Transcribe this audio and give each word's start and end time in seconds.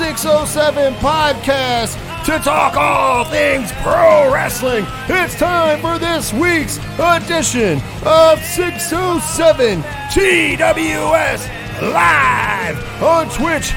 607 0.00 0.94
Podcast 0.94 2.24
to 2.24 2.38
talk 2.42 2.74
all 2.74 3.22
things 3.22 3.70
pro 3.82 4.32
wrestling. 4.32 4.86
It's 5.10 5.34
time 5.34 5.78
for 5.82 5.98
this 5.98 6.32
week's 6.32 6.78
edition 6.98 7.82
of 8.06 8.42
607 8.42 9.82
TWS 9.82 11.46
live 11.92 13.02
on 13.02 13.28
twitch.tv 13.28 13.68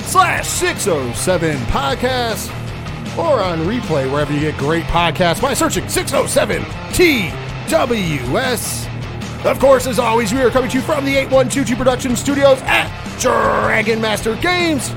slash 0.00 0.48
607 0.48 1.58
podcast 1.66 2.50
or 3.16 3.40
on 3.40 3.60
replay 3.60 4.10
wherever 4.10 4.32
you 4.32 4.40
get 4.40 4.58
great 4.58 4.82
podcasts 4.86 5.40
by 5.40 5.54
searching 5.54 5.88
607 5.88 6.62
TWS. 6.90 8.85
Of 9.46 9.60
course, 9.60 9.86
as 9.86 10.00
always, 10.00 10.32
we 10.32 10.40
are 10.40 10.50
coming 10.50 10.68
to 10.70 10.78
you 10.78 10.82
from 10.82 11.04
the 11.04 11.14
8122 11.14 11.76
Production 11.76 12.16
Studios 12.16 12.60
at 12.62 12.90
Dragon 13.20 14.00
Master 14.00 14.34
Games. 14.34 14.92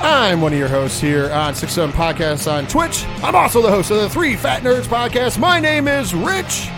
I'm 0.00 0.40
one 0.40 0.52
of 0.52 0.58
your 0.60 0.68
hosts 0.68 1.00
here 1.00 1.28
on 1.32 1.52
67 1.52 1.92
Podcasts 1.92 2.50
on 2.50 2.68
Twitch. 2.68 3.04
I'm 3.24 3.34
also 3.34 3.60
the 3.60 3.68
host 3.68 3.90
of 3.90 3.96
the 3.96 4.08
Three 4.08 4.36
Fat 4.36 4.62
Nerds 4.62 4.84
podcast. 4.84 5.40
My 5.40 5.58
name 5.58 5.88
is 5.88 6.14
Rich. 6.14 6.68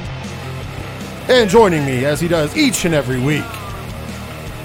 And 1.28 1.50
joining 1.50 1.84
me, 1.84 2.06
as 2.06 2.18
he 2.18 2.28
does 2.28 2.56
each 2.56 2.86
and 2.86 2.94
every 2.94 3.20
week, 3.20 3.44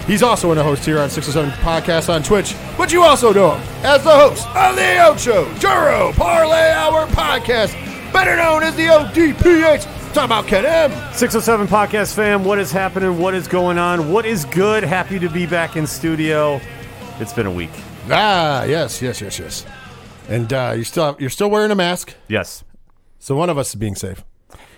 he's 0.08 0.24
also 0.24 0.54
a 0.54 0.64
host 0.64 0.86
here 0.86 1.00
on 1.00 1.10
607 1.10 1.52
Podcasts 1.66 2.08
on 2.08 2.24
Twitch, 2.24 2.56
but 2.78 2.94
you 2.94 3.04
also 3.04 3.34
know 3.34 3.56
him 3.56 3.62
as 3.84 4.06
the 4.06 4.16
host 4.16 4.48
of 4.56 4.78
the 4.78 5.06
Ocho 5.06 5.54
Duro 5.60 6.14
Parlay 6.14 6.72
Hour 6.72 7.08
podcast, 7.08 7.74
better 8.14 8.38
known 8.38 8.64
as 8.64 8.74
the 8.78 8.86
ODPH. 8.86 9.99
Talk 10.14 10.26
about 10.26 10.48
Ken 10.48 10.66
M. 10.66 10.92
607 11.14 11.68
Podcast 11.68 12.16
fam, 12.16 12.44
what 12.44 12.58
is 12.60 12.72
happening? 12.72 13.20
What 13.20 13.36
is 13.36 13.48
going 13.48 13.78
on? 13.78 14.12
What 14.12 14.26
is 14.26 14.44
good? 14.46 14.84
Happy 14.84 15.20
to 15.20 15.30
be 15.30 15.46
back 15.46 15.76
in 15.76 15.86
studio. 15.86 16.60
It's 17.20 17.32
been 17.32 17.46
a 17.46 17.52
week. 17.52 17.70
Ah, 18.10 18.64
yes, 18.64 19.02
yes, 19.04 19.22
yes, 19.22 19.38
yes. 19.38 19.66
And 20.28 20.52
uh, 20.52 20.74
you 20.76 20.84
still 20.84 21.16
you're 21.20 21.30
still 21.30 21.50
wearing 21.50 21.70
a 21.72 21.76
mask, 21.76 22.16
Yes. 22.28 22.64
so 23.20 23.36
one 23.36 23.50
of 23.50 23.58
us 23.60 23.70
is 23.70 23.76
being 23.76 23.96
safe. 23.96 24.24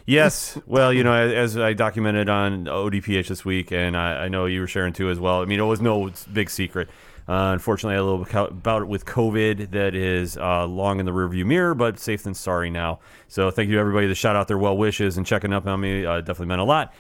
Yes. 0.06 0.58
Well, 0.66 0.92
you 0.92 1.04
know, 1.04 1.14
as 1.14 1.58
I 1.58 1.74
documented 1.74 2.28
on 2.28 2.66
ODPH 2.66 3.28
this 3.28 3.46
week, 3.46 3.72
and 3.72 3.96
I, 3.96 4.26
I 4.26 4.28
know 4.28 4.46
you 4.48 4.60
were 4.62 4.68
sharing 4.68 4.92
too 4.94 5.10
as 5.10 5.20
well. 5.20 5.42
I 5.42 5.46
mean, 5.46 5.60
it 5.60 5.64
was 5.64 5.80
no 5.80 6.12
big 6.34 6.50
secret. 6.50 6.90
Uh, 7.30 7.52
unfortunately, 7.54 7.94
I 7.94 7.98
had 7.98 8.02
a 8.02 8.10
little 8.12 8.48
about 8.48 8.82
it 8.82 8.88
with 8.88 9.06
COVID 9.06 9.72
that 9.72 9.96
is 9.96 10.38
uh, 10.38 10.66
long 10.66 11.00
in 11.00 11.06
the 11.06 11.12
rearview 11.12 11.46
mirror, 11.46 11.74
but 11.76 12.00
safe 12.00 12.24
than 12.24 12.34
sorry 12.34 12.70
now. 12.70 13.00
So 13.28 13.52
thank 13.52 13.70
you 13.70 13.76
to 13.76 13.80
everybody 13.80 14.08
that 14.08 14.16
shot 14.16 14.36
out 14.36 14.48
their 14.48 14.58
well 14.58 14.76
wishes 14.78 15.18
and 15.18 15.26
checking 15.26 15.54
up 15.54 15.66
on 15.68 15.80
me. 15.82 16.06
Uh, 16.06 16.18
definitely 16.22 16.48
meant 16.48 16.62
a 16.62 16.66
lot. 16.66 16.94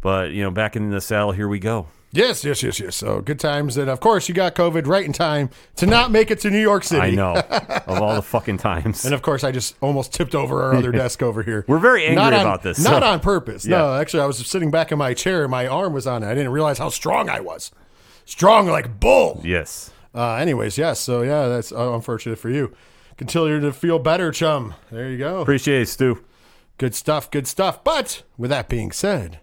But 0.00 0.30
you 0.30 0.42
know, 0.42 0.50
back 0.50 0.74
in 0.76 0.90
the 0.90 1.00
saddle, 1.00 1.32
here 1.32 1.48
we 1.48 1.58
go. 1.58 1.86
Yes, 2.10 2.42
yes, 2.42 2.62
yes, 2.62 2.80
yes. 2.80 2.96
So 2.96 3.20
good 3.20 3.38
times, 3.38 3.76
and 3.76 3.90
of 3.90 4.00
course 4.00 4.28
you 4.30 4.34
got 4.34 4.54
COVID 4.54 4.86
right 4.86 5.04
in 5.04 5.12
time 5.12 5.50
to 5.76 5.84
not 5.84 6.10
make 6.10 6.30
it 6.30 6.40
to 6.40 6.50
New 6.50 6.60
York 6.60 6.82
City. 6.82 7.02
I 7.02 7.10
know 7.10 7.34
of 7.86 8.00
all 8.00 8.14
the 8.14 8.22
fucking 8.22 8.56
times. 8.56 9.04
And 9.04 9.12
of 9.12 9.20
course, 9.20 9.44
I 9.44 9.52
just 9.52 9.76
almost 9.82 10.14
tipped 10.14 10.34
over 10.34 10.62
our 10.62 10.74
other 10.74 10.90
desk 10.90 11.22
over 11.22 11.42
here. 11.42 11.66
We're 11.68 11.78
very 11.78 12.06
angry 12.06 12.22
on- 12.22 12.32
about 12.32 12.62
this, 12.62 12.82
Not 12.82 13.02
so- 13.02 13.08
on 13.10 13.20
purpose. 13.20 13.66
No, 13.66 13.94
actually, 13.94 14.22
I 14.22 14.26
was 14.26 14.38
sitting 14.38 14.70
back 14.70 14.90
in 14.90 14.96
my 14.96 15.12
chair. 15.12 15.42
and 15.42 15.50
My 15.50 15.66
arm 15.66 15.92
was 15.92 16.06
on 16.06 16.22
it. 16.22 16.26
I 16.28 16.34
didn't 16.34 16.52
realize 16.52 16.78
how 16.78 16.88
strong 16.88 17.28
I 17.28 17.40
was. 17.40 17.70
Strong 18.28 18.66
like 18.68 19.00
bull. 19.00 19.40
yes. 19.42 19.90
Uh, 20.14 20.34
anyways, 20.34 20.76
yes. 20.76 21.00
So 21.00 21.22
yeah, 21.22 21.48
that's 21.48 21.72
uh, 21.72 21.94
unfortunate 21.94 22.38
for 22.38 22.50
you. 22.50 22.74
Continue 23.16 23.58
to 23.60 23.72
feel 23.72 23.98
better, 23.98 24.30
chum. 24.30 24.74
There 24.90 25.08
you 25.10 25.16
go. 25.16 25.40
Appreciate 25.40 25.82
it, 25.82 25.86
Stu. 25.88 26.22
Good 26.76 26.94
stuff. 26.94 27.30
Good 27.30 27.46
stuff. 27.46 27.82
But 27.82 28.22
with 28.36 28.50
that 28.50 28.68
being 28.68 28.92
said, 28.92 29.40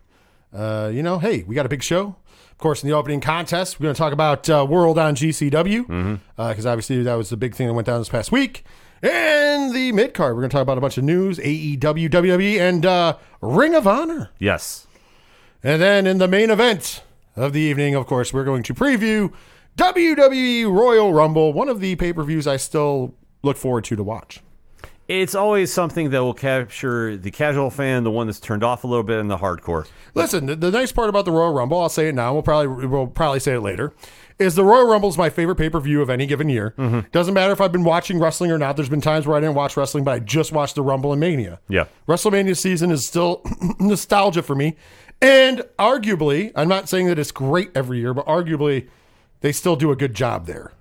uh, 0.53 0.91
you 0.93 1.01
know, 1.01 1.17
hey, 1.17 1.41
we 1.43 1.55
got 1.55 1.65
a 1.65 1.69
big 1.69 1.81
show. 1.81 2.15
Of 2.51 2.57
course, 2.59 2.83
in 2.83 2.89
the 2.89 2.95
opening 2.95 3.21
contest, 3.21 3.79
we're 3.79 3.85
going 3.85 3.95
to 3.95 3.97
talk 3.99 4.13
about 4.13 4.47
uh, 4.49 4.65
World 4.69 4.99
on 4.99 5.15
GCW 5.15 6.19
because 6.37 6.65
obviously 6.67 7.01
that 7.03 7.15
was 7.15 7.29
the 7.29 7.37
big 7.37 7.55
thing 7.55 7.67
that 7.67 7.73
went 7.73 7.87
down 7.87 7.99
this 7.99 8.09
past 8.09 8.31
week. 8.31 8.63
And 9.01 9.73
the 9.73 9.93
mid 9.93 10.13
card, 10.13 10.35
we're 10.35 10.41
going 10.41 10.51
to 10.51 10.53
talk 10.55 10.61
about 10.61 10.77
a 10.77 10.81
bunch 10.81 10.97
of 10.99 11.03
news, 11.03 11.39
AEW, 11.39 12.09
WWE, 12.09 12.59
and 12.59 12.85
uh, 12.85 13.17
Ring 13.41 13.73
of 13.73 13.87
Honor. 13.87 14.29
Yes. 14.37 14.85
And 15.63 15.81
then 15.81 16.05
in 16.05 16.19
the 16.19 16.27
main 16.27 16.49
event 16.51 17.01
of 17.35 17.53
the 17.53 17.61
evening, 17.61 17.95
of 17.95 18.05
course, 18.07 18.33
we're 18.33 18.43
going 18.43 18.63
to 18.63 18.73
preview 18.73 19.33
WWE 19.77 20.71
Royal 20.71 21.13
Rumble, 21.13 21.51
one 21.51 21.69
of 21.69 21.79
the 21.79 21.95
pay 21.95 22.13
per 22.13 22.23
views 22.23 22.47
I 22.47 22.57
still 22.57 23.13
look 23.43 23.57
forward 23.57 23.83
to 23.85 23.95
to 23.95 24.03
watch. 24.03 24.41
It's 25.07 25.35
always 25.35 25.71
something 25.71 26.09
that 26.11 26.23
will 26.23 26.33
capture 26.33 27.15
the 27.15 27.29
casual 27.29 27.69
fan, 27.69 28.03
the 28.03 28.09
one 28.09 28.25
that's 28.25 28.39
turned 28.39 28.63
off 28.63 28.83
a 28.83 28.87
little 28.87 29.03
bit, 29.03 29.19
and 29.19 29.29
the 29.29 29.37
hardcore. 29.37 29.87
Listen, 30.15 30.47
the, 30.47 30.55
the 30.55 30.71
nice 30.71 30.91
part 30.91 31.09
about 31.09 31.25
the 31.25 31.31
Royal 31.31 31.53
Rumble, 31.53 31.79
I'll 31.79 31.89
say 31.89 32.07
it 32.07 32.15
now. 32.15 32.33
We'll 32.33 32.41
probably 32.41 32.87
we'll 32.87 33.07
probably 33.07 33.39
say 33.39 33.55
it 33.55 33.61
later. 33.61 33.93
Is 34.39 34.55
the 34.55 34.63
Royal 34.63 34.87
Rumble 34.87 35.07
is 35.07 35.17
my 35.17 35.29
favorite 35.29 35.57
pay 35.57 35.69
per 35.69 35.79
view 35.79 36.01
of 36.01 36.09
any 36.09 36.25
given 36.25 36.49
year. 36.49 36.73
Mm-hmm. 36.77 37.01
Doesn't 37.11 37.33
matter 37.33 37.53
if 37.53 37.61
I've 37.61 37.71
been 37.71 37.83
watching 37.83 38.19
wrestling 38.19 38.51
or 38.51 38.57
not. 38.57 38.75
There's 38.75 38.89
been 38.89 38.99
times 38.99 39.27
where 39.27 39.37
I 39.37 39.39
didn't 39.39 39.55
watch 39.55 39.77
wrestling, 39.77 40.03
but 40.03 40.11
I 40.11 40.19
just 40.19 40.51
watched 40.51 40.75
the 40.75 40.81
Rumble 40.81 41.11
and 41.11 41.19
Mania. 41.19 41.59
Yeah. 41.69 41.85
WrestleMania 42.07 42.57
season 42.57 42.89
is 42.89 43.07
still 43.07 43.41
nostalgia 43.79 44.41
for 44.41 44.55
me, 44.55 44.75
and 45.21 45.63
arguably, 45.79 46.51
I'm 46.55 46.67
not 46.67 46.89
saying 46.89 47.07
that 47.07 47.17
it's 47.19 47.31
great 47.31 47.71
every 47.75 47.99
year, 47.99 48.13
but 48.13 48.25
arguably, 48.25 48.87
they 49.41 49.51
still 49.51 49.75
do 49.75 49.91
a 49.91 49.95
good 49.95 50.13
job 50.13 50.45
there. 50.45 50.71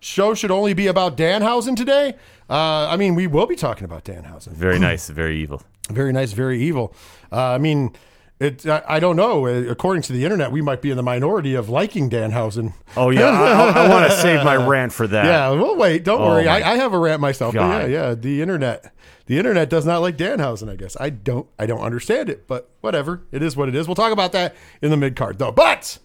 Show 0.00 0.34
should 0.34 0.50
only 0.50 0.74
be 0.74 0.88
about 0.88 1.16
Danhausen 1.16 1.76
today. 1.76 2.14
Uh, 2.50 2.88
I 2.88 2.96
mean, 2.96 3.14
we 3.14 3.26
will 3.28 3.46
be 3.46 3.54
talking 3.54 3.84
about 3.84 4.04
Danhausen 4.04 4.48
Very 4.52 4.78
nice, 4.90 5.08
very 5.08 5.40
evil. 5.40 5.62
very 5.90 6.12
nice, 6.12 6.32
very 6.32 6.60
evil. 6.60 6.92
Uh, 7.30 7.50
I 7.50 7.58
mean, 7.58 7.92
it. 8.40 8.66
I, 8.66 8.82
I 8.86 9.00
don't 9.00 9.16
know. 9.16 9.46
Uh, 9.46 9.70
According 9.70 10.02
to 10.04 10.12
the 10.12 10.24
internet, 10.24 10.52
we 10.52 10.60
might 10.62 10.82
be 10.82 10.90
in 10.90 10.96
the 10.96 11.02
minority 11.02 11.54
of 11.54 11.68
liking 11.68 12.10
Danhausen. 12.10 12.74
Oh 12.96 13.10
yeah, 13.10 13.28
I, 13.30 13.84
I, 13.84 13.88
want 13.88 14.10
to 14.10 14.16
save 14.16 14.44
my 14.44 14.56
rant 14.56 14.92
for 14.92 15.06
that. 15.06 15.24
Yeah, 15.24 15.50
well, 15.50 15.76
wait. 15.76 16.04
Don't 16.04 16.20
Oh, 16.20 16.28
worry. 16.28 16.48
I, 16.48 16.72
I 16.72 16.76
have 16.76 16.92
a 16.92 16.98
rant 16.98 17.20
myself. 17.20 17.54
But 17.54 17.88
yeah, 17.90 18.08
yeah. 18.08 18.14
The 18.14 18.42
internet, 18.42 18.92
the 19.26 19.38
internet 19.38 19.70
does 19.70 19.86
not 19.86 19.98
like 19.98 20.16
Danhausen. 20.16 20.68
I 20.70 20.76
guess 20.76 20.96
I 21.00 21.10
don't. 21.10 21.46
I 21.58 21.66
don't 21.66 21.80
understand 21.82 22.28
it, 22.28 22.46
but 22.46 22.70
whatever. 22.80 23.22
It 23.32 23.42
is 23.42 23.56
what 23.56 23.68
it 23.68 23.74
is. 23.74 23.86
We'll 23.86 23.94
talk 23.94 24.12
about 24.12 24.32
that 24.32 24.54
in 24.80 24.90
the 24.90 24.96
mid 24.96 25.16
card, 25.16 25.38
though. 25.38 25.52
But 25.52 25.98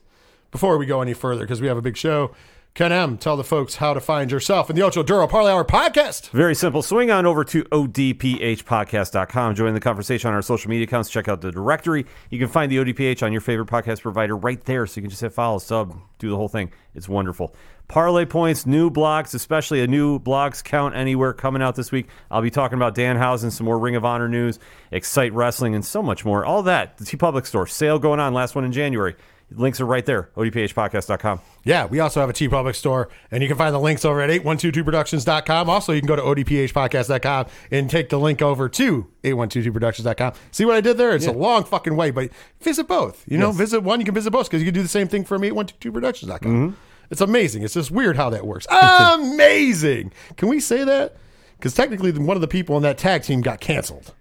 before 0.51 0.77
we 0.77 0.85
go 0.85 1.01
any 1.01 1.13
further, 1.13 1.41
because 1.41 1.61
we 1.61 1.67
have 1.67 1.77
a 1.77 1.81
big 1.81 1.97
show, 1.97 2.31
Ken 2.77 2.91
M, 2.91 3.17
tell 3.17 3.35
the 3.35 3.43
folks 3.43 3.77
how 3.77 3.95
to 3.95 3.99
find 3.99 4.31
yourself 4.31 4.69
in 4.69 4.75
the 4.75 4.83
Ocho 4.83 5.01
Duro 5.01 5.27
Parlay 5.27 5.51
Hour 5.51 5.65
podcast. 5.65 6.29
Very 6.29 6.53
simple. 6.53 6.83
Swing 6.83 7.09
on 7.09 7.25
over 7.25 7.43
to 7.43 7.63
odphpodcast.com. 7.63 9.55
Join 9.55 9.73
the 9.73 9.79
conversation 9.79 10.27
on 10.27 10.35
our 10.35 10.43
social 10.43 10.69
media 10.69 10.83
accounts. 10.83 11.09
Check 11.09 11.27
out 11.27 11.41
the 11.41 11.51
directory. 11.51 12.05
You 12.29 12.37
can 12.37 12.49
find 12.49 12.71
the 12.71 12.77
ODPH 12.77 13.23
on 13.23 13.31
your 13.31 13.41
favorite 13.41 13.67
podcast 13.67 14.03
provider 14.03 14.37
right 14.37 14.63
there. 14.65 14.85
So 14.85 14.99
you 14.99 15.01
can 15.01 15.09
just 15.09 15.23
hit 15.23 15.33
follow, 15.33 15.57
sub, 15.57 15.99
do 16.19 16.29
the 16.29 16.35
whole 16.35 16.49
thing. 16.49 16.71
It's 16.93 17.09
wonderful. 17.09 17.55
Parlay 17.87 18.25
points, 18.25 18.67
new 18.67 18.91
blogs, 18.91 19.33
especially 19.33 19.81
a 19.81 19.87
new 19.87 20.19
blogs 20.19 20.63
count 20.63 20.95
anywhere 20.95 21.33
coming 21.33 21.63
out 21.63 21.73
this 21.75 21.91
week. 21.91 22.07
I'll 22.29 22.43
be 22.43 22.51
talking 22.51 22.77
about 22.77 22.93
Danhausen, 22.93 23.51
some 23.51 23.65
more 23.65 23.79
Ring 23.79 23.95
of 23.95 24.05
Honor 24.05 24.29
news, 24.29 24.59
Excite 24.91 25.33
Wrestling, 25.33 25.73
and 25.73 25.83
so 25.83 26.03
much 26.03 26.23
more. 26.23 26.45
All 26.45 26.61
that. 26.61 26.99
The 26.99 27.05
TeePublic 27.05 27.47
store 27.47 27.65
sale 27.65 27.97
going 27.97 28.19
on. 28.19 28.35
Last 28.35 28.53
one 28.53 28.65
in 28.65 28.71
January. 28.71 29.15
Links 29.49 29.79
are 29.79 29.85
right 29.85 30.05
there. 30.05 30.29
odphpodcast.com. 30.35 31.39
Yeah, 31.63 31.85
we 31.85 32.01
also 32.01 32.19
have 32.19 32.29
a 32.29 32.33
TeePublic 32.33 32.75
store, 32.75 33.07
and 33.31 33.41
you 33.41 33.47
can 33.47 33.57
find 33.57 33.73
the 33.73 33.79
links 33.79 34.03
over 34.03 34.21
at 34.21 34.29
8122productions.com. 34.29 35.69
Also, 35.69 35.93
you 35.93 36.01
can 36.01 36.07
go 36.07 36.17
to 36.17 36.21
odphpodcast.com 36.21 37.45
and 37.71 37.89
take 37.89 38.09
the 38.09 38.19
link 38.19 38.41
over 38.41 38.67
to 38.67 39.07
8122productions.com. 39.23 40.33
See 40.51 40.65
what 40.65 40.75
I 40.75 40.81
did 40.81 40.97
there? 40.97 41.15
It's 41.15 41.27
a 41.27 41.31
long 41.31 41.63
fucking 41.63 41.95
way, 41.95 42.11
but 42.11 42.29
visit 42.59 42.87
both. 42.87 43.23
You 43.27 43.37
know, 43.37 43.47
Yes. 43.49 43.57
visit 43.57 43.83
one, 43.83 43.99
you 43.99 44.05
can 44.05 44.13
visit 44.15 44.31
both 44.31 44.47
because 44.47 44.61
you 44.61 44.65
can 44.65 44.73
do 44.73 44.81
the 44.83 44.87
same 44.89 45.07
thing 45.07 45.23
from 45.23 45.41
8122productions.com. 45.43 46.39
Mm-hmm. 46.51 46.75
It's 47.09 47.21
amazing. 47.21 47.63
It's 47.63 47.73
just 47.73 47.89
weird 47.89 48.17
how 48.17 48.29
that 48.31 48.45
works. 48.45 48.67
amazing. 48.71 50.11
Can 50.35 50.49
we 50.49 50.59
say 50.59 50.83
that? 50.83 51.15
Because 51.57 51.73
technically, 51.73 52.11
one 52.11 52.35
of 52.35 52.41
the 52.41 52.47
people 52.47 52.75
in 52.77 52.83
that 52.83 52.97
tag 52.97 53.23
team 53.23 53.41
got 53.41 53.59
canceled. 53.61 54.13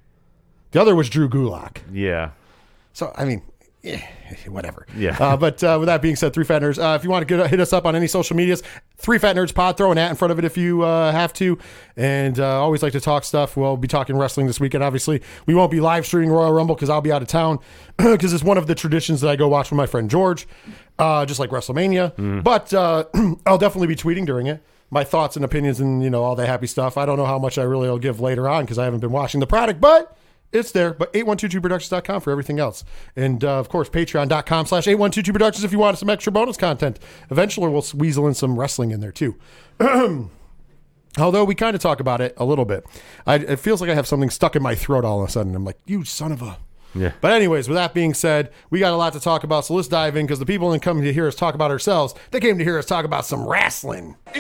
The 0.71 0.81
other 0.81 0.95
was 0.95 1.09
Drew 1.11 1.29
Gulak. 1.29 1.79
Yeah. 1.93 2.31
So 2.93 3.13
I 3.17 3.25
mean, 3.25 3.43
eh, 3.87 4.01
whatever. 4.49 4.87
Yeah. 4.97 5.17
Uh, 5.19 5.37
but 5.37 5.63
uh, 5.63 5.77
with 5.79 5.87
that 5.87 6.03
being 6.03 6.17
said, 6.17 6.33
three 6.33 6.45
fat 6.45 6.63
nerds. 6.63 6.83
Uh, 6.83 6.97
if 6.97 7.05
you 7.05 7.11
want 7.11 7.27
to 7.27 7.37
get, 7.37 7.49
hit 7.49 7.61
us 7.61 7.73
up 7.73 7.87
on 7.87 7.95
any 7.97 8.07
social 8.07 8.37
medias, 8.37 8.63
three 8.97 9.19
fat 9.19 9.37
nerds 9.37 9.55
pod. 9.55 9.77
Throw 9.77 9.93
an 9.93 9.99
at 9.99 10.11
in 10.11 10.17
front 10.17 10.33
of 10.33 10.39
it 10.39 10.45
if 10.45 10.57
you 10.57 10.83
uh, 10.83 11.13
have 11.13 11.33
to. 11.35 11.59
And 11.97 12.39
uh, 12.39 12.61
always 12.61 12.83
like 12.83 12.93
to 12.93 13.01
talk 13.01 13.25
stuff. 13.25 13.57
We'll 13.57 13.77
be 13.77 13.89
talking 13.89 14.17
wrestling 14.17 14.47
this 14.47 14.61
weekend. 14.61 14.83
Obviously, 14.85 15.23
we 15.47 15.55
won't 15.55 15.71
be 15.71 15.81
live 15.81 16.07
streaming 16.07 16.31
Royal 16.31 16.53
Rumble 16.53 16.75
because 16.75 16.91
I'll 16.91 17.01
be 17.01 17.13
out 17.13 17.23
of 17.23 17.29
town 17.29 17.59
because 17.97 18.33
it's 18.33 18.45
one 18.45 18.59
of 18.59 18.67
the 18.67 18.75
traditions 18.75 19.21
that 19.23 19.29
I 19.29 19.37
go 19.37 19.49
watch 19.49 19.71
with 19.71 19.77
my 19.77 19.87
friend 19.87 20.11
George, 20.11 20.47
uh, 20.99 21.25
just 21.27 21.41
like 21.41 21.51
WrestleMania. 21.51 22.43
But 22.43 22.75
uh, 22.75 23.05
I'll 23.47 23.59
definitely 23.59 23.89
be 23.89 23.97
tweeting 23.97 24.27
during 24.27 24.47
it. 24.47 24.63
My 24.89 25.03
thoughts 25.03 25.35
and 25.35 25.45
opinions 25.45 25.81
and 25.81 26.01
you 26.01 26.11
know 26.11 26.23
all 26.23 26.37
the 26.37 26.47
happy 26.47 26.69
stuff. 26.69 26.97
I 26.97 27.07
don't 27.07 27.17
know 27.17 27.27
how 27.27 27.41
much 27.41 27.59
I 27.59 27.65
really 27.65 27.89
will 27.89 27.99
give 27.99 28.21
later 28.21 28.49
on 28.49 28.65
because 28.65 28.79
I 28.79 28.85
haven't 28.85 29.01
been 29.01 29.11
watching 29.11 29.41
the 29.41 29.47
product, 29.47 29.81
but 29.81 30.17
it's 30.57 30.73
there. 30.73 30.93
But 30.93 31.13
8122productions.com 31.13 32.21
for 32.21 32.31
everything 32.31 32.59
else. 32.59 32.85
And 33.15 33.45
uh, 33.45 33.59
of 33.59 33.69
course, 33.69 33.89
patreon.com 33.89 34.67
slash 34.67 34.87
8122productions 34.87 35.65
if 35.65 35.73
you 35.73 35.79
want 35.79 35.99
some 35.99 36.11
extra 36.11 36.33
bonus 36.33 36.57
content. 36.57 36.99
Eventually, 37.31 37.69
we'll 37.69 37.85
weasel 37.95 38.27
in 38.27 38.35
some 38.35 38.59
wrestling 38.59 38.91
in 38.91 39.01
there 39.01 39.13
too. 39.13 39.37
Although 41.19 41.45
we 41.45 41.55
kind 41.55 41.75
of 41.75 41.81
talk 41.81 42.01
about 42.01 42.21
it 42.21 42.35
a 42.37 42.45
little 42.45 42.67
bit. 42.67 42.85
I, 43.27 43.37
it 43.37 43.59
feels 43.59 43.81
like 43.81 43.89
I 43.89 43.95
have 43.95 44.07
something 44.07 44.29
stuck 44.31 44.55
in 44.55 44.63
my 44.63 44.75
throat 44.75 45.05
all 45.05 45.23
of 45.23 45.29
a 45.29 45.33
sudden. 45.33 45.55
I'm 45.55 45.65
like, 45.65 45.79
you 45.87 46.05
son 46.05 46.33
of 46.33 46.43
a. 46.43 46.59
Yeah. 46.95 47.13
But 47.21 47.33
anyways, 47.33 47.69
with 47.69 47.77
that 47.77 47.95
being 47.95 48.15
said, 48.15 48.51
we 48.71 48.79
got 48.81 48.93
a 48.93 48.97
lot 48.97 49.13
to 49.13 49.21
talk 49.21 49.45
about, 49.45 49.67
so 49.67 49.75
let's 49.75 49.89
dive 49.89 50.17
in 50.17 50.25
because 50.27 50.39
the 50.39 50.47
people 50.47 50.71
didn't 50.73 50.83
come 50.83 51.03
to 51.03 51.13
hear 51.13 51.27
us 51.27 51.35
talk 51.35 51.55
about 51.55 51.71
ourselves. 51.71 52.15
They 52.31 52.41
came 52.41 52.57
to 52.59 52.65
hear 52.65 52.79
us 52.79 52.87
talk 52.87 53.05
about 53.05 53.27
some 53.27 53.47
wrestling. 53.47 54.17
It's 54.29 54.37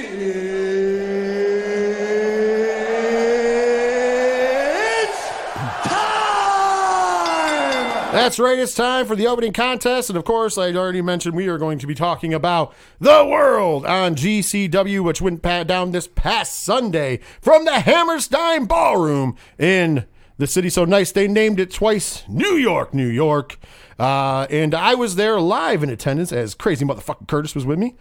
time! 5.86 7.96
That's 8.16 8.38
right, 8.38 8.58
it's 8.58 8.74
time 8.74 9.04
for 9.04 9.14
the 9.14 9.26
opening 9.26 9.52
contest. 9.52 10.08
And 10.08 10.16
of 10.16 10.24
course, 10.24 10.56
I 10.56 10.72
already 10.72 11.02
mentioned 11.02 11.36
we 11.36 11.48
are 11.48 11.58
going 11.58 11.78
to 11.80 11.86
be 11.86 11.94
talking 11.94 12.32
about 12.32 12.74
the 12.98 13.26
world 13.26 13.84
on 13.84 14.14
GCW, 14.14 15.04
which 15.04 15.20
went 15.20 15.42
down 15.42 15.90
this 15.90 16.08
past 16.08 16.62
Sunday 16.62 17.20
from 17.42 17.66
the 17.66 17.80
Hammerstein 17.80 18.64
Ballroom 18.64 19.36
in 19.58 20.06
the 20.38 20.46
city 20.46 20.70
so 20.70 20.86
nice 20.86 21.12
they 21.12 21.28
named 21.28 21.60
it 21.60 21.70
twice 21.70 22.24
New 22.26 22.56
York, 22.56 22.94
New 22.94 23.06
York. 23.06 23.58
Uh, 23.98 24.46
and 24.48 24.74
I 24.74 24.94
was 24.94 25.16
there 25.16 25.38
live 25.38 25.82
in 25.82 25.90
attendance 25.90 26.32
as 26.32 26.54
crazy 26.54 26.86
motherfucking 26.86 27.28
Curtis 27.28 27.54
was 27.54 27.66
with 27.66 27.78
me. 27.78 27.96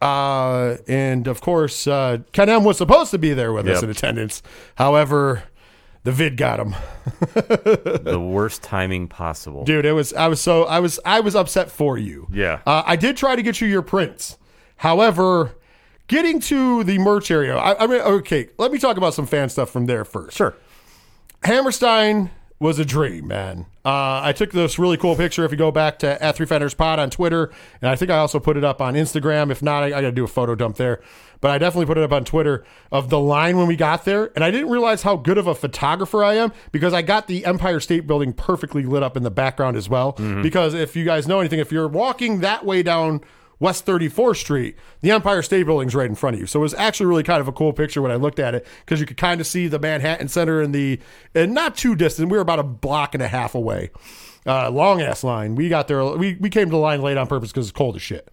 Uh, 0.00 0.78
and 0.88 1.28
of 1.28 1.40
course, 1.40 1.86
uh, 1.86 2.18
Ken 2.32 2.48
M 2.48 2.64
was 2.64 2.78
supposed 2.78 3.12
to 3.12 3.18
be 3.18 3.32
there 3.32 3.52
with 3.52 3.68
us 3.68 3.84
in 3.84 3.90
attendance. 3.90 4.42
However, 4.74 5.44
the 6.04 6.12
vid 6.12 6.36
got 6.36 6.60
him. 6.60 6.74
the 7.34 8.20
worst 8.20 8.62
timing 8.62 9.08
possible. 9.08 9.64
Dude, 9.64 9.86
it 9.86 9.92
was 9.92 10.12
I 10.12 10.28
was 10.28 10.40
so 10.40 10.64
I 10.64 10.80
was 10.80 10.98
I 11.04 11.20
was 11.20 11.36
upset 11.36 11.70
for 11.70 11.96
you. 11.96 12.26
Yeah. 12.32 12.60
Uh, 12.66 12.82
I 12.84 12.96
did 12.96 13.16
try 13.16 13.36
to 13.36 13.42
get 13.42 13.60
you 13.60 13.68
your 13.68 13.82
prints. 13.82 14.38
However, 14.76 15.54
getting 16.08 16.40
to 16.40 16.82
the 16.84 16.98
merch 16.98 17.30
area, 17.30 17.56
I, 17.56 17.84
I 17.84 17.86
mean, 17.86 18.00
okay, 18.00 18.48
let 18.58 18.72
me 18.72 18.78
talk 18.78 18.96
about 18.96 19.14
some 19.14 19.26
fan 19.26 19.48
stuff 19.48 19.70
from 19.70 19.86
there 19.86 20.04
first. 20.04 20.36
Sure. 20.36 20.56
Hammerstein 21.44 22.30
was 22.62 22.78
a 22.78 22.84
dream, 22.84 23.28
man. 23.28 23.66
Uh, 23.84 24.20
I 24.22 24.32
took 24.32 24.52
this 24.52 24.78
really 24.78 24.96
cool 24.96 25.16
picture. 25.16 25.44
If 25.44 25.50
you 25.50 25.58
go 25.58 25.70
back 25.72 25.98
to 25.98 26.22
at 26.22 26.36
Three 26.36 26.46
Fat 26.46 26.62
Nerds 26.62 26.76
Pod 26.76 26.98
on 26.98 27.10
Twitter, 27.10 27.50
and 27.82 27.90
I 27.90 27.96
think 27.96 28.10
I 28.10 28.18
also 28.18 28.38
put 28.38 28.56
it 28.56 28.64
up 28.64 28.80
on 28.80 28.94
Instagram. 28.94 29.50
If 29.50 29.62
not, 29.62 29.82
I, 29.82 29.86
I 29.86 29.90
got 29.90 30.00
to 30.02 30.12
do 30.12 30.24
a 30.24 30.28
photo 30.28 30.54
dump 30.54 30.76
there. 30.76 31.00
But 31.40 31.50
I 31.50 31.58
definitely 31.58 31.86
put 31.86 31.98
it 31.98 32.04
up 32.04 32.12
on 32.12 32.24
Twitter 32.24 32.64
of 32.92 33.10
the 33.10 33.18
line 33.18 33.56
when 33.56 33.66
we 33.66 33.74
got 33.74 34.04
there, 34.04 34.30
and 34.36 34.44
I 34.44 34.52
didn't 34.52 34.70
realize 34.70 35.02
how 35.02 35.16
good 35.16 35.38
of 35.38 35.48
a 35.48 35.56
photographer 35.56 36.22
I 36.22 36.34
am 36.34 36.52
because 36.70 36.94
I 36.94 37.02
got 37.02 37.26
the 37.26 37.44
Empire 37.44 37.80
State 37.80 38.06
Building 38.06 38.32
perfectly 38.32 38.84
lit 38.84 39.02
up 39.02 39.16
in 39.16 39.24
the 39.24 39.30
background 39.30 39.76
as 39.76 39.88
well. 39.88 40.12
Because 40.12 40.72
if 40.72 40.94
you 40.94 41.04
guys 41.04 41.26
know 41.26 41.40
anything, 41.40 41.58
if 41.58 41.72
you're 41.72 41.88
walking 41.88 42.40
that 42.40 42.64
way 42.64 42.84
down 42.84 43.22
West 43.62 43.86
34th 43.86 44.38
Street, 44.38 44.76
the 45.02 45.12
Empire 45.12 45.40
State 45.40 45.62
Building's 45.62 45.94
right 45.94 46.08
in 46.08 46.16
front 46.16 46.34
of 46.34 46.40
you. 46.40 46.46
So 46.46 46.58
it 46.58 46.62
was 46.62 46.74
actually 46.74 47.06
really 47.06 47.22
kind 47.22 47.40
of 47.40 47.46
a 47.46 47.52
cool 47.52 47.72
picture 47.72 48.02
when 48.02 48.10
I 48.10 48.16
looked 48.16 48.40
at 48.40 48.56
it 48.56 48.66
because 48.84 48.98
you 48.98 49.06
could 49.06 49.16
kind 49.16 49.40
of 49.40 49.46
see 49.46 49.68
the 49.68 49.78
Manhattan 49.78 50.26
Center 50.26 50.60
and 50.60 50.74
the, 50.74 50.98
and 51.32 51.54
not 51.54 51.76
too 51.76 51.94
distant. 51.94 52.28
We 52.28 52.36
were 52.36 52.42
about 52.42 52.58
a 52.58 52.64
block 52.64 53.14
and 53.14 53.22
a 53.22 53.28
half 53.28 53.54
away. 53.54 53.90
Uh, 54.44 54.68
long 54.68 55.00
ass 55.00 55.22
line. 55.22 55.54
We 55.54 55.68
got 55.68 55.86
there. 55.86 56.04
We, 56.04 56.34
we 56.40 56.50
came 56.50 56.64
to 56.64 56.72
the 56.72 56.76
line 56.76 57.00
late 57.00 57.16
on 57.16 57.28
purpose 57.28 57.52
because 57.52 57.68
it's 57.68 57.76
cold 57.76 57.94
as 57.94 58.02
shit. 58.02 58.28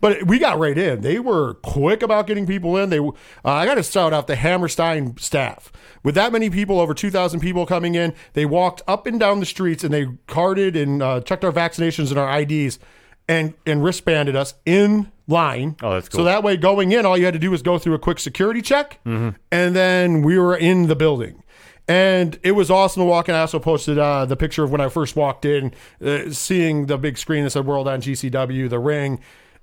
But 0.00 0.24
we 0.26 0.40
got 0.40 0.58
right 0.58 0.76
in. 0.76 1.02
They 1.02 1.20
were 1.20 1.54
quick 1.62 2.02
about 2.02 2.26
getting 2.26 2.44
people 2.44 2.76
in. 2.76 2.90
They, 2.90 2.98
uh, 2.98 3.12
I 3.44 3.64
got 3.64 3.76
to 3.76 3.84
shout 3.84 4.12
out 4.12 4.26
the 4.26 4.34
Hammerstein 4.34 5.16
staff. 5.18 5.70
With 6.02 6.16
that 6.16 6.32
many 6.32 6.50
people, 6.50 6.80
over 6.80 6.92
2,000 6.92 7.38
people 7.38 7.64
coming 7.66 7.94
in, 7.94 8.12
they 8.32 8.44
walked 8.44 8.82
up 8.88 9.06
and 9.06 9.20
down 9.20 9.38
the 9.38 9.46
streets 9.46 9.84
and 9.84 9.94
they 9.94 10.08
carded 10.26 10.74
and 10.74 11.00
uh, 11.00 11.20
checked 11.20 11.44
our 11.44 11.52
vaccinations 11.52 12.10
and 12.10 12.18
our 12.18 12.40
IDs 12.40 12.80
and 13.28 13.54
and 13.66 13.82
wristbanded 13.82 14.36
us 14.36 14.54
in 14.66 15.10
line. 15.26 15.76
Oh, 15.82 15.94
that's 15.94 16.10
So 16.10 16.24
that 16.24 16.42
way, 16.42 16.56
going 16.56 16.92
in, 16.92 17.06
all 17.06 17.16
you 17.16 17.24
had 17.24 17.34
to 17.34 17.40
do 17.40 17.50
was 17.50 17.62
go 17.62 17.78
through 17.78 17.94
a 17.94 17.98
quick 17.98 18.18
security 18.18 18.60
check, 18.62 19.00
and 19.04 19.36
then 19.76 20.22
we 20.22 20.38
were 20.38 20.56
in 20.56 20.86
the 20.86 20.96
building. 20.96 21.42
And 21.86 22.38
it 22.42 22.52
was 22.52 22.70
awesome 22.70 23.02
to 23.02 23.04
walk 23.04 23.28
in. 23.28 23.34
I 23.34 23.40
also 23.40 23.58
posted 23.58 23.98
uh, 23.98 24.24
the 24.24 24.36
picture 24.36 24.64
of 24.64 24.70
when 24.70 24.80
I 24.80 24.88
first 24.88 25.16
walked 25.16 25.44
in, 25.44 25.74
uh, 26.02 26.30
seeing 26.30 26.86
the 26.86 26.96
big 26.96 27.18
screen 27.18 27.44
that 27.44 27.50
said 27.50 27.66
"World 27.66 27.88
on 27.88 28.00
GCW," 28.00 28.70
the 28.70 28.78
ring, 28.78 29.20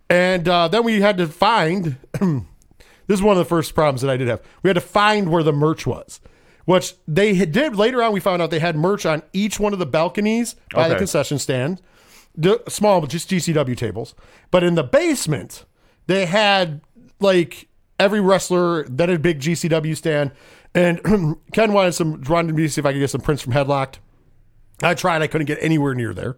and 0.10 0.48
uh, 0.48 0.68
then 0.68 0.84
we 0.84 1.02
had 1.02 1.18
to 1.18 1.28
find. 1.28 1.98
this 3.08 3.16
is 3.18 3.22
one 3.24 3.34
of 3.34 3.40
the 3.40 3.46
first 3.50 3.74
problems 3.74 4.02
that 4.02 4.10
I 4.12 4.18
did 4.18 4.28
have. 4.28 4.42
We 4.62 4.70
had 4.70 4.76
to 4.76 4.82
find 4.82 5.30
where 5.30 5.42
the 5.44 5.52
merch 5.52 5.88
was, 5.88 6.20
which 6.66 6.94
they 7.08 7.44
did 7.46 7.76
later 7.76 8.04
on. 8.04 8.14
We 8.14 8.20
found 8.20 8.42
out 8.42 8.52
they 8.52 8.60
had 8.60 8.76
merch 8.76 9.06
on 9.06 9.24
each 9.34 9.60
one 9.60 9.74
of 9.74 9.80
the 9.80 9.86
balconies 9.88 10.56
by 10.74 10.84
the 10.90 10.94
concession 11.00 11.40
stand, 11.40 11.82
small, 12.68 13.06
just 13.08 13.30
GCW 13.30 13.78
tables. 13.78 14.16
But 14.50 14.64
in 14.64 14.76
the 14.76 14.84
basement, 14.84 15.66
they 16.08 16.26
had 16.26 16.82
like 17.20 17.68
every 18.00 18.20
wrestler 18.20 18.84
that 18.86 19.10
had 19.10 19.18
a 19.18 19.20
big 19.20 19.40
GCW 19.40 19.96
stand. 19.96 20.32
And 20.74 21.02
Ken 21.54 21.74
wanted 21.74 21.94
some, 21.94 22.22
wanted 22.28 22.56
me 22.56 22.64
to 22.64 22.70
see 22.70 22.80
if 22.80 22.86
I 22.86 22.94
could 22.94 23.00
get 23.00 23.10
some 23.10 23.22
prints 23.22 23.44
from 23.44 23.54
Headlocked. 23.54 23.96
I 24.82 24.94
tried. 24.96 25.22
I 25.22 25.28
couldn't 25.28 25.48
get 25.48 25.60
anywhere 25.62 25.94
near 25.94 26.14
there. 26.14 26.36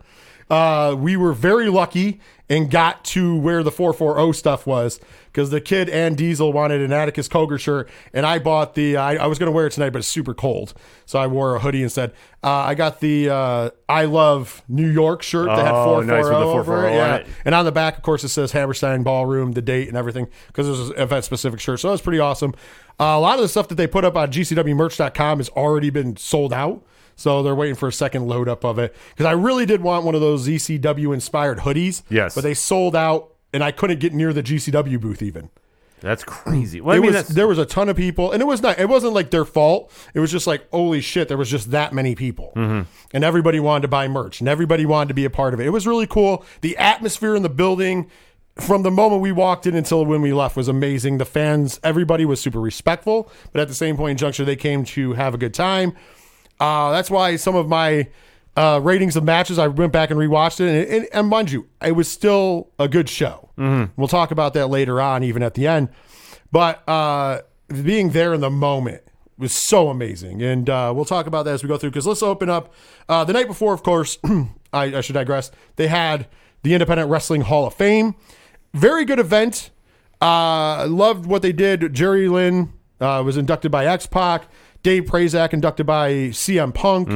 Uh, 0.49 0.95
we 0.97 1.15
were 1.17 1.33
very 1.33 1.69
lucky 1.69 2.19
and 2.49 2.69
got 2.69 3.03
to 3.05 3.35
where 3.37 3.63
the 3.63 3.71
440 3.71 4.33
stuff 4.37 4.67
was 4.67 4.99
because 5.31 5.49
the 5.49 5.61
kid 5.61 5.89
and 5.89 6.15
Diesel 6.17 6.53
wanted 6.53 6.81
an 6.81 6.91
Atticus 6.91 7.27
Cogar 7.27 7.57
shirt, 7.59 7.89
and 8.13 8.25
I 8.25 8.37
bought 8.37 8.75
the. 8.75 8.97
I, 8.97 9.15
I 9.15 9.25
was 9.27 9.39
going 9.39 9.47
to 9.47 9.51
wear 9.51 9.65
it 9.67 9.71
tonight, 9.71 9.89
but 9.91 9.99
it's 9.99 10.07
super 10.07 10.33
cold, 10.33 10.73
so 11.05 11.17
I 11.17 11.25
wore 11.27 11.55
a 11.55 11.59
hoodie 11.59 11.81
instead. 11.81 12.11
Uh, 12.43 12.49
I 12.51 12.75
got 12.75 12.99
the 12.99 13.29
uh, 13.29 13.69
I 13.87 14.05
love 14.05 14.61
New 14.67 14.89
York 14.89 15.23
shirt 15.23 15.47
that 15.47 15.57
had 15.65 15.73
Oh, 15.73 16.01
440 16.03 16.07
nice 16.07 16.23
with 16.25 16.31
the 16.33 16.37
over 16.37 16.63
440 16.65 16.87
it. 16.95 16.99
on 16.99 17.07
Yeah, 17.09 17.15
it. 17.15 17.27
and 17.45 17.55
on 17.55 17.65
the 17.65 17.71
back, 17.71 17.97
of 17.97 18.03
course, 18.03 18.23
it 18.23 18.29
says 18.29 18.51
Hammerstein 18.51 19.01
Ballroom, 19.03 19.53
the 19.53 19.61
date, 19.61 19.87
and 19.87 19.97
everything 19.97 20.27
because 20.47 20.67
it 20.67 20.71
was 20.71 20.89
an 20.91 20.99
event 20.99 21.25
specific 21.25 21.59
shirt. 21.61 21.79
So 21.79 21.87
that 21.87 21.93
was 21.93 22.01
pretty 22.01 22.19
awesome. 22.19 22.53
Uh, 22.99 23.05
a 23.05 23.19
lot 23.19 23.35
of 23.35 23.41
the 23.41 23.47
stuff 23.47 23.69
that 23.69 23.75
they 23.75 23.87
put 23.87 24.05
up 24.05 24.15
on 24.15 24.31
GCWmerch.com 24.31 25.39
has 25.39 25.49
already 25.49 25.89
been 25.89 26.15
sold 26.17 26.53
out. 26.53 26.85
So 27.15 27.43
they're 27.43 27.55
waiting 27.55 27.75
for 27.75 27.87
a 27.87 27.93
second 27.93 28.27
load 28.27 28.47
up 28.49 28.63
of 28.65 28.79
it 28.79 28.95
because 29.11 29.25
I 29.25 29.31
really 29.33 29.65
did 29.65 29.81
want 29.81 30.05
one 30.05 30.15
of 30.15 30.21
those 30.21 30.47
ZCW 30.47 31.13
inspired 31.13 31.59
hoodies. 31.59 32.03
Yes. 32.09 32.35
but 32.35 32.41
they 32.43 32.53
sold 32.53 32.95
out, 32.95 33.33
and 33.53 33.63
I 33.63 33.71
couldn't 33.71 33.99
get 33.99 34.13
near 34.13 34.33
the 34.33 34.43
GCW 34.43 34.99
booth 34.99 35.21
even. 35.21 35.49
That's 36.01 36.25
crazy. 36.25 36.81
Well, 36.81 36.97
I 36.97 36.99
mean, 36.99 37.05
was 37.13 37.15
that's, 37.15 37.29
there 37.29 37.47
was 37.47 37.57
a 37.57 37.65
ton 37.65 37.87
of 37.87 37.95
people, 37.95 38.33
and 38.33 38.41
it 38.41 38.45
was 38.45 38.61
not. 38.61 38.77
It 38.77 38.89
wasn't 38.89 39.13
like 39.13 39.31
their 39.31 39.45
fault. 39.45 39.89
It 40.13 40.19
was 40.19 40.31
just 40.33 40.47
like 40.47 40.67
holy 40.69 40.99
shit, 40.99 41.29
there 41.29 41.37
was 41.37 41.49
just 41.49 41.71
that 41.71 41.93
many 41.93 42.13
people, 42.13 42.51
Mm-hmm. 42.57 42.81
and 43.13 43.23
everybody 43.23 43.61
wanted 43.61 43.83
to 43.83 43.87
buy 43.87 44.09
merch, 44.09 44.41
and 44.41 44.49
everybody 44.49 44.85
wanted 44.85 45.07
to 45.09 45.13
be 45.13 45.23
a 45.23 45.29
part 45.29 45.53
of 45.53 45.61
it. 45.61 45.65
It 45.65 45.69
was 45.69 45.87
really 45.87 46.05
cool. 46.07 46.43
The 46.59 46.75
atmosphere 46.77 47.35
in 47.35 47.43
the 47.43 47.49
building. 47.49 48.09
From 48.59 48.83
the 48.83 48.91
moment 48.91 49.23
we 49.23 49.31
walked 49.31 49.65
in 49.65 49.73
until 49.73 50.05
when 50.05 50.21
we 50.21 50.31
left 50.31 50.55
was 50.55 50.67
amazing. 50.67 51.17
The 51.17 51.25
fans, 51.25 51.79
everybody 51.83 52.23
was 52.23 52.39
super 52.39 52.59
respectful, 52.61 53.31
but 53.51 53.59
at 53.61 53.67
the 53.67 53.73
same 53.73 53.97
point 53.97 54.11
in 54.11 54.17
juncture, 54.17 54.45
they 54.45 54.55
came 54.55 54.83
to 54.85 55.13
have 55.13 55.33
a 55.33 55.39
good 55.39 55.55
time. 55.55 55.95
Uh, 56.63 56.91
that's 56.91 57.11
why 57.11 57.35
some 57.35 57.55
of 57.55 57.67
my 57.67 58.07
uh, 58.55 58.79
ratings 58.81 59.17
of 59.17 59.23
matches, 59.25 59.59
I 59.59 59.67
went 59.67 59.91
back 59.91 60.11
and 60.11 60.19
rewatched 60.19 60.61
it, 60.61 60.69
and, 60.69 60.95
and, 60.95 61.07
and 61.11 61.27
mind 61.27 61.51
you, 61.51 61.67
it 61.81 61.91
was 61.91 62.07
still 62.07 62.69
a 62.79 62.87
good 62.87 63.09
show. 63.09 63.49
We'll 63.97 64.07
talk 64.07 64.31
about 64.31 64.53
that 64.53 64.67
later 64.67 65.01
on, 65.01 65.23
even 65.23 65.43
at 65.43 65.55
the 65.55 65.67
end. 65.67 65.89
But 66.53 66.87
uh, 66.87 67.41
being 67.67 68.11
there 68.11 68.33
in 68.33 68.39
the 68.39 68.49
moment 68.49 69.03
was 69.37 69.51
so 69.51 69.89
amazing, 69.89 70.41
and 70.41 70.69
uh, 70.69 70.93
we'll 70.95 71.03
talk 71.03 71.27
about 71.27 71.43
that 71.43 71.53
as 71.55 71.63
we 71.63 71.67
go 71.67 71.77
through. 71.77 71.89
Because 71.89 72.07
let's 72.07 72.23
open 72.23 72.49
up 72.49 72.73
uh, 73.09 73.25
the 73.25 73.33
night 73.33 73.47
before. 73.47 73.73
Of 73.73 73.83
course, 73.83 74.17
I, 74.73 74.97
I 74.97 75.01
should 75.01 75.13
digress. 75.15 75.51
They 75.75 75.87
had 75.87 76.27
the 76.61 76.73
Independent 76.73 77.09
Wrestling 77.09 77.41
Hall 77.41 77.67
of 77.67 77.73
Fame. 77.73 78.15
Very 78.73 79.03
good 79.03 79.19
event. 79.19 79.69
Uh, 80.21 80.87
loved 80.87 81.25
what 81.25 81.41
they 81.41 81.51
did. 81.51 81.93
Jerry 81.93 82.29
Lynn 82.29 82.71
uh, 83.01 83.21
was 83.25 83.35
inducted 83.35 83.69
by 83.71 83.85
X 83.85 84.07
Pac. 84.07 84.47
Dave 84.83 85.05
Prazak 85.05 85.53
inducted 85.53 85.85
by 85.85 86.11
CM 86.29 86.73
Punk. 86.73 87.09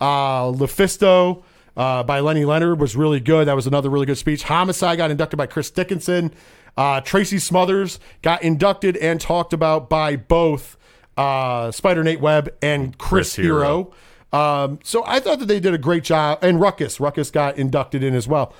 Uh, 0.00 0.44
Lufisto 0.52 1.42
uh, 1.76 2.02
by 2.02 2.20
Lenny 2.20 2.44
Leonard 2.44 2.80
was 2.80 2.96
really 2.96 3.20
good. 3.20 3.46
That 3.46 3.54
was 3.56 3.66
another 3.66 3.90
really 3.90 4.06
good 4.06 4.18
speech. 4.18 4.42
Homicide 4.44 4.96
got 4.98 5.10
inducted 5.10 5.36
by 5.36 5.46
Chris 5.46 5.70
Dickinson. 5.70 6.32
Uh, 6.76 7.00
Tracy 7.02 7.38
Smothers 7.38 8.00
got 8.22 8.42
inducted 8.42 8.96
and 8.96 9.20
talked 9.20 9.52
about 9.52 9.90
by 9.90 10.16
both 10.16 10.76
uh, 11.16 11.70
Spider 11.70 12.02
Nate 12.02 12.20
Webb 12.20 12.48
and 12.62 12.96
Chris, 12.96 13.34
Chris 13.34 13.36
Hero. 13.36 13.58
Hero. 13.58 13.92
Um, 14.32 14.78
so 14.82 15.04
I 15.06 15.20
thought 15.20 15.40
that 15.40 15.46
they 15.46 15.60
did 15.60 15.74
a 15.74 15.78
great 15.78 16.04
job. 16.04 16.38
And 16.42 16.60
Ruckus, 16.60 17.00
Ruckus 17.00 17.30
got 17.30 17.58
inducted 17.58 18.02
in 18.02 18.14
as 18.14 18.26
well. 18.26 18.54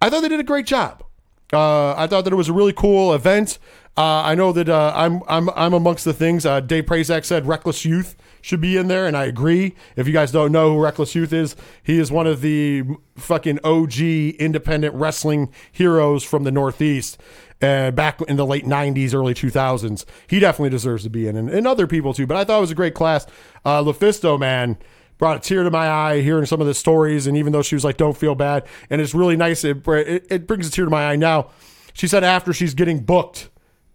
I 0.00 0.08
thought 0.08 0.22
they 0.22 0.28
did 0.28 0.40
a 0.40 0.44
great 0.44 0.66
job. 0.66 1.02
Uh, 1.52 1.94
I 1.96 2.06
thought 2.06 2.24
that 2.24 2.32
it 2.32 2.36
was 2.36 2.48
a 2.48 2.52
really 2.52 2.72
cool 2.72 3.14
event. 3.14 3.58
Uh, 3.96 4.22
I 4.22 4.36
know 4.36 4.52
that 4.52 4.68
uh, 4.68 4.92
I'm 4.94 5.22
I'm 5.26 5.50
I'm 5.50 5.74
amongst 5.74 6.04
the 6.04 6.12
things. 6.12 6.46
Uh, 6.46 6.60
Dave 6.60 6.84
Prazak 6.84 7.24
said 7.24 7.46
Reckless 7.46 7.84
Youth 7.84 8.14
should 8.40 8.60
be 8.60 8.76
in 8.76 8.86
there, 8.86 9.06
and 9.06 9.16
I 9.16 9.24
agree. 9.24 9.74
If 9.96 10.06
you 10.06 10.12
guys 10.12 10.30
don't 10.30 10.52
know 10.52 10.74
who 10.74 10.80
Reckless 10.80 11.16
Youth 11.16 11.32
is, 11.32 11.56
he 11.82 11.98
is 11.98 12.12
one 12.12 12.28
of 12.28 12.40
the 12.40 12.84
fucking 13.16 13.58
OG 13.64 13.98
independent 13.98 14.94
wrestling 14.94 15.52
heroes 15.72 16.22
from 16.22 16.44
the 16.44 16.52
Northeast. 16.52 17.18
Uh, 17.60 17.90
back 17.90 18.20
in 18.20 18.36
the 18.36 18.46
late 18.46 18.64
90s, 18.64 19.12
early 19.12 19.34
2000s. 19.34 20.04
He 20.28 20.38
definitely 20.38 20.70
deserves 20.70 21.02
to 21.02 21.10
be 21.10 21.26
in, 21.26 21.34
and, 21.34 21.50
and 21.50 21.66
other 21.66 21.88
people 21.88 22.14
too. 22.14 22.24
But 22.24 22.36
I 22.36 22.44
thought 22.44 22.58
it 22.58 22.60
was 22.60 22.70
a 22.70 22.76
great 22.76 22.94
class. 22.94 23.26
Uh, 23.64 23.82
Lufisto, 23.82 24.38
man, 24.38 24.78
brought 25.18 25.36
a 25.36 25.40
tear 25.40 25.64
to 25.64 25.70
my 25.70 25.88
eye 25.88 26.20
hearing 26.20 26.46
some 26.46 26.60
of 26.60 26.66
the 26.66 26.74
stories. 26.74 27.26
And 27.26 27.36
even 27.36 27.52
though 27.52 27.62
she 27.62 27.74
was 27.74 27.84
like, 27.84 27.96
"Don't 27.96 28.16
feel 28.16 28.34
bad," 28.34 28.66
and 28.88 29.00
it's 29.00 29.14
really 29.14 29.36
nice. 29.36 29.64
It 29.64 29.86
it, 29.86 30.26
it 30.30 30.46
brings 30.46 30.66
a 30.66 30.70
tear 30.70 30.84
to 30.84 30.90
my 30.90 31.10
eye 31.10 31.16
now. 31.16 31.50
She 31.92 32.06
said 32.06 32.24
after 32.24 32.52
she's 32.52 32.74
getting 32.74 33.00
booked 33.00 33.50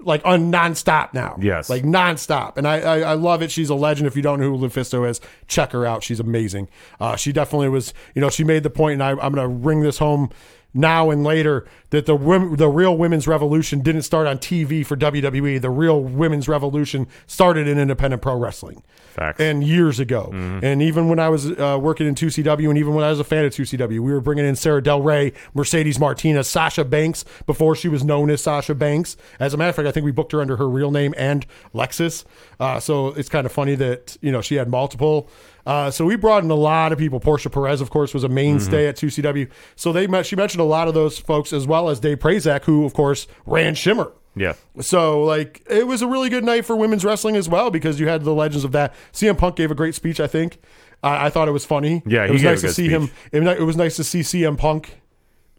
like 0.06 0.22
on 0.26 0.52
nonstop 0.52 1.14
now. 1.14 1.38
Yes. 1.40 1.70
Like 1.70 1.84
nonstop. 1.84 2.58
And 2.58 2.68
I, 2.68 2.80
I, 2.80 3.00
I 3.00 3.14
love 3.14 3.42
it. 3.42 3.52
She's 3.52 3.70
a 3.70 3.76
legend. 3.76 4.08
If 4.08 4.16
you 4.16 4.22
don't 4.22 4.40
know 4.40 4.56
who 4.56 4.58
Lufisto 4.58 5.10
is, 5.10 5.22
check 5.48 5.72
her 5.72 5.86
out. 5.86 6.04
She's 6.04 6.20
amazing. 6.20 6.70
Uh, 7.00 7.16
she 7.16 7.32
definitely 7.32 7.70
was, 7.70 7.94
you 8.14 8.22
know, 8.22 8.30
she 8.30 8.44
made 8.44 8.64
the 8.64 8.70
point, 8.70 8.94
and 8.94 9.04
I, 9.04 9.12
I'm 9.12 9.34
going 9.34 9.36
to 9.36 9.48
ring 9.48 9.82
this 9.82 9.98
home 9.98 10.30
now 10.74 11.10
and 11.10 11.24
later 11.24 11.66
that 11.92 12.06
the 12.06 12.18
the 12.58 12.68
real 12.68 12.98
women's 12.98 13.28
revolution 13.28 13.82
didn't 13.82 14.02
start 14.02 14.26
on 14.26 14.38
TV 14.40 14.86
for 14.86 14.98
WWE. 14.98 15.62
The 15.62 15.70
real 15.70 16.02
women's 16.02 16.48
revolution 16.48 17.08
started 17.28 17.68
in 17.68 17.78
independent 17.78 18.22
pro 18.22 18.36
wrestling. 18.36 18.84
Facts. 19.14 19.40
And 19.40 19.64
years 19.64 20.00
ago, 20.00 20.30
and 20.34 20.82
even 20.82 21.08
when 21.08 21.20
I 21.20 21.30
was 21.30 21.52
uh, 21.52 21.78
working 21.80 22.08
in 22.08 22.16
2CW, 22.16 22.68
and 22.68 22.80
even 22.80 22.96
when 22.96 23.06
I 23.06 23.12
was 23.12 23.20
a 23.20 23.24
fan 23.24 23.46
of 23.46 23.54
2CW, 23.54 23.88
we 23.88 24.00
were 24.00 24.22
bringing 24.22 24.44
in 24.44 24.56
Sarah 24.56 24.82
Del 24.82 25.04
Rey, 25.04 25.34
Mercedes 25.54 26.00
Martinez, 26.00 26.48
Sasha 26.48 26.84
Banks 26.84 27.24
before 27.46 27.76
she 27.76 27.88
was 27.88 28.04
known 28.04 28.32
as 28.32 28.42
Sasha 28.42 28.74
Banks. 28.74 29.16
As 29.40 29.54
a 29.54 29.58
matter 29.58 29.70
of 29.70 29.76
fact, 29.76 29.88
I 29.88 29.92
think 29.92 30.04
we 30.04 30.12
booked 30.12 30.32
her 30.32 30.42
under 30.42 30.58
her 30.58 30.68
real 30.68 30.90
name 30.90 31.14
and 31.16 31.46
Lexus. 31.76 32.26
Uh, 32.60 32.80
so 32.80 33.10
it's 33.10 33.30
kind 33.30 33.46
of 33.46 33.52
funny 33.52 33.76
that 33.76 34.18
you 34.22 34.32
know 34.32 34.42
she 34.42 34.56
had 34.56 34.68
multiple. 34.68 35.30
Uh, 35.66 35.90
so 35.90 36.06
we 36.06 36.16
brought 36.16 36.44
in 36.44 36.52
a 36.52 36.56
lot 36.56 36.92
of 36.92 36.98
people. 37.00 37.20
Portia 37.20 37.50
Perez, 37.50 37.80
of 37.82 37.90
course, 37.90 38.14
was 38.14 38.24
a 38.24 38.30
mainstay 38.30 38.88
at 38.88 38.96
2CW. 38.98 39.50
So 39.76 39.94
they 39.94 40.08
met, 40.08 40.26
she 40.26 40.36
mentioned 40.36 40.62
a 40.62 40.66
lot 40.66 40.88
of 40.88 40.94
those 40.94 41.18
folks 41.20 41.54
as 41.54 41.66
well 41.66 41.90
as 41.90 42.00
Dave 42.00 42.20
Prazak, 42.20 42.66
who 42.66 42.86
of 42.86 42.94
course 42.94 43.28
ran 43.46 43.74
Shimmer. 43.76 44.12
yeah. 44.36 44.54
So 44.82 45.24
like 45.24 45.64
it 45.70 45.88
was 45.88 46.02
a 46.02 46.08
really 46.08 46.30
good 46.30 46.44
night 46.44 46.66
for 46.66 46.76
women's 46.76 47.06
wrestling 47.06 47.36
as 47.36 47.48
well 47.48 47.70
because 47.72 48.00
you 48.00 48.08
had 48.08 48.24
the 48.24 48.34
legends 48.34 48.66
of 48.66 48.72
that. 48.74 48.94
CM 49.14 49.38
Punk 49.38 49.56
gave 49.56 49.72
a 49.72 49.76
great 49.76 49.96
speech. 49.96 50.20
I 50.20 50.28
think 50.28 50.60
I 51.02 51.28
I 51.28 51.30
thought 51.30 51.48
it 51.48 51.52
was 51.52 51.66
funny. 51.66 52.02
Yeah, 52.06 52.26
it 52.26 52.32
was 52.32 52.44
nice 52.44 52.62
to 52.62 52.74
see 52.74 52.90
him. 52.90 53.12
It, 53.32 53.44
it 53.44 53.64
was 53.64 53.78
nice 53.78 53.96
to 53.98 54.04
see 54.04 54.22
CM 54.22 54.58
Punk 54.58 54.98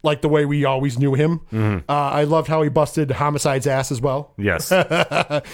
like 0.05 0.21
the 0.21 0.29
way 0.29 0.45
we 0.45 0.65
always 0.65 0.99
knew 0.99 1.15
him. 1.15 1.41
Mm-hmm. 1.53 1.91
Uh, 1.91 1.93
I 1.93 2.25
loved 2.25 2.47
how 2.49 2.63
he 2.63 2.69
busted 2.69 3.11
Homicide's 3.11 3.67
ass 3.67 3.91
as 3.91 4.01
well. 4.01 4.35
Yes. 4.37 4.69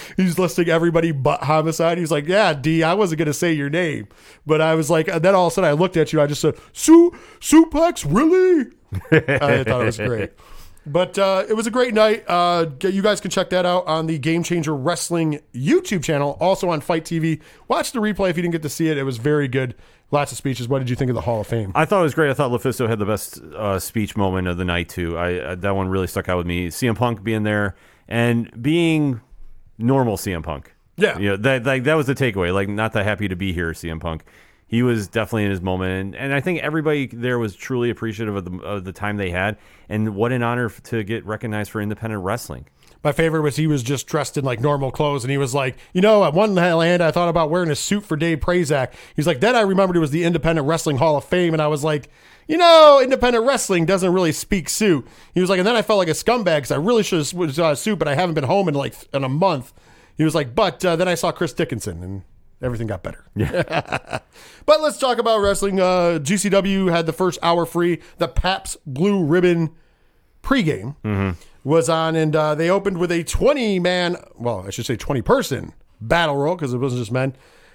He's 0.17 0.39
listing 0.39 0.69
everybody 0.69 1.13
but 1.13 1.43
Homicide. 1.45 1.99
He's 1.99 2.11
like, 2.11 2.27
"Yeah, 2.27 2.53
D, 2.53 2.83
I 2.83 2.95
wasn't 2.95 3.21
gonna 3.21 3.33
say 3.33 3.53
your 3.53 3.71
name, 3.71 4.09
but 4.45 4.61
I 4.61 4.75
was 4.75 4.91
like." 4.91 5.09
And 5.09 5.23
then 5.23 5.35
all 5.35 5.47
of 5.47 5.53
a 5.53 5.55
sudden, 5.55 5.71
I 5.71 5.73
looked 5.73 5.97
at 5.97 6.13
you. 6.13 6.21
I 6.21 6.27
just 6.27 6.41
said, 6.41 6.57
"Su 6.73 7.13
suplex, 7.41 8.05
really?" 8.07 8.67
I 9.13 9.65
thought 9.65 9.83
it 9.83 9.87
was 9.87 9.97
great. 9.99 10.33
But 10.91 11.19
uh, 11.19 11.45
it 11.49 11.55
was 11.55 11.67
a 11.67 11.71
great 11.71 11.95
night. 11.95 12.25
Uh, 12.27 12.67
you 12.83 13.03
guys 13.03 13.21
can 13.21 13.31
check 13.31 13.51
that 13.51 13.65
out 13.65 13.87
on 13.87 14.07
the 14.07 14.19
Game 14.19 14.43
Changer 14.43 14.75
Wrestling 14.75 15.41
YouTube 15.55 16.03
channel, 16.03 16.37
also 16.41 16.69
on 16.71 16.81
FITE 16.81 17.05
TV. 17.05 17.41
Watch 17.69 17.93
the 17.93 18.01
replay 18.01 18.31
if 18.31 18.37
you 18.37 18.43
didn't 18.43 18.53
get 18.53 18.63
to 18.63 18.69
see 18.69 18.89
it. 18.89 18.99
It 18.99 19.05
was 19.05 19.19
very 19.19 19.47
good. 19.49 19.75
Lots 20.11 20.33
of 20.33 20.39
speeches. 20.39 20.67
What 20.67 20.81
did 20.81 20.91
you 20.91 20.97
think 20.97 21.09
of 21.09 21.15
the 21.15 21.21
Hall 21.21 21.41
of 21.41 21.47
Fame? 21.47 21.71
I 21.75 21.85
thought 21.85 22.01
it 22.01 22.05
was 22.05 22.15
great. 22.15 22.31
I 22.31 22.35
thought 22.35 22.51
Lufisto 22.51 22.89
had 22.89 22.99
the 22.99 23.07
best 23.07 23.41
uh, 23.41 23.79
speech 23.79 24.17
moment 24.17 24.49
of 24.49 24.57
the 24.57 24.65
night 24.65 24.89
too. 24.89 25.17
I 25.17 25.39
uh, 25.39 25.55
that 25.57 25.77
one 25.77 25.89
really 25.89 26.09
stuck 26.09 26.29
out 26.29 26.37
with 26.37 26.47
me. 26.47 26.67
CM 26.69 26.97
Punk 26.97 27.23
being 27.23 27.45
there 27.45 27.77
and 28.09 28.51
being 28.61 29.21
normal 29.79 30.17
CM 30.17 30.43
Punk. 30.43 30.75
Yeah. 30.97 31.17
you 31.19 31.31
know, 31.31 31.37
that 31.37 31.65
like 31.65 31.85
that 31.85 31.95
was 31.95 32.07
the 32.07 32.15
takeaway. 32.17 32.53
Like 32.53 32.69
not 32.69 32.93
that 32.95 33.05
happy 33.05 33.29
to 33.29 33.37
be 33.37 33.53
here, 33.53 33.71
CM 33.71 34.01
Punk. 34.01 34.25
He 34.71 34.85
was 34.85 35.09
definitely 35.09 35.47
in 35.47 35.51
his 35.51 35.61
moment, 35.61 35.93
and, 35.93 36.15
and 36.15 36.33
I 36.33 36.41
think 36.41 36.61
everybody 36.61 37.09
there 37.09 37.41
was 37.41 37.57
truly 37.57 37.91
appreciative 37.91 38.37
of 38.37 38.45
the 38.45 38.57
of 38.59 38.85
the 38.85 38.93
time 38.93 39.17
they 39.17 39.31
had, 39.31 39.57
and 39.89 40.15
what 40.15 40.31
an 40.31 40.45
honor 40.45 40.71
to 40.71 41.03
get 41.03 41.27
recognized 41.27 41.73
for 41.73 41.81
independent 41.81 42.23
wrestling. 42.23 42.67
My 43.03 43.11
favorite 43.11 43.41
was 43.41 43.57
he 43.57 43.67
was 43.67 43.83
just 43.83 44.07
dressed 44.07 44.37
in 44.37 44.45
like 44.45 44.61
normal 44.61 44.93
clothes, 44.93 45.25
and 45.25 45.31
he 45.33 45.39
was 45.39 45.57
like, 45.57 45.77
you 45.93 46.01
know, 46.01 46.23
at 46.23 46.35
one 46.35 46.57
hand 46.57 47.03
I 47.03 47.11
thought 47.11 47.29
about 47.29 47.51
wearing 47.51 47.69
a 47.73 47.75
suit 47.75 48.05
for 48.05 48.17
Dave 48.17 48.39
Prazak. 48.39 48.93
He's 49.17 49.27
like, 49.27 49.41
then 49.41 49.57
I 49.57 49.63
remembered 49.63 49.97
it 49.97 50.01
was 50.01 50.13
the 50.13 50.23
Independent 50.23 50.69
Wrestling 50.69 50.99
Hall 50.99 51.17
of 51.17 51.25
Fame, 51.25 51.53
and 51.53 51.61
I 51.61 51.67
was 51.67 51.83
like, 51.83 52.09
you 52.47 52.57
know, 52.57 53.01
independent 53.03 53.45
wrestling 53.45 53.87
doesn't 53.87 54.13
really 54.13 54.31
speak 54.31 54.69
suit. 54.69 55.05
He 55.35 55.41
was 55.41 55.51
like, 55.51 55.59
and 55.59 55.67
then 55.67 55.75
I 55.75 55.83
felt 55.83 55.99
like 55.99 56.07
a 56.07 56.13
scumbag 56.13 56.59
because 56.59 56.71
I 56.71 56.77
really 56.77 57.03
should 57.03 57.27
have 57.27 57.59
a 57.59 57.75
suit, 57.75 57.99
but 57.99 58.07
I 58.07 58.15
haven't 58.15 58.37
been 58.37 58.45
home 58.45 58.69
in 58.69 58.75
like 58.75 58.95
in 59.13 59.25
a 59.25 59.29
month. 59.29 59.73
He 60.17 60.23
was 60.23 60.37
like, 60.37 60.55
but 60.55 60.85
uh, 60.85 60.95
then 60.95 61.09
I 61.09 61.17
saw 61.17 61.33
Chris 61.33 61.53
Dickinson, 61.53 62.05
and 62.05 62.23
everything 62.63 62.87
got 62.87 63.03
better. 63.03 63.25
Yeah. 63.35 64.21
but 64.67 64.81
let's 64.81 64.99
talk 64.99 65.19
about 65.19 65.39
wrestling. 65.39 65.81
Uh, 65.81 66.19
GCW 66.23 66.91
had 66.91 67.07
the 67.07 67.13
first 67.13 67.39
hour 67.43 67.67
free. 67.67 68.01
The 68.19 68.29
Pabst 68.29 68.77
Blue 68.87 69.25
Ribbon 69.25 69.71
pregame 70.43 71.37
was 71.65 71.89
on, 71.89 72.17
and 72.17 72.35
uh, 72.35 72.55
they 72.55 72.71
opened 72.71 72.99
with 72.99 73.13
a 73.13 73.23
20 73.23 73.79
man, 73.79 74.17
well, 74.37 74.65
I 74.67 74.71
should 74.71 74.87
say 74.87 74.97
20 74.97 75.23
person 75.23 75.73
battle 76.01 76.37
royal 76.37 76.57
because 76.57 76.73
it 76.73 76.79
wasn't 76.79 77.01
just 77.01 77.13
men. 77.13 77.35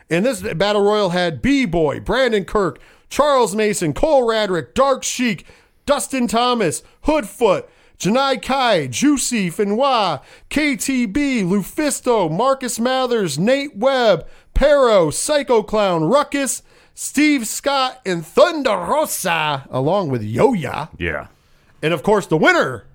And 0.09 0.25
this 0.25 0.41
battle 0.41 0.83
royal 0.83 1.09
had 1.09 1.41
B 1.41 1.65
Boy, 1.65 1.99
Brandon 1.99 2.45
Kirk, 2.45 2.79
Charles 3.09 3.55
Mason, 3.55 3.93
Cole 3.93 4.27
Radrick, 4.27 4.73
Dark 4.73 5.03
Sheik, 5.03 5.45
Dustin 5.85 6.27
Thomas, 6.27 6.83
Hoodfoot, 7.05 7.67
Janai 7.97 8.41
Kai, 8.41 8.87
Juicy, 8.87 9.49
Finau, 9.49 10.21
KTB, 10.49 11.43
Lufisto, 11.43 12.29
Marcus 12.29 12.79
Mathers, 12.79 13.39
Nate 13.39 13.75
Webb, 13.75 14.27
Pero, 14.55 15.11
Psycho 15.11 15.61
Clown, 15.61 16.05
Ruckus, 16.05 16.63
Steve 16.95 17.45
Scott, 17.45 18.01
and 18.05 18.25
Thunder 18.25 18.75
Rosa, 18.75 19.67
along 19.69 20.09
with 20.09 20.23
Yoya. 20.23 20.89
Yeah, 20.97 21.27
And 21.83 21.93
of 21.93 22.01
course, 22.01 22.25
the 22.25 22.37
winner, 22.37 22.85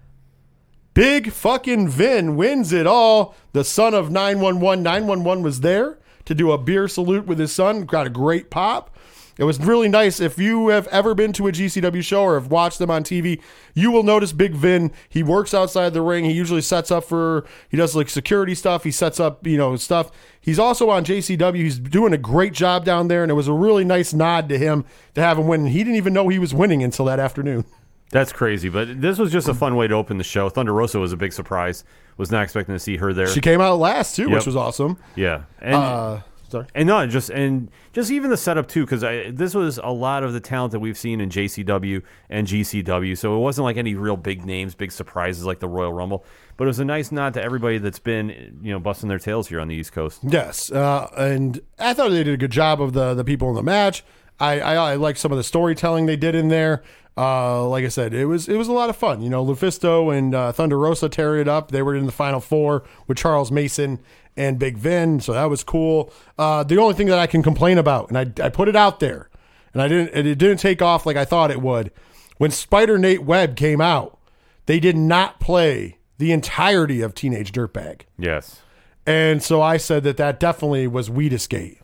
Big 0.94 1.30
fucking 1.30 1.88
Vin, 1.88 2.34
wins 2.34 2.72
it 2.72 2.86
all. 2.86 3.36
The 3.52 3.62
son 3.62 3.94
of 3.94 4.10
911. 4.10 4.82
911 4.82 5.44
was 5.44 5.60
there 5.60 5.98
to 6.24 6.34
do 6.34 6.50
a 6.50 6.58
beer 6.58 6.88
salute 6.88 7.26
with 7.26 7.38
his 7.38 7.52
son. 7.52 7.84
Got 7.84 8.08
a 8.08 8.10
great 8.10 8.50
pop. 8.50 8.90
It 9.38 9.44
was 9.44 9.58
really 9.58 9.88
nice. 9.88 10.20
If 10.20 10.38
you 10.38 10.68
have 10.68 10.86
ever 10.88 11.14
been 11.14 11.32
to 11.34 11.48
a 11.48 11.52
GCW 11.52 12.02
show 12.04 12.22
or 12.24 12.34
have 12.34 12.48
watched 12.48 12.78
them 12.78 12.90
on 12.90 13.04
TV, 13.04 13.40
you 13.74 13.90
will 13.90 14.02
notice 14.02 14.32
Big 14.32 14.52
Vin. 14.52 14.92
He 15.08 15.22
works 15.22 15.54
outside 15.54 15.94
the 15.94 16.02
ring. 16.02 16.24
He 16.26 16.32
usually 16.32 16.60
sets 16.60 16.90
up 16.90 17.04
for, 17.04 17.46
he 17.70 17.76
does 17.76 17.96
like 17.96 18.08
security 18.10 18.54
stuff. 18.54 18.84
He 18.84 18.90
sets 18.90 19.18
up, 19.18 19.46
you 19.46 19.56
know, 19.56 19.76
stuff. 19.76 20.10
He's 20.40 20.58
also 20.58 20.90
on 20.90 21.04
JCW. 21.04 21.56
He's 21.56 21.78
doing 21.78 22.12
a 22.12 22.18
great 22.18 22.52
job 22.52 22.84
down 22.84 23.08
there. 23.08 23.22
And 23.22 23.30
it 23.30 23.34
was 23.34 23.48
a 23.48 23.52
really 23.54 23.84
nice 23.84 24.12
nod 24.12 24.48
to 24.50 24.58
him 24.58 24.84
to 25.14 25.22
have 25.22 25.38
him 25.38 25.46
win. 25.46 25.66
He 25.66 25.78
didn't 25.78 25.96
even 25.96 26.12
know 26.12 26.28
he 26.28 26.38
was 26.38 26.52
winning 26.52 26.82
until 26.82 27.04
that 27.06 27.18
afternoon. 27.20 27.64
that's 28.10 28.32
crazy. 28.32 28.68
But 28.68 29.00
this 29.00 29.18
was 29.18 29.30
just 29.32 29.48
a 29.48 29.54
fun 29.54 29.76
way 29.76 29.86
to 29.86 29.94
open 29.94 30.18
the 30.18 30.24
show. 30.24 30.48
Thunder 30.48 30.72
Rosa 30.72 30.98
was 30.98 31.12
a 31.12 31.16
big 31.16 31.32
surprise. 31.32 31.84
Was 32.16 32.30
not 32.30 32.42
expecting 32.42 32.74
to 32.74 32.78
see 32.78 32.96
her 32.98 33.14
there. 33.14 33.28
She 33.28 33.40
came 33.40 33.60
out 33.62 33.78
last 33.78 34.16
too, 34.16 34.24
Yep. 34.24 34.32
which 34.32 34.46
was 34.46 34.56
awesome. 34.56 34.98
yeah, 35.14 35.42
and 35.60 35.74
Uh, 35.76 36.18
sorry. 36.50 36.66
And 36.74 36.86
no, 36.86 37.06
just 37.06 37.30
and 37.30 37.70
just 37.92 38.10
even 38.10 38.30
the 38.30 38.36
setup 38.36 38.68
too, 38.68 38.84
because 38.84 39.00
this 39.00 39.54
was 39.54 39.78
a 39.78 39.90
lot 39.90 40.22
of 40.22 40.32
the 40.32 40.40
talent 40.40 40.72
that 40.72 40.80
we've 40.80 40.98
seen 40.98 41.20
in 41.20 41.30
JCW 41.30 42.02
and 42.28 42.46
GCW. 42.46 43.16
So 43.16 43.36
it 43.36 43.40
wasn't 43.40 43.64
like 43.64 43.76
any 43.76 43.94
real 43.94 44.16
big 44.16 44.44
names, 44.44 44.74
big 44.74 44.92
surprises 44.92 45.44
like 45.44 45.60
the 45.60 45.68
Royal 45.68 45.92
Rumble. 45.92 46.24
But 46.56 46.64
it 46.64 46.68
was 46.68 46.78
a 46.78 46.84
nice 46.84 47.10
nod 47.10 47.34
to 47.34 47.42
everybody 47.42 47.78
that's 47.78 47.98
been 47.98 48.58
you 48.62 48.72
know 48.72 48.78
busting 48.78 49.08
their 49.08 49.18
tails 49.18 49.48
here 49.48 49.60
on 49.60 49.68
the 49.68 49.74
East 49.74 49.92
Coast. 49.92 50.20
Yes, 50.22 50.70
uh, 50.70 51.08
and 51.16 51.60
I 51.78 51.94
thought 51.94 52.10
they 52.10 52.22
did 52.22 52.34
a 52.34 52.36
good 52.36 52.52
job 52.52 52.82
of 52.82 52.92
the 52.92 53.14
the 53.14 53.24
people 53.24 53.48
in 53.48 53.54
the 53.54 53.62
match. 53.62 54.04
I 54.40 54.60
I, 54.60 54.74
I 54.92 54.94
like 54.96 55.16
some 55.16 55.32
of 55.32 55.38
the 55.38 55.44
storytelling 55.44 56.06
they 56.06 56.16
did 56.16 56.34
in 56.34 56.48
there. 56.48 56.82
Uh, 57.16 57.68
like 57.68 57.84
I 57.84 57.88
said, 57.88 58.14
it 58.14 58.26
was 58.26 58.48
it 58.48 58.56
was 58.56 58.68
a 58.68 58.72
lot 58.72 58.88
of 58.88 58.96
fun. 58.96 59.20
You 59.20 59.28
know, 59.28 59.44
Lufisto 59.44 60.16
and 60.16 60.34
uh, 60.34 60.52
Thunder 60.52 60.78
Rosa 60.78 61.08
tear 61.08 61.36
it 61.36 61.48
up. 61.48 61.70
They 61.70 61.82
were 61.82 61.94
in 61.94 62.06
the 62.06 62.12
final 62.12 62.40
four 62.40 62.84
with 63.06 63.18
Charles 63.18 63.50
Mason 63.52 63.98
and 64.36 64.58
Big 64.58 64.78
Vin, 64.78 65.20
so 65.20 65.32
that 65.32 65.50
was 65.50 65.62
cool. 65.62 66.12
Uh, 66.38 66.62
the 66.62 66.78
only 66.78 66.94
thing 66.94 67.08
that 67.08 67.18
I 67.18 67.26
can 67.26 67.42
complain 67.42 67.78
about, 67.78 68.10
and 68.10 68.18
I 68.18 68.46
I 68.46 68.48
put 68.48 68.68
it 68.68 68.76
out 68.76 69.00
there, 69.00 69.28
and 69.74 69.82
I 69.82 69.88
didn't 69.88 70.26
it 70.26 70.38
didn't 70.38 70.58
take 70.58 70.80
off 70.80 71.04
like 71.04 71.16
I 71.16 71.24
thought 71.24 71.50
it 71.50 71.60
would. 71.60 71.90
When 72.38 72.50
Spider 72.50 72.96
Nate 72.96 73.24
Webb 73.24 73.54
came 73.56 73.82
out, 73.82 74.18
they 74.66 74.80
did 74.80 74.96
not 74.96 75.40
play 75.40 75.98
the 76.16 76.32
entirety 76.32 77.02
of 77.02 77.14
Teenage 77.14 77.52
Dirtbag. 77.52 78.02
Yes. 78.18 78.60
And 79.04 79.42
so 79.42 79.60
I 79.60 79.78
said 79.78 80.04
that 80.04 80.16
that 80.18 80.38
definitely 80.38 80.86
was 80.86 81.10
Wheatusgate. 81.10 81.80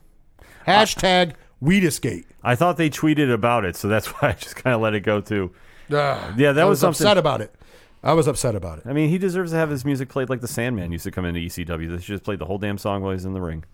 Hashtag 0.66 1.34
Wheatusgate. 1.62 2.24
I 2.42 2.54
thought 2.54 2.76
they 2.76 2.90
tweeted 2.90 3.32
about 3.32 3.64
it, 3.64 3.76
so 3.76 3.88
that's 3.88 4.06
why 4.20 4.30
I 4.30 4.32
just 4.32 4.56
kind 4.56 4.74
of 4.74 4.80
let 4.80 4.94
it 4.94 5.00
go 5.00 5.20
too. 5.20 5.52
Ugh. 5.90 6.34
Yeah, 6.38 6.52
that 6.52 6.62
I 6.62 6.64
was 6.64 6.70
was 6.70 6.80
something- 6.80 7.06
upset 7.06 7.18
about 7.18 7.40
it. 7.40 7.54
I 8.02 8.12
was 8.12 8.28
upset 8.28 8.54
about 8.54 8.78
it. 8.78 8.84
I 8.86 8.92
mean, 8.92 9.08
he 9.08 9.18
deserves 9.18 9.50
to 9.50 9.56
have 9.56 9.68
his 9.70 9.84
music 9.84 10.08
played 10.08 10.28
like 10.28 10.40
the 10.40 10.46
Sandman 10.46 10.92
used 10.92 11.02
to 11.04 11.10
come 11.10 11.24
into 11.24 11.40
ECW. 11.40 11.88
They 11.90 11.96
should 11.96 12.06
just 12.14 12.22
played 12.22 12.38
the 12.38 12.44
whole 12.44 12.58
damn 12.58 12.78
song 12.78 13.02
while 13.02 13.10
he's 13.12 13.24
in 13.24 13.32
the 13.32 13.40
ring. 13.40 13.64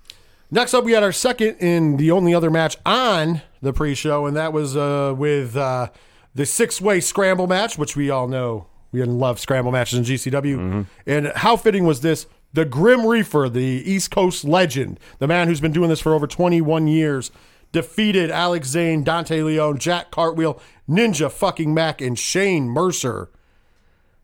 Next 0.51 0.73
up, 0.73 0.85
we 0.85 0.93
had 0.93 1.03
our 1.03 1.13
second 1.13 1.57
and 1.61 1.99
the 1.99 2.11
only 2.13 2.33
other 2.35 2.51
match 2.51 2.77
on 2.87 3.43
the 3.61 3.73
pre-show, 3.75 4.25
and 4.27 4.35
that 4.37 4.53
was 4.55 4.75
uh, 4.77 5.15
with 5.17 5.55
uh, 5.57 5.89
the 6.35 6.47
six-way 6.47 7.01
scramble 7.01 7.47
match, 7.47 7.77
which 7.77 7.95
we 7.95 8.09
all 8.09 8.27
know 8.27 8.69
we 8.91 9.03
love 9.03 9.39
scramble 9.39 9.73
matches 9.73 9.99
in 9.99 10.05
GCW. 10.05 10.87
And 11.07 11.33
how 11.37 11.57
fitting 11.57 11.85
was 11.85 12.01
this? 12.01 12.27
The 12.55 12.65
Grim 12.65 13.07
Reaper, 13.07 13.49
the 13.51 13.63
East 13.63 14.11
Coast 14.11 14.45
legend, 14.45 14.99
the 15.19 15.27
man 15.27 15.49
who's 15.49 15.61
been 15.61 15.73
doing 15.73 15.89
this 15.91 16.01
for 16.01 16.15
over 16.15 16.27
21 16.27 16.87
years, 16.87 17.31
defeated 17.73 18.31
Alex 18.31 18.69
Zayne, 18.69 19.03
Dante 19.03 19.41
Leone, 19.43 19.79
Jack 19.79 20.11
Cartwheel, 20.11 20.61
Ninja 20.89 21.31
fucking 21.31 21.73
Mac, 21.75 22.01
and 22.01 22.19
Shane 22.19 22.69
Mercer 22.69 23.31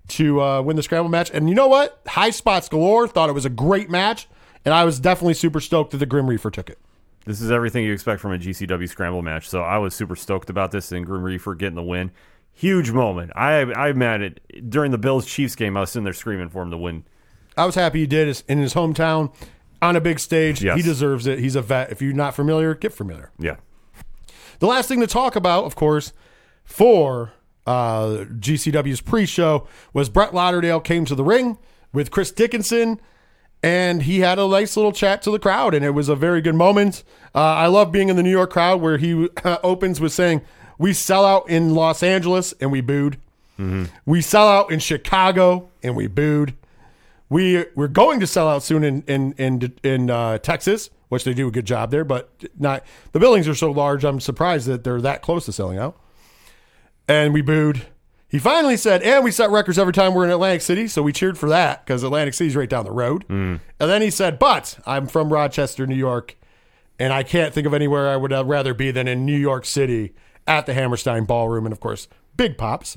to 0.09 0.41
uh, 0.41 0.63
win 0.63 0.77
the 0.77 0.83
scramble 0.83 1.11
match. 1.11 1.31
And 1.33 1.49
you 1.49 1.55
know 1.55 1.69
what? 1.69 2.01
High 2.07 2.31
spots 2.31 2.69
galore. 2.69 3.09
Thought 3.09 3.29
it 3.29 3.35
was 3.35 3.45
a 3.45 3.51
great 3.51 3.91
match, 3.91 4.29
and 4.65 4.75
I 4.75 4.85
was 4.85 5.01
definitely 5.01 5.35
super 5.35 5.61
stoked 5.61 5.93
that 5.93 5.99
the 5.99 6.07
Grim 6.07 6.29
Reaper 6.29 6.51
took 6.51 6.71
it. 6.71 6.79
This 7.25 7.43
is 7.43 7.51
everything 7.51 7.85
you 7.85 7.93
expect 7.93 8.23
from 8.23 8.33
a 8.33 8.39
GCW 8.39 8.89
scramble 8.89 9.21
match. 9.21 9.49
So 9.51 9.63
I 9.63 9.77
was 9.77 9.95
super 9.95 10.17
stoked 10.17 10.49
about 10.49 10.71
this 10.71 10.91
and 10.93 11.05
Grim 11.05 11.23
Reaper 11.23 11.55
getting 11.55 11.75
the 11.75 11.83
win. 11.83 12.11
Huge 12.55 12.91
moment. 12.91 13.33
I 13.37 13.61
I 13.61 13.93
mad 13.93 14.23
it 14.23 14.71
during 14.71 14.93
the 14.93 14.99
Bills 14.99 15.27
Chiefs 15.27 15.55
game. 15.55 15.77
I 15.77 15.81
was 15.81 15.91
sitting 15.91 16.05
there 16.05 16.15
screaming 16.15 16.49
for 16.49 16.63
him 16.63 16.71
to 16.71 16.79
win. 16.79 17.05
I 17.57 17.67
was 17.67 17.75
happy 17.75 18.01
he 18.01 18.07
did 18.07 18.29
it 18.29 18.43
in 18.49 18.59
his 18.59 18.73
hometown 18.73 19.35
on 19.81 19.97
a 19.97 20.01
big 20.01 20.19
stage. 20.19 20.63
Yes. 20.63 20.77
He 20.77 20.83
deserves 20.83 21.27
it. 21.27 21.39
He's 21.39 21.57
a 21.57 21.63
vet. 21.63 21.91
If 21.93 22.03
you're 22.03 22.13
not 22.13 22.35
familiar, 22.35 22.75
get 22.75 22.93
familiar. 22.93 23.31
Yeah. 23.39 23.57
The 24.59 24.67
last 24.67 24.89
thing 24.89 25.01
to 25.01 25.07
talk 25.07 25.37
about, 25.37 25.65
of 25.65 25.77
course, 25.77 26.13
for 26.65 27.33
uh, 27.67 28.25
GCW's 28.39 29.01
pre-show 29.01 29.67
was 29.93 30.09
Brett 30.09 30.35
Lauderdale 30.35 30.81
came 30.81 31.05
to 31.05 31.15
the 31.15 31.23
ring 31.25 31.59
with 31.93 32.11
Chris 32.11 32.33
Dickinson, 32.33 33.01
and 33.63 34.03
he 34.03 34.21
had 34.21 34.39
a 34.39 34.49
nice 34.49 34.77
little 34.77 34.93
chat 34.93 35.23
to 35.23 35.31
the 35.31 35.39
crowd, 35.39 35.75
and 35.75 35.85
it 35.85 35.91
was 35.91 36.09
a 36.09 36.17
very 36.17 36.41
good 36.41 36.55
moment. 36.55 37.05
Uh, 37.35 37.39
I 37.41 37.67
love 37.67 37.93
being 37.93 38.09
in 38.09 38.17
the 38.17 38.23
New 38.23 38.31
York 38.31 38.51
crowd 38.51 38.81
where 38.81 38.99
he 38.99 39.29
opens 39.63 40.01
with 40.01 40.13
saying, 40.13 40.43
"We 40.79 40.93
sell 40.93 41.25
out 41.25 41.49
in 41.49 41.75
Los 41.75 42.03
Angeles, 42.03 42.53
and 42.61 42.73
we 42.73 42.81
booed. 42.81 43.19
We 44.07 44.21
sell 44.23 44.49
out 44.49 44.71
in 44.71 44.79
Chicago, 44.79 45.69
and 45.83 45.97
we 45.97 46.07
booed." 46.07 46.55
We 47.29 47.67
we're 47.75 47.89
going 47.89 48.21
to 48.21 48.27
sell 48.27 48.49
out 48.49 48.63
soon 48.63 48.85
in 48.85 49.03
in 49.07 49.33
in, 49.33 49.75
in 49.83 50.11
uh, 50.11 50.39
Texas, 50.39 50.91
which 51.09 51.25
they 51.25 51.35
do 51.35 51.49
a 51.49 51.51
good 51.51 51.67
job 51.67 51.91
there, 51.91 52.05
but 52.05 52.31
not 52.59 52.85
the 53.13 53.21
buildings 53.21 53.47
are 53.49 53.55
so 53.55 53.71
large. 53.71 54.05
I'm 54.05 54.21
surprised 54.21 54.67
that 54.67 54.85
they're 54.85 55.01
that 55.01 55.21
close 55.23 55.45
to 55.47 55.53
selling 55.53 55.79
out. 55.79 56.01
And 57.07 57.33
we 57.35 57.43
booed. 57.43 57.87
He 58.31 58.39
finally 58.39 58.77
said, 58.77 59.03
"And 59.03 59.25
we 59.25 59.31
set 59.31 59.51
records 59.51 59.79
every 59.79 59.93
time 59.93 60.15
we're 60.15 60.25
in 60.25 60.31
Atlantic 60.31 60.61
City," 60.63 60.87
so 60.89 61.03
we 61.03 61.13
cheered 61.13 61.39
for 61.39 61.49
that 61.49 61.85
because 61.85 62.03
Atlantic 62.03 62.35
City's 62.35 62.57
right 62.57 62.69
down 62.69 62.85
the 62.85 62.93
road. 62.93 63.25
And 63.29 63.61
then 63.79 64.03
he 64.03 64.11
said, 64.11 64.39
"But 64.39 64.79
I'm 64.87 65.07
from 65.07 65.33
Rochester, 65.33 65.87
New 65.87 65.95
York, 65.97 66.37
and 66.99 67.13
I 67.13 67.23
can't 67.23 67.55
think 67.55 67.67
of 67.67 67.73
anywhere 67.73 68.09
I 68.09 68.17
would 68.17 68.33
uh, 68.33 68.45
rather 68.45 68.75
be 68.75 68.91
than 68.91 69.09
in 69.09 69.25
New 69.25 69.37
York 69.39 69.65
City 69.65 70.15
at 70.47 70.67
the 70.67 70.75
Hammerstein 70.75 71.25
Ballroom, 71.25 71.65
and 71.65 71.73
of 71.73 71.81
course, 71.81 72.09
Big 72.37 72.57
Pops." 72.59 72.97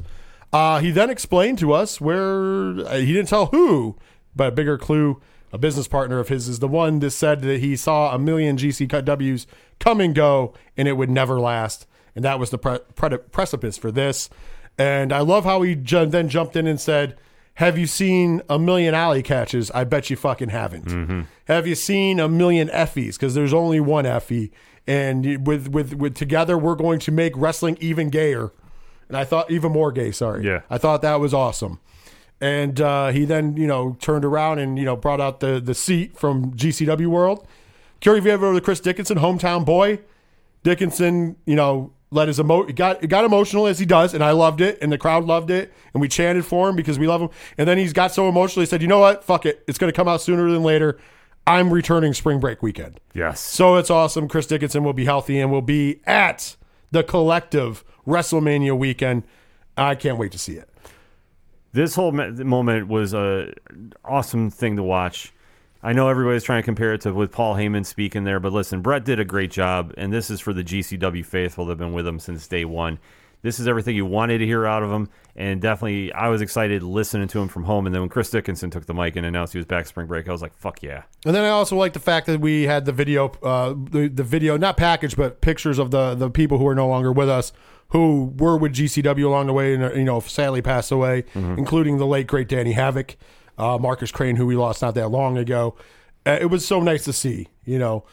Uh, 0.53 0.79
he 0.79 0.91
then 0.91 1.09
explained 1.09 1.57
to 1.59 1.71
us 1.71 2.01
where 2.01 2.85
uh, 2.85 2.97
he 2.97 3.13
didn't 3.13 3.29
tell 3.29 3.45
who, 3.47 3.95
but 4.35 4.50
a 4.50 4.51
bigger 4.51 4.77
clue, 4.77 5.21
a 5.51 5.57
business 5.57 5.88
partner 5.88 6.19
of 6.19 6.29
his, 6.29 6.47
is 6.47 6.59
the 6.59 6.67
one 6.67 7.00
that 7.00 7.11
said 7.11 7.41
that 7.41 7.59
he 7.59 7.75
saw 7.75 8.13
a 8.13 8.19
million 8.19 8.57
GC 8.57 8.89
cut 8.89 9.05
Ws 9.05 9.45
come 9.79 10.00
and 10.00 10.15
go, 10.15 10.53
and 10.77 10.87
it 10.87 10.94
would 10.94 11.09
never 11.09 11.39
last, 11.39 11.87
and 12.15 12.24
that 12.24 12.39
was 12.39 12.50
the 12.50 12.57
pre- 12.57 12.79
pre- 12.96 13.17
precipice 13.17 13.77
for 13.77 13.91
this. 13.91 14.29
And 14.77 15.11
I 15.11 15.20
love 15.20 15.44
how 15.44 15.61
he 15.61 15.75
then 15.75 16.29
jumped 16.29 16.55
in 16.55 16.65
and 16.67 16.79
said, 16.79 17.17
"Have 17.55 17.77
you 17.77 17.85
seen 17.87 18.41
a 18.50 18.57
million 18.57 18.94
Allie 18.94 19.24
Katches? 19.24 19.70
I 19.74 19.83
bet 19.83 20.09
you 20.09 20.15
fucking 20.15 20.50
haven't. 20.50 20.85
Mm-hmm. 20.85 21.22
Have 21.46 21.67
you 21.67 21.75
seen 21.75 22.20
a 22.20 22.29
million 22.29 22.70
Effys? 22.70 23.13
Because 23.13 23.33
there's 23.35 23.53
only 23.53 23.79
one 23.79 24.05
Effy, 24.05 24.51
and 24.87 25.46
with 25.46 25.67
with 25.67 25.94
with 25.96 26.15
together 26.15 26.57
we're 26.57 26.75
going 26.75 27.00
to 27.00 27.11
make 27.11 27.33
wrestling 27.35 27.77
even 27.81 28.09
gayer." 28.09 28.51
And 29.09 29.17
I 29.17 29.25
thought 29.25 29.51
even 29.51 29.74
more 29.74 29.91
gay. 29.91 30.11
Sorry. 30.11 30.46
Yeah. 30.46 30.61
I 30.70 30.77
thought 30.77 31.01
that 31.01 31.20
was 31.20 31.33
awesome. 31.33 31.81
And 32.42 32.82
uh, 32.82 33.10
he 33.10 33.24
then, 33.24 33.56
you 33.56 33.68
know, 33.68 33.96
turned 34.01 34.25
around 34.25 34.60
and 34.60 34.77
you 34.77 34.84
know 34.84 34.96
brought 34.96 35.22
out 35.22 35.40
the 35.40 35.60
the 35.60 35.75
seat 35.75 36.18
from 36.18 36.54
GCW 36.54 37.08
World. 37.08 37.48
Curious 38.00 38.24
if 38.24 38.25
you 38.25 38.32
ever 38.32 38.54
to 38.54 38.62
Chris 38.62 38.80
Dickinson, 38.80 39.20
hometown 39.20 39.64
boy. 39.64 40.00
Dickinson, 40.64 41.38
you 41.46 41.56
know, 41.56 41.94
let 42.12 42.27
his 42.27 42.40
emo 42.40 42.64
got 42.64 43.04
it 43.04 43.08
got 43.08 43.24
emotional 43.25 43.68
as 43.68 43.80
he 43.80 43.86
does, 43.86 44.14
and 44.14 44.24
I 44.24 44.32
loved 44.32 44.60
it, 44.60 44.77
and 44.82 44.92
the 44.92 44.98
crowd 44.98 45.25
loved 45.25 45.50
it, 45.50 45.74
and 45.94 46.01
we 46.01 46.08
chanted 46.08 46.46
for 46.46 46.68
him 46.68 46.75
because 46.75 47.00
we 47.00 47.08
love 47.08 47.22
him. 47.22 47.30
And 47.58 47.68
then 47.68 47.77
he's 47.77 47.94
got 47.94 48.12
so 48.12 48.27
emotional, 48.27 48.62
he 48.62 48.66
said, 48.66 48.82
"You 48.82 48.88
know 48.88 49.00
what? 49.00 49.24
Fuck 49.24 49.46
it, 49.46 49.64
it's 49.68 49.77
going 49.77 49.92
to 49.92 49.96
come 49.96 50.08
out 50.08 50.22
sooner 50.22 50.50
than 50.51 50.64
later. 50.64 51.00
I'm 51.48 51.72
returning 51.72 52.14
spring 52.14 52.40
break 52.40 52.62
weekend." 52.62 53.00
Yes. 53.14 53.40
So 53.40 53.75
it's 53.77 53.90
awesome. 53.90 54.27
Chris 54.27 54.46
Dickinson 54.46 54.84
will 54.84 54.94
be 54.94 55.06
healthy 55.06 55.40
and 55.40 55.51
will 55.51 55.62
be 55.62 56.01
at 56.06 56.56
the 56.92 57.04
collective 57.04 57.84
WrestleMania 58.06 58.77
weekend. 58.77 59.24
I 59.77 59.96
can't 59.96 60.18
wait 60.18 60.32
to 60.34 60.38
see 60.38 60.54
it. 60.54 60.71
This 61.74 61.96
whole 61.96 62.12
me- 62.12 62.31
moment 62.44 62.88
was 62.88 63.14
a 63.14 63.53
awesome 64.03 64.50
thing 64.50 64.75
to 64.75 64.84
watch. 64.84 65.34
I 65.84 65.94
know 65.94 66.10
everybody's 66.10 66.44
trying 66.44 66.62
to 66.62 66.66
compare 66.66 66.94
it 66.94 67.01
to 67.01 67.14
with 67.14 67.31
Paul 67.31 67.55
Heyman 67.55 67.86
speaking 67.86 68.24
there, 68.24 68.40
but 68.40 68.53
listen, 68.53 68.81
Brett 68.81 69.03
did 69.03 69.20
a 69.20 69.25
great 69.25 69.50
job, 69.50 69.94
and 69.98 70.14
this 70.14 70.29
is 70.29 70.40
for 70.40 70.53
the 70.53 70.64
GCW 70.64 71.25
faithful 71.25 71.66
that 71.66 71.72
have 71.72 71.79
been 71.79 71.94
with 71.94 72.05
him 72.05 72.20
since 72.20 72.48
day 72.48 72.66
one. 72.66 73.00
This 73.42 73.60
is 73.60 73.68
everything 73.68 73.96
you 73.96 74.05
wanted 74.05 74.38
to 74.38 74.46
hear 74.46 74.68
out 74.68 74.84
of 74.84 74.92
him, 74.92 75.10
and 75.36 75.60
definitely 75.60 76.14
I 76.14 76.27
was 76.27 76.42
excited 76.42 76.84
listening 76.84 77.27
to 77.29 77.40
him 77.40 77.48
from 77.48 77.64
home. 77.64 77.88
And 77.88 77.96
then 77.96 78.03
when 78.03 78.10
Chris 78.10 78.29
Dickinson 78.29 78.70
took 78.70 78.86
the 78.86 78.94
mic 78.94 79.16
and 79.16 79.25
announced 79.25 79.53
he 79.53 79.57
was 79.57 79.66
back 79.66 79.88
spring 79.88 80.05
break, 80.05 80.29
I 80.29 80.31
was 80.31 80.44
like, 80.44 80.53
"Fuck 80.53 80.84
yeah!" 80.84 81.03
And 81.25 81.34
then 81.34 81.44
I 81.44 81.50
also 81.50 81.75
like 81.75 81.94
the 81.94 82.00
fact 82.00 82.27
that 82.27 82.40
we 82.40 82.64
had 82.64 82.86
the 82.86 82.92
video, 82.92 83.31
uh, 83.42 83.70
the, 83.70 84.07
the 84.14 84.24
video, 84.24 84.57
not 84.57 84.77
package, 84.77 85.16
but 85.16 85.42
pictures 85.42 85.79
of 85.79 85.90
the 85.90 86.14
the 86.14 86.29
people 86.29 86.60
who 86.60 86.68
are 86.68 86.75
no 86.75 86.88
longer 86.88 87.12
with 87.12 87.29
us, 87.29 87.51
who 87.92 88.34
were 88.38 88.58
with 88.58 88.74
GCW 88.74 89.25
along 89.25 89.48
the 89.48 89.54
way, 89.54 89.74
and 89.74 89.84
uh, 89.84 89.94
you 89.94 90.04
know, 90.04 90.20
sadly 90.20 90.62
passed 90.62 90.92
away, 90.92 91.25
including 91.58 91.98
the 91.98 92.08
late 92.08 92.27
great 92.27 92.48
Danny 92.48 92.72
Havoc, 92.74 93.16
uh, 93.58 93.77
Marcus 93.77 94.12
Crane, 94.12 94.36
who 94.36 94.46
we 94.46 94.56
lost 94.56 94.82
not 94.82 94.96
that 94.96 95.10
long 95.10 95.38
ago. 95.38 95.75
Uh, 96.25 96.38
it 96.40 96.46
was 96.46 96.66
so 96.66 96.82
nice 96.82 97.04
to 97.06 97.14
see, 97.14 97.48
you 97.66 97.80
know. 97.80 98.06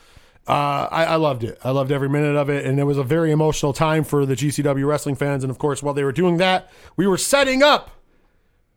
Uh, 0.47 0.88
I, 0.91 1.05
I 1.05 1.17
loved 1.17 1.45
it. 1.45 1.59
I 1.62 1.71
loved 1.71 1.93
every 1.93 2.09
minute 2.09 2.35
of 2.35 2.49
it, 2.49 2.64
and 2.64 2.81
it 2.81 2.85
was 2.85 2.97
a 2.97 3.05
very 3.05 3.31
emotional 3.31 3.75
time 3.75 4.03
for 4.03 4.25
the 4.25 4.35
GCW 4.35 4.87
wrestling 4.87 5.14
fans. 5.14 5.45
And 5.45 5.51
of 5.51 5.59
course, 5.59 5.83
while 5.83 5.93
they 5.93 6.05
were 6.05 6.12
doing 6.12 6.38
that, 6.38 6.71
we 6.97 7.07
were 7.07 7.19
setting 7.19 7.62
up 7.62 7.91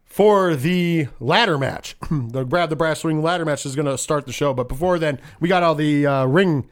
for 0.03 0.53
the 0.53 1.07
ladder 1.21 1.57
match. 1.57 1.95
the 2.11 2.43
grab 2.43 2.69
the 2.69 2.75
Brass 2.75 3.05
Ring 3.05 3.23
ladder 3.23 3.45
match 3.45 3.65
is 3.65 3.73
going 3.73 3.85
to 3.85 3.97
start 3.97 4.25
the 4.25 4.33
show, 4.33 4.53
but 4.53 4.67
before 4.67 4.99
then, 4.99 5.19
we 5.39 5.47
got 5.47 5.63
all 5.63 5.73
the 5.73 6.05
uh, 6.05 6.25
ring, 6.25 6.67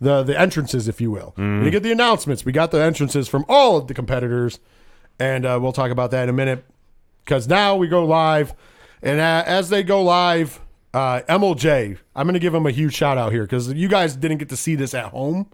the 0.00 0.22
the 0.22 0.38
entrances, 0.38 0.88
if 0.88 1.00
you 1.00 1.10
will. 1.10 1.34
We 1.64 1.70
get 1.70 1.82
the 1.82 1.92
announcements. 1.92 2.44
We 2.44 2.52
got 2.52 2.70
the 2.70 2.82
entrances 2.82 3.28
from 3.28 3.44
all 3.48 3.76
of 3.76 3.86
the 3.86 3.94
competitors, 3.94 4.58
and 5.18 5.44
uh, 5.44 5.58
we'll 5.60 5.72
talk 5.72 5.90
about 5.90 6.10
that 6.12 6.24
in 6.24 6.28
a 6.28 6.32
minute. 6.32 6.64
Because 7.24 7.46
now 7.46 7.76
we 7.76 7.86
go 7.86 8.04
live, 8.04 8.54
and 9.02 9.20
uh, 9.20 9.44
as 9.46 9.68
they 9.68 9.82
go 9.82 10.02
live, 10.02 10.60
uh, 10.94 11.20
MLJ, 11.28 11.98
I'm 12.16 12.26
going 12.26 12.34
to 12.34 12.40
give 12.40 12.54
him 12.54 12.66
a 12.66 12.70
huge 12.70 12.94
shout 12.94 13.18
out 13.18 13.30
here 13.30 13.42
because 13.42 13.72
you 13.72 13.88
guys 13.88 14.16
didn't 14.16 14.38
get 14.38 14.48
to 14.48 14.56
see 14.56 14.74
this 14.74 14.94
at 14.94 15.06
home. 15.06 15.48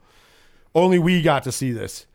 Only 0.74 0.98
we 0.98 1.22
got 1.22 1.42
to 1.44 1.52
see 1.52 1.72
this. 1.72 2.06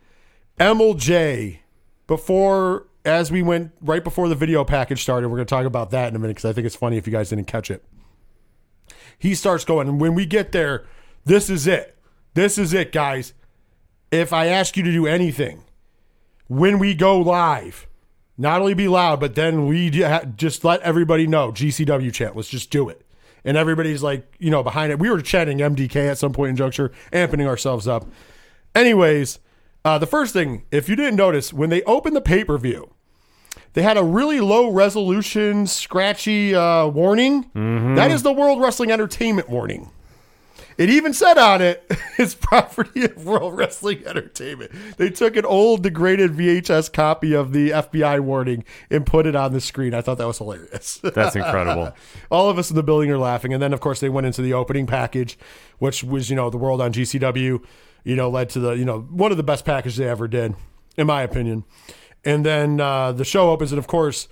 MLJ, 0.60 1.60
before 2.08 2.88
as 3.04 3.32
we 3.32 3.42
went 3.42 3.72
right 3.82 4.04
before 4.04 4.30
the 4.30 4.36
video 4.36 4.64
package 4.64 5.02
started, 5.02 5.28
we're 5.30 5.38
going 5.38 5.48
to 5.48 5.50
talk 5.50 5.66
about 5.66 5.92
that 5.92 6.10
in 6.10 6.16
a 6.16 6.20
minute 6.20 6.36
because 6.36 6.50
I 6.50 6.54
think 6.54 6.66
it's 6.66 6.76
funny 6.76 6.98
if 6.98 7.08
you 7.08 7.14
guys 7.14 7.30
didn't 7.30 7.46
catch 7.46 7.72
it. 7.72 7.84
He 9.18 9.36
starts 9.36 9.66
going, 9.66 9.88
and 9.88 10.00
when 10.00 10.16
we 10.16 10.26
get 10.26 10.52
there, 10.52 10.86
this 11.26 11.50
is 11.50 11.68
it. 11.68 11.98
This 12.34 12.58
is 12.58 12.74
it, 12.74 12.92
guys. 12.92 13.34
If 14.12 14.34
I 14.34 14.48
ask 14.48 14.76
you 14.78 14.84
to 14.84 14.92
do 14.92 15.08
anything, 15.08 15.64
when 16.48 16.80
we 16.80 16.94
go 16.94 17.20
live, 17.20 17.88
not 18.38 18.60
only 18.60 18.74
be 18.74 18.88
loud, 18.88 19.20
but 19.20 19.36
then 19.36 19.68
we 19.68 19.90
just 19.90 20.64
let 20.66 20.82
everybody 20.82 21.28
know 21.28 21.52
GCW 21.52 22.14
chant. 22.14 22.36
Let's 22.36 22.50
just 22.50 22.72
do 22.72 22.90
it. 22.90 23.06
And 23.44 23.58
everybody's 23.58 24.04
like, 24.04 24.36
you 24.40 24.52
know, 24.52 24.64
behind 24.64 24.92
it. 24.92 25.00
We 25.00 25.10
were 25.10 25.22
chanting 25.22 25.60
MDK 25.60 26.10
at 26.10 26.18
some 26.18 26.34
point 26.34 26.52
in 26.52 26.56
juncture, 26.56 26.92
amping 27.12 27.46
ourselves 27.46 27.88
up. 27.88 28.06
Anyways, 28.76 29.40
uh, 29.84 29.98
the 29.98 30.06
first 30.08 30.34
thing, 30.34 30.64
if 30.72 30.88
you 30.88 30.96
didn't 30.96 31.16
notice, 31.16 31.52
when 31.52 31.70
they 31.70 31.82
opened 31.84 32.16
the 32.16 32.22
pay 32.22 32.44
per 32.44 32.58
view, 32.58 32.94
they 33.74 33.82
had 33.82 33.98
a 33.98 34.04
really 34.04 34.40
low 34.42 34.70
resolution, 34.72 35.66
scratchy 35.66 36.54
uh, 36.54 36.88
warning. 36.88 37.50
That 37.96 38.12
is 38.12 38.24
the 38.24 38.34
World 38.34 38.62
Wrestling 38.62 38.92
Entertainment 38.92 39.50
warning. 39.50 39.90
It 40.78 40.90
even 40.90 41.14
said 41.14 41.38
on 41.38 41.62
it, 41.62 41.86
it's 42.18 42.36
property 42.36 43.04
of 43.04 43.26
World 43.26 43.58
Wrestling 43.58 44.04
Entertainment. 44.06 44.72
They 44.98 45.10
took 45.10 45.36
an 45.36 45.46
old 45.46 45.84
degraded 45.84 46.32
VHS 46.32 46.92
copy 46.92 47.34
of 47.34 47.54
the 47.54 47.70
FBI 47.70 48.20
warning 48.22 48.64
and 48.90 49.06
put 49.06 49.26
it 49.26 49.36
on 49.36 49.54
the 49.54 49.62
screen. 49.62 49.94
I 49.94 50.02
thought 50.02 50.18
that 50.18 50.28
was 50.28 50.38
hilarious. 50.38 50.98
That's 51.04 51.36
incredible. 51.36 51.94
All 52.32 52.50
of 52.50 52.58
us 52.58 52.70
in 52.70 52.76
the 52.76 52.84
building 52.84 53.12
are 53.12 53.18
laughing. 53.18 53.54
And 53.54 53.62
then, 53.62 53.74
of 53.74 53.80
course, 53.80 54.00
they 54.00 54.10
went 54.10 54.28
into 54.28 54.42
the 54.42 54.54
opening 54.54 54.88
package, 54.88 55.38
which 55.80 56.04
was, 56.04 56.30
you 56.30 56.36
know, 56.36 56.50
the 56.50 56.58
world 56.58 56.82
on 56.82 56.94
GCW, 56.94 57.64
you 58.04 58.16
know, 58.16 58.30
led 58.30 58.50
to 58.52 58.60
the, 58.60 58.72
you 58.72 58.86
know, 58.86 59.02
one 59.02 59.32
of 59.32 59.38
the 59.38 59.44
best 59.44 59.66
packages 59.66 59.98
they 59.98 60.08
ever 60.08 60.28
did, 60.28 60.56
in 60.98 61.08
my 61.08 61.22
opinion. 61.22 61.64
And 62.24 62.46
then 62.46 62.80
uh, 62.80 63.12
the 63.12 63.26
show 63.26 63.50
opens, 63.50 63.72
and 63.72 63.80
of 63.80 63.88
course, 63.88 64.28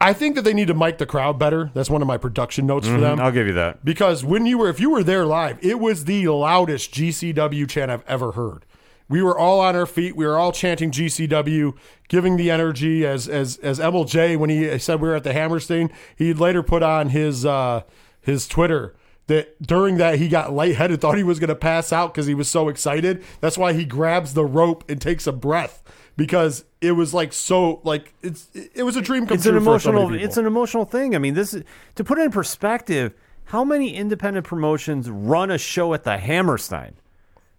I 0.00 0.12
think 0.12 0.34
that 0.36 0.42
they 0.42 0.52
need 0.52 0.68
to 0.68 0.74
mic 0.74 0.98
the 0.98 1.06
crowd 1.06 1.38
better. 1.38 1.70
That's 1.72 1.88
one 1.88 2.02
of 2.02 2.08
my 2.08 2.18
production 2.18 2.66
notes 2.66 2.86
for 2.86 2.98
them. 3.00 3.18
I'll 3.18 3.32
give 3.32 3.46
you 3.46 3.54
that. 3.54 3.84
because 3.84 4.24
when 4.24 4.44
you 4.46 4.58
were 4.58 4.68
if 4.68 4.78
you 4.78 4.90
were 4.90 5.02
there 5.02 5.24
live 5.24 5.58
it 5.64 5.80
was 5.80 6.04
the 6.04 6.28
loudest 6.28 6.92
gcw 6.92 7.68
chant 7.68 7.90
i've 7.90 8.04
ever 8.06 8.32
heard. 8.32 8.64
We 9.08 9.22
were 9.22 9.38
all 9.38 9.60
on 9.60 9.76
our 9.76 9.86
feet. 9.86 10.16
We 10.16 10.26
were 10.26 10.36
all 10.36 10.52
chanting 10.52 10.90
gcw 10.90 11.74
giving 12.08 12.36
the 12.36 12.50
energy. 12.50 13.06
As 13.06 13.26
as 13.28 13.56
as 13.58 13.78
mlj 13.78 14.36
when 14.38 14.50
he 14.50 14.78
said 14.78 15.00
we 15.00 15.08
were 15.08 15.14
at 15.14 15.24
the 15.24 15.32
hammerstein 15.32 15.90
he 16.14 16.34
later 16.34 16.62
put 16.62 16.82
on 16.82 17.08
his 17.10 17.46
uh 17.46 17.82
his 18.20 18.46
twitter 18.46 18.94
that 19.28 19.60
during 19.62 19.96
that 19.96 20.18
he 20.18 20.28
got 20.28 20.52
lightheaded 20.52 21.00
thought 21.00 21.16
he 21.16 21.22
was 21.24 21.40
going 21.40 21.48
to 21.48 21.54
pass 21.56 21.92
out 21.92 22.12
because 22.12 22.26
he 22.26 22.34
was 22.34 22.48
so 22.48 22.68
excited. 22.68 23.24
That's 23.40 23.58
why 23.58 23.72
he 23.72 23.84
grabs 23.84 24.34
the 24.34 24.44
rope 24.44 24.84
and 24.88 25.00
takes 25.00 25.26
a 25.26 25.32
breath 25.32 25.82
because 26.16 26.64
it 26.80 26.92
was 26.92 27.12
like 27.12 27.32
so 27.32 27.80
like 27.84 28.14
it's 28.22 28.48
it 28.54 28.82
was 28.82 28.96
a 28.96 29.02
dream 29.02 29.26
come 29.26 29.36
It's 29.36 29.46
an 29.46 29.52
true 29.52 29.60
many 29.60 29.70
emotional. 29.70 30.14
It's 30.14 30.36
an 30.36 30.46
emotional 30.46 30.84
thing. 30.84 31.14
I 31.14 31.18
mean, 31.18 31.34
this 31.34 31.54
is 31.54 31.64
to 31.94 32.04
put 32.04 32.18
it 32.18 32.22
in 32.22 32.30
perspective. 32.30 33.14
How 33.50 33.62
many 33.62 33.94
independent 33.94 34.44
promotions 34.44 35.08
run 35.08 35.52
a 35.52 35.58
show 35.58 35.94
at 35.94 36.02
the 36.02 36.18
Hammerstein? 36.18 36.94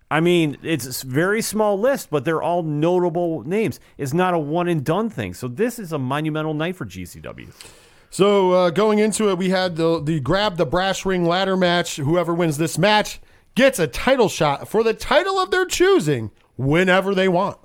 I 0.10 0.20
mean, 0.22 0.58
it's 0.64 1.04
a 1.04 1.08
very 1.08 1.42
small 1.42 1.80
list, 1.80 2.10
but 2.10 2.26
they're 2.26 2.42
all 2.42 2.64
notable 2.64 3.44
names. 3.44 3.80
It's 3.98 4.14
not 4.14 4.34
a 4.34 4.40
one 4.40 4.68
and 4.68 4.84
done 4.84 5.10
thing. 5.10 5.34
So 5.34 5.48
this 5.48 5.80
is 5.80 5.92
a 5.92 5.98
monumental 5.98 6.54
night 6.54 6.76
for 6.76 6.86
GCW. 6.86 7.50
So 8.10 8.52
uh, 8.54 8.70
going 8.70 9.00
into 9.00 9.30
it, 9.30 9.38
we 9.38 9.50
had 9.50 9.76
the 9.76 10.02
the 10.02 10.20
grab 10.20 10.58
the 10.58 10.66
brass 10.66 11.06
ring 11.06 11.26
ladder 11.26 11.58
match. 11.58 11.98
Whoever 11.98 12.34
wins 12.34 12.58
this 12.58 12.78
match 12.78 13.20
gets 13.56 13.80
a 13.80 13.88
title 13.88 14.30
shot 14.30 14.68
for 14.68 14.84
the 14.84 14.94
title 14.94 15.38
of 15.40 15.52
their 15.52 15.66
choosing 15.66 16.32
whenever 16.56 17.14
they 17.14 17.28
want. 17.28 17.58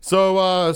So 0.00 0.38
uh, 0.38 0.74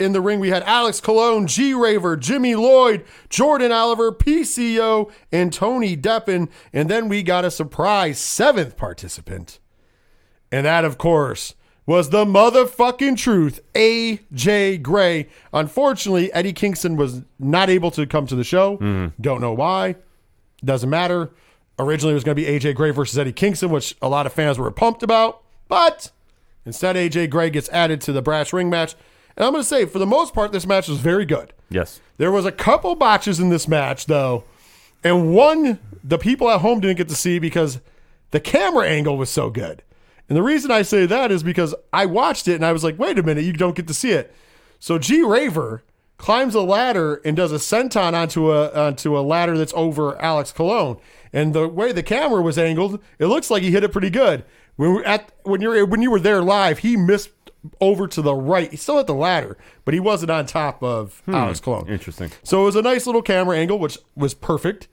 in 0.00 0.12
the 0.12 0.20
ring, 0.20 0.40
we 0.40 0.48
had 0.48 0.62
Alex 0.64 1.00
Colon, 1.00 1.46
G 1.46 1.74
Raver, 1.74 2.16
Jimmy 2.16 2.54
Lloyd, 2.56 3.04
Jordan 3.28 3.70
Oliver, 3.70 4.10
PCO, 4.10 5.10
and 5.30 5.52
Tony 5.52 5.96
Deppen. 5.96 6.48
And 6.72 6.90
then 6.90 7.08
we 7.08 7.22
got 7.22 7.44
a 7.44 7.50
surprise 7.50 8.18
seventh 8.18 8.76
participant. 8.76 9.60
And 10.50 10.66
that, 10.66 10.84
of 10.84 10.98
course, 10.98 11.54
was 11.86 12.10
the 12.10 12.24
motherfucking 12.24 13.16
truth, 13.16 13.60
AJ 13.74 14.82
Gray. 14.82 15.28
Unfortunately, 15.52 16.32
Eddie 16.32 16.52
Kingston 16.52 16.96
was 16.96 17.22
not 17.38 17.70
able 17.70 17.90
to 17.92 18.06
come 18.06 18.26
to 18.26 18.34
the 18.36 18.44
show. 18.44 19.12
Don't 19.20 19.40
know 19.40 19.52
why. 19.52 19.96
Doesn't 20.64 20.90
matter. 20.90 21.30
Originally, 21.78 22.12
it 22.12 22.14
was 22.14 22.24
going 22.24 22.36
to 22.36 22.42
be 22.42 22.48
AJ 22.48 22.74
Gray 22.74 22.90
versus 22.90 23.18
Eddie 23.18 23.32
Kingston, 23.32 23.70
which 23.70 23.96
a 24.00 24.08
lot 24.08 24.26
of 24.26 24.32
fans 24.32 24.58
were 24.58 24.70
pumped 24.70 25.02
about. 25.02 25.42
But 25.68 26.10
instead, 26.66 26.96
AJ 26.96 27.30
Gray 27.30 27.50
gets 27.50 27.68
added 27.70 28.00
to 28.02 28.12
the 28.12 28.22
brass 28.22 28.52
ring 28.52 28.70
match. 28.70 28.94
And 29.36 29.44
I'm 29.44 29.52
going 29.52 29.62
to 29.62 29.68
say, 29.68 29.84
for 29.86 29.98
the 29.98 30.06
most 30.06 30.32
part, 30.32 30.52
this 30.52 30.66
match 30.66 30.88
was 30.88 30.98
very 30.98 31.24
good. 31.24 31.52
Yes. 31.68 32.00
There 32.18 32.30
was 32.30 32.46
a 32.46 32.52
couple 32.52 32.94
botches 32.94 33.40
in 33.40 33.48
this 33.48 33.66
match, 33.66 34.06
though, 34.06 34.44
and 35.02 35.34
one 35.34 35.80
the 36.04 36.18
people 36.18 36.50
at 36.50 36.60
home 36.60 36.80
didn't 36.80 36.98
get 36.98 37.08
to 37.08 37.16
see 37.16 37.38
because 37.38 37.80
the 38.30 38.40
camera 38.40 38.86
angle 38.86 39.16
was 39.16 39.30
so 39.30 39.48
good. 39.48 39.82
And 40.28 40.36
the 40.36 40.42
reason 40.42 40.70
I 40.70 40.82
say 40.82 41.06
that 41.06 41.32
is 41.32 41.42
because 41.42 41.74
I 41.92 42.06
watched 42.06 42.46
it 42.46 42.54
and 42.54 42.64
I 42.64 42.72
was 42.72 42.84
like, 42.84 42.98
wait 42.98 43.18
a 43.18 43.22
minute, 43.22 43.44
you 43.44 43.52
don't 43.52 43.74
get 43.74 43.88
to 43.88 43.94
see 43.94 44.10
it. 44.10 44.34
So 44.78 44.98
G 44.98 45.22
Raver 45.22 45.82
climbs 46.18 46.54
a 46.54 46.60
ladder 46.60 47.20
and 47.24 47.36
does 47.36 47.52
a 47.52 47.56
senton 47.56 48.12
onto 48.12 48.52
a 48.52 48.70
onto 48.72 49.18
a 49.18 49.20
ladder 49.20 49.56
that's 49.56 49.72
over 49.74 50.20
Alex 50.20 50.52
Colon. 50.52 50.98
And 51.32 51.54
the 51.54 51.66
way 51.66 51.92
the 51.92 52.02
camera 52.02 52.42
was 52.42 52.58
angled, 52.58 53.00
it 53.18 53.26
looks 53.26 53.50
like 53.50 53.62
he 53.62 53.70
hit 53.70 53.82
it 53.82 53.92
pretty 53.92 54.10
good. 54.10 54.44
When 54.76 54.94
we 54.94 55.04
at 55.04 55.30
when 55.42 55.60
you're 55.60 55.86
when 55.86 56.02
you 56.02 56.10
were 56.10 56.20
there 56.20 56.42
live, 56.42 56.78
he 56.78 56.96
missed 56.96 57.30
over 57.80 58.06
to 58.08 58.22
the 58.22 58.34
right. 58.34 58.70
He's 58.70 58.82
still 58.82 58.98
at 58.98 59.06
the 59.06 59.14
ladder, 59.14 59.56
but 59.84 59.94
he 59.94 60.00
wasn't 60.00 60.30
on 60.30 60.46
top 60.46 60.82
of 60.82 61.22
Alex 61.28 61.60
Colon. 61.60 61.88
Interesting. 61.88 62.30
So 62.42 62.62
it 62.62 62.64
was 62.64 62.76
a 62.76 62.82
nice 62.82 63.06
little 63.06 63.22
camera 63.22 63.56
angle, 63.56 63.78
which 63.78 63.98
was 64.16 64.34
perfect. 64.34 64.88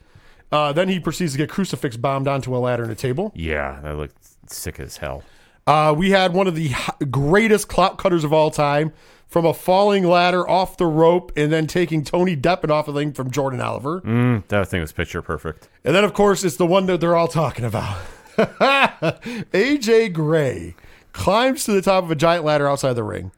Uh, 0.51 0.73
then 0.73 0.89
he 0.89 0.99
proceeds 0.99 1.31
to 1.31 1.37
get 1.37 1.49
crucifix 1.49 1.97
bombed 1.97 2.27
onto 2.27 2.55
a 2.55 2.59
ladder 2.59 2.83
and 2.83 2.91
a 2.91 2.95
table. 2.95 3.31
Yeah, 3.35 3.79
that 3.81 3.95
looked 3.95 4.51
sick 4.51 4.79
as 4.79 4.97
hell. 4.97 5.23
Uh, 5.65 5.93
we 5.97 6.11
had 6.11 6.33
one 6.33 6.47
of 6.47 6.55
the 6.55 6.71
greatest 7.09 7.67
clout 7.67 7.97
cutters 7.97 8.23
of 8.23 8.33
all 8.33 8.51
time 8.51 8.91
from 9.27 9.45
a 9.45 9.53
falling 9.53 10.03
ladder 10.03 10.47
off 10.49 10.75
the 10.75 10.85
rope 10.85 11.31
and 11.37 11.53
then 11.53 11.67
taking 11.67 12.03
Tony 12.03 12.35
Deppen 12.35 12.69
off 12.69 12.87
the 12.87 12.93
thing 12.93 13.13
from 13.13 13.31
Jordan 13.31 13.61
Oliver. 13.61 14.01
Mm, 14.01 14.45
that 14.49 14.67
thing 14.67 14.81
was 14.81 14.91
picture 14.91 15.21
perfect. 15.21 15.69
And 15.85 15.95
then, 15.95 16.03
of 16.03 16.13
course, 16.13 16.43
it's 16.43 16.57
the 16.57 16.65
one 16.65 16.85
that 16.87 16.99
they're 16.99 17.15
all 17.15 17.29
talking 17.29 17.63
about. 17.63 17.97
AJ 19.51 20.13
Gray 20.13 20.75
climbs 21.13 21.65
to 21.65 21.71
the 21.71 21.81
top 21.81 22.03
of 22.03 22.11
a 22.11 22.15
giant 22.15 22.45
ladder 22.45 22.67
outside 22.67 22.93
the 22.93 23.03
ring, 23.03 23.31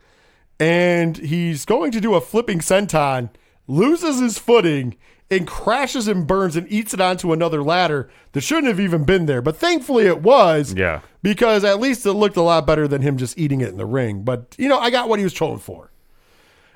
and 0.59 1.17
he's 1.17 1.65
going 1.65 1.91
to 1.91 2.01
do 2.01 2.15
a 2.15 2.21
flipping 2.21 2.59
senton, 2.59 3.29
loses 3.67 4.19
his 4.19 4.37
footing, 4.37 4.95
and 5.31 5.47
crashes 5.47 6.07
and 6.07 6.27
burns 6.27 6.55
and 6.55 6.71
eats 6.71 6.93
it 6.93 7.01
onto 7.01 7.33
another 7.33 7.63
ladder 7.63 8.09
that 8.33 8.41
shouldn't 8.41 8.67
have 8.67 8.79
even 8.79 9.03
been 9.03 9.25
there. 9.25 9.41
But 9.41 9.57
thankfully, 9.57 10.05
it 10.05 10.21
was. 10.21 10.73
Yeah. 10.73 11.01
Because 11.21 11.63
at 11.63 11.79
least 11.79 12.05
it 12.05 12.13
looked 12.13 12.37
a 12.37 12.41
lot 12.41 12.67
better 12.67 12.87
than 12.87 13.01
him 13.01 13.17
just 13.17 13.37
eating 13.37 13.61
it 13.61 13.69
in 13.69 13.77
the 13.77 13.85
ring. 13.85 14.23
But, 14.23 14.55
you 14.57 14.67
know, 14.67 14.77
I 14.77 14.89
got 14.89 15.09
what 15.09 15.19
he 15.19 15.23
was 15.23 15.33
trolling 15.33 15.59
for. 15.59 15.89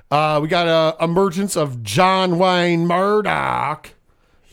Uh, 0.09 0.39
we 0.41 0.47
got 0.47 0.67
a 0.67 1.03
emergence 1.03 1.57
of 1.57 1.83
John 1.83 2.39
Wayne 2.39 2.87
Murdoch 2.87 3.89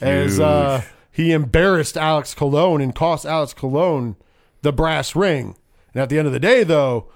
as 0.00 0.40
uh, 0.40 0.82
he 1.14 1.30
embarrassed 1.30 1.96
Alex 1.96 2.34
Colon 2.34 2.80
and 2.80 2.92
cost 2.92 3.24
Alex 3.24 3.54
Colon 3.54 4.16
the 4.62 4.72
brass 4.72 5.14
ring. 5.14 5.56
And 5.94 6.02
at 6.02 6.08
the 6.08 6.18
end 6.18 6.26
of 6.26 6.32
the 6.32 6.40
day, 6.40 6.64
though, 6.64 7.08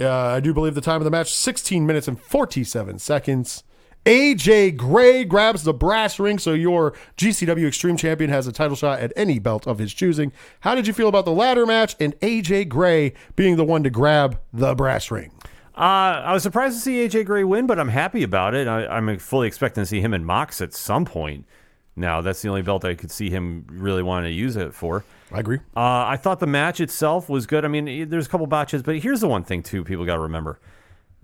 uh, 0.00 0.10
I 0.10 0.40
do 0.40 0.52
believe 0.52 0.74
the 0.74 0.80
time 0.80 0.96
of 0.96 1.04
the 1.04 1.10
match 1.10 1.32
16 1.32 1.86
minutes 1.86 2.08
and 2.08 2.20
47 2.20 2.98
seconds. 2.98 3.62
AJ 4.04 4.76
Gray 4.76 5.24
grabs 5.24 5.62
the 5.62 5.72
brass 5.72 6.18
ring, 6.18 6.40
so 6.40 6.52
your 6.52 6.94
GCW 7.16 7.68
Extreme 7.68 7.98
Champion 7.98 8.28
has 8.28 8.48
a 8.48 8.52
title 8.52 8.74
shot 8.74 8.98
at 8.98 9.12
any 9.14 9.38
belt 9.38 9.68
of 9.68 9.78
his 9.78 9.94
choosing. 9.94 10.32
How 10.58 10.74
did 10.74 10.88
you 10.88 10.92
feel 10.92 11.06
about 11.06 11.24
the 11.24 11.30
ladder 11.30 11.64
match 11.64 11.94
and 12.00 12.18
AJ 12.18 12.70
Gray 12.70 13.12
being 13.36 13.54
the 13.54 13.64
one 13.64 13.84
to 13.84 13.90
grab 13.90 14.40
the 14.52 14.74
brass 14.74 15.12
ring? 15.12 15.30
Uh, 15.76 16.24
I 16.24 16.32
was 16.32 16.42
surprised 16.42 16.74
to 16.74 16.80
see 16.80 17.06
AJ 17.06 17.26
Gray 17.26 17.44
win, 17.44 17.68
but 17.68 17.78
I'm 17.78 17.90
happy 17.90 18.24
about 18.24 18.56
it. 18.56 18.66
I, 18.66 18.84
I'm 18.86 19.16
fully 19.18 19.46
expecting 19.46 19.82
to 19.82 19.86
see 19.86 20.00
him 20.00 20.12
in 20.12 20.24
Mox 20.24 20.60
at 20.60 20.74
some 20.74 21.04
point. 21.04 21.46
Now, 21.94 22.22
that's 22.22 22.40
the 22.40 22.48
only 22.48 22.62
belt 22.62 22.84
I 22.86 22.94
could 22.94 23.10
see 23.10 23.28
him 23.28 23.66
really 23.68 24.02
wanting 24.02 24.30
to 24.30 24.34
use 24.34 24.56
it 24.56 24.72
for. 24.72 25.04
I 25.30 25.40
agree. 25.40 25.58
Uh, 25.76 26.06
I 26.06 26.16
thought 26.16 26.40
the 26.40 26.46
match 26.46 26.80
itself 26.80 27.28
was 27.28 27.46
good. 27.46 27.64
I 27.64 27.68
mean, 27.68 28.08
there's 28.08 28.26
a 28.26 28.28
couple 28.30 28.46
botches, 28.46 28.82
but 28.82 28.98
here's 28.98 29.20
the 29.20 29.28
one 29.28 29.44
thing 29.44 29.62
too 29.62 29.84
people 29.84 30.06
got 30.06 30.14
to 30.14 30.20
remember: 30.22 30.58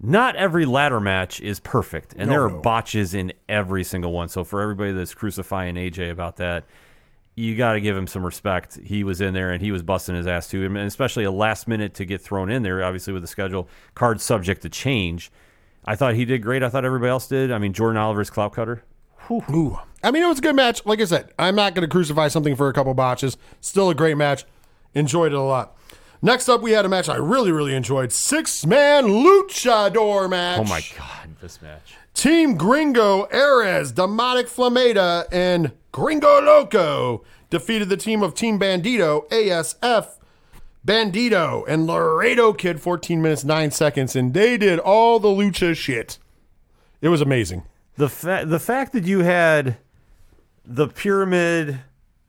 not 0.01 0.37
every 0.37 0.67
ladder 0.67 1.01
match 1.01 1.41
is 1.41 1.59
perfect, 1.59 2.13
and 2.13 2.27
No, 2.27 2.33
there 2.33 2.45
are 2.45 2.51
no. 2.51 2.61
botches 2.61 3.15
in 3.15 3.33
every 3.49 3.83
single 3.83 4.13
one. 4.13 4.29
So 4.29 4.45
for 4.45 4.61
everybody 4.61 4.93
that's 4.93 5.15
crucifying 5.15 5.77
AJ 5.77 6.11
about 6.11 6.37
that, 6.37 6.65
you 7.35 7.57
got 7.57 7.73
to 7.73 7.81
give 7.81 7.97
him 7.97 8.07
some 8.07 8.25
respect. 8.25 8.79
He 8.85 9.05
was 9.05 9.21
in 9.23 9.33
there 9.33 9.51
and 9.53 9.63
he 9.63 9.73
was 9.73 9.83
busting 9.83 10.15
his 10.17 10.27
ass 10.27 10.49
too, 10.49 10.65
and 10.67 10.77
especially 10.77 11.25
a 11.25 11.31
last 11.31 11.67
minute 11.67 11.95
to 11.95 12.05
get 12.05 12.21
thrown 12.21 12.51
in 12.51 12.63
there. 12.63 12.85
Obviously, 12.85 13.15
with 13.15 13.23
the 13.23 13.29
schedule 13.29 13.69
card 13.95 14.21
subject 14.21 14.63
to 14.63 14.69
change, 14.69 15.31
I 15.87 15.97
thought 15.97 16.15
he 16.15 16.27
did 16.27 16.43
great. 16.43 16.63
I 16.63 16.69
thought 16.69 16.85
everybody 16.85 17.09
else 17.11 17.27
did. 17.27 17.51
I 17.53 17.57
mean, 17.59 17.73
Jordan 17.73 17.97
Oliver's 17.97 18.29
clout 18.29 18.53
cutter. 18.53 18.83
Ooh. 19.31 19.79
I 20.03 20.11
mean, 20.11 20.23
it 20.23 20.27
was 20.27 20.39
a 20.39 20.43
good 20.43 20.57
match. 20.57 20.85
Like 20.87 21.01
I 21.01 21.05
said, 21.05 21.33
I'm 21.39 21.57
not 21.57 21.75
going 21.75 21.87
to 21.87 21.91
crucify 21.91 22.29
something 22.29 22.55
for 22.55 22.69
a 22.69 22.73
couple 22.73 22.95
botches. 22.95 23.37
Still 23.61 23.91
a 23.91 23.95
great 23.95 24.17
match. 24.17 24.45
Enjoyed 24.95 25.33
it 25.33 25.39
a 25.39 25.43
lot. 25.43 25.77
Next 26.21 26.49
up, 26.49 26.63
we 26.63 26.73
had 26.73 26.85
a 26.85 26.89
match 26.89 27.09
I 27.09 27.17
really, 27.17 27.53
really 27.53 27.75
enjoyed. 27.75 28.13
Six 28.13 28.67
man 28.67 29.05
luchador 29.05 30.29
match. 30.29 30.59
Oh 30.59 30.65
my 30.65 30.83
god, 30.97 31.37
this 31.41 31.63
match. 31.63 31.95
Team 32.15 32.57
Gringo, 32.57 33.27
Arez, 33.27 33.95
Demonic 33.95 34.47
Flamita, 34.47 35.27
and 35.31 35.73
Gringo 35.93 36.41
Loco 36.41 37.25
defeated 37.51 37.89
the 37.89 37.97
team 37.97 38.23
of 38.23 38.35
Team 38.35 38.59
Bandito, 38.59 39.29
ASF, 39.29 40.09
Bandito, 40.85 41.65
and 41.69 41.87
Laredo 41.87 42.53
Kid 42.53 42.81
14 42.81 43.23
minutes 43.23 43.45
9 43.45 43.71
seconds. 43.71 44.17
And 44.17 44.35
they 44.35 44.57
did 44.57 44.81
all 44.81 45.21
the 45.21 45.29
lucha 45.29 45.77
shit. 45.77 46.19
It 47.01 47.09
was 47.11 47.21
amazing. 47.21 47.63
The 47.99 48.09
fa- 48.09 48.45
the 48.47 48.59
fact 48.59 48.93
that 48.95 49.05
you 49.05 49.21
had 49.21 49.77
the 50.65 50.89
pyramid 50.89 51.81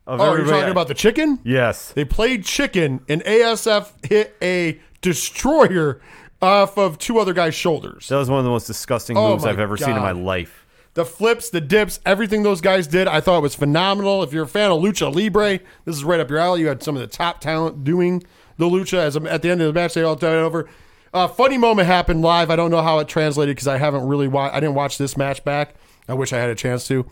of 0.08 0.20
Oh, 0.20 0.26
you're 0.26 0.34
everybody. 0.40 0.58
talking 0.60 0.72
about 0.72 0.88
the 0.88 0.94
chicken? 0.96 1.40
yes. 1.44 1.92
They 1.92 2.04
played 2.06 2.44
chicken, 2.44 3.02
and 3.08 3.24
ASF 3.24 3.92
hit 4.06 4.36
a 4.42 4.80
destroyer 5.02 6.02
off 6.42 6.78
of 6.78 6.98
two 6.98 7.20
other 7.20 7.34
guys' 7.34 7.54
shoulders. 7.56 8.08
That 8.08 8.18
was 8.18 8.30
one 8.30 8.40
of 8.40 8.46
the 8.46 8.52
most 8.52 8.66
disgusting 8.66 9.18
Oh 9.18 9.30
moves 9.32 9.44
my 9.44 9.52
I've 9.52 9.60
ever 9.60 9.78
seen 9.78 9.90
in 9.96 10.02
my 10.02 10.14
God. 10.14 10.22
life. 10.24 10.66
The 10.96 11.06
flips, 11.06 11.50
the 11.52 11.62
dips, 11.62 12.00
everything 12.06 12.44
those 12.44 12.62
guys 12.62 12.88
did, 12.88 13.08
I 13.08 13.22
thought 13.22 13.42
was 13.44 13.54
phenomenal. 13.56 14.24
If 14.24 14.34
you're 14.34 14.46
a 14.46 14.48
fan 14.48 14.72
of 14.72 14.82
Lucha 14.82 15.14
Libre, 15.14 15.60
this 15.86 15.96
is 15.96 16.04
right 16.04 16.20
up 16.20 16.30
your 16.30 16.40
alley. 16.40 16.62
You 16.62 16.68
had 16.68 16.82
some 16.82 16.96
of 16.96 17.02
the 17.02 17.08
top 17.08 17.40
talent 17.42 17.84
doing 17.84 18.24
the 18.58 18.66
Lucha. 18.66 18.98
As 18.98 19.16
at 19.16 19.42
the 19.44 19.50
end 19.52 19.62
of 19.62 19.68
the 19.72 19.80
match, 19.80 19.94
they 19.94 20.02
all 20.02 20.14
it 20.14 20.24
over. 20.24 20.68
Uh, 21.14 21.28
funny 21.28 21.58
moment 21.58 21.88
happened 21.88 22.22
live. 22.22 22.50
I 22.50 22.56
don't 22.56 22.72
know 22.72 22.82
how 22.82 23.00
it 23.00 23.08
translated 23.08 23.56
because 23.56 23.68
I 23.68 23.78
haven't 23.78 24.08
really 24.08 24.28
watched. 24.28 24.56
I 24.56 24.60
didn't 24.60 24.76
watch 24.76 24.98
this 24.98 25.18
match 25.18 25.44
back. 25.44 25.76
I 26.08 26.14
wish 26.14 26.34
I 26.34 26.38
had 26.38 26.50
a 26.50 26.56
chance 26.56 26.88
to. 26.88 27.06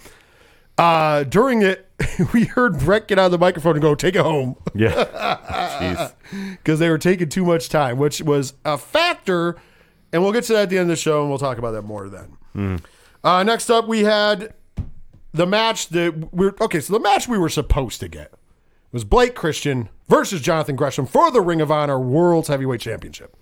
Uh, 0.78 1.24
during 1.24 1.64
it, 1.64 1.90
we 2.34 2.46
heard 2.46 2.80
Brett 2.80 3.08
get 3.08 3.18
out 3.18 3.26
of 3.26 3.32
the 3.32 3.38
microphone 3.38 3.74
and 3.74 3.82
go, 3.82 3.96
"Take 3.96 4.16
it 4.16 4.22
home." 4.22 4.56
Yeah. 4.76 6.12
Because 6.52 6.80
they 6.80 6.90
were 6.90 6.98
taking 7.00 7.30
too 7.30 7.44
much 7.46 7.70
time, 7.70 7.98
which 7.98 8.22
was 8.22 8.54
a 8.66 8.78
factor. 8.78 9.58
And 10.14 10.24
we'll 10.24 10.32
get 10.32 10.46
to 10.46 10.54
that 10.54 10.64
at 10.64 10.70
the 10.70 10.78
end 10.78 10.84
of 10.84 10.96
the 10.96 11.02
show, 11.02 11.22
and 11.22 11.30
we'll 11.30 11.40
talk 11.40 11.58
about 11.58 11.72
that 11.72 11.82
more 11.82 12.08
then. 12.08 12.82
Uh, 13.24 13.44
next 13.44 13.70
up, 13.70 13.88
we 13.88 14.04
had 14.04 14.54
the 15.34 15.46
match 15.46 15.90
that 15.90 16.34
we're 16.34 16.56
okay. 16.62 16.80
So 16.80 16.94
the 16.94 17.00
match 17.00 17.28
we 17.28 17.38
were 17.38 17.50
supposed 17.50 18.00
to 18.00 18.08
get 18.08 18.34
was 18.92 19.04
Blake 19.04 19.36
Christian 19.36 19.90
versus 20.08 20.42
Jonathan 20.42 20.76
Gresham 20.76 21.06
for 21.06 21.30
the 21.30 21.42
Ring 21.42 21.62
of 21.62 21.72
Honor 21.72 22.00
World's 22.00 22.48
Heavyweight 22.48 22.82
Championship. 22.82 23.36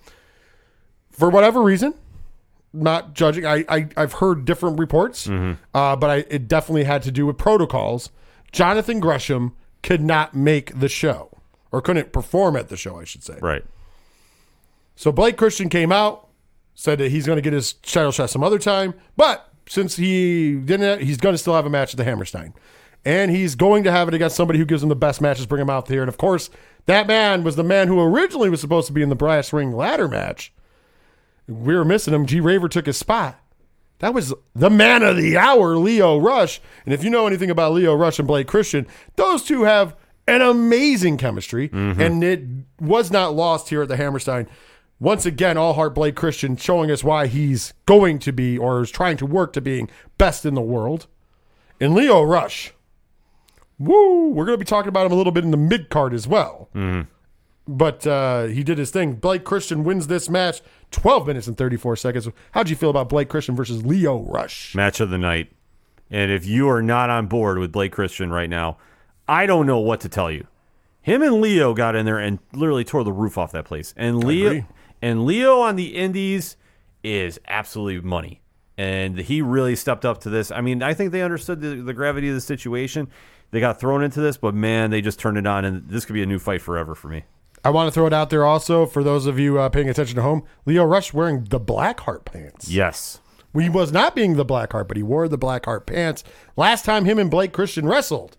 For 1.18 1.30
whatever 1.30 1.62
reason, 1.62 1.94
not 2.72 3.14
judging. 3.14 3.46
I, 3.46 3.64
I 3.68 3.88
I've 3.96 4.14
heard 4.14 4.44
different 4.44 4.78
reports, 4.78 5.28
uh, 5.28 5.56
but 5.96 6.10
I, 6.10 6.16
it 6.28 6.46
definitely 6.46 6.84
had 6.84 7.02
to 7.04 7.10
do 7.10 7.24
with 7.26 7.38
protocols. 7.38 8.10
Jonathan 8.52 9.00
Gresham 9.00 9.54
could 9.82 10.02
not 10.02 10.34
make 10.34 10.78
the 10.78 10.88
show, 10.88 11.30
or 11.72 11.80
couldn't 11.80 12.12
perform 12.12 12.56
at 12.56 12.68
the 12.68 12.76
show, 12.76 12.98
I 13.00 13.04
should 13.04 13.22
say. 13.22 13.38
Right. 13.40 13.64
So 14.94 15.10
Blake 15.12 15.36
Christian 15.36 15.68
came 15.68 15.92
out, 15.92 16.28
said 16.74 16.98
that 16.98 17.10
he's 17.10 17.26
going 17.26 17.36
to 17.36 17.42
get 17.42 17.52
his 17.52 17.72
title 17.74 18.12
shot 18.12 18.30
some 18.30 18.42
other 18.44 18.58
time, 18.58 18.94
but 19.16 19.48
since 19.68 19.96
he 19.96 20.56
didn't, 20.56 21.02
he's 21.02 21.16
going 21.18 21.34
to 21.34 21.38
still 21.38 21.54
have 21.54 21.66
a 21.66 21.70
match 21.70 21.92
at 21.92 21.96
the 21.98 22.04
Hammerstein, 22.04 22.52
and 23.04 23.30
he's 23.30 23.54
going 23.54 23.84
to 23.84 23.90
have 23.90 24.08
it 24.08 24.14
against 24.14 24.36
somebody 24.36 24.58
who 24.58 24.64
gives 24.64 24.82
him 24.82 24.88
the 24.88 24.96
best 24.96 25.20
matches, 25.20 25.46
bring 25.46 25.62
him 25.62 25.70
out 25.70 25.86
there, 25.86 26.02
and 26.02 26.08
of 26.08 26.18
course 26.18 26.50
That 26.86 27.06
man 27.06 27.42
was 27.42 27.56
the 27.56 27.64
man 27.64 27.88
who 27.88 28.00
originally 28.00 28.48
was 28.48 28.60
supposed 28.60 28.86
to 28.86 28.92
be 28.92 29.02
in 29.02 29.08
the 29.08 29.16
brass 29.16 29.52
ring 29.52 29.72
ladder 29.72 30.08
match. 30.08 30.52
We 31.48 31.74
were 31.74 31.84
missing 31.84 32.14
him. 32.14 32.26
G 32.26 32.40
Raver 32.40 32.68
took 32.68 32.86
his 32.86 32.96
spot. 32.96 33.38
That 34.00 34.12
was 34.12 34.34
the 34.54 34.70
man 34.70 35.02
of 35.02 35.16
the 35.16 35.38
hour, 35.38 35.76
Leo 35.76 36.18
Rush. 36.18 36.60
And 36.84 36.92
if 36.92 37.02
you 37.02 37.10
know 37.10 37.26
anything 37.26 37.50
about 37.50 37.72
Leo 37.72 37.94
Rush 37.94 38.18
and 38.18 38.28
Blake 38.28 38.46
Christian, 38.46 38.86
those 39.16 39.42
two 39.42 39.62
have 39.62 39.96
an 40.26 40.42
amazing 40.42 41.16
chemistry. 41.16 41.68
Mm-hmm. 41.70 42.00
And 42.00 42.24
it 42.24 42.42
was 42.80 43.10
not 43.10 43.34
lost 43.34 43.70
here 43.70 43.82
at 43.82 43.88
the 43.88 43.96
Hammerstein. 43.96 44.48
Once 44.98 45.24
again, 45.24 45.56
all 45.56 45.74
heart 45.74 45.94
Blake 45.94 46.16
Christian 46.16 46.56
showing 46.56 46.90
us 46.90 47.04
why 47.04 47.26
he's 47.26 47.72
going 47.86 48.18
to 48.20 48.32
be 48.32 48.58
or 48.58 48.82
is 48.82 48.90
trying 48.90 49.16
to 49.18 49.26
work 49.26 49.52
to 49.54 49.60
being 49.60 49.90
best 50.18 50.44
in 50.44 50.54
the 50.54 50.62
world. 50.62 51.06
And 51.80 51.94
Leo 51.94 52.22
Rush. 52.22 52.72
Woo! 53.78 54.30
We're 54.30 54.46
going 54.46 54.58
to 54.58 54.64
be 54.64 54.68
talking 54.68 54.88
about 54.88 55.04
him 55.06 55.12
a 55.12 55.16
little 55.16 55.32
bit 55.32 55.44
in 55.44 55.50
the 55.50 55.58
mid 55.58 55.90
card 55.90 56.14
as 56.14 56.26
well. 56.26 56.70
Mm-hmm. 56.74 57.10
But 57.68 58.06
uh, 58.06 58.44
he 58.44 58.62
did 58.62 58.78
his 58.78 58.90
thing. 58.90 59.14
Blake 59.14 59.44
Christian 59.44 59.82
wins 59.82 60.06
this 60.06 60.28
match 60.28 60.62
12 60.92 61.26
minutes 61.26 61.46
and 61.46 61.56
34 61.56 61.96
seconds. 61.96 62.28
How'd 62.52 62.70
you 62.70 62.76
feel 62.76 62.90
about 62.90 63.08
Blake 63.08 63.28
Christian 63.28 63.56
versus 63.56 63.84
Leo 63.84 64.20
Rush? 64.20 64.74
Match 64.74 65.00
of 65.00 65.10
the 65.10 65.18
night. 65.18 65.52
And 66.10 66.30
if 66.30 66.46
you 66.46 66.68
are 66.68 66.82
not 66.82 67.10
on 67.10 67.26
board 67.26 67.58
with 67.58 67.72
Blake 67.72 67.92
Christian 67.92 68.30
right 68.30 68.48
now, 68.48 68.76
I 69.26 69.46
don't 69.46 69.66
know 69.66 69.80
what 69.80 70.00
to 70.02 70.08
tell 70.08 70.30
you. 70.30 70.46
Him 71.02 71.22
and 71.22 71.40
Leo 71.40 71.74
got 71.74 71.96
in 71.96 72.06
there 72.06 72.18
and 72.18 72.38
literally 72.52 72.84
tore 72.84 73.04
the 73.04 73.12
roof 73.12 73.38
off 73.38 73.52
that 73.52 73.64
place. 73.64 73.94
And 73.96 74.22
Leo 74.22 74.66
and 75.02 75.24
Leo 75.24 75.60
on 75.60 75.76
the 75.76 75.96
indies 75.96 76.56
is 77.02 77.40
absolutely 77.46 78.00
money. 78.00 78.40
And 78.78 79.18
he 79.18 79.40
really 79.40 79.74
stepped 79.76 80.04
up 80.04 80.20
to 80.22 80.30
this. 80.30 80.50
I 80.50 80.60
mean, 80.60 80.82
I 80.82 80.94
think 80.94 81.12
they 81.12 81.22
understood 81.22 81.60
the, 81.60 81.76
the 81.76 81.94
gravity 81.94 82.28
of 82.28 82.34
the 82.34 82.40
situation. 82.40 83.08
They 83.50 83.60
got 83.60 83.80
thrown 83.80 84.02
into 84.02 84.20
this, 84.20 84.36
but 84.36 84.54
man, 84.54 84.90
they 84.90 85.00
just 85.00 85.18
turned 85.18 85.38
it 85.38 85.46
on, 85.46 85.64
and 85.64 85.88
this 85.88 86.04
could 86.04 86.12
be 86.12 86.22
a 86.22 86.26
new 86.26 86.38
fight 86.38 86.60
forever 86.60 86.94
for 86.94 87.08
me. 87.08 87.24
I 87.66 87.70
want 87.70 87.88
to 87.88 87.90
throw 87.90 88.06
it 88.06 88.12
out 88.12 88.30
there 88.30 88.44
also 88.44 88.86
for 88.86 89.02
those 89.02 89.26
of 89.26 89.40
you 89.40 89.58
uh, 89.58 89.68
paying 89.68 89.88
attention 89.88 90.20
at 90.20 90.22
home. 90.22 90.44
Leo 90.66 90.84
Rush 90.84 91.12
wearing 91.12 91.42
the 91.42 91.58
black 91.58 91.98
heart 91.98 92.24
pants. 92.24 92.70
Yes. 92.70 93.20
He 93.58 93.68
was 93.68 93.90
not 93.90 94.14
being 94.14 94.36
the 94.36 94.44
black 94.44 94.70
heart, 94.70 94.86
but 94.86 94.96
he 94.96 95.02
wore 95.02 95.26
the 95.26 95.36
black 95.36 95.64
heart 95.64 95.84
pants. 95.84 96.22
Last 96.56 96.84
time 96.84 97.06
him 97.06 97.18
and 97.18 97.28
Blake 97.28 97.52
Christian 97.52 97.88
wrestled, 97.88 98.36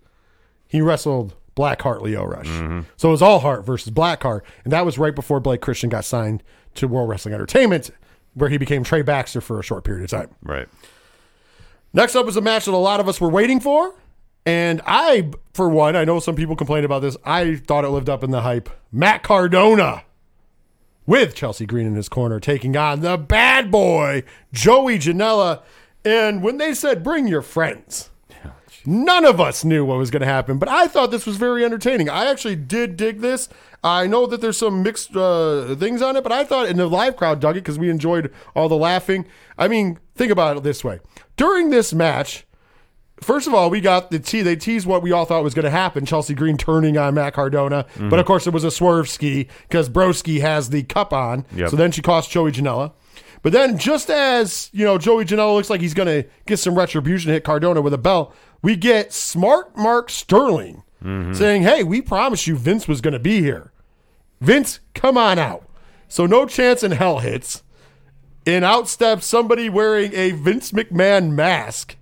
he 0.66 0.80
wrestled 0.80 1.36
Black 1.56 1.82
Heart 1.82 2.04
Leo 2.04 2.24
Rush. 2.24 2.48
So 2.96 3.10
it 3.10 3.12
was 3.12 3.22
all 3.22 3.40
heart 3.40 3.66
versus 3.66 3.90
black 3.90 4.24
heart. 4.24 4.46
And 4.64 4.72
that 4.72 4.86
was 4.86 4.98
right 4.98 5.14
before 5.14 5.42
Blake 5.42 5.60
Christian 5.60 5.90
got 5.90 6.06
signed 6.06 6.42
to 6.76 6.88
World 6.88 7.10
Wrestling 7.10 7.34
Entertainment, 7.34 7.92
where 8.34 8.50
he 8.50 8.58
became 8.58 8.86
Trey 8.86 9.02
Baxter 9.02 9.42
for 9.42 9.60
a 9.60 9.64
short 9.64 9.84
period 9.84 10.06
of 10.06 10.10
time. 10.10 10.34
Right. 10.42 10.70
Next 11.92 12.16
up 12.16 12.28
is 12.30 12.38
a 12.38 12.42
match 12.42 12.64
that 12.64 12.74
a 12.74 12.78
lot 12.78 13.02
of 13.02 13.10
us 13.10 13.20
were 13.20 13.30
waiting 13.30 13.60
for. 13.60 13.94
And 14.48 14.82
I, 14.86 15.30
for 15.54 15.68
one, 15.68 15.98
I 15.98 16.06
know 16.06 16.22
some 16.22 16.38
people 16.38 16.56
complained 16.56 16.86
about 16.86 17.02
this. 17.02 17.18
I 17.26 17.58
thought 17.58 17.84
it 17.84 17.90
lived 17.90 18.10
up 18.10 18.24
in 18.24 18.32
the 18.32 18.44
hype. 18.44 18.70
Matt 18.94 19.22
Cardona 19.22 20.06
with 21.06 21.36
Chelsea 21.36 21.66
Green 21.66 21.86
in 21.86 21.96
his 21.96 22.08
corner 22.08 22.40
taking 22.40 22.78
on 22.78 23.02
the 23.02 23.18
bad 23.18 23.70
boy, 23.70 24.24
Joey 24.54 25.00
Janela. 25.00 25.64
And 26.06 26.42
when 26.42 26.60
they 26.60 26.74
said, 26.74 27.04
bring 27.04 27.28
your 27.28 27.42
friends, 27.42 28.10
none 28.86 29.26
of 29.26 29.42
us 29.42 29.66
knew 29.66 29.84
what 29.84 29.98
was 29.98 30.12
going 30.12 30.22
to 30.22 30.26
happen. 30.26 30.60
But 30.60 30.70
I 30.70 30.88
thought 30.88 31.12
this 31.12 31.26
was 31.26 31.36
very 31.36 31.66
entertaining. 31.66 32.10
I 32.10 32.28
actually 32.28 32.56
did 32.56 32.96
dig 32.96 33.20
this. 33.20 33.50
I 33.84 34.08
know 34.08 34.26
that 34.28 34.40
there's 34.40 34.56
some 34.56 34.82
mixed 34.82 35.14
uh, 35.14 35.76
things 35.76 36.02
on 36.02 36.16
it, 36.16 36.24
but 36.24 36.32
I 36.32 36.46
thought, 36.46 36.68
and 36.68 36.80
the 36.80 36.88
live 36.88 37.18
crowd 37.18 37.42
dug 37.42 37.58
it 37.58 37.66
because 37.66 37.78
we 37.78 37.90
enjoyed 37.90 38.34
all 38.56 38.70
the 38.70 38.78
laughing. 38.78 39.26
I 39.58 39.68
mean, 39.68 40.00
think 40.16 40.32
about 40.32 40.56
it 40.56 40.64
this 40.64 40.86
way. 40.86 41.02
During 41.36 41.70
this 41.70 41.94
match, 41.94 42.47
First 43.22 43.48
of 43.48 43.54
all, 43.54 43.70
we 43.70 43.82
got 43.82 44.12
the 44.12 44.20
te- 44.20 44.44
they 44.44 44.56
teased 44.56 44.86
what 44.86 45.02
we 45.02 45.12
all 45.12 45.26
thought 45.26 45.44
was 45.44 45.56
going 45.56 45.66
to 45.66 45.72
happen. 45.72 46.06
Chelsea 46.06 46.36
Green 46.36 46.56
turning 46.56 46.98
on 46.98 47.16
Matt 47.16 47.34
Cardona, 47.34 47.86
mm-hmm. 47.96 48.10
but 48.10 48.20
of 48.20 48.26
course 48.26 48.46
it 48.46 48.54
was 48.54 48.64
a 48.64 48.70
swerve 48.70 49.10
ski 49.10 49.48
because 49.68 49.90
Broski 49.90 50.40
has 50.42 50.70
the 50.70 50.84
cup 50.84 51.14
on. 51.14 51.46
Yep. 51.56 51.70
So 51.70 51.76
then 51.76 51.92
she 51.92 52.02
cost 52.02 52.30
Joey 52.30 52.52
Janela. 52.52 52.94
But 53.42 53.54
then, 53.54 53.78
just 53.78 54.10
as 54.10 54.70
you 54.72 54.86
know, 54.86 54.98
Joey 54.98 55.26
Janela 55.26 55.56
looks 55.56 55.70
like 55.70 55.82
he's 55.82 55.94
going 55.94 56.08
to 56.08 56.28
get 56.46 56.58
some 56.58 56.78
retribution, 56.78 57.32
hit 57.32 57.44
Cardona 57.44 57.82
with 57.82 57.94
a 57.94 57.98
belt. 57.98 58.36
We 58.62 58.76
get 58.76 59.14
smart 59.14 59.76
Mark 59.76 60.10
Sterling 60.10 60.84
mm-hmm. 61.04 61.34
saying, 61.34 61.64
"Hey, 61.64 61.84
we 61.84 62.02
promised 62.02 62.46
you 62.46 62.56
Vince 62.56 62.88
was 62.88 63.02
going 63.02 63.14
to 63.14 63.20
be 63.20 63.42
here. 63.42 63.72
Vince, 64.42 64.80
come 64.94 65.18
on 65.18 65.40
out." 65.40 65.68
So 66.08 66.26
no 66.26 66.46
chance 66.46 66.84
in 66.84 66.92
hell 66.92 67.20
hits. 67.20 67.64
And 68.46 68.64
out 68.64 68.88
steps 68.88 69.26
somebody 69.26 69.70
wearing 69.70 70.14
a 70.14 70.32
Vince 70.32 70.72
McMahon 70.72 71.32
mask. 71.32 71.98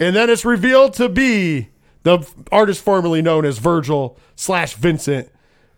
And 0.00 0.14
then 0.14 0.30
it's 0.30 0.44
revealed 0.44 0.94
to 0.94 1.08
be 1.08 1.70
the 2.02 2.26
artist 2.52 2.82
formerly 2.82 3.22
known 3.22 3.44
as 3.44 3.58
Virgil 3.58 4.18
slash 4.36 4.74
Vincent. 4.74 5.30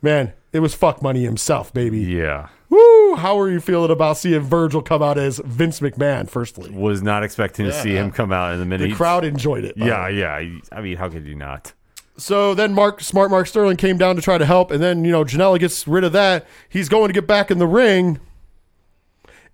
Man, 0.02 0.32
it 0.52 0.60
was 0.60 0.74
fuck 0.74 1.02
money 1.02 1.24
himself, 1.24 1.72
baby. 1.72 2.00
Yeah. 2.00 2.48
Woo! 2.68 3.16
How 3.16 3.38
are 3.40 3.50
you 3.50 3.60
feeling 3.60 3.90
about 3.90 4.16
seeing 4.16 4.40
Virgil 4.40 4.80
come 4.80 5.02
out 5.02 5.18
as 5.18 5.38
Vince 5.44 5.80
McMahon, 5.80 6.28
firstly? 6.28 6.70
Was 6.70 7.02
not 7.02 7.24
expecting 7.24 7.66
to 7.66 7.72
see 7.72 7.90
him 7.90 8.12
come 8.12 8.32
out 8.32 8.52
in 8.52 8.60
the 8.60 8.66
minute. 8.66 8.90
The 8.90 8.94
crowd 8.94 9.24
enjoyed 9.24 9.64
it. 9.64 9.76
Yeah, 9.76 10.04
way. 10.04 10.18
yeah. 10.18 10.58
I 10.70 10.80
mean, 10.80 10.96
how 10.96 11.08
could 11.08 11.26
you 11.26 11.34
not? 11.34 11.72
So 12.16 12.54
then 12.54 12.74
Mark 12.74 13.00
Smart 13.00 13.30
Mark 13.30 13.46
Sterling 13.46 13.76
came 13.76 13.96
down 13.98 14.14
to 14.14 14.22
try 14.22 14.38
to 14.38 14.44
help, 14.46 14.70
and 14.70 14.82
then 14.82 15.04
you 15.04 15.10
know 15.10 15.24
Janela 15.24 15.58
gets 15.58 15.88
rid 15.88 16.04
of 16.04 16.12
that. 16.12 16.46
He's 16.68 16.88
going 16.88 17.08
to 17.08 17.14
get 17.14 17.26
back 17.26 17.50
in 17.50 17.58
the 17.58 17.66
ring, 17.66 18.20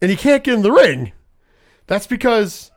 and 0.03 0.11
he 0.11 0.17
can't 0.17 0.45
get 0.45 0.55
in 0.55 0.63
the 0.63 0.73
ring. 0.73 1.13
That's 1.87 2.07
because 2.07 2.71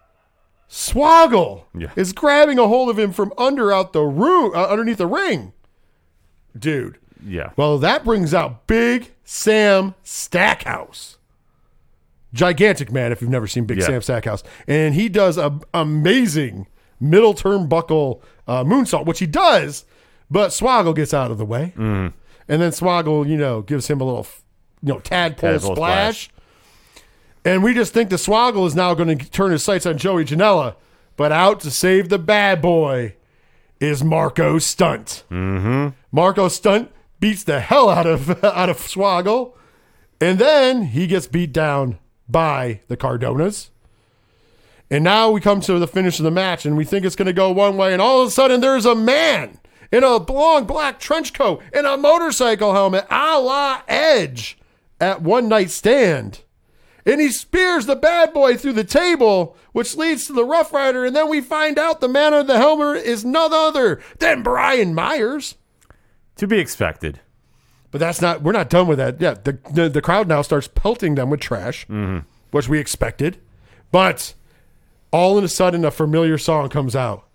Swoggle 0.70 1.64
Yeah. 1.78 1.90
is 1.96 2.14
grabbing 2.14 2.60
a 2.60 2.68
hold 2.68 2.90
of 2.90 3.00
him 3.00 3.12
from 3.12 3.34
under 3.38 3.72
out 3.74 3.92
the 3.94 4.04
room, 4.04 4.52
uh, 4.56 4.66
underneath 4.68 4.98
the 5.00 5.08
ring, 5.08 5.54
dude. 6.58 6.98
Yeah. 7.26 7.52
Well, 7.58 7.78
that 7.80 8.06
brings 8.06 8.34
out 8.34 8.68
Big 8.68 9.12
Sam 9.24 9.96
Stackhouse. 10.04 11.18
Gigantic 12.34 12.92
man, 12.92 13.12
if 13.12 13.22
you've 13.22 13.32
never 13.32 13.48
seen 13.48 13.66
Big 13.66 13.80
Yeah. 13.80 13.86
Sam 13.88 14.02
Stackhouse. 14.02 14.44
And 14.68 14.94
he 14.94 15.10
does 15.10 15.38
a 15.38 15.60
amazing 15.74 16.68
middle 17.00 17.34
turnbuckle 17.34 18.22
uh, 18.48 18.64
moonsault, 18.64 19.06
which 19.06 19.20
he 19.20 19.26
does, 19.26 19.86
but 20.30 20.50
Swoggle 20.52 20.96
gets 20.96 21.14
out 21.14 21.32
of 21.32 21.38
the 21.40 21.46
way. 21.46 21.74
Mm-hmm. 21.76 22.16
And 22.48 22.62
then 22.62 22.72
Swoggle, 22.72 23.28
you 23.28 23.38
know, 23.38 23.62
gives 23.64 23.88
him 23.88 24.00
a 24.02 24.04
little, 24.04 24.28
you 24.84 24.94
know, 24.94 25.00
tadpole, 25.00 25.52
Tadpole 25.54 25.76
splash. 25.76 26.24
splash. 26.26 26.30
And 27.46 27.64
we 27.64 27.74
just 27.74 27.94
think 27.94 28.10
the 28.10 28.18
Swoggle 28.18 28.68
is 28.68 28.76
now 28.76 28.94
going 28.94 29.18
to 29.18 29.30
turn 29.30 29.52
his 29.52 29.64
sights 29.64 29.86
on 29.86 29.98
Joey 29.98 30.26
Janela. 30.26 30.76
But 31.16 31.32
out 31.32 31.60
to 31.62 31.72
save 31.72 32.10
the 32.10 32.20
bad 32.20 32.62
boy 32.62 33.16
is 33.80 34.04
Marco 34.04 34.60
Stunt. 34.60 35.24
Mm-hmm. 35.30 35.90
Marco 36.12 36.48
Stunt 36.48 36.92
beats 37.20 37.44
the 37.44 37.60
hell 37.60 37.90
out 37.90 38.08
of 38.08 38.30
out 38.44 38.70
of 38.70 38.78
Swoggle, 38.78 39.54
and 40.22 40.40
then 40.40 40.84
he 40.84 41.08
gets 41.08 41.28
beat 41.28 41.52
down 41.52 42.00
by 42.28 42.82
the 42.88 42.98
Cardonas. 42.98 43.70
And 44.92 45.04
now 45.04 45.30
we 45.30 45.40
come 45.40 45.62
to 45.62 45.78
the 45.78 45.88
finish 45.88 46.20
of 46.20 46.24
the 46.24 46.32
match, 46.32 46.66
and 46.66 46.76
we 46.76 46.86
think 46.86 47.06
it's 47.06 47.16
going 47.16 47.28
to 47.28 47.34
go 47.34 47.52
one 47.52 47.78
way, 47.78 47.94
and 47.94 48.02
all 48.02 48.22
of 48.22 48.28
a 48.30 48.32
sudden 48.32 48.62
there's 48.62 48.86
a 48.86 48.96
man 48.96 49.60
in 49.92 50.04
a 50.04 50.18
long 50.18 50.66
black 50.66 51.00
trench 51.00 51.34
coat 51.34 51.62
and 51.74 51.86
a 51.86 51.98
motorcycle 51.98 52.74
helmet, 52.74 53.06
a 53.10 53.40
la 53.40 53.82
Edge, 53.88 54.58
at 55.00 55.22
one 55.22 55.48
night 55.48 55.70
stand 55.70 56.42
and 57.06 57.22
he 57.22 57.30
spears 57.30 57.86
the 57.86 57.96
bad 57.96 58.34
boy 58.34 58.58
through 58.58 58.74
the 58.74 58.84
table, 58.84 59.56
which 59.72 59.96
leads 59.96 60.28
to 60.28 60.34
the 60.34 60.46
Rough 60.46 60.74
Ryder. 60.74 61.06
And 61.06 61.16
then 61.16 61.30
we 61.30 61.42
find 61.42 61.80
out 61.80 62.02
the 62.02 62.08
man 62.08 62.34
on 62.34 62.48
the 62.48 62.58
helmet 62.58 63.04
is 63.06 63.26
none 63.26 63.54
other 63.54 64.02
than 64.20 64.44
Brian 64.44 64.94
Myers. 64.94 65.56
To 66.38 66.48
be 66.48 66.60
expected. 66.60 67.20
But 67.92 68.00
that's 68.00 68.22
not. 68.22 68.42
We're 68.42 68.52
not 68.52 68.70
done 68.70 68.88
with 68.88 69.00
that. 69.00 69.20
Yeah, 69.20 69.34
the 69.34 69.58
the, 69.72 69.90
the 69.90 70.02
crowd 70.02 70.28
now 70.28 70.42
starts 70.42 70.68
pelting 70.68 71.16
them 71.16 71.30
with 71.30 71.40
trash, 71.40 71.86
mm-hmm. 71.88 72.20
which 72.52 72.70
we 72.70 72.80
expected. 72.80 73.40
But 73.92 74.36
all 75.12 75.38
of 75.38 75.44
a 75.44 75.48
sudden, 75.48 75.84
a 75.84 75.92
familiar 75.92 76.38
song 76.38 76.70
comes 76.70 76.96
out. 76.96 77.26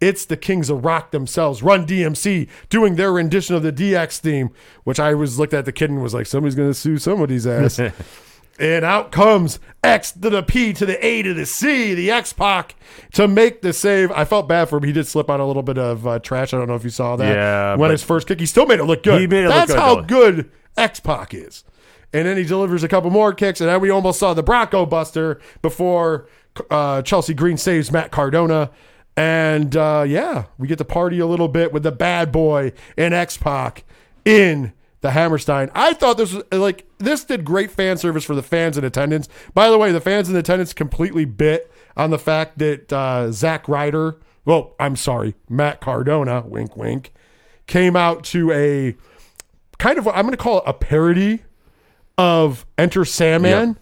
It's 0.00 0.24
the 0.24 0.36
Kings 0.36 0.70
of 0.70 0.84
Rock 0.84 1.10
themselves, 1.10 1.62
Run 1.62 1.86
DMC, 1.86 2.48
doing 2.68 2.94
their 2.94 3.12
rendition 3.12 3.56
of 3.56 3.62
the 3.64 3.72
DX 3.72 4.18
theme, 4.18 4.50
which 4.84 5.00
I 5.00 5.12
was 5.14 5.38
looked 5.38 5.52
at 5.52 5.64
the 5.64 5.72
kid 5.72 5.90
and 5.90 6.00
was 6.00 6.14
like, 6.14 6.26
somebody's 6.26 6.54
going 6.54 6.70
to 6.70 6.74
sue 6.74 6.98
somebody's 6.98 7.46
ass. 7.46 7.80
And 8.58 8.84
out 8.84 9.12
comes 9.12 9.60
X 9.84 10.10
to 10.12 10.30
the 10.30 10.42
P 10.42 10.72
to 10.72 10.84
the 10.84 11.04
A 11.04 11.22
to 11.22 11.32
the 11.32 11.46
C, 11.46 11.94
the 11.94 12.10
X 12.10 12.32
Pac 12.32 12.74
to 13.12 13.28
make 13.28 13.62
the 13.62 13.72
save. 13.72 14.10
I 14.10 14.24
felt 14.24 14.48
bad 14.48 14.68
for 14.68 14.78
him. 14.78 14.82
He 14.84 14.92
did 14.92 15.06
slip 15.06 15.30
on 15.30 15.38
a 15.38 15.46
little 15.46 15.62
bit 15.62 15.78
of 15.78 16.06
uh, 16.06 16.18
trash. 16.18 16.52
I 16.52 16.58
don't 16.58 16.66
know 16.66 16.74
if 16.74 16.82
you 16.82 16.90
saw 16.90 17.14
that. 17.16 17.28
Yeah, 17.34 17.76
When 17.76 17.90
his 17.90 18.02
first 18.02 18.26
kick, 18.26 18.40
he 18.40 18.46
still 18.46 18.66
made 18.66 18.80
it 18.80 18.84
look 18.84 19.04
good. 19.04 19.20
He 19.20 19.26
made 19.28 19.44
it 19.44 19.48
look 19.48 19.54
That's 19.54 19.70
good, 19.72 19.78
how 19.80 19.94
though. 19.96 20.02
good 20.02 20.50
X 20.76 20.98
Pac 20.98 21.34
is. 21.34 21.62
And 22.12 22.26
then 22.26 22.36
he 22.36 22.44
delivers 22.44 22.82
a 22.82 22.88
couple 22.88 23.10
more 23.10 23.32
kicks, 23.34 23.60
and 23.60 23.68
then 23.68 23.80
we 23.80 23.90
almost 23.90 24.18
saw 24.18 24.32
the 24.34 24.42
Bronco 24.42 24.86
Buster 24.86 25.40
before 25.62 26.26
uh, 26.70 27.02
Chelsea 27.02 27.34
Green 27.34 27.58
saves 27.58 27.92
Matt 27.92 28.10
Cardona. 28.10 28.70
And 29.16 29.76
uh, 29.76 30.04
yeah, 30.06 30.46
we 30.58 30.66
get 30.68 30.78
to 30.78 30.84
party 30.84 31.18
a 31.18 31.26
little 31.26 31.48
bit 31.48 31.72
with 31.72 31.82
the 31.82 31.92
bad 31.92 32.32
boy 32.32 32.72
and 32.96 33.12
X 33.12 33.36
Pac 33.36 33.84
in 34.24 34.72
the 35.00 35.12
Hammerstein. 35.12 35.70
I 35.74 35.92
thought 35.94 36.16
this 36.16 36.32
was 36.32 36.44
like 36.52 36.86
this 36.98 37.24
did 37.24 37.44
great 37.44 37.70
fan 37.70 37.96
service 37.96 38.24
for 38.24 38.34
the 38.34 38.42
fans 38.42 38.76
in 38.76 38.84
attendance. 38.84 39.28
By 39.54 39.70
the 39.70 39.78
way, 39.78 39.92
the 39.92 40.00
fans 40.00 40.28
in 40.28 40.36
attendance 40.36 40.72
completely 40.72 41.24
bit 41.24 41.70
on 41.96 42.10
the 42.10 42.18
fact 42.18 42.58
that 42.58 42.92
uh, 42.92 43.30
Zack 43.32 43.68
Ryder, 43.68 44.18
well, 44.44 44.74
I'm 44.80 44.96
sorry, 44.96 45.34
Matt 45.48 45.80
Cardona, 45.80 46.42
wink, 46.46 46.76
wink, 46.76 47.12
came 47.66 47.96
out 47.96 48.24
to 48.24 48.50
a 48.52 48.96
kind 49.78 49.98
of 49.98 50.08
I'm 50.08 50.22
going 50.22 50.30
to 50.32 50.36
call 50.36 50.58
it 50.58 50.64
a 50.66 50.72
parody 50.72 51.42
of 52.16 52.66
Enter 52.76 53.04
Sandman. 53.04 53.68
Yep. 53.68 53.76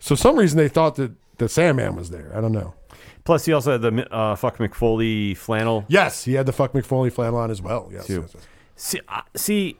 So 0.00 0.14
some 0.14 0.36
reason 0.36 0.58
they 0.58 0.68
thought 0.68 0.96
that 0.96 1.12
the 1.38 1.48
Sandman 1.48 1.96
was 1.96 2.10
there. 2.10 2.32
I 2.34 2.40
don't 2.40 2.52
know. 2.52 2.74
Plus, 3.24 3.44
he 3.44 3.52
also 3.52 3.72
had 3.72 3.82
the 3.82 4.14
uh, 4.14 4.36
fuck 4.36 4.56
McFoley 4.56 5.36
flannel. 5.36 5.84
Yes, 5.88 6.24
he 6.24 6.32
had 6.34 6.46
the 6.46 6.52
fuck 6.52 6.72
McFoley 6.72 7.12
flannel 7.12 7.38
on 7.38 7.50
as 7.50 7.60
well. 7.60 7.90
Yes, 7.92 8.08
yes, 8.08 8.30
yes. 8.32 8.46
See, 8.76 9.00
uh, 9.06 9.20
see, 9.36 9.76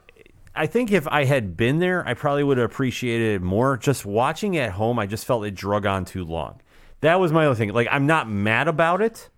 I 0.54 0.66
think 0.66 0.90
if 0.90 1.06
I 1.08 1.24
had 1.24 1.56
been 1.56 1.78
there, 1.78 2.06
I 2.06 2.14
probably 2.14 2.44
would 2.44 2.58
have 2.58 2.70
appreciated 2.70 3.37
it 3.37 3.42
more. 3.42 3.76
Just 3.76 4.04
watching 4.04 4.56
at 4.56 4.72
home, 4.72 4.98
I 4.98 5.06
just 5.06 5.24
felt 5.24 5.44
it 5.44 5.54
drug 5.54 5.87
on 5.87 6.04
too 6.04 6.24
long. 6.24 6.61
That 7.00 7.20
was 7.20 7.32
my 7.32 7.44
only 7.44 7.56
thing. 7.56 7.72
Like, 7.72 7.88
I'm 7.90 8.06
not 8.06 8.28
mad 8.28 8.66
about 8.66 9.00
it, 9.00 9.28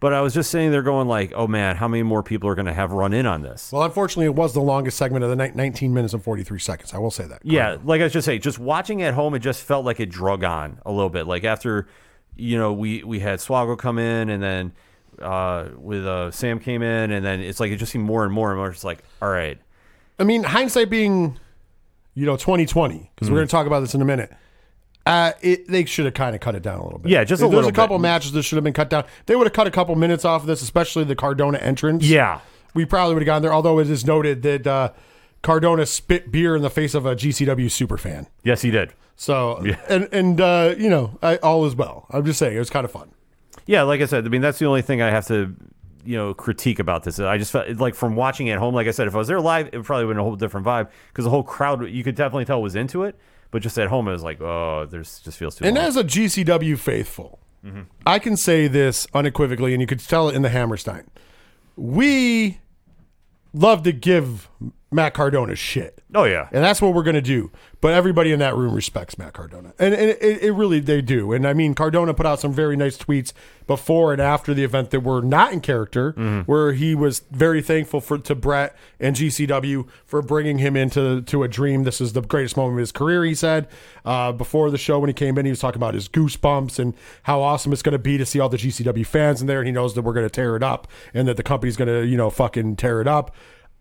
but 0.00 0.12
I 0.12 0.20
was 0.22 0.34
just 0.34 0.50
sitting 0.50 0.70
there 0.70 0.82
going, 0.82 1.08
like, 1.08 1.32
oh 1.34 1.46
man, 1.46 1.76
how 1.76 1.88
many 1.88 2.02
more 2.02 2.22
people 2.22 2.48
are 2.48 2.54
going 2.54 2.66
to 2.66 2.72
have 2.72 2.92
run 2.92 3.12
in 3.12 3.26
on 3.26 3.42
this? 3.42 3.70
Well, 3.70 3.82
unfortunately, 3.82 4.26
it 4.26 4.34
was 4.34 4.54
the 4.54 4.62
longest 4.62 4.96
segment 4.96 5.24
of 5.24 5.30
the 5.30 5.36
night, 5.36 5.54
19 5.54 5.92
minutes 5.92 6.14
and 6.14 6.24
43 6.24 6.58
seconds. 6.58 6.94
I 6.94 6.98
will 6.98 7.10
say 7.10 7.26
that. 7.26 7.40
Yeah, 7.44 7.76
like 7.84 8.00
I 8.00 8.04
was 8.04 8.12
just 8.12 8.24
saying, 8.24 8.40
just 8.40 8.58
watching 8.58 9.02
at 9.02 9.14
home, 9.14 9.34
it 9.34 9.40
just 9.40 9.62
felt 9.62 9.84
like 9.84 10.00
it 10.00 10.10
drug 10.10 10.42
on 10.42 10.80
a 10.86 10.90
little 10.90 11.10
bit. 11.10 11.26
Like 11.26 11.44
after, 11.44 11.86
you 12.34 12.56
know, 12.56 12.72
we 12.72 13.04
we 13.04 13.20
had 13.20 13.40
Swoggle 13.40 13.78
come 13.78 13.98
in, 13.98 14.30
and 14.30 14.42
then 14.42 14.72
uh, 15.20 15.68
with 15.76 16.06
uh, 16.06 16.30
Sam 16.30 16.58
came 16.58 16.82
in, 16.82 17.10
and 17.10 17.24
then 17.24 17.40
it's 17.40 17.60
like 17.60 17.70
it 17.70 17.76
just 17.76 17.92
seemed 17.92 18.04
more 18.04 18.24
and 18.24 18.32
more 18.32 18.50
and 18.50 18.58
more. 18.58 18.70
Just 18.70 18.84
like, 18.84 19.04
all 19.20 19.30
right, 19.30 19.58
I 20.18 20.24
mean, 20.24 20.42
hindsight 20.44 20.90
being, 20.90 21.38
you 22.14 22.26
know, 22.26 22.36
2020, 22.36 22.98
because 23.14 23.26
Mm-hmm. 23.26 23.32
we're 23.32 23.38
going 23.38 23.48
to 23.48 23.50
talk 23.50 23.66
about 23.66 23.80
this 23.80 23.94
in 23.94 24.02
a 24.02 24.04
minute. 24.04 24.32
Uh, 25.04 25.32
it, 25.40 25.66
they 25.66 25.84
should 25.84 26.04
have 26.04 26.14
kind 26.14 26.34
of 26.34 26.40
cut 26.40 26.54
it 26.54 26.62
down 26.62 26.78
a 26.78 26.84
little 26.84 26.98
bit. 27.00 27.10
Yeah, 27.10 27.24
just 27.24 27.40
a 27.42 27.46
There's 27.46 27.54
little 27.56 27.70
a 27.70 27.72
couple 27.72 27.98
bit. 27.98 28.02
matches 28.02 28.32
that 28.32 28.42
should 28.44 28.56
have 28.56 28.62
been 28.64 28.72
cut 28.72 28.88
down. 28.88 29.04
They 29.26 29.34
would 29.34 29.46
have 29.48 29.52
cut 29.52 29.66
a 29.66 29.70
couple 29.72 29.96
minutes 29.96 30.24
off 30.24 30.42
of 30.42 30.46
this, 30.46 30.62
especially 30.62 31.02
the 31.04 31.16
Cardona 31.16 31.58
entrance. 31.58 32.04
yeah, 32.06 32.40
we 32.74 32.84
probably 32.84 33.14
would 33.14 33.22
have 33.22 33.26
gone 33.26 33.42
there. 33.42 33.52
Although 33.52 33.80
it 33.80 33.90
is 33.90 34.06
noted 34.06 34.42
that 34.42 34.64
uh, 34.66 34.92
Cardona 35.42 35.86
spit 35.86 36.30
beer 36.30 36.54
in 36.54 36.62
the 36.62 36.70
face 36.70 36.94
of 36.94 37.04
a 37.04 37.16
GCW 37.16 37.68
super 37.70 37.98
fan. 37.98 38.28
yes, 38.44 38.62
he 38.62 38.70
did. 38.70 38.92
So 39.16 39.56
and 39.88 40.08
and 40.12 40.40
uh, 40.40 40.74
you 40.78 40.88
know, 40.88 41.18
I, 41.20 41.36
all 41.38 41.64
is 41.66 41.74
well. 41.74 42.06
I'm 42.10 42.24
just 42.24 42.38
saying 42.38 42.54
it 42.54 42.58
was 42.60 42.70
kind 42.70 42.84
of 42.84 42.92
fun. 42.92 43.10
Yeah, 43.66 43.82
like 43.82 44.00
I 44.00 44.06
said, 44.06 44.24
I 44.24 44.28
mean 44.28 44.40
that's 44.40 44.58
the 44.60 44.66
only 44.66 44.82
thing 44.82 45.02
I 45.02 45.10
have 45.10 45.26
to, 45.26 45.54
you 46.04 46.16
know, 46.16 46.34
critique 46.34 46.78
about 46.78 47.04
this. 47.04 47.18
I 47.18 47.38
just 47.38 47.52
felt 47.52 47.68
like 47.76 47.94
from 47.94 48.16
watching 48.16 48.48
it 48.48 48.52
at 48.52 48.58
home. 48.58 48.74
Like 48.74 48.86
I 48.86 48.90
said, 48.90 49.06
if 49.06 49.14
I 49.14 49.18
was 49.18 49.28
there 49.28 49.40
live, 49.40 49.68
it 49.72 49.82
probably 49.84 50.04
would 50.04 50.16
have 50.16 50.16
been 50.16 50.20
a 50.20 50.24
whole 50.24 50.36
different 50.36 50.66
vibe 50.66 50.88
because 51.08 51.24
the 51.24 51.30
whole 51.30 51.42
crowd, 51.42 51.88
you 51.88 52.02
could 52.04 52.14
definitely 52.14 52.44
tell 52.44 52.60
was 52.62 52.74
into 52.74 53.04
it. 53.04 53.16
But 53.50 53.62
just 53.62 53.78
at 53.78 53.88
home, 53.88 54.08
it 54.08 54.12
was 54.12 54.22
like, 54.22 54.40
oh, 54.40 54.86
there's 54.90 55.20
just 55.20 55.38
feels 55.38 55.56
too. 55.56 55.64
And 55.66 55.76
long. 55.76 55.84
as 55.84 55.96
a 55.96 56.04
GCW 56.04 56.78
faithful, 56.78 57.38
I 58.06 58.18
can 58.18 58.36
say 58.36 58.66
this 58.66 59.06
unequivocally, 59.14 59.72
and 59.72 59.80
you 59.80 59.86
could 59.86 60.00
tell 60.00 60.28
it 60.28 60.34
in 60.34 60.42
the 60.42 60.48
Hammerstein. 60.48 61.08
We 61.76 62.58
love 63.52 63.82
to 63.84 63.92
give 63.92 64.48
Matt 64.92 65.14
Cardona 65.14 65.54
shit. 65.56 66.02
oh 66.14 66.24
yeah, 66.24 66.48
And 66.52 66.62
that's 66.62 66.82
what 66.82 66.94
we're 66.94 67.02
going 67.02 67.14
to 67.14 67.22
do. 67.22 67.50
But 67.80 67.94
everybody 67.94 68.30
in 68.30 68.38
that 68.38 68.54
room 68.54 68.74
respects 68.74 69.18
Matt 69.18 69.32
Cardona. 69.32 69.72
And, 69.78 69.92
and 69.92 70.10
it, 70.20 70.42
it 70.42 70.52
really, 70.52 70.78
they 70.78 71.02
do. 71.02 71.32
And 71.32 71.46
I 71.46 71.52
mean, 71.52 71.74
Cardona 71.74 72.14
put 72.14 72.26
out 72.26 72.38
some 72.38 72.52
very 72.52 72.76
nice 72.76 72.96
tweets 72.96 73.32
before 73.66 74.12
and 74.12 74.20
after 74.22 74.54
the 74.54 74.62
event 74.62 74.90
that 74.90 75.00
were 75.00 75.20
not 75.22 75.52
in 75.52 75.60
character, 75.60 76.12
where 76.46 76.72
he 76.74 76.94
was 76.94 77.20
very 77.30 77.60
thankful 77.62 78.00
for 78.00 78.18
to 78.18 78.34
Brett 78.34 78.76
and 79.00 79.16
GCW 79.16 79.88
for 80.04 80.22
bringing 80.22 80.58
him 80.58 80.76
into 80.76 81.22
to 81.22 81.42
a 81.42 81.48
dream. 81.48 81.82
This 81.84 82.00
is 82.00 82.12
the 82.12 82.20
greatest 82.22 82.56
moment 82.56 82.74
of 82.74 82.80
his 82.80 82.92
career, 82.92 83.24
he 83.24 83.34
said. 83.34 83.66
Uh, 84.04 84.30
before 84.32 84.70
the 84.70 84.78
show, 84.78 84.98
when 84.98 85.08
he 85.08 85.14
came 85.14 85.36
in, 85.38 85.44
he 85.46 85.50
was 85.50 85.60
talking 85.60 85.78
about 85.78 85.94
his 85.94 86.08
goosebumps 86.08 86.78
and 86.78 86.94
how 87.24 87.40
awesome 87.40 87.72
it's 87.72 87.82
going 87.82 87.92
to 87.94 87.98
be 87.98 88.16
to 88.18 88.26
see 88.26 88.38
all 88.38 88.48
the 88.48 88.58
GCW 88.58 89.06
fans 89.06 89.40
in 89.40 89.46
there. 89.48 89.58
And 89.58 89.66
he 89.66 89.72
knows 89.72 89.94
that 89.94 90.02
we're 90.02 90.12
going 90.12 90.26
to 90.26 90.30
tear 90.30 90.54
it 90.54 90.62
up 90.62 90.86
and 91.14 91.26
that 91.26 91.36
the 91.36 91.42
company's 91.42 91.76
going 91.76 91.88
to, 91.88 92.06
you 92.06 92.16
know, 92.16 92.30
fucking 92.30 92.76
tear 92.76 93.00
it 93.00 93.08
up 93.08 93.34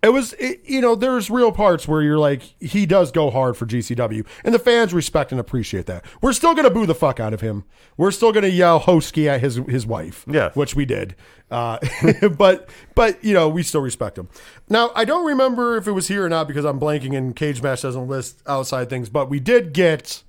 it 0.03 0.09
was 0.09 0.33
it, 0.33 0.61
you 0.65 0.81
know 0.81 0.95
there's 0.95 1.29
real 1.29 1.51
parts 1.51 1.87
where 1.87 2.01
you're 2.01 2.17
like 2.17 2.41
he 2.59 2.85
does 2.85 3.11
go 3.11 3.29
hard 3.29 3.55
for 3.55 3.65
GCW 3.65 4.25
and 4.43 4.53
the 4.53 4.59
fans 4.59 4.93
respect 4.93 5.31
and 5.31 5.39
appreciate 5.39 5.85
that. 5.85 6.05
We're 6.21 6.33
still 6.33 6.55
gonna 6.55 6.69
boo 6.69 6.85
the 6.85 6.95
fuck 6.95 7.19
out 7.19 7.33
of 7.33 7.41
him. 7.41 7.63
We're 7.97 8.11
still 8.11 8.31
gonna 8.31 8.47
yell 8.47 8.79
Hosky 8.79 9.27
at 9.27 9.41
his 9.41 9.57
his 9.67 9.85
wife. 9.85 10.25
Yeah. 10.27 10.51
which 10.53 10.75
we 10.75 10.85
did. 10.85 11.15
Uh, 11.49 11.77
but 12.37 12.69
but 12.95 13.23
you 13.23 13.33
know 13.33 13.47
we 13.49 13.63
still 13.63 13.81
respect 13.81 14.17
him. 14.17 14.29
Now 14.69 14.91
I 14.95 15.05
don't 15.05 15.25
remember 15.25 15.77
if 15.77 15.87
it 15.87 15.91
was 15.91 16.07
here 16.07 16.25
or 16.25 16.29
not 16.29 16.47
because 16.47 16.65
I'm 16.65 16.79
blanking 16.79 17.15
and 17.15 17.35
Cagematch 17.35 17.81
doesn't 17.81 18.07
list 18.07 18.41
outside 18.47 18.89
things. 18.89 19.09
But 19.09 19.29
we 19.29 19.39
did 19.39 19.73
get 19.73 20.23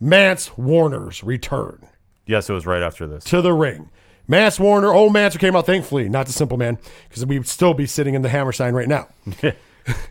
Mance 0.00 0.56
Warner's 0.56 1.22
return 1.22 1.88
yes, 2.26 2.48
it 2.48 2.52
was 2.52 2.66
right 2.66 2.82
after 2.82 3.06
this. 3.06 3.24
to 3.24 3.42
the 3.42 3.52
ring. 3.52 3.90
Mance 4.26 4.58
Warner, 4.58 4.92
old 4.92 5.12
Mance 5.12 5.34
who 5.34 5.38
came 5.38 5.54
out, 5.54 5.66
thankfully, 5.66 6.08
not 6.08 6.26
the 6.26 6.32
simple 6.32 6.56
man, 6.56 6.78
because 7.08 7.26
we'd 7.26 7.46
still 7.46 7.74
be 7.74 7.86
sitting 7.86 8.14
in 8.14 8.22
the 8.22 8.28
Hammerstein 8.28 8.74
right 8.74 8.88
now. 8.88 9.08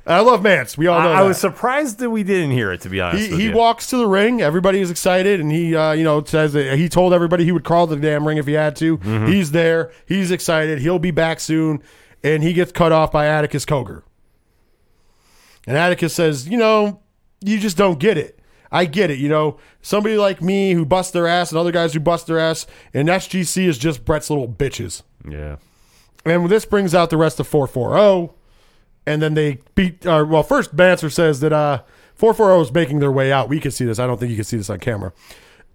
I 0.05 0.19
love 0.19 0.43
Mance. 0.43 0.77
We 0.77 0.85
all 0.85 1.01
know 1.01 1.11
I, 1.11 1.21
I 1.21 1.23
was 1.23 1.39
surprised 1.39 1.97
that 1.99 2.11
we 2.11 2.21
didn't 2.21 2.51
hear 2.51 2.71
it. 2.71 2.81
To 2.81 2.89
be 2.89 3.01
honest, 3.01 3.31
he, 3.31 3.43
he 3.43 3.49
walks 3.49 3.87
to 3.87 3.97
the 3.97 4.05
ring. 4.05 4.41
Everybody 4.41 4.81
is 4.81 4.91
excited, 4.91 5.39
and 5.39 5.51
he, 5.51 5.75
uh, 5.75 5.93
you 5.93 6.03
know, 6.03 6.23
says 6.23 6.53
that 6.53 6.77
he 6.77 6.87
told 6.87 7.11
everybody 7.11 7.43
he 7.43 7.51
would 7.51 7.63
crawl 7.63 7.87
to 7.87 7.95
the 7.95 8.01
damn 8.01 8.27
ring 8.27 8.37
if 8.37 8.45
he 8.45 8.53
had 8.53 8.75
to. 8.77 8.99
Mm-hmm. 8.99 9.27
He's 9.27 9.51
there. 9.51 9.91
He's 10.05 10.29
excited. 10.29 10.79
He'll 10.79 10.99
be 10.99 11.11
back 11.11 11.39
soon, 11.39 11.81
and 12.23 12.43
he 12.43 12.53
gets 12.53 12.71
cut 12.71 12.91
off 12.91 13.11
by 13.11 13.25
Atticus 13.25 13.65
Cogar. 13.65 14.03
And 15.65 15.75
Atticus 15.75 16.13
says, 16.13 16.47
"You 16.47 16.57
know, 16.57 17.01
you 17.41 17.57
just 17.59 17.77
don't 17.77 17.97
get 17.97 18.17
it. 18.17 18.39
I 18.73 18.85
get 18.85 19.09
it. 19.09 19.19
You 19.19 19.29
know, 19.29 19.57
somebody 19.81 20.17
like 20.17 20.41
me 20.41 20.73
who 20.73 20.83
busts 20.85 21.11
their 21.13 21.27
ass, 21.27 21.51
and 21.51 21.59
other 21.59 21.71
guys 21.71 21.93
who 21.93 22.01
bust 22.01 22.27
their 22.27 22.39
ass, 22.39 22.67
and 22.93 23.07
SGC 23.07 23.65
is 23.67 23.77
just 23.77 24.03
Brett's 24.03 24.29
little 24.29 24.49
bitches." 24.49 25.03
Yeah, 25.29 25.55
And 26.25 26.49
this 26.49 26.65
brings 26.65 26.93
out 26.93 27.09
the 27.09 27.17
rest 27.17 27.39
of 27.39 27.47
440. 27.47 28.33
And 29.05 29.21
then 29.21 29.33
they 29.33 29.59
beat, 29.75 30.05
uh, 30.05 30.25
well, 30.27 30.43
first 30.43 30.75
Banser 30.75 31.11
says 31.11 31.39
that 31.41 31.53
uh, 31.53 31.81
440 32.15 32.69
is 32.69 32.73
making 32.73 32.99
their 32.99 33.11
way 33.11 33.31
out. 33.31 33.49
We 33.49 33.59
can 33.59 33.71
see 33.71 33.85
this. 33.85 33.99
I 33.99 34.07
don't 34.07 34.19
think 34.19 34.29
you 34.29 34.35
can 34.35 34.45
see 34.45 34.57
this 34.57 34.69
on 34.69 34.79
camera. 34.79 35.13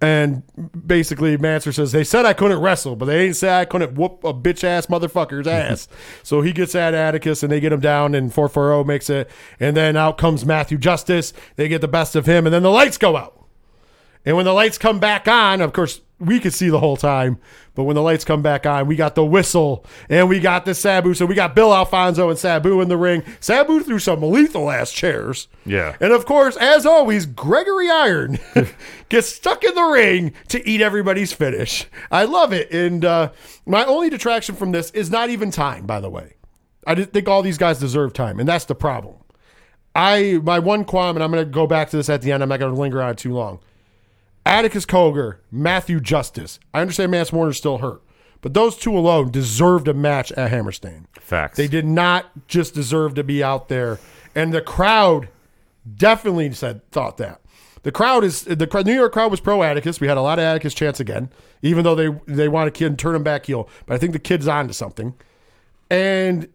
And 0.00 0.44
basically, 0.87 1.37
Manser 1.37 1.74
says, 1.74 1.90
They 1.90 2.04
said 2.04 2.24
I 2.24 2.32
couldn't 2.32 2.61
wrestle, 2.61 2.94
but 2.94 3.06
they 3.06 3.26
ain't 3.26 3.37
say 3.37 3.61
I 3.61 3.64
couldn't 3.64 3.94
whoop 3.94 4.22
a 4.22 4.32
bitch 4.32 4.62
ass 4.62 4.87
motherfucker's 4.87 5.46
ass. 5.48 5.88
so 6.22 6.40
he 6.40 6.52
gets 6.52 6.74
at 6.74 6.94
Atticus 6.94 7.42
and 7.42 7.50
they 7.50 7.61
get 7.61 7.72
him 7.72 7.80
down, 7.80 8.14
and 8.14 8.32
440 8.32 8.87
makes 8.87 9.11
it. 9.11 9.28
And 9.58 9.76
then 9.76 9.96
out 9.96 10.16
comes 10.18 10.44
Matthew 10.44 10.78
Justice. 10.78 11.32
They 11.56 11.68
get 11.68 11.80
the 11.80 11.88
best 11.88 12.14
of 12.14 12.26
him, 12.26 12.46
and 12.46 12.54
then 12.54 12.62
the 12.62 12.70
lights 12.70 12.98
go 12.98 13.16
out. 13.16 13.38
And 14.24 14.37
when 14.37 14.44
the 14.44 14.52
lights 14.52 14.78
come 14.78 14.98
back 14.98 15.26
on, 15.28 15.61
of 15.61 15.72
course, 15.72 16.00
we 16.20 16.40
could 16.40 16.52
see 16.52 16.68
the 16.68 16.81
whole 16.81 16.96
time. 16.96 17.38
But 17.74 17.84
when 17.84 17.95
the 17.95 18.03
lights 18.03 18.24
come 18.24 18.42
back 18.42 18.66
on, 18.66 18.88
we 18.88 18.97
got 18.97 19.14
the 19.14 19.24
whistle 19.24 19.86
and 20.09 20.28
we 20.28 20.40
got 20.40 20.64
the 20.64 20.74
Sabu. 20.74 21.14
So 21.14 21.26
we 21.26 21.36
got 21.36 21.55
Bill 21.55 21.72
Alfonso 21.72 22.28
and 22.28 22.38
Sabu 22.38 22.80
in 22.80 22.88
the 22.88 22.97
ring. 22.97 23.22
Sabu 23.38 23.80
threw 23.80 24.01
some 24.01 24.20
lethal 24.20 24.70
ass 24.70 24.92
chairs. 24.92 25.47
Yeah. 25.64 25.97
And 26.01 26.12
of 26.12 26.26
course, 26.26 26.57
as 26.57 26.84
always, 26.84 27.24
Gregory 27.24 27.88
Iron 27.88 28.38
gets 29.09 29.28
stuck 29.28 29.62
in 29.62 29.74
the 29.74 29.84
ring 29.84 30.32
to 30.49 30.68
eat 30.68 30.80
everybody's 30.80 31.32
finish. 31.32 31.86
I 32.11 32.24
love 32.24 32.53
it. 32.53 32.72
And 32.72 33.05
uh, 33.05 33.30
my 33.64 33.84
only 33.84 34.11
detraction 34.11 34.57
from 34.57 34.72
this 34.72 34.90
is 34.90 35.11
not 35.11 35.30
even 35.30 35.53
time, 35.53 35.86
by 35.86 36.01
the 36.01 36.11
way. 36.11 36.34
I 36.86 36.95
think 36.97 37.28
all 37.28 37.42
these 37.42 37.59
guys 37.59 37.78
deserve 37.78 38.12
time, 38.12 38.40
and 38.40 38.49
that's 38.49 38.64
the 38.64 38.74
problem. 38.74 39.16
I 39.95 40.40
my 40.42 40.59
one 40.59 40.84
qualm, 40.84 41.16
and 41.16 41.22
I'm 41.22 41.30
going 41.30 41.45
to 41.45 41.51
go 41.51 41.66
back 41.66 41.90
to 41.90 41.97
this 41.97 42.09
at 42.09 42.22
the 42.22 42.32
end. 42.32 42.42
I'm 42.42 42.49
not 42.49 42.61
going 42.61 42.72
to 42.72 42.80
linger 42.80 43.03
on 43.03 43.11
it 43.11 43.18
too 43.18 43.34
long. 43.34 43.61
Atticus 44.47 44.86
Cogar, 44.86 45.39
Matthew 45.51 46.01
Justice. 46.01 46.59
I 46.72 46.80
understand 46.80 47.11
Mance 47.11 47.32
Warner's 47.32 47.59
still 47.59 47.78
hurt, 47.78 48.03
but 48.41 48.55
those 48.55 48.76
two 48.76 48.97
alone 48.97 49.30
deserved 49.30 49.89
a 49.89 49.95
match 49.95 50.32
at 50.32 50.51
Hammerstein. 50.51 51.07
facts. 51.20 51.57
They 51.57 51.68
did 51.68 51.84
not 51.84 52.47
just 52.49 52.74
deserve 52.74 53.14
to 53.14 53.24
be 53.24 53.43
out 53.43 53.68
there, 53.68 53.99
and 54.34 54.53
the 54.53 54.62
crowd 54.62 55.28
definitely 55.97 56.53
said 56.53 56.89
thought 56.91 57.16
that. 57.18 57.41
The 57.82 57.93
crowd 57.93 58.24
is 58.24 58.43
the 58.43 58.82
New 58.84 58.95
York 58.95 59.12
crowd 59.12 59.30
was 59.30 59.41
pro 59.41 59.62
Atticus. 59.62 60.01
We 60.01 60.09
had 60.09 60.16
a 60.16 60.22
lot 60.22 60.39
of 60.39 60.45
Atticus 60.45 60.74
chance 60.74 60.99
again, 61.01 61.30
even 61.62 61.84
though 61.84 61.95
they 61.95 62.09
they 62.26 62.49
want 62.49 62.68
a 62.68 62.70
kid 62.70 62.99
turn 62.99 63.14
him 63.14 63.22
back 63.22 63.47
heel. 63.47 63.68
But 63.86 63.95
I 63.95 63.99
think 63.99 64.12
the 64.12 64.18
kid's 64.18 64.49
on 64.49 64.66
to 64.68 64.74
something, 64.74 65.14
and 65.91 66.49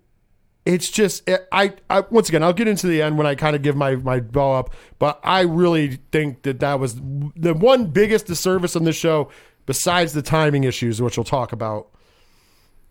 it's 0.66 0.90
just 0.90 1.28
eh, 1.30 1.38
I, 1.52 1.74
I 1.90 2.02
once 2.10 2.30
again 2.30 2.44
I'll 2.44 2.54
get 2.54 2.68
into 2.68 2.88
the 2.88 3.02
end 3.02 3.18
when 3.18 3.28
I 3.28 3.36
kind 3.36 3.56
of 3.56 3.62
give 3.62 3.76
my 3.76 3.96
my 3.96 4.20
bow 4.20 4.54
up, 4.54 4.74
but 5.00 5.20
I 5.24 5.42
really 5.42 6.00
think 6.12 6.44
that 6.44 6.60
that 6.60 6.80
was 6.80 6.96
the 6.96 7.54
one 7.54 7.88
biggest 7.88 8.28
disservice 8.28 8.76
on 8.76 8.84
this 8.84 8.96
show, 8.96 9.30
besides 9.66 10.14
the 10.14 10.22
timing 10.22 10.64
issues, 10.64 11.02
which 11.02 11.18
we'll 11.18 11.24
talk 11.26 11.52
about, 11.52 11.88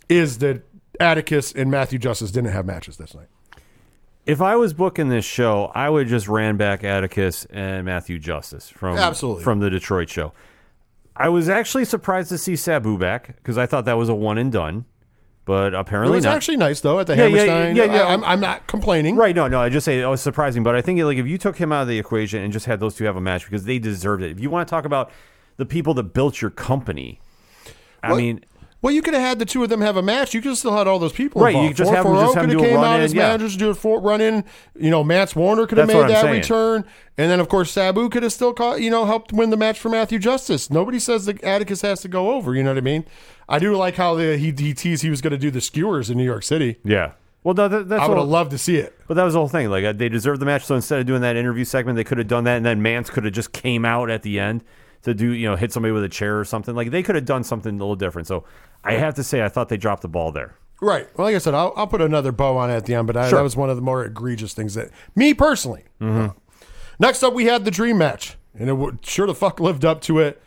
is 0.08 0.38
that 0.38 0.62
Atticus 1.00 1.52
and 1.52 1.70
Matthew 1.70 1.98
Justice 1.98 2.30
didn't 2.30 2.52
have 2.52 2.66
matches 2.66 2.96
this 2.98 3.14
night. 3.14 3.28
if 4.26 4.40
I 4.40 4.54
was 4.56 4.72
booking 4.72 5.08
this 5.08 5.24
show, 5.24 5.72
I 5.74 5.88
would 5.88 6.06
just 6.06 6.28
ran 6.28 6.56
back 6.56 6.84
Atticus 6.84 7.46
and 7.46 7.84
Matthew 7.84 8.18
Justice 8.18 8.68
from 8.68 8.96
Absolutely. 8.98 9.42
from 9.44 9.60
the 9.60 9.70
Detroit 9.70 10.08
show. 10.10 10.32
I 11.16 11.28
was 11.28 11.48
actually 11.48 11.84
surprised 11.84 12.28
to 12.30 12.38
see 12.38 12.56
Sabu 12.56 12.96
back 12.98 13.36
because 13.36 13.58
I 13.58 13.66
thought 13.66 13.84
that 13.86 13.98
was 13.98 14.08
a 14.08 14.14
one 14.14 14.38
and 14.38 14.52
done, 14.52 14.84
but 15.44 15.74
apparently, 15.74 16.14
It 16.14 16.18
was 16.18 16.24
not. 16.24 16.36
actually 16.36 16.56
nice 16.56 16.80
though 16.80 17.00
at 17.00 17.06
the 17.06 17.16
Yeah, 17.16 17.26
yeah, 17.26 17.44
Hammerstein. 17.44 17.76
yeah, 17.76 17.84
yeah. 17.84 18.02
I, 18.06 18.12
am 18.14 18.24
I'm 18.24 18.40
not 18.40 18.66
complaining. 18.66 19.16
Right, 19.16 19.34
no, 19.34 19.48
no. 19.48 19.60
I 19.60 19.68
just 19.68 19.84
say 19.84 20.00
it 20.00 20.06
was 20.06 20.20
surprising, 20.20 20.62
but 20.62 20.74
I 20.74 20.82
think 20.82 21.00
like 21.02 21.18
if 21.18 21.26
you 21.26 21.38
took 21.38 21.56
him 21.56 21.72
out 21.72 21.82
of 21.82 21.88
the 21.88 21.98
equation 21.98 22.42
and 22.42 22.52
just 22.52 22.66
had 22.66 22.78
those 22.80 22.94
two 22.94 23.04
have 23.04 23.16
a 23.16 23.20
match 23.20 23.44
because 23.44 23.64
they 23.64 23.78
deserved 23.78 24.22
it. 24.22 24.30
If 24.30 24.40
you 24.40 24.50
want 24.50 24.68
to 24.68 24.70
talk 24.70 24.84
about 24.84 25.10
the 25.56 25.66
people 25.66 25.94
that 25.94 26.12
built 26.14 26.40
your 26.40 26.50
company, 26.50 27.20
I 28.02 28.14
mean, 28.14 28.44
Well, 28.82 28.92
you 28.92 29.00
could 29.00 29.14
have 29.14 29.22
had 29.22 29.38
the 29.38 29.44
two 29.44 29.62
of 29.62 29.68
them 29.68 29.80
have 29.80 29.96
a 29.96 30.02
match. 30.02 30.34
You 30.34 30.42
could 30.42 30.48
have 30.48 30.58
still 30.58 30.76
had 30.76 30.88
all 30.88 30.98
those 30.98 31.12
people. 31.12 31.40
Right, 31.40 31.54
you 31.54 31.60
involved. 31.60 31.76
just 31.76 31.92
have 31.92 32.04
them 32.04 32.14
just 32.16 32.34
have 32.34 32.48
could 32.48 32.58
have 32.58 32.68
came 32.68 32.78
out 32.78 32.96
in, 32.96 33.02
as 33.02 33.14
yeah. 33.14 33.28
managers, 33.28 33.56
do 33.56 33.70
a 33.70 33.74
four 33.74 34.00
run 34.00 34.20
in. 34.20 34.44
You 34.76 34.90
know, 34.90 35.04
Mance 35.04 35.36
Warner 35.36 35.68
could 35.68 35.78
have 35.78 35.86
That's 35.86 36.02
made 36.02 36.10
that 36.10 36.22
saying. 36.22 36.40
return, 36.40 36.84
and 37.16 37.30
then 37.30 37.38
of 37.38 37.48
course 37.48 37.70
Sabu 37.70 38.08
could 38.08 38.24
have 38.24 38.32
still 38.32 38.52
caught, 38.52 38.80
you 38.80 38.90
know 38.90 39.04
helped 39.04 39.32
win 39.32 39.50
the 39.50 39.56
match 39.56 39.78
for 39.78 39.88
Matthew 39.88 40.18
Justice. 40.18 40.68
Nobody 40.68 40.98
says 40.98 41.26
that 41.26 41.42
Atticus 41.44 41.82
has 41.82 42.00
to 42.00 42.08
go 42.08 42.32
over. 42.32 42.56
You 42.56 42.64
know 42.64 42.70
what 42.70 42.78
I 42.78 42.82
mean? 42.82 43.04
I 43.48 43.60
do 43.60 43.76
like 43.76 43.94
how 43.94 44.16
the, 44.16 44.36
he 44.36 44.50
he 44.50 44.74
teased 44.74 45.02
he 45.02 45.10
was 45.10 45.20
going 45.20 45.30
to 45.30 45.38
do 45.38 45.52
the 45.52 45.60
skewers 45.60 46.10
in 46.10 46.18
New 46.18 46.24
York 46.24 46.42
City. 46.42 46.78
Yeah. 46.84 47.12
Well, 47.44 47.54
no, 47.54 47.68
that, 47.68 47.88
that's 47.88 48.02
I 48.02 48.08
would 48.08 48.18
have 48.18 48.28
loved 48.28 48.50
to 48.50 48.58
see 48.58 48.76
it. 48.76 48.98
But 49.06 49.14
that 49.14 49.24
was 49.24 49.34
the 49.34 49.40
whole 49.40 49.48
thing. 49.48 49.70
Like 49.70 49.84
uh, 49.84 49.92
they 49.92 50.08
deserved 50.08 50.40
the 50.40 50.46
match, 50.46 50.64
so 50.64 50.74
instead 50.74 50.98
of 50.98 51.06
doing 51.06 51.22
that 51.22 51.36
interview 51.36 51.64
segment, 51.64 51.96
they 51.96 52.04
could 52.04 52.18
have 52.18 52.28
done 52.28 52.44
that, 52.44 52.56
and 52.56 52.66
then 52.66 52.82
Mance 52.82 53.10
could 53.10 53.24
have 53.24 53.32
just 53.32 53.52
came 53.52 53.84
out 53.84 54.10
at 54.10 54.22
the 54.22 54.40
end 54.40 54.64
to 55.02 55.14
do 55.14 55.32
you 55.32 55.48
know 55.48 55.56
hit 55.56 55.72
somebody 55.72 55.92
with 55.92 56.04
a 56.04 56.08
chair 56.08 56.38
or 56.38 56.44
something. 56.44 56.74
Like 56.74 56.90
they 56.90 57.02
could 57.02 57.14
have 57.14 57.24
done 57.24 57.44
something 57.44 57.74
a 57.74 57.78
little 57.78 57.96
different. 57.96 58.28
So 58.28 58.44
I 58.84 58.94
have 58.94 59.14
to 59.14 59.24
say, 59.24 59.42
I 59.42 59.48
thought 59.48 59.68
they 59.68 59.76
dropped 59.76 60.02
the 60.02 60.08
ball 60.08 60.32
there. 60.32 60.56
Right. 60.80 61.06
Well, 61.16 61.26
like 61.28 61.36
I 61.36 61.38
said, 61.38 61.54
I'll, 61.54 61.72
I'll 61.76 61.86
put 61.86 62.00
another 62.00 62.32
bow 62.32 62.56
on 62.56 62.68
it 62.70 62.74
at 62.74 62.86
the 62.86 62.94
end, 62.94 63.06
but 63.06 63.16
I, 63.16 63.28
Sure. 63.28 63.38
that 63.38 63.42
was 63.44 63.56
one 63.56 63.70
of 63.70 63.76
the 63.76 63.82
more 63.82 64.04
egregious 64.04 64.52
things 64.52 64.74
that 64.74 64.90
me 65.14 65.32
personally. 65.32 65.84
Mm-hmm. 66.00 66.36
Next 66.98 67.22
up, 67.22 67.32
we 67.34 67.44
had 67.44 67.64
the 67.64 67.70
dream 67.70 67.98
match, 67.98 68.36
and 68.58 68.68
it 68.68 69.06
sure 69.06 69.26
the 69.26 69.34
fuck 69.34 69.60
lived 69.60 69.84
up 69.84 70.00
to 70.02 70.18
it. 70.18 70.42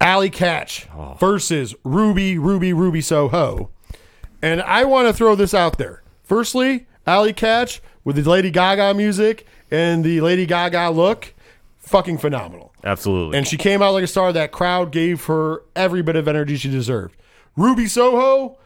Allie 0.00 0.30
Katch 0.30 0.86
oh. 0.96 1.14
versus 1.20 1.74
Ruby, 1.84 2.38
Ruby, 2.38 2.72
Ruby 2.72 3.02
Soho. 3.02 3.70
And 4.40 4.62
I 4.62 4.84
want 4.84 5.08
to 5.08 5.12
throw 5.12 5.34
this 5.34 5.52
out 5.52 5.76
there. 5.76 6.02
Firstly, 6.22 6.86
Allie 7.06 7.34
Katch 7.34 7.80
with 8.02 8.16
the 8.16 8.28
Lady 8.28 8.50
Gaga 8.50 8.94
music 8.94 9.46
and 9.70 10.02
the 10.02 10.22
Lady 10.22 10.46
Gaga 10.46 10.90
look, 10.90 11.34
fucking 11.78 12.16
phenomenal. 12.16 12.69
Absolutely. 12.84 13.36
And 13.36 13.46
she 13.46 13.56
came 13.56 13.82
out 13.82 13.92
like 13.92 14.04
a 14.04 14.08
star. 14.08 14.32
That 14.32 14.52
crowd 14.52 14.92
gave 14.92 15.24
her 15.26 15.62
every 15.76 16.02
bit 16.02 16.16
of 16.16 16.28
energy 16.28 16.56
she 16.56 16.70
deserved. 16.70 17.16
Ruby 17.56 17.86
Soho, 17.86 18.58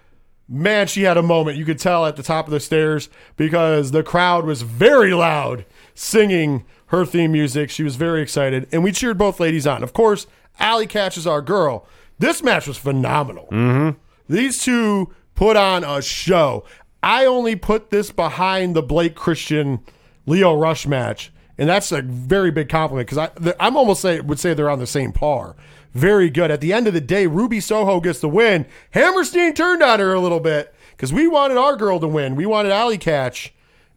man, 0.48 0.86
she 0.86 1.02
had 1.02 1.16
a 1.16 1.22
moment. 1.22 1.56
You 1.56 1.64
could 1.64 1.78
tell 1.78 2.06
at 2.06 2.16
the 2.16 2.22
top 2.22 2.46
of 2.46 2.52
the 2.52 2.60
stairs 2.60 3.08
because 3.36 3.90
the 3.90 4.02
crowd 4.02 4.44
was 4.44 4.62
very 4.62 5.14
loud 5.14 5.64
singing 5.94 6.64
her 6.86 7.04
theme 7.04 7.32
music. 7.32 7.70
She 7.70 7.82
was 7.82 7.96
very 7.96 8.22
excited. 8.22 8.68
And 8.72 8.84
we 8.84 8.92
cheered 8.92 9.18
both 9.18 9.40
ladies 9.40 9.66
on. 9.66 9.82
Of 9.82 9.92
course, 9.92 10.26
Allie 10.58 10.86
Katch 10.86 11.16
is 11.16 11.26
our 11.26 11.42
girl. 11.42 11.86
This 12.18 12.42
match 12.42 12.68
was 12.68 12.76
phenomenal. 12.76 13.48
Mm-hmm. 13.50 13.98
These 14.32 14.62
two 14.62 15.12
put 15.34 15.56
on 15.56 15.82
a 15.82 16.00
show. 16.00 16.64
I 17.02 17.26
only 17.26 17.56
put 17.56 17.90
this 17.90 18.10
behind 18.10 18.74
the 18.74 18.82
Blake 18.82 19.14
Christian 19.14 19.80
Leo 20.26 20.54
Rush 20.54 20.86
match, 20.86 21.32
and 21.58 21.68
that's 21.68 21.92
a 21.92 22.02
very 22.02 22.50
big 22.50 22.68
compliment 22.68 23.06
because 23.06 23.18
I 23.18 23.30
the- 23.40 23.56
I'm 23.62 23.76
almost 23.76 24.02
say 24.02 24.20
would 24.20 24.38
say 24.40 24.54
they're 24.54 24.70
on 24.70 24.78
the 24.78 24.86
same 24.86 25.12
par. 25.12 25.56
Very 25.92 26.28
good. 26.28 26.50
At 26.50 26.60
the 26.60 26.72
end 26.72 26.88
of 26.88 26.92
the 26.94 27.00
day, 27.00 27.26
Ruby 27.28 27.60
Soho 27.60 28.00
gets 28.00 28.18
the 28.20 28.28
win. 28.28 28.66
Hammerstein 28.90 29.54
turned 29.54 29.82
on 29.82 30.00
her 30.00 30.12
a 30.12 30.20
little 30.20 30.40
bit 30.40 30.74
because 30.90 31.12
we 31.12 31.28
wanted 31.28 31.56
our 31.56 31.76
girl 31.76 32.00
to 32.00 32.08
win. 32.08 32.34
We 32.34 32.46
wanted 32.46 32.72
Allie 32.72 32.98
Katch, 32.98 33.50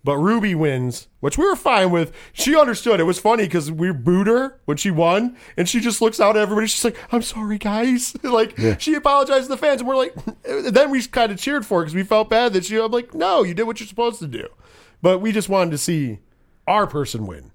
but 0.04 0.18
Ruby 0.20 0.54
wins, 0.54 1.08
which 1.22 1.40
we 1.40 1.46
were 1.46 1.56
fine 1.56 1.90
with. 1.90 2.14
She 2.34 2.56
understood. 2.56 3.00
It 3.00 3.06
was 3.06 3.18
funny 3.18 3.46
because 3.46 3.72
we 3.72 3.92
booed 3.92 4.28
her 4.28 4.60
when 4.66 4.78
she 4.78 4.92
won, 4.92 5.36
and 5.58 5.68
she 5.68 5.80
just 5.80 6.00
looks 6.00 6.20
out 6.20 6.38
at 6.38 6.44
everybody. 6.44 6.68
She's 6.68 6.84
like, 6.86 6.98
"I'm 7.12 7.24
sorry, 7.24 7.58
guys." 7.58 8.16
like 8.24 8.56
she 8.80 8.94
apologized 8.94 9.46
to 9.46 9.50
the 9.50 9.58
fans, 9.58 9.82
and 9.82 9.88
we're 9.88 9.96
like, 9.98 10.14
then 10.44 10.92
we 10.92 11.02
kind 11.08 11.32
of 11.32 11.40
cheered 11.40 11.66
for 11.66 11.80
her 11.80 11.86
because 11.86 11.96
we 11.96 12.04
felt 12.04 12.30
bad 12.30 12.54
that 12.54 12.66
she. 12.66 12.78
I'm 12.80 12.92
like, 12.92 13.16
"No, 13.16 13.42
you 13.42 13.56
did 13.56 13.64
what 13.64 13.80
you're 13.80 13.88
supposed 13.88 14.20
to 14.20 14.28
do," 14.28 14.48
but 15.02 15.18
we 15.18 15.32
just 15.32 15.50
wanted 15.50 15.72
to 15.72 15.80
see 15.80 16.20
our 16.68 16.88
person 16.88 17.26
win. 17.26 17.52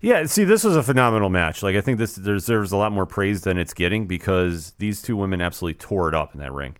Yeah, 0.00 0.26
see, 0.26 0.44
this 0.44 0.62
was 0.62 0.76
a 0.76 0.82
phenomenal 0.82 1.28
match. 1.28 1.62
Like, 1.62 1.74
I 1.74 1.80
think 1.80 1.98
this 1.98 2.14
deserves 2.14 2.70
a 2.70 2.76
lot 2.76 2.92
more 2.92 3.06
praise 3.06 3.40
than 3.42 3.58
it's 3.58 3.74
getting 3.74 4.06
because 4.06 4.72
these 4.78 5.02
two 5.02 5.16
women 5.16 5.40
absolutely 5.40 5.78
tore 5.78 6.08
it 6.08 6.14
up 6.14 6.34
in 6.34 6.40
that 6.40 6.52
ring. 6.52 6.76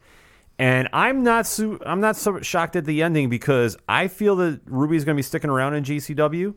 And 0.59 0.89
I'm 0.93 1.23
not 1.23 1.47
su- 1.47 1.81
I'm 1.87 2.01
not 2.01 2.17
so 2.17 2.41
shocked 2.41 2.77
at 2.77 2.85
the 2.85 3.03
ending 3.03 3.29
because 3.29 3.77
I 3.89 4.09
feel 4.09 4.37
that 4.37 4.61
Ruby's 4.67 5.05
going 5.05 5.17
to 5.17 5.19
be 5.19 5.23
sticking 5.23 5.51
around 5.51 5.75
in 5.75 5.85
GCW, 5.85 6.55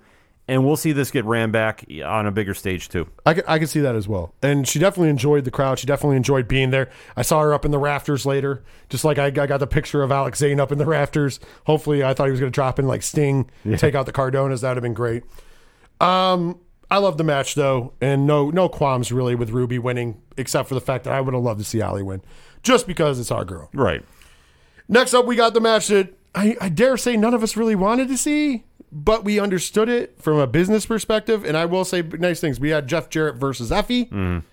and 0.51 0.65
we'll 0.65 0.75
see 0.75 0.91
this 0.91 1.11
get 1.11 1.23
ran 1.23 1.49
back 1.49 1.85
on 2.03 2.25
a 2.25 2.31
bigger 2.31 2.53
stage 2.53 2.89
too. 2.89 3.07
I 3.25 3.35
can, 3.35 3.43
I 3.47 3.57
can 3.57 3.67
see 3.67 3.79
that 3.79 3.95
as 3.95 4.05
well. 4.05 4.35
And 4.43 4.67
she 4.67 4.79
definitely 4.79 5.09
enjoyed 5.09 5.45
the 5.45 5.51
crowd. 5.51 5.79
She 5.79 5.87
definitely 5.87 6.17
enjoyed 6.17 6.45
being 6.49 6.71
there. 6.71 6.89
I 7.15 7.21
saw 7.21 7.39
her 7.39 7.53
up 7.53 7.63
in 7.63 7.71
the 7.71 7.77
rafters 7.79 8.25
later, 8.25 8.61
just 8.89 9.05
like 9.05 9.17
I, 9.17 9.27
I 9.27 9.29
got 9.29 9.61
the 9.61 9.67
picture 9.67 10.03
of 10.03 10.11
Alex 10.11 10.39
Zayne 10.39 10.59
up 10.59 10.73
in 10.73 10.77
the 10.77 10.85
rafters. 10.85 11.39
Hopefully, 11.67 12.03
I 12.03 12.13
thought 12.13 12.25
he 12.25 12.31
was 12.31 12.41
going 12.41 12.51
to 12.51 12.53
drop 12.53 12.79
in 12.79 12.85
like 12.85 13.01
Sting, 13.01 13.49
take 13.77 13.95
out 13.95 14.05
the 14.05 14.11
Cardonas. 14.11 14.59
That 14.59 14.71
would 14.71 14.77
have 14.77 14.83
been 14.83 14.93
great. 14.93 15.23
Um, 16.01 16.59
I 16.89 16.97
love 16.97 17.17
the 17.17 17.23
match 17.23 17.55
though, 17.55 17.93
and 18.01 18.27
no 18.27 18.49
no 18.49 18.67
qualms 18.67 19.09
really 19.13 19.35
with 19.35 19.51
Ruby 19.51 19.79
winning, 19.79 20.21
except 20.35 20.67
for 20.67 20.75
the 20.75 20.81
fact 20.81 21.05
that 21.05 21.13
I 21.13 21.21
would 21.21 21.33
have 21.33 21.43
loved 21.43 21.61
to 21.61 21.65
see 21.65 21.81
Allie 21.81 22.03
win, 22.03 22.21
just 22.61 22.87
because 22.87 23.21
it's 23.21 23.31
our 23.31 23.45
girl. 23.45 23.69
Right. 23.73 24.03
Next 24.89 25.13
up, 25.13 25.25
we 25.25 25.37
got 25.37 25.53
the 25.53 25.61
match 25.61 25.87
that 25.87 26.13
I, 26.35 26.57
I 26.59 26.67
dare 26.67 26.97
say 26.97 27.15
none 27.15 27.33
of 27.33 27.41
us 27.41 27.55
really 27.55 27.75
wanted 27.75 28.09
to 28.09 28.17
see, 28.17 28.65
but 28.91 29.23
we 29.23 29.39
understood 29.39 29.89
it 29.89 30.21
from 30.21 30.37
a 30.37 30.47
business 30.47 30.85
perspective. 30.85 31.45
And 31.45 31.55
I 31.55 31.65
will 31.65 31.85
say 31.85 32.01
nice 32.01 32.39
things. 32.39 32.59
We 32.59 32.69
had 32.69 32.87
Jeff 32.87 33.09
Jarrett 33.09 33.35
versus 33.35 33.71
Effy. 33.71 34.43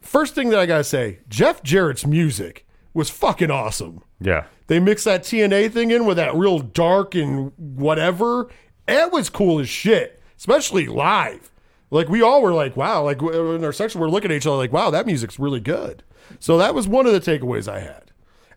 First 0.00 0.34
thing 0.34 0.48
that 0.50 0.58
I 0.58 0.66
gotta 0.66 0.84
say, 0.84 1.20
Jeff 1.28 1.62
Jarrett's 1.62 2.04
music 2.06 2.66
was 2.92 3.08
fucking 3.08 3.50
awesome. 3.50 4.02
Yeah. 4.20 4.44
They 4.66 4.80
mixed 4.80 5.04
that 5.04 5.22
TNA 5.22 5.70
thing 5.72 5.90
in 5.90 6.06
with 6.06 6.16
that 6.16 6.34
real 6.34 6.58
dark 6.58 7.14
and 7.14 7.52
whatever. 7.56 8.48
It 8.88 9.12
was 9.12 9.30
cool 9.30 9.60
as 9.60 9.68
shit, 9.68 10.20
especially 10.36 10.86
live. 10.88 11.52
Like 11.90 12.08
we 12.08 12.22
all 12.22 12.42
were 12.42 12.52
like, 12.52 12.76
wow, 12.76 13.04
like 13.04 13.22
in 13.22 13.64
our 13.64 13.72
section, 13.72 14.00
we're 14.00 14.08
looking 14.08 14.30
at 14.30 14.36
each 14.36 14.46
other 14.46 14.56
like, 14.56 14.72
wow, 14.72 14.90
that 14.90 15.06
music's 15.06 15.38
really 15.38 15.60
good. 15.60 16.02
So 16.40 16.58
that 16.58 16.74
was 16.74 16.88
one 16.88 17.06
of 17.06 17.12
the 17.12 17.20
takeaways 17.20 17.68
I 17.68 17.80
had. 17.80 18.10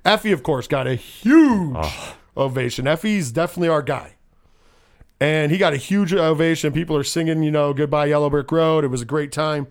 Effy, 0.03 0.32
of 0.34 0.41
course, 0.41 0.68
got 0.68 0.88
a 0.88 0.95
huge 0.95 1.78
ovation. 2.38 2.86
Effy's 2.86 3.32
definitely 3.32 3.70
our 3.70 3.82
guy. 3.82 4.16
And 5.26 5.51
he 5.51 5.57
got 5.57 5.73
a 5.73 5.78
huge 5.78 6.13
ovation. 6.13 6.71
People 6.71 6.95
are 6.95 7.03
singing, 7.03 7.41
you 7.41 7.49
know, 7.49 7.73
goodbye 7.73 8.05
Yellow 8.05 8.30
Brick 8.30 8.51
Road. 8.51 8.84
It 8.84 8.89
was 8.89 9.01
a 9.01 9.05
great 9.05 9.32
time. 9.32 9.65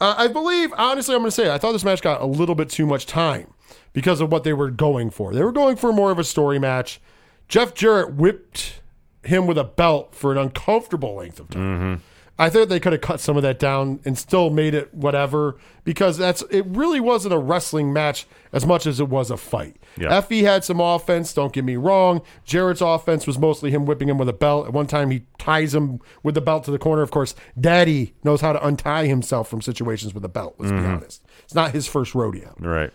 Uh, 0.00 0.14
I 0.16 0.28
believe, 0.28 0.72
honestly, 0.78 1.16
I'm 1.16 1.20
going 1.22 1.28
to 1.28 1.34
say, 1.34 1.52
I 1.52 1.58
thought 1.58 1.72
this 1.72 1.82
match 1.84 2.00
got 2.00 2.20
a 2.20 2.26
little 2.26 2.54
bit 2.54 2.70
too 2.70 2.86
much 2.86 3.04
time 3.04 3.52
because 3.92 4.20
of 4.20 4.30
what 4.30 4.44
they 4.44 4.52
were 4.52 4.70
going 4.70 5.10
for. 5.10 5.34
They 5.34 5.42
were 5.42 5.50
going 5.50 5.74
for 5.74 5.92
more 5.92 6.12
of 6.12 6.18
a 6.20 6.24
story 6.24 6.60
match. 6.60 7.00
Jeff 7.48 7.74
Jarrett 7.74 8.14
whipped 8.14 8.80
him 9.24 9.48
with 9.48 9.58
a 9.58 9.64
belt 9.64 10.14
for 10.14 10.30
an 10.30 10.38
uncomfortable 10.38 11.16
length 11.16 11.40
of 11.40 11.50
time. 11.50 12.02
I 12.40 12.50
thought 12.50 12.68
they 12.68 12.78
could 12.78 12.92
have 12.92 13.00
cut 13.00 13.18
some 13.18 13.36
of 13.36 13.42
that 13.42 13.58
down 13.58 13.98
and 14.04 14.16
still 14.16 14.50
made 14.50 14.72
it 14.72 14.94
whatever 14.94 15.56
because 15.82 16.16
that's 16.16 16.42
it 16.50 16.64
really 16.66 17.00
wasn't 17.00 17.34
a 17.34 17.38
wrestling 17.38 17.92
match 17.92 18.26
as 18.52 18.64
much 18.64 18.86
as 18.86 19.00
it 19.00 19.08
was 19.08 19.30
a 19.30 19.36
fight. 19.36 19.76
Yeah. 19.96 20.20
Effy 20.20 20.42
had 20.42 20.62
some 20.62 20.80
offense, 20.80 21.32
don't 21.32 21.52
get 21.52 21.64
me 21.64 21.74
wrong. 21.74 22.22
Jarrett's 22.44 22.80
offense 22.80 23.26
was 23.26 23.38
mostly 23.38 23.72
him 23.72 23.86
whipping 23.86 24.08
him 24.08 24.18
with 24.18 24.28
a 24.28 24.32
belt. 24.32 24.68
At 24.68 24.72
one 24.72 24.86
time 24.86 25.10
he 25.10 25.24
ties 25.38 25.74
him 25.74 25.98
with 26.22 26.36
the 26.36 26.40
belt 26.40 26.62
to 26.64 26.70
the 26.70 26.78
corner. 26.78 27.02
Of 27.02 27.10
course, 27.10 27.34
Daddy 27.60 28.14
knows 28.22 28.40
how 28.40 28.52
to 28.52 28.64
untie 28.64 29.06
himself 29.06 29.48
from 29.48 29.60
situations 29.60 30.14
with 30.14 30.24
a 30.24 30.28
belt, 30.28 30.54
let's 30.58 30.70
be 30.70 30.78
honest. 30.78 31.24
It's 31.42 31.54
not 31.54 31.72
his 31.72 31.88
first 31.88 32.14
rodeo. 32.14 32.54
Right. 32.60 32.92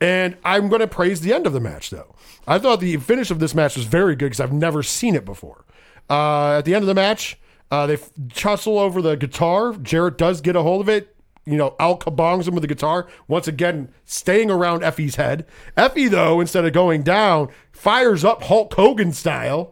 And 0.00 0.36
I'm 0.44 0.68
going 0.68 0.80
to 0.80 0.86
praise 0.86 1.20
the 1.20 1.34
end 1.34 1.46
of 1.46 1.52
the 1.52 1.60
match, 1.60 1.90
though. 1.90 2.14
I 2.46 2.58
thought 2.58 2.80
the 2.80 2.96
finish 2.98 3.30
of 3.30 3.40
this 3.40 3.54
match 3.54 3.76
was 3.76 3.84
very 3.84 4.14
good 4.14 4.26
because 4.26 4.40
I've 4.40 4.52
never 4.52 4.82
seen 4.82 5.14
it 5.14 5.24
before. 5.24 5.64
Uh, 6.08 6.58
at 6.58 6.64
the 6.64 6.74
end 6.74 6.82
of 6.84 6.86
the 6.86 6.94
match, 6.94 7.36
uh, 7.70 7.86
they 7.86 7.94
f- 7.94 8.10
tussle 8.34 8.78
over 8.78 9.00
the 9.02 9.16
guitar. 9.16 9.72
Jarrett 9.74 10.18
does 10.18 10.40
get 10.40 10.56
a 10.56 10.62
hold 10.62 10.80
of 10.80 10.88
it. 10.88 11.14
You 11.44 11.56
know, 11.56 11.74
Al 11.80 11.96
kabongs 11.98 12.46
him 12.46 12.54
with 12.54 12.62
the 12.62 12.68
guitar. 12.68 13.06
Once 13.26 13.48
again, 13.48 13.88
staying 14.04 14.50
around 14.50 14.82
Effy's 14.82 15.16
head. 15.16 15.46
Effy, 15.78 16.10
though, 16.10 16.40
instead 16.40 16.66
of 16.66 16.74
going 16.74 17.02
down, 17.02 17.48
fires 17.72 18.22
up 18.24 18.42
Hulk 18.44 18.74
Hogan 18.74 19.12
style. 19.12 19.68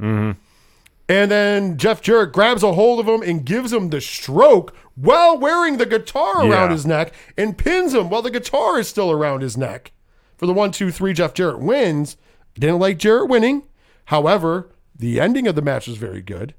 And 1.08 1.30
then 1.30 1.76
Jeff 1.76 2.00
Jarrett 2.02 2.32
grabs 2.32 2.62
a 2.62 2.72
hold 2.72 2.98
of 2.98 3.06
him 3.06 3.22
and 3.22 3.44
gives 3.44 3.72
him 3.72 3.90
the 3.90 4.00
stroke 4.00 4.74
while 4.96 5.38
wearing 5.38 5.76
the 5.76 5.86
guitar 5.86 6.38
around 6.40 6.50
Yeah. 6.50 6.72
his 6.72 6.86
neck 6.86 7.12
and 7.36 7.56
pins 7.56 7.94
him 7.94 8.08
while 8.10 8.22
the 8.22 8.30
guitar 8.30 8.78
is 8.78 8.88
still 8.88 9.10
around 9.12 9.42
his 9.42 9.56
neck. 9.56 9.92
For 10.36 10.46
the 10.46 10.52
one, 10.54 10.72
two, 10.72 10.90
three, 10.90 11.12
Jeff 11.12 11.32
Jarrett 11.34 11.60
wins. 11.60 12.16
Didn't 12.54 12.78
like 12.80 12.98
Jarrett 12.98 13.28
winning. 13.28 13.62
However, 14.06 14.70
the 14.98 15.20
ending 15.20 15.46
of 15.46 15.54
the 15.54 15.62
match 15.62 15.86
was 15.86 15.98
very 15.98 16.22
good. 16.22 16.54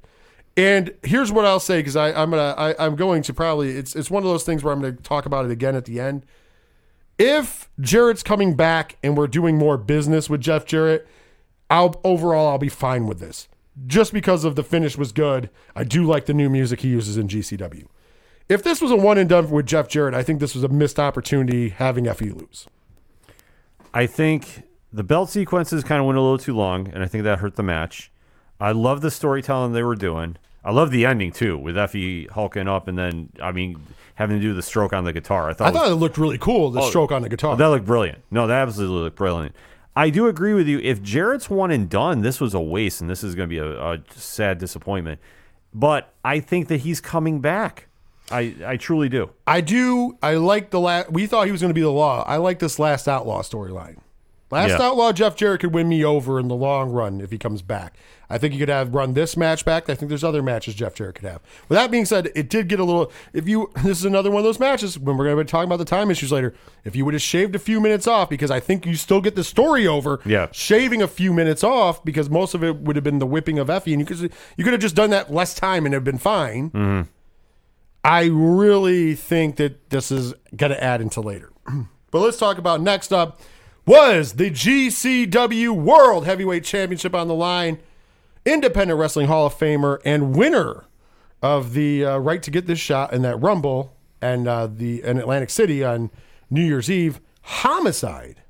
And 0.58 0.92
here's 1.04 1.30
what 1.30 1.44
I'll 1.44 1.60
say 1.60 1.78
because 1.78 1.94
I'm 1.94 2.30
gonna 2.30 2.52
I, 2.58 2.74
I'm 2.84 2.96
going 2.96 3.22
to 3.22 3.32
probably 3.32 3.70
it's 3.70 3.94
it's 3.94 4.10
one 4.10 4.24
of 4.24 4.28
those 4.28 4.42
things 4.42 4.64
where 4.64 4.74
I'm 4.74 4.80
gonna 4.80 4.94
talk 4.94 5.24
about 5.24 5.44
it 5.44 5.52
again 5.52 5.76
at 5.76 5.84
the 5.84 6.00
end. 6.00 6.26
If 7.16 7.70
Jarrett's 7.80 8.24
coming 8.24 8.56
back 8.56 8.96
and 9.00 9.16
we're 9.16 9.28
doing 9.28 9.56
more 9.56 9.78
business 9.78 10.28
with 10.28 10.40
Jeff 10.40 10.66
Jarrett, 10.66 11.06
I'll 11.70 12.00
overall 12.02 12.48
I'll 12.48 12.58
be 12.58 12.68
fine 12.68 13.06
with 13.06 13.20
this. 13.20 13.46
Just 13.86 14.12
because 14.12 14.42
of 14.42 14.56
the 14.56 14.64
finish 14.64 14.98
was 14.98 15.12
good. 15.12 15.48
I 15.76 15.84
do 15.84 16.02
like 16.02 16.26
the 16.26 16.34
new 16.34 16.50
music 16.50 16.80
he 16.80 16.88
uses 16.88 17.16
in 17.16 17.28
GCW. 17.28 17.86
If 18.48 18.64
this 18.64 18.80
was 18.80 18.90
a 18.90 18.96
one 18.96 19.16
and 19.16 19.28
done 19.28 19.48
with 19.50 19.66
Jeff 19.66 19.86
Jarrett, 19.86 20.14
I 20.14 20.24
think 20.24 20.40
this 20.40 20.56
was 20.56 20.64
a 20.64 20.68
missed 20.68 20.98
opportunity 20.98 21.68
having 21.68 22.12
Fe 22.12 22.30
lose. 22.30 22.66
I 23.94 24.06
think 24.06 24.64
the 24.92 25.04
belt 25.04 25.30
sequences 25.30 25.84
kind 25.84 26.00
of 26.00 26.06
went 26.06 26.18
a 26.18 26.20
little 26.20 26.38
too 26.38 26.56
long, 26.56 26.88
and 26.88 27.04
I 27.04 27.06
think 27.06 27.22
that 27.22 27.38
hurt 27.38 27.54
the 27.54 27.62
match. 27.62 28.10
I 28.58 28.72
love 28.72 29.02
the 29.02 29.12
storytelling 29.12 29.72
they 29.72 29.84
were 29.84 29.94
doing. 29.94 30.36
I 30.64 30.72
love 30.72 30.90
the 30.90 31.06
ending 31.06 31.32
too, 31.32 31.56
with 31.56 31.76
Effy 31.76 32.28
hulking 32.30 32.68
up 32.68 32.88
and 32.88 32.98
then 32.98 33.30
I 33.42 33.52
mean 33.52 33.80
having 34.16 34.36
to 34.36 34.42
do 34.42 34.52
the 34.54 34.62
stroke 34.62 34.92
on 34.92 35.04
the 35.04 35.12
guitar. 35.12 35.48
I 35.48 35.54
thought, 35.54 35.66
I 35.66 35.68
it 35.68 35.72
was- 35.72 35.82
thought 35.82 35.90
it 35.92 35.94
looked 35.94 36.18
really 36.18 36.38
cool. 36.38 36.70
The 36.70 36.80
oh, 36.80 36.88
stroke 36.88 37.12
on 37.12 37.22
the 37.22 37.28
guitar. 37.28 37.56
that 37.56 37.66
looked 37.68 37.86
brilliant. 37.86 38.18
No, 38.30 38.46
that 38.46 38.62
absolutely 38.68 39.02
looked 39.02 39.16
brilliant. 39.16 39.54
I 39.94 40.10
do 40.10 40.26
agree 40.28 40.54
with 40.54 40.68
you. 40.68 40.78
If 40.78 41.02
Jarrett's 41.02 41.50
one 41.50 41.70
and 41.72 41.88
done, 41.88 42.20
this 42.22 42.40
was 42.40 42.54
a 42.54 42.60
waste, 42.60 43.00
and 43.00 43.10
this 43.10 43.24
is 43.24 43.34
going 43.34 43.48
to 43.48 43.52
be 43.52 43.58
a, 43.58 43.92
a 43.94 43.98
sad 44.14 44.58
disappointment. 44.58 45.20
But 45.74 46.12
I 46.24 46.38
think 46.40 46.68
that 46.68 46.78
he's 46.78 47.00
coming 47.00 47.40
back. 47.40 47.88
I, 48.30 48.54
I 48.64 48.76
truly 48.76 49.08
do. 49.08 49.30
I 49.46 49.60
do. 49.60 50.16
I 50.22 50.34
like 50.34 50.70
the 50.70 50.78
last. 50.80 51.10
We 51.10 51.26
thought 51.26 51.46
he 51.46 51.52
was 51.52 51.60
going 51.60 51.70
to 51.70 51.74
be 51.74 51.80
the 51.80 51.90
law. 51.90 52.22
I 52.26 52.36
like 52.36 52.58
this 52.58 52.78
last 52.78 53.08
outlaw 53.08 53.42
storyline. 53.42 53.96
Last 54.50 54.70
Yeah. 54.70 54.82
outlaw, 54.82 55.12
Jeff 55.12 55.36
Jarrett 55.36 55.60
could 55.60 55.74
win 55.74 55.88
me 55.88 56.02
over 56.04 56.40
in 56.40 56.48
the 56.48 56.54
long 56.54 56.90
run 56.90 57.20
if 57.20 57.30
he 57.30 57.36
comes 57.38 57.60
back. 57.60 57.94
I 58.30 58.38
think 58.38 58.52
he 58.52 58.58
could 58.58 58.68
have 58.68 58.94
run 58.94 59.14
this 59.14 59.36
match 59.36 59.64
back. 59.64 59.88
I 59.88 59.94
think 59.94 60.08
there's 60.10 60.24
other 60.24 60.42
matches 60.42 60.74
Jeff 60.74 60.94
Jarrett 60.94 61.16
could 61.16 61.24
have. 61.28 61.40
With 61.68 61.76
that 61.76 61.90
being 61.90 62.04
said, 62.04 62.30
it 62.34 62.48
did 62.50 62.68
get 62.68 62.78
a 62.78 62.84
little. 62.84 63.10
If 63.32 63.48
you, 63.48 63.70
this 63.82 63.98
is 63.98 64.04
another 64.04 64.30
one 64.30 64.40
of 64.40 64.44
those 64.44 64.58
matches 64.60 64.98
when 64.98 65.16
we're 65.16 65.24
going 65.24 65.36
to 65.38 65.44
be 65.44 65.48
talking 65.48 65.68
about 65.68 65.78
the 65.78 65.84
time 65.84 66.10
issues 66.10 66.32
later. 66.32 66.54
If 66.84 66.94
you 66.96 67.04
would 67.04 67.14
have 67.14 67.22
shaved 67.22 67.54
a 67.54 67.58
few 67.58 67.80
minutes 67.80 68.06
off, 68.06 68.28
because 68.30 68.50
I 68.50 68.60
think 68.60 68.86
you 68.86 68.96
still 68.96 69.20
get 69.20 69.34
the 69.34 69.44
story 69.44 69.86
over. 69.86 70.20
Yeah. 70.24 70.48
Shaving 70.52 71.02
a 71.02 71.08
few 71.08 71.32
minutes 71.32 71.62
off 71.64 72.04
because 72.04 72.28
most 72.30 72.54
of 72.54 72.62
it 72.64 72.76
would 72.76 72.96
have 72.96 73.04
been 73.04 73.18
the 73.18 73.26
whipping 73.26 73.58
of 73.58 73.68
Effy, 73.68 73.92
and 73.92 74.00
you 74.00 74.06
could 74.06 74.32
you 74.56 74.64
could 74.64 74.72
have 74.72 74.82
just 74.82 74.94
done 74.94 75.10
that 75.10 75.32
less 75.32 75.54
time 75.54 75.84
and 75.86 75.94
have 75.94 76.04
been 76.04 76.18
fine. 76.18 76.70
Mm-hmm. 76.70 77.02
I 78.04 78.26
really 78.32 79.14
think 79.14 79.56
that 79.56 79.90
this 79.90 80.10
is 80.10 80.32
going 80.56 80.70
to 80.72 80.82
add 80.82 81.00
into 81.00 81.20
later. 81.20 81.50
but 82.10 82.20
let's 82.20 82.38
talk 82.38 82.58
about 82.58 82.80
next 82.80 83.12
up 83.12 83.40
was 83.88 84.34
the 84.34 84.50
GCW 84.50 85.70
World 85.70 86.26
Heavyweight 86.26 86.62
Championship 86.62 87.14
on 87.14 87.26
the 87.26 87.34
line. 87.34 87.78
Independent 88.44 89.00
Wrestling 89.00 89.28
Hall 89.28 89.46
of 89.46 89.54
Famer 89.54 89.98
and 90.04 90.36
winner 90.36 90.84
of 91.40 91.72
the 91.72 92.04
uh, 92.04 92.18
right 92.18 92.42
to 92.42 92.50
get 92.50 92.66
this 92.66 92.78
shot 92.78 93.14
in 93.14 93.22
that 93.22 93.36
Rumble 93.36 93.96
and 94.20 94.46
uh, 94.46 94.66
the 94.66 95.02
in 95.02 95.18
Atlantic 95.18 95.48
City 95.48 95.82
on 95.82 96.10
New 96.50 96.62
Year's 96.62 96.90
Eve, 96.90 97.18
Homicide 97.40 98.42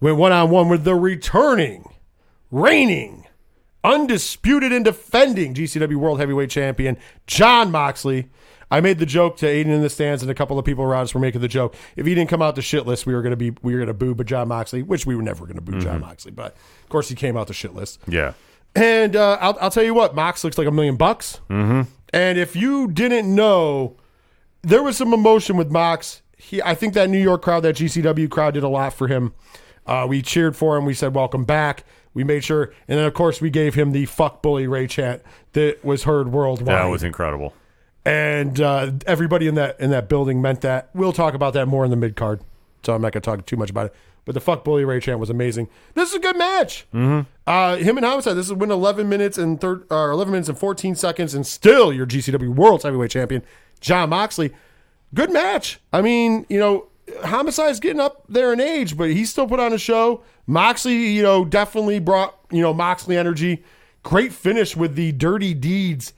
went 0.00 0.16
one 0.16 0.32
on 0.32 0.50
one 0.50 0.68
with 0.68 0.82
the 0.82 0.96
returning, 0.96 1.88
reigning, 2.50 3.28
undisputed 3.84 4.72
and 4.72 4.84
defending 4.84 5.54
GCW 5.54 5.94
World 5.94 6.18
Heavyweight 6.18 6.50
Champion 6.50 6.96
Jon 7.28 7.70
Moxley. 7.70 8.30
I 8.70 8.80
made 8.80 8.98
the 8.98 9.06
joke 9.06 9.36
to 9.38 9.46
Aiden 9.46 9.66
in 9.66 9.80
the 9.80 9.88
stands, 9.88 10.22
and 10.22 10.30
a 10.30 10.34
couple 10.34 10.58
of 10.58 10.64
people 10.64 10.84
around 10.84 11.04
us 11.04 11.14
were 11.14 11.20
making 11.20 11.40
the 11.40 11.48
joke. 11.48 11.74
If 11.94 12.06
he 12.06 12.14
didn't 12.14 12.30
come 12.30 12.42
out 12.42 12.56
the 12.56 12.62
shit 12.62 12.86
list, 12.86 13.06
we 13.06 13.14
were 13.14 13.22
gonna 13.22 13.36
be 13.36 13.52
we 13.62 13.74
were 13.74 13.80
gonna 13.80 13.94
boo, 13.94 14.14
but 14.14 14.26
Jon 14.26 14.48
Moxley, 14.48 14.82
which 14.82 15.06
we 15.06 15.14
were 15.14 15.22
never 15.22 15.46
gonna 15.46 15.60
boo 15.60 15.80
Jon 15.80 16.00
Moxley, 16.00 16.32
but 16.32 16.56
of 16.82 16.88
course 16.88 17.08
he 17.08 17.14
came 17.14 17.36
out 17.36 17.46
the 17.46 17.54
shit 17.54 17.74
list. 17.74 18.00
Yeah. 18.08 18.32
And 18.74 19.16
uh, 19.16 19.38
I'll, 19.40 19.56
I'll 19.60 19.70
tell 19.70 19.84
you 19.84 19.94
what, 19.94 20.14
Mox 20.14 20.44
looks 20.44 20.58
like 20.58 20.66
a 20.66 20.70
million 20.70 20.96
bucks. 20.96 21.40
Mm-hmm. 21.48 21.82
And 22.12 22.38
if 22.38 22.54
you 22.54 22.88
didn't 22.88 23.34
know, 23.34 23.96
there 24.62 24.82
was 24.82 24.98
some 24.98 25.14
emotion 25.14 25.56
with 25.56 25.70
Mox. 25.70 26.20
He, 26.36 26.60
I 26.60 26.74
think 26.74 26.92
that 26.94 27.08
New 27.08 27.20
York 27.20 27.42
crowd, 27.42 27.60
that 27.60 27.76
GCW 27.76 28.30
crowd, 28.30 28.54
did 28.54 28.62
a 28.62 28.68
lot 28.68 28.92
for 28.92 29.08
him. 29.08 29.32
Uh, 29.86 30.06
we 30.08 30.20
cheered 30.20 30.56
for 30.56 30.76
him. 30.76 30.84
We 30.84 30.94
said, 30.94 31.14
"Welcome 31.14 31.44
back." 31.44 31.84
We 32.12 32.24
made 32.24 32.44
sure, 32.44 32.72
and 32.88 32.98
then 32.98 33.06
of 33.06 33.14
course 33.14 33.40
we 33.40 33.50
gave 33.50 33.74
him 33.74 33.92
the 33.92 34.06
"fuck 34.06 34.42
bully 34.42 34.66
Ray" 34.66 34.86
chant 34.86 35.22
that 35.52 35.84
was 35.84 36.04
heard 36.04 36.32
worldwide. 36.32 36.76
That 36.76 36.86
was 36.86 37.02
incredible. 37.02 37.54
And 38.06 38.60
uh, 38.60 38.92
everybody 39.04 39.48
in 39.48 39.56
that 39.56 39.80
in 39.80 39.90
that 39.90 40.08
building 40.08 40.40
meant 40.40 40.60
that. 40.60 40.90
We'll 40.94 41.12
talk 41.12 41.34
about 41.34 41.54
that 41.54 41.66
more 41.66 41.84
in 41.84 41.90
the 41.90 41.96
mid 41.96 42.14
card, 42.14 42.40
so 42.84 42.94
I'm 42.94 43.02
not 43.02 43.12
going 43.12 43.20
to 43.20 43.26
talk 43.26 43.44
too 43.46 43.56
much 43.56 43.68
about 43.68 43.86
it. 43.86 43.94
But 44.24 44.34
the 44.34 44.40
fuck 44.40 44.62
bully 44.64 44.84
Ray 44.84 45.00
chant 45.00 45.18
was 45.18 45.28
amazing. 45.28 45.68
This 45.94 46.10
is 46.10 46.14
a 46.14 46.18
good 46.20 46.36
match. 46.36 46.86
Mm-hmm. 46.94 47.28
Uh, 47.48 47.76
him 47.76 47.96
and 47.96 48.06
Homicide. 48.06 48.36
This 48.36 48.46
is 48.46 48.52
win 48.52 48.70
11 48.70 49.08
minutes 49.08 49.38
and 49.38 49.60
third, 49.60 49.86
uh, 49.90 50.10
11 50.10 50.30
minutes 50.30 50.48
and 50.48 50.56
14 50.56 50.94
seconds, 50.94 51.34
and 51.34 51.44
still 51.44 51.92
your 51.92 52.06
GCW 52.06 52.54
World 52.54 52.84
Heavyweight 52.84 53.10
Champion, 53.10 53.42
Jon 53.80 54.10
Moxley. 54.10 54.52
Good 55.12 55.32
match. 55.32 55.80
I 55.92 56.00
mean, 56.00 56.46
you 56.48 56.60
know, 56.60 56.86
Homicide's 57.24 57.80
getting 57.80 58.00
up 58.00 58.24
there 58.28 58.52
in 58.52 58.60
age, 58.60 58.96
but 58.96 59.10
he 59.10 59.24
still 59.24 59.48
put 59.48 59.58
on 59.58 59.72
a 59.72 59.78
show. 59.78 60.22
Moxley, 60.46 61.08
you 61.08 61.22
know, 61.22 61.44
definitely 61.44 61.98
brought 61.98 62.38
you 62.52 62.62
know 62.62 62.72
Moxley 62.72 63.16
energy. 63.16 63.64
Great 64.04 64.32
finish 64.32 64.76
with 64.76 64.94
the 64.94 65.10
dirty 65.10 65.54
deeds 65.54 66.12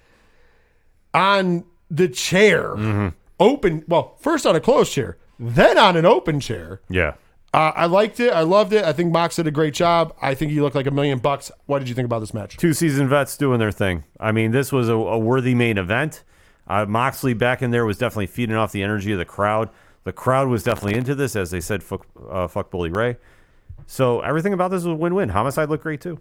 on 1.14 1.64
the 1.90 2.08
chair. 2.08 3.12
Open, 3.40 3.84
well, 3.86 4.16
first 4.18 4.46
on 4.46 4.56
a 4.56 4.60
closed 4.60 4.92
chair, 4.92 5.16
then 5.38 5.78
on 5.78 5.96
an 5.96 6.04
open 6.04 6.40
chair. 6.40 6.80
Yeah. 6.88 7.14
Uh, 7.54 7.72
I 7.74 7.86
liked 7.86 8.20
it. 8.20 8.32
I 8.32 8.42
loved 8.42 8.72
it. 8.72 8.84
I 8.84 8.92
think 8.92 9.12
Mox 9.12 9.36
did 9.36 9.46
a 9.46 9.50
great 9.50 9.72
job. 9.74 10.14
I 10.20 10.34
think 10.34 10.50
he 10.52 10.60
looked 10.60 10.76
like 10.76 10.86
a 10.86 10.90
million 10.90 11.18
bucks. 11.18 11.50
What 11.66 11.78
did 11.78 11.88
you 11.88 11.94
think 11.94 12.04
about 12.04 12.18
this 12.18 12.34
match? 12.34 12.56
Two 12.56 12.74
season 12.74 13.08
vets 13.08 13.36
doing 13.36 13.58
their 13.58 13.72
thing. 13.72 14.04
I 14.20 14.32
mean, 14.32 14.50
this 14.50 14.70
was 14.70 14.88
a, 14.88 14.94
a 14.94 15.18
worthy 15.18 15.54
main 15.54 15.78
event. 15.78 16.24
Uh, 16.66 16.84
Moxley 16.84 17.32
back 17.32 17.62
in 17.62 17.70
there 17.70 17.86
was 17.86 17.96
definitely 17.96 18.26
feeding 18.26 18.54
off 18.56 18.72
the 18.72 18.82
energy 18.82 19.12
of 19.12 19.18
the 19.18 19.24
crowd. 19.24 19.70
The 20.04 20.12
crowd 20.12 20.48
was 20.48 20.62
definitely 20.62 20.98
into 20.98 21.14
this, 21.14 21.36
as 21.36 21.50
they 21.50 21.60
said, 21.60 21.82
fuck, 21.82 22.06
uh, 22.28 22.48
fuck 22.48 22.70
Bully 22.70 22.90
Ray. 22.90 23.16
So 23.86 24.20
everything 24.20 24.52
about 24.52 24.70
this 24.70 24.84
was 24.84 24.92
a 24.92 24.94
win 24.94 25.14
win. 25.14 25.30
Homicide 25.30 25.70
looked 25.70 25.84
great 25.84 26.00
too. 26.02 26.20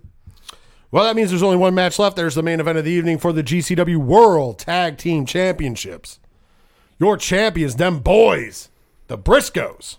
Well, 0.89 1.03
that 1.03 1.15
means 1.15 1.29
there's 1.29 1.43
only 1.43 1.57
one 1.57 1.75
match 1.75 1.99
left. 1.99 2.15
There's 2.15 2.35
the 2.35 2.43
main 2.43 2.59
event 2.59 2.77
of 2.77 2.85
the 2.85 2.91
evening 2.91 3.17
for 3.17 3.33
the 3.33 3.43
GCW 3.43 3.97
World 3.97 4.59
Tag 4.59 4.97
Team 4.97 5.25
Championships. 5.25 6.19
Your 6.99 7.17
champions, 7.17 7.75
them 7.75 7.99
boys, 7.99 8.69
the 9.07 9.17
Briscoes, 9.17 9.97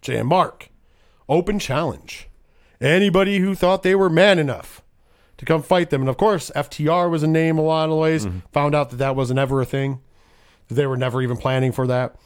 Jay 0.00 0.18
and 0.18 0.28
Mark. 0.28 0.68
Open 1.28 1.58
challenge. 1.58 2.28
Anybody 2.80 3.38
who 3.38 3.54
thought 3.54 3.82
they 3.82 3.94
were 3.94 4.10
man 4.10 4.38
enough 4.38 4.82
to 5.38 5.44
come 5.44 5.62
fight 5.62 5.90
them. 5.90 6.02
And 6.02 6.10
of 6.10 6.16
course, 6.16 6.50
FTR 6.54 7.10
was 7.10 7.22
a 7.22 7.26
name 7.26 7.58
a 7.58 7.62
lot 7.62 7.88
of 7.88 7.96
ways. 7.96 8.26
Found 8.52 8.74
out 8.74 8.90
that 8.90 8.96
that 8.96 9.16
wasn't 9.16 9.38
ever 9.38 9.60
a 9.60 9.64
thing. 9.66 10.00
They 10.68 10.86
were 10.86 10.96
never 10.96 11.22
even 11.22 11.36
planning 11.38 11.72
for 11.72 11.86
that 11.86 12.16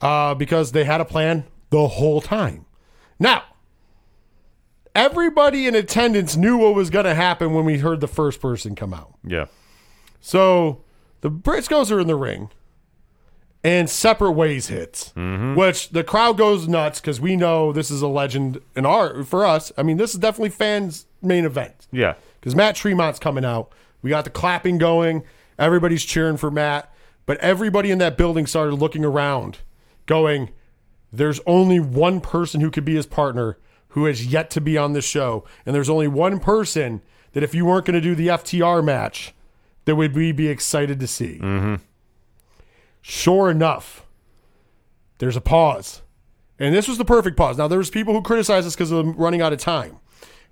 uh, 0.00 0.34
because 0.34 0.72
they 0.72 0.84
had 0.84 1.00
a 1.00 1.04
plan 1.04 1.44
the 1.70 1.86
whole 1.86 2.20
time. 2.20 2.66
Now, 3.18 3.44
everybody 4.96 5.66
in 5.66 5.74
attendance 5.74 6.36
knew 6.36 6.56
what 6.56 6.74
was 6.74 6.90
going 6.90 7.04
to 7.04 7.14
happen 7.14 7.52
when 7.52 7.64
we 7.64 7.78
heard 7.78 8.00
the 8.00 8.08
first 8.08 8.40
person 8.40 8.74
come 8.74 8.92
out. 8.92 9.14
Yeah. 9.22 9.46
So 10.20 10.82
the 11.20 11.30
Briscoes 11.30 11.92
are 11.92 12.00
in 12.00 12.06
the 12.06 12.16
ring, 12.16 12.50
and 13.62 13.88
separate 13.90 14.32
ways 14.32 14.68
hits, 14.68 15.12
mm-hmm. 15.16 15.54
which 15.54 15.90
the 15.90 16.02
crowd 16.02 16.38
goes 16.38 16.66
nuts 16.66 17.00
because 17.00 17.20
we 17.20 17.36
know 17.36 17.72
this 17.72 17.90
is 17.90 18.00
a 18.02 18.08
legend 18.08 18.60
in 18.74 18.86
our 18.86 19.22
for 19.22 19.44
us. 19.44 19.70
I 19.76 19.82
mean, 19.82 19.98
this 19.98 20.14
is 20.14 20.20
definitely 20.20 20.50
fans' 20.50 21.06
main 21.22 21.44
event 21.44 21.86
Yeah. 21.92 22.14
because 22.40 22.56
Matt 22.56 22.74
Tremont's 22.76 23.18
coming 23.18 23.44
out. 23.44 23.72
We 24.02 24.10
got 24.10 24.24
the 24.24 24.30
clapping 24.30 24.78
going. 24.78 25.24
Everybody's 25.58 26.04
cheering 26.04 26.36
for 26.36 26.50
Matt, 26.50 26.92
but 27.24 27.38
everybody 27.38 27.90
in 27.90 27.98
that 27.98 28.16
building 28.16 28.46
started 28.46 28.74
looking 28.76 29.04
around, 29.04 29.58
going, 30.06 30.50
"There's 31.12 31.40
only 31.46 31.80
one 31.80 32.20
person 32.20 32.60
who 32.60 32.70
could 32.70 32.84
be 32.84 32.94
his 32.94 33.06
partner 33.06 33.58
who 33.96 34.04
has 34.04 34.26
yet 34.26 34.50
to 34.50 34.60
be 34.60 34.76
on 34.76 34.92
this 34.92 35.06
show, 35.06 35.42
and 35.64 35.74
there's 35.74 35.88
only 35.88 36.06
one 36.06 36.38
person 36.38 37.00
that 37.32 37.42
if 37.42 37.54
you 37.54 37.64
weren't 37.64 37.86
going 37.86 37.94
to 37.94 38.00
do 38.00 38.14
the 38.14 38.28
FTR 38.28 38.84
match, 38.84 39.34
that 39.86 39.96
would 39.96 40.14
we 40.14 40.32
be 40.32 40.48
excited 40.48 41.00
to 41.00 41.06
see." 41.06 41.38
Mm-hmm. 41.42 41.76
Sure 43.00 43.50
enough, 43.50 44.04
there's 45.16 45.34
a 45.34 45.40
pause. 45.40 46.02
And 46.58 46.74
this 46.74 46.88
was 46.88 46.98
the 46.98 47.06
perfect 47.06 47.38
pause. 47.38 47.56
Now 47.56 47.68
there 47.68 47.78
was 47.78 47.88
people 47.88 48.12
who 48.12 48.20
criticized 48.20 48.66
us 48.66 48.74
because 48.74 48.90
of 48.90 48.98
them 48.98 49.14
running 49.16 49.40
out 49.40 49.54
of 49.54 49.60
time. 49.60 49.98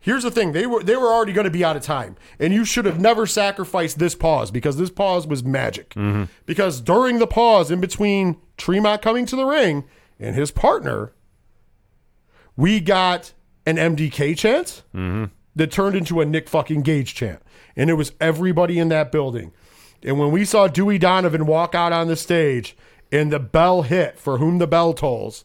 Here's 0.01 0.23
the 0.23 0.31
thing: 0.31 0.53
they 0.53 0.67
were 0.67 0.83
they 0.83 0.97
were 0.97 1.13
already 1.13 1.35
going 1.35 1.45
to 1.45 1.51
be 1.51 1.63
out 1.63 1.77
of 1.77 1.83
time, 1.83 2.17
and 2.39 2.51
you 2.51 2.65
should 2.65 2.87
have 2.87 2.99
never 2.99 3.27
sacrificed 3.27 3.99
this 3.99 4.15
pause 4.15 4.51
because 4.51 4.79
this 4.79 4.91
pause 4.91 5.27
was 5.27 5.45
magic. 5.45 5.91
Mm-hmm. 5.91 6.25
Because 6.47 6.81
during 6.81 7.19
the 7.19 7.27
pause 7.27 7.71
in 7.71 7.83
between 7.83 8.39
Tremont 8.57 9.03
coming 9.03 9.27
to 9.27 9.37
the 9.37 9.45
ring 9.45 9.85
and 10.19 10.35
his 10.35 10.51
partner, 10.51 11.13
we 12.57 12.81
got 12.81 13.33
an 13.67 13.77
MDK 13.77 14.37
chant 14.37 14.83
mm-hmm. 14.95 15.25
that 15.57 15.71
turned 15.71 15.97
into 15.97 16.21
a 16.21 16.25
Nick 16.25 16.49
fucking 16.49 16.83
Gage 16.83 17.15
chant, 17.15 17.43
and 17.77 17.91
it 17.91 17.95
was 17.95 18.13
everybody 18.21 18.79
in 18.79 18.89
that 18.89 19.11
building. 19.11 19.53
And 20.03 20.19
when 20.19 20.31
we 20.31 20.45
saw 20.45 20.69
Dewey 20.69 20.99
Donovan 20.99 21.47
walk 21.47 21.75
out 21.75 21.93
on 21.93 22.09
the 22.09 22.17
stage 22.17 22.77
and 23.11 23.33
the 23.33 23.39
bell 23.39 23.83
hit 23.83 24.19
for 24.19 24.39
whom 24.39 24.59
the 24.59 24.67
bell 24.67 24.93
tolls, 24.93 25.45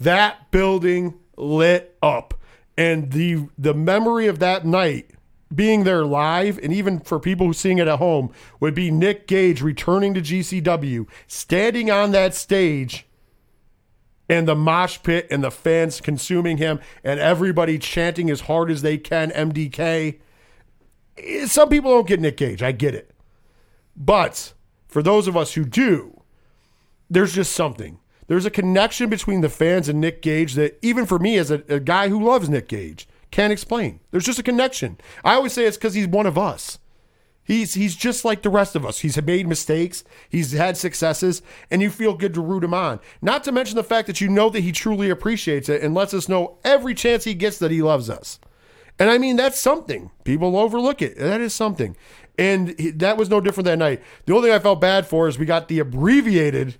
that 0.00 0.50
building 0.50 1.18
lit 1.36 1.96
up. 2.02 2.34
And 2.76 3.12
the 3.12 3.48
the 3.58 3.74
memory 3.74 4.28
of 4.28 4.38
that 4.38 4.64
night 4.64 5.10
being 5.54 5.84
there 5.84 6.04
live, 6.04 6.58
and 6.58 6.72
even 6.72 7.00
for 7.00 7.18
people 7.18 7.46
who 7.46 7.52
seeing 7.52 7.78
it 7.78 7.88
at 7.88 7.98
home, 7.98 8.32
would 8.60 8.74
be 8.74 8.90
Nick 8.90 9.26
Gage 9.26 9.62
returning 9.62 10.14
to 10.14 10.20
GCW, 10.20 11.06
standing 11.26 11.90
on 11.90 12.12
that 12.12 12.34
stage 12.34 13.06
and 14.28 14.46
the 14.46 14.54
mosh 14.54 14.98
pit 15.02 15.26
and 15.30 15.42
the 15.42 15.50
fans 15.50 16.00
consuming 16.00 16.58
him 16.58 16.80
and 17.02 17.18
everybody 17.18 17.78
chanting 17.78 18.30
as 18.30 18.42
hard 18.42 18.70
as 18.70 18.82
they 18.82 18.98
can 18.98 19.30
MDK. 19.30 20.18
Eh, 21.16 21.46
Some 21.46 21.68
people 21.68 21.90
don't 21.90 22.06
get 22.06 22.20
Nick 22.20 22.36
Gage. 22.36 22.62
I 22.62 22.72
get 22.72 22.94
it. 22.94 23.10
But 23.96 24.52
for 24.86 25.02
those 25.02 25.26
of 25.26 25.36
us 25.36 25.54
who 25.54 25.64
do, 25.64 26.22
there's 27.10 27.32
just 27.34 27.52
something. 27.52 27.98
There's 28.26 28.44
a 28.44 28.50
connection 28.50 29.08
between 29.08 29.40
the 29.40 29.48
fans 29.48 29.88
and 29.88 30.00
Nick 30.00 30.20
Gage 30.20 30.54
that 30.54 30.78
even 30.82 31.06
for 31.06 31.18
me 31.18 31.38
as 31.38 31.50
a, 31.50 31.62
a 31.68 31.80
guy 31.80 32.08
who 32.08 32.22
loves 32.22 32.48
Nick 32.48 32.68
Gage 32.68 33.08
can't 33.30 33.52
explain. 33.52 34.00
There's 34.10 34.24
just 34.26 34.38
a 34.38 34.42
connection. 34.42 34.98
I 35.24 35.34
always 35.34 35.54
say 35.54 35.64
it's 35.64 35.76
because 35.78 35.94
he's 35.94 36.06
one 36.06 36.26
of 36.26 36.36
us. 36.36 36.78
He's 37.48 37.72
he's 37.72 37.96
just 37.96 38.26
like 38.26 38.42
the 38.42 38.50
rest 38.50 38.76
of 38.76 38.84
us. 38.84 38.98
He's 38.98 39.20
made 39.22 39.48
mistakes. 39.48 40.04
He's 40.28 40.52
had 40.52 40.76
successes, 40.76 41.40
and 41.70 41.80
you 41.80 41.88
feel 41.88 42.12
good 42.12 42.34
to 42.34 42.42
root 42.42 42.62
him 42.62 42.74
on. 42.74 43.00
Not 43.22 43.42
to 43.44 43.52
mention 43.52 43.76
the 43.76 43.82
fact 43.82 44.06
that 44.06 44.20
you 44.20 44.28
know 44.28 44.50
that 44.50 44.60
he 44.60 44.70
truly 44.70 45.08
appreciates 45.08 45.70
it 45.70 45.82
and 45.82 45.94
lets 45.94 46.12
us 46.12 46.28
know 46.28 46.58
every 46.62 46.94
chance 46.94 47.24
he 47.24 47.32
gets 47.32 47.58
that 47.60 47.70
he 47.70 47.80
loves 47.80 48.10
us. 48.10 48.38
And 48.98 49.08
I 49.08 49.16
mean 49.16 49.36
that's 49.36 49.58
something. 49.58 50.10
People 50.24 50.58
overlook 50.58 51.00
it. 51.00 51.16
That 51.16 51.40
is 51.40 51.54
something. 51.54 51.96
And 52.38 52.78
he- 52.78 52.90
that 52.90 53.16
was 53.16 53.30
no 53.30 53.40
different 53.40 53.64
that 53.64 53.78
night. 53.78 54.02
The 54.26 54.34
only 54.34 54.48
thing 54.50 54.54
I 54.54 54.58
felt 54.60 54.82
bad 54.82 55.06
for 55.06 55.26
is 55.26 55.38
we 55.38 55.46
got 55.46 55.68
the 55.68 55.78
abbreviated 55.78 56.76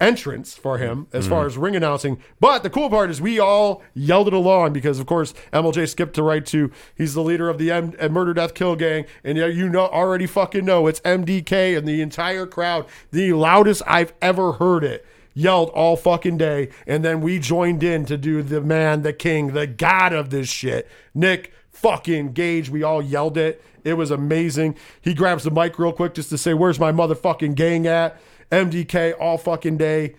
entrance 0.00 0.54
for 0.54 0.78
him 0.78 1.06
as 1.12 1.28
far 1.28 1.46
as 1.46 1.58
ring 1.58 1.76
announcing. 1.76 2.18
But 2.40 2.62
the 2.62 2.70
cool 2.70 2.88
part 2.88 3.10
is 3.10 3.20
we 3.20 3.38
all 3.38 3.82
yelled 3.94 4.28
it 4.28 4.32
along 4.32 4.72
because, 4.72 4.98
of 4.98 5.06
course, 5.06 5.34
Emil 5.52 5.72
Jay 5.72 5.86
skipped 5.86 6.14
to 6.14 6.22
right 6.22 6.44
to 6.46 6.70
he's 6.96 7.14
the 7.14 7.22
leader 7.22 7.48
of 7.50 7.58
the 7.58 7.70
M- 7.70 7.92
uh, 8.00 8.08
Murder 8.08 8.32
Death 8.34 8.54
Kill 8.54 8.76
Gang, 8.76 9.04
and 9.22 9.36
yeah, 9.36 9.46
you 9.46 9.68
know 9.68 9.86
already 9.88 10.26
fucking 10.26 10.64
know 10.64 10.86
it's 10.86 11.00
MDK, 11.00 11.76
and 11.76 11.86
the 11.86 12.00
entire 12.00 12.46
crowd, 12.46 12.86
the 13.10 13.32
loudest 13.34 13.82
I've 13.86 14.14
ever 14.22 14.52
heard 14.52 14.84
it. 14.84 15.06
Yelled 15.32 15.70
all 15.70 15.96
fucking 15.96 16.38
day, 16.38 16.70
and 16.88 17.04
then 17.04 17.20
we 17.20 17.38
joined 17.38 17.84
in 17.84 18.04
to 18.06 18.16
do 18.16 18.42
the 18.42 18.60
man, 18.60 19.02
the 19.02 19.12
king, 19.12 19.52
the 19.52 19.66
god 19.66 20.12
of 20.12 20.30
this 20.30 20.48
shit, 20.48 20.88
Nick 21.14 21.52
fucking 21.70 22.32
Gage. 22.32 22.68
We 22.68 22.82
all 22.82 23.00
yelled 23.00 23.38
it. 23.38 23.62
It 23.84 23.94
was 23.94 24.10
amazing. 24.10 24.74
He 25.00 25.14
grabs 25.14 25.44
the 25.44 25.52
mic 25.52 25.78
real 25.78 25.92
quick 25.92 26.14
just 26.14 26.30
to 26.30 26.36
say, 26.38 26.52
"Where's 26.52 26.80
my 26.80 26.90
motherfucking 26.90 27.54
gang 27.54 27.86
at?" 27.86 28.20
MDK 28.50 29.14
all 29.18 29.38
fucking 29.38 29.76
day, 29.76 30.14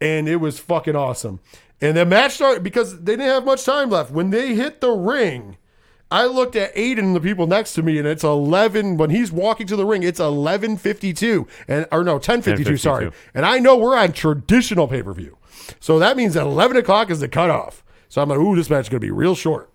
and 0.00 0.28
it 0.28 0.36
was 0.36 0.58
fucking 0.58 0.96
awesome. 0.96 1.40
And 1.80 1.96
the 1.96 2.06
match 2.06 2.32
started 2.32 2.62
because 2.62 3.02
they 3.02 3.12
didn't 3.12 3.26
have 3.26 3.44
much 3.44 3.64
time 3.64 3.90
left. 3.90 4.10
When 4.10 4.30
they 4.30 4.54
hit 4.54 4.80
the 4.80 4.90
ring, 4.90 5.58
I 6.10 6.26
looked 6.26 6.56
at 6.56 6.74
Aiden 6.74 6.98
and 6.98 7.16
the 7.16 7.20
people 7.20 7.46
next 7.46 7.74
to 7.74 7.82
me, 7.82 7.98
and 7.98 8.06
it's 8.06 8.24
eleven. 8.24 8.96
When 8.96 9.10
he's 9.10 9.32
walking 9.32 9.66
to 9.66 9.76
the 9.76 9.84
ring, 9.84 10.02
it's 10.02 10.20
eleven 10.20 10.76
fifty 10.76 11.12
two, 11.12 11.46
and 11.66 11.86
or 11.90 12.04
no 12.04 12.18
ten 12.18 12.40
fifty 12.40 12.64
two. 12.64 12.76
Sorry, 12.76 13.10
and 13.34 13.44
I 13.44 13.58
know 13.58 13.76
we're 13.76 13.96
on 13.96 14.12
traditional 14.12 14.86
pay 14.86 15.02
per 15.02 15.12
view, 15.12 15.36
so 15.80 15.98
that 15.98 16.16
means 16.16 16.34
that 16.34 16.46
eleven 16.46 16.76
o'clock 16.76 17.10
is 17.10 17.20
the 17.20 17.28
cutoff. 17.28 17.82
So 18.08 18.22
I'm 18.22 18.28
like, 18.28 18.38
ooh, 18.38 18.54
this 18.54 18.70
match 18.70 18.84
is 18.84 18.88
gonna 18.88 19.00
be 19.00 19.10
real 19.10 19.34
short. 19.34 19.70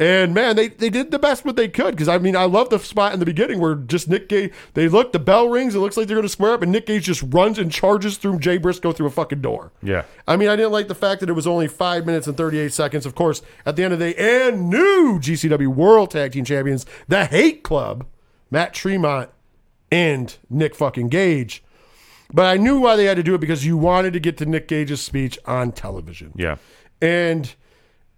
And 0.00 0.32
man, 0.32 0.54
they, 0.54 0.68
they 0.68 0.90
did 0.90 1.10
the 1.10 1.18
best 1.18 1.44
what 1.44 1.56
they 1.56 1.66
could 1.66 1.90
because 1.92 2.08
I 2.08 2.18
mean 2.18 2.36
I 2.36 2.44
love 2.44 2.70
the 2.70 2.78
spot 2.78 3.12
in 3.12 3.18
the 3.18 3.26
beginning 3.26 3.58
where 3.58 3.74
just 3.74 4.08
Nick 4.08 4.28
Gage 4.28 4.52
they 4.74 4.88
look 4.88 5.12
the 5.12 5.18
bell 5.18 5.48
rings 5.48 5.74
it 5.74 5.80
looks 5.80 5.96
like 5.96 6.06
they're 6.06 6.16
gonna 6.16 6.28
square 6.28 6.52
up 6.52 6.62
and 6.62 6.70
Nick 6.70 6.86
Gage 6.86 7.04
just 7.04 7.24
runs 7.26 7.58
and 7.58 7.72
charges 7.72 8.16
through 8.16 8.38
Jay 8.38 8.58
Briscoe 8.58 8.92
through 8.92 9.08
a 9.08 9.10
fucking 9.10 9.40
door. 9.40 9.72
Yeah. 9.82 10.04
I 10.28 10.36
mean 10.36 10.48
I 10.48 10.54
didn't 10.56 10.70
like 10.72 10.86
the 10.86 10.94
fact 10.94 11.20
that 11.20 11.28
it 11.28 11.32
was 11.32 11.48
only 11.48 11.66
five 11.66 12.06
minutes 12.06 12.28
and 12.28 12.36
thirty 12.36 12.58
eight 12.58 12.72
seconds. 12.72 13.06
Of 13.06 13.16
course, 13.16 13.42
at 13.66 13.74
the 13.74 13.82
end 13.82 13.92
of 13.92 13.98
the 13.98 14.12
day, 14.12 14.48
and 14.48 14.70
new 14.70 15.18
GCW 15.18 15.68
World 15.68 16.12
Tag 16.12 16.32
Team 16.32 16.44
Champions, 16.44 16.86
the 17.08 17.24
Hate 17.24 17.64
Club, 17.64 18.06
Matt 18.52 18.74
Tremont 18.74 19.30
and 19.90 20.36
Nick 20.48 20.76
fucking 20.76 21.08
Gage. 21.08 21.64
But 22.32 22.46
I 22.46 22.56
knew 22.56 22.78
why 22.78 22.94
they 22.96 23.06
had 23.06 23.16
to 23.16 23.22
do 23.22 23.34
it 23.34 23.40
because 23.40 23.64
you 23.64 23.76
wanted 23.76 24.12
to 24.12 24.20
get 24.20 24.36
to 24.38 24.46
Nick 24.46 24.68
Gage's 24.68 25.00
speech 25.00 25.38
on 25.46 25.72
television. 25.72 26.32
Yeah. 26.36 26.56
And 27.00 27.54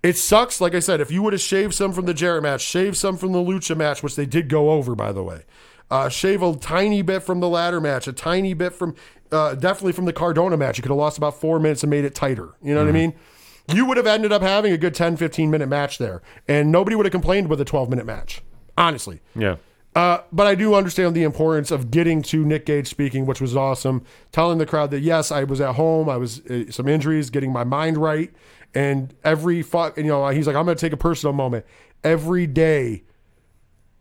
it 0.02 0.16
sucks. 0.16 0.60
Like 0.60 0.74
I 0.74 0.80
said, 0.80 1.00
if 1.00 1.10
you 1.10 1.22
would 1.22 1.32
have 1.32 1.42
shaved 1.42 1.74
some 1.74 1.92
from 1.92 2.06
the 2.06 2.14
Jarrett 2.14 2.42
match, 2.42 2.62
shaved 2.62 2.96
some 2.96 3.16
from 3.16 3.32
the 3.32 3.38
Lucha 3.38 3.76
match, 3.76 4.02
which 4.02 4.16
they 4.16 4.26
did 4.26 4.48
go 4.48 4.70
over, 4.70 4.94
by 4.94 5.12
the 5.12 5.22
way, 5.22 5.42
uh, 5.90 6.08
shave 6.08 6.42
a 6.42 6.56
tiny 6.56 7.02
bit 7.02 7.22
from 7.22 7.40
the 7.40 7.48
ladder 7.48 7.80
match, 7.80 8.08
a 8.08 8.12
tiny 8.12 8.54
bit 8.54 8.72
from, 8.72 8.94
uh, 9.32 9.54
definitely 9.54 9.92
from 9.92 10.06
the 10.06 10.12
Cardona 10.12 10.56
match. 10.56 10.78
You 10.78 10.82
could 10.82 10.90
have 10.90 10.98
lost 10.98 11.18
about 11.18 11.40
four 11.40 11.58
minutes 11.58 11.82
and 11.82 11.90
made 11.90 12.04
it 12.04 12.14
tighter. 12.14 12.54
You 12.62 12.74
know 12.74 12.80
what 12.80 12.88
I 12.88 12.92
mean? 12.92 13.14
You 13.72 13.84
would 13.86 13.96
have 13.96 14.06
ended 14.06 14.32
up 14.32 14.42
having 14.42 14.72
a 14.72 14.78
good 14.78 14.94
10, 14.94 15.16
15 15.16 15.50
minute 15.50 15.68
match 15.68 15.98
there. 15.98 16.22
And 16.48 16.72
nobody 16.72 16.96
would 16.96 17.06
have 17.06 17.12
complained 17.12 17.48
with 17.48 17.60
a 17.60 17.64
12 17.64 17.90
minute 17.90 18.06
match, 18.06 18.42
honestly. 18.76 19.20
Yeah. 19.34 19.56
Uh, 19.94 20.22
but 20.30 20.46
I 20.46 20.54
do 20.54 20.74
understand 20.74 21.16
the 21.16 21.24
importance 21.24 21.72
of 21.72 21.90
getting 21.90 22.22
to 22.22 22.44
Nick 22.44 22.64
Gage 22.64 22.88
speaking, 22.88 23.26
which 23.26 23.40
was 23.40 23.56
awesome. 23.56 24.04
Telling 24.30 24.58
the 24.58 24.66
crowd 24.66 24.92
that 24.92 25.00
yes, 25.00 25.32
I 25.32 25.42
was 25.44 25.60
at 25.60 25.74
home, 25.74 26.08
I 26.08 26.16
was 26.16 26.46
uh, 26.46 26.70
some 26.70 26.86
injuries, 26.86 27.28
getting 27.28 27.52
my 27.52 27.64
mind 27.64 27.98
right, 27.98 28.32
and 28.74 29.14
every 29.24 29.62
fuck, 29.62 29.96
you 29.96 30.04
know, 30.04 30.28
he's 30.28 30.46
like, 30.46 30.56
I'm 30.56 30.66
to 30.66 30.74
take 30.74 30.92
a 30.92 30.96
personal 30.96 31.32
moment 31.32 31.64
every 32.04 32.46
day. 32.46 33.04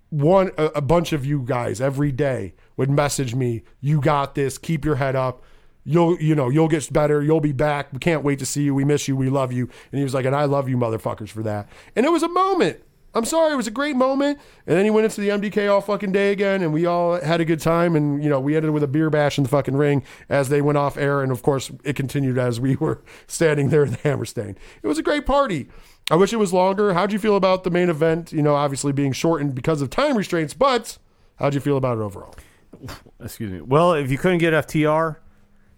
One, 0.10 0.52
a, 0.58 0.66
a 0.66 0.82
bunch 0.82 1.14
of 1.14 1.26
you 1.26 1.44
guys 1.46 1.80
every 1.80 2.12
day 2.12 2.54
would 2.78 2.90
message 2.90 3.36
me, 3.36 3.62
"You 3.80 4.02
got 4.02 4.34
this. 4.34 4.58
Keep 4.58 4.86
your 4.86 4.96
head 4.96 5.16
up." 5.16 5.44
You'll, 5.86 6.20
you 6.20 6.36
know, 6.36 6.50
you'll 6.50 6.68
get 6.68 6.92
better. 6.92 7.22
You'll 7.24 7.42
be 7.42 7.52
back. 7.52 7.92
We 7.94 8.00
can't 8.00 8.24
wait 8.24 8.40
to 8.40 8.46
see 8.46 8.64
you. 8.64 8.76
We 8.76 8.84
miss 8.84 9.08
you. 9.08 9.16
We 9.16 9.30
love 9.30 9.52
you. 9.52 9.70
And 9.92 9.98
he 9.98 10.04
was 10.04 10.14
like, 10.14 10.26
and 10.26 10.36
I 10.36 10.46
love 10.46 10.70
you, 10.70 10.78
motherfuckers, 10.78 11.30
for 11.30 11.42
that. 11.44 11.68
And 11.96 12.06
it 12.06 12.12
was 12.12 12.22
a 12.22 12.28
moment. 12.28 12.84
I'm 13.14 13.26
sorry, 13.26 13.54
it 13.54 13.58
was 13.58 13.68
a 13.68 13.72
great 13.72 13.96
moment. 13.96 14.40
And 14.68 14.78
then 14.78 14.86
he 14.86 14.92
went 14.92 15.06
into 15.06 15.22
the 15.22 15.30
MDK 15.30 15.72
all 15.72 15.82
fucking 15.82 16.12
day 16.12 16.32
again, 16.32 16.62
and 16.62 16.72
we 16.72 16.86
all 16.86 17.20
had 17.20 17.42
a 17.42 17.46
good 17.46 17.60
time. 17.60 17.96
And 17.96 18.24
you 18.24 18.30
know, 18.30 18.40
we 18.40 18.56
ended 18.56 18.72
with 18.72 18.84
a 18.84 18.88
beer 18.88 19.10
bash 19.10 19.38
in 19.38 19.44
the 19.44 19.50
fucking 19.50 19.76
ring 19.76 20.04
as 20.30 20.50
they 20.50 20.62
went 20.62 20.78
off 20.78 20.98
air, 20.98 21.22
and 21.22 21.32
of 21.32 21.42
course, 21.42 21.72
it 21.84 21.96
continued 21.96 22.38
as 22.38 22.60
we 22.60 22.76
were 22.76 23.02
standing 23.28 23.70
there 23.70 23.84
in 23.84 23.92
the 23.92 23.98
Hammerstein. 23.98 24.58
It 24.84 24.88
was 24.88 24.98
a 24.98 25.04
great 25.04 25.26
party. 25.26 25.68
I 26.12 26.16
wish 26.16 26.34
it 26.34 26.38
was 26.38 26.54
longer. 26.54 26.94
How'd 26.94 27.12
you 27.12 27.20
feel 27.20 27.36
about 27.36 27.64
the 27.64 27.70
main 27.70 27.90
event? 27.90 28.32
You 28.32 28.42
know, 28.42 28.56
obviously 28.56 28.92
being 28.92 29.12
shortened 29.12 29.54
because 29.56 29.82
of 29.82 29.90
time 29.90 30.18
restraints, 30.18 30.54
but 30.54 30.98
how'd 31.36 31.54
you 31.54 31.60
feel 31.60 31.78
about 31.78 31.98
it 31.98 32.02
overall? 32.02 32.36
Excuse 33.20 33.52
me. 33.52 33.62
Well, 33.62 33.94
if 33.94 34.10
you 34.12 34.18
couldn't 34.18 34.40
get 34.40 34.54
FTR, 34.54 35.18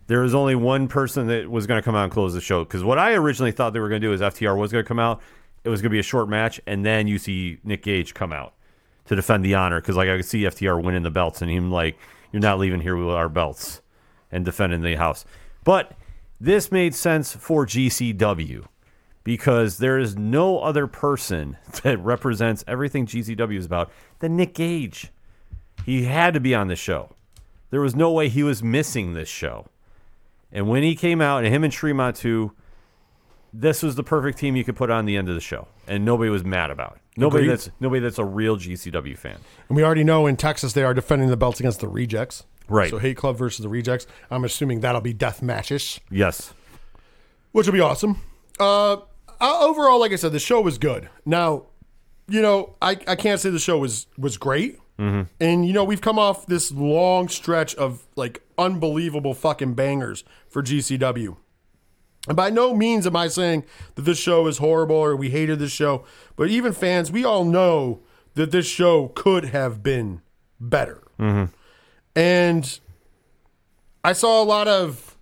there 0.07 0.21
was 0.21 0.33
only 0.35 0.55
one 0.55 0.87
person 0.87 1.27
that 1.27 1.49
was 1.49 1.67
going 1.67 1.77
to 1.77 1.81
come 1.81 1.95
out 1.95 2.03
and 2.03 2.11
close 2.11 2.33
the 2.33 2.41
show. 2.41 2.63
Because 2.63 2.83
what 2.83 2.97
I 2.97 3.13
originally 3.13 3.51
thought 3.51 3.71
they 3.71 3.79
were 3.79 3.89
going 3.89 4.01
to 4.01 4.07
do 4.07 4.13
is 4.13 4.21
FTR 4.21 4.57
was 4.57 4.71
going 4.71 4.83
to 4.83 4.87
come 4.87 4.99
out. 4.99 5.21
It 5.63 5.69
was 5.69 5.81
going 5.81 5.89
to 5.89 5.95
be 5.95 5.99
a 5.99 6.03
short 6.03 6.29
match, 6.29 6.59
and 6.65 6.85
then 6.85 7.07
you 7.07 7.17
see 7.17 7.59
Nick 7.63 7.83
Gage 7.83 8.13
come 8.13 8.33
out 8.33 8.53
to 9.05 9.15
defend 9.15 9.45
the 9.45 9.55
honor. 9.55 9.79
Because 9.79 9.95
like 9.95 10.09
I 10.09 10.17
could 10.17 10.25
see 10.25 10.43
FTR 10.43 10.83
winning 10.83 11.03
the 11.03 11.11
belts, 11.11 11.41
and 11.41 11.51
him 11.51 11.71
like, 11.71 11.97
"You're 12.31 12.41
not 12.41 12.59
leaving 12.59 12.81
here 12.81 12.95
with 12.95 13.13
our 13.13 13.29
belts," 13.29 13.81
and 14.31 14.43
defending 14.43 14.81
the 14.81 14.95
house. 14.95 15.25
But 15.63 15.93
this 16.39 16.71
made 16.71 16.95
sense 16.95 17.33
for 17.33 17.65
GCW 17.65 18.65
because 19.23 19.77
there 19.77 19.99
is 19.99 20.17
no 20.17 20.59
other 20.59 20.87
person 20.87 21.57
that 21.83 21.99
represents 21.99 22.63
everything 22.67 23.05
GCW 23.05 23.57
is 23.57 23.65
about 23.65 23.91
than 24.19 24.35
Nick 24.35 24.55
Gage. 24.55 25.11
He 25.85 26.03
had 26.03 26.33
to 26.33 26.39
be 26.39 26.55
on 26.55 26.67
the 26.67 26.75
show. 26.75 27.15
There 27.69 27.81
was 27.81 27.95
no 27.95 28.11
way 28.11 28.29
he 28.29 28.43
was 28.43 28.61
missing 28.61 29.13
this 29.13 29.29
show. 29.29 29.67
And 30.51 30.67
when 30.67 30.83
he 30.83 30.95
came 30.95 31.21
out, 31.21 31.43
and 31.43 31.53
him 31.53 31.63
and 31.63 31.71
Tremont 31.71 32.17
too, 32.17 32.51
this 33.53 33.83
was 33.83 33.95
the 33.95 34.03
perfect 34.03 34.37
team 34.37 34.55
you 34.55 34.63
could 34.63 34.75
put 34.75 34.89
on 34.89 35.05
the 35.05 35.17
end 35.17 35.29
of 35.29 35.35
the 35.35 35.41
show, 35.41 35.67
and 35.87 36.05
nobody 36.05 36.29
was 36.29 36.43
mad 36.43 36.71
about 36.71 36.93
it. 36.95 37.01
Nobody 37.19 37.43
Agreed. 37.43 37.51
that's 37.51 37.69
nobody 37.79 37.99
that's 37.99 38.17
a 38.19 38.25
real 38.25 38.57
GCW 38.57 39.17
fan. 39.17 39.37
And 39.67 39.75
we 39.75 39.83
already 39.83 40.03
know 40.03 40.27
in 40.27 40.37
Texas 40.37 40.73
they 40.73 40.83
are 40.83 40.93
defending 40.93 41.29
the 41.29 41.37
belts 41.37 41.59
against 41.59 41.81
the 41.81 41.87
Rejects. 41.89 42.43
Right. 42.69 42.89
So 42.89 42.99
Hate 42.99 43.17
Club 43.17 43.37
versus 43.37 43.63
the 43.63 43.69
Rejects. 43.69 44.07
I'm 44.29 44.45
assuming 44.45 44.79
that'll 44.79 45.01
be 45.01 45.11
death 45.13 45.41
matches. 45.41 45.99
Yes. 46.09 46.53
which 47.51 47.65
will 47.67 47.73
be 47.73 47.81
awesome. 47.81 48.21
Uh, 48.59 48.93
uh, 48.93 49.59
overall, 49.59 49.99
like 49.99 50.13
I 50.13 50.15
said, 50.15 50.31
the 50.31 50.39
show 50.39 50.61
was 50.61 50.77
good. 50.77 51.09
Now, 51.25 51.65
you 52.29 52.41
know, 52.41 52.75
I, 52.81 52.91
I 53.07 53.15
can't 53.17 53.41
say 53.41 53.49
the 53.49 53.59
show 53.59 53.77
was 53.77 54.07
was 54.17 54.37
great. 54.37 54.77
And 54.97 55.65
you 55.65 55.73
know, 55.73 55.83
we've 55.83 55.99
come 55.99 56.19
off 56.19 56.45
this 56.45 56.71
long 56.71 57.27
stretch 57.27 57.73
of 57.73 58.05
like 58.15 58.43
unbelievable 58.59 59.33
fucking 59.33 59.73
bangers 59.73 60.23
for 60.47 60.61
GCW. 60.61 61.37
And 62.27 62.37
by 62.37 62.49
no 62.49 62.73
means 62.75 63.07
am 63.07 63.15
I 63.15 63.27
saying 63.27 63.63
that 63.95 64.03
this 64.03 64.19
show 64.19 64.47
is 64.47 64.59
horrible 64.59 64.95
or 64.95 65.15
we 65.15 65.31
hated 65.31 65.59
this 65.59 65.71
show, 65.71 66.05
but 66.35 66.49
even 66.49 66.71
fans, 66.71 67.11
we 67.11 67.25
all 67.25 67.45
know 67.45 68.01
that 68.35 68.51
this 68.51 68.67
show 68.67 69.07
could 69.09 69.45
have 69.45 69.81
been 69.81 70.21
better. 70.59 71.01
And 72.15 72.79
I 74.03 74.13
saw 74.13 74.41
a 74.41 74.45
lot 74.45 74.67
of 74.67 75.17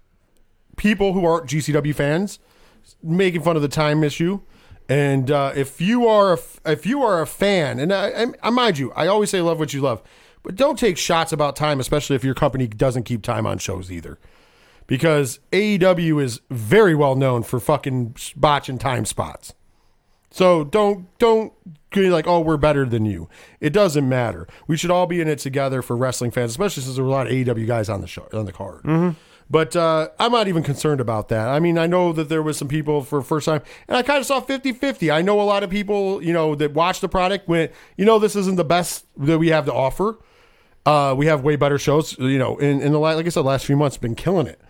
people 0.77 1.13
who 1.13 1.25
aren't 1.25 1.47
GCW 1.47 1.95
fans 1.95 2.39
making 3.03 3.41
fun 3.43 3.55
of 3.55 3.61
the 3.61 3.67
time 3.67 4.03
issue. 4.03 4.41
And 4.87 5.29
uh, 5.29 5.51
if 5.55 5.79
you 5.79 6.07
are 6.07 6.33
a, 6.33 6.39
if 6.65 6.85
you 6.85 7.01
are 7.03 7.21
a 7.21 7.27
fan, 7.27 7.79
and 7.79 7.93
I, 7.93 8.23
I, 8.23 8.25
I 8.43 8.49
mind 8.49 8.77
you, 8.77 8.91
I 8.93 9.07
always 9.07 9.29
say 9.29 9.39
love 9.39 9.59
what 9.59 9.73
you 9.73 9.81
love, 9.81 10.01
but 10.41 10.55
don't 10.55 10.79
take 10.79 10.97
shots 10.97 11.31
about 11.31 11.55
time, 11.55 11.79
especially 11.79 12.15
if 12.15 12.23
your 12.23 12.33
company 12.33 12.67
doesn't 12.67 13.03
keep 13.03 13.21
time 13.21 13.45
on 13.45 13.59
shows 13.59 13.91
either, 13.91 14.17
because 14.89 15.39
AEW 15.51 16.21
is 16.21 16.41
very 16.49 16.95
well 16.95 17.15
known 17.15 17.43
for 17.43 17.59
fucking 17.59 18.15
botching 18.35 18.79
time 18.79 19.05
spots. 19.05 19.53
So 20.31 20.63
don't 20.63 21.07
don't 21.19 21.53
be 21.91 22.09
like, 22.09 22.27
oh, 22.27 22.39
we're 22.39 22.57
better 22.57 22.85
than 22.85 23.05
you. 23.05 23.29
It 23.61 23.71
doesn't 23.71 24.09
matter. 24.09 24.47
We 24.67 24.77
should 24.77 24.89
all 24.91 25.05
be 25.05 25.21
in 25.21 25.27
it 25.27 25.37
together 25.39 25.81
for 25.83 25.95
wrestling 25.95 26.31
fans, 26.31 26.51
especially 26.51 26.83
since 26.83 26.95
there 26.95 27.05
were 27.05 27.09
a 27.11 27.13
lot 27.13 27.27
of 27.27 27.33
AEW 27.33 27.67
guys 27.67 27.87
on 27.87 28.01
the 28.01 28.07
show 28.07 28.27
on 28.33 28.45
the 28.45 28.51
card. 28.51 28.81
But 29.51 29.75
uh, 29.75 30.09
I'm 30.19 30.31
not 30.31 30.47
even 30.47 30.63
concerned 30.63 31.01
about 31.01 31.29
that. 31.29 31.47
I 31.49 31.59
mean, 31.59 31.77
I 31.77 31.85
know 31.87 32.11
that 32.13 32.29
there 32.29 32.43
was 32.43 32.57
some 32.57 32.67
people 32.67 33.03
for 33.03 33.21
first 33.21 33.45
time, 33.45 33.61
and 33.87 33.97
I 33.97 34.03
kind 34.03 34.19
of 34.19 34.25
saw 34.27 34.41
50-50. 34.41 35.11
I 35.11 35.23
know 35.23 35.41
a 35.41 35.43
lot 35.43 35.63
of 35.63 35.71
people, 35.71 36.21
you 36.23 36.33
know, 36.33 36.53
that 36.53 36.73
watch 36.73 36.99
the 36.99 37.09
product 37.09 37.47
went, 37.47 37.71
you 37.97 38.05
know, 38.05 38.19
this 38.19 38.35
isn't 38.35 38.57
the 38.57 38.63
best 38.63 39.05
that 39.17 39.39
we 39.39 39.47
have 39.47 39.65
to 39.65 39.73
offer. 39.73 40.19
Uh, 40.85 41.15
we 41.17 41.25
have 41.25 41.43
way 41.43 41.55
better 41.55 41.79
shows, 41.79 42.15
you 42.19 42.37
know, 42.37 42.57
in, 42.57 42.79
in 42.81 42.91
the 42.91 42.99
like 42.99 43.25
I 43.25 43.29
said, 43.29 43.43
last 43.43 43.65
few 43.65 43.75
months 43.75 43.97
been 43.97 44.13
killing 44.13 44.45
it. 44.45 44.61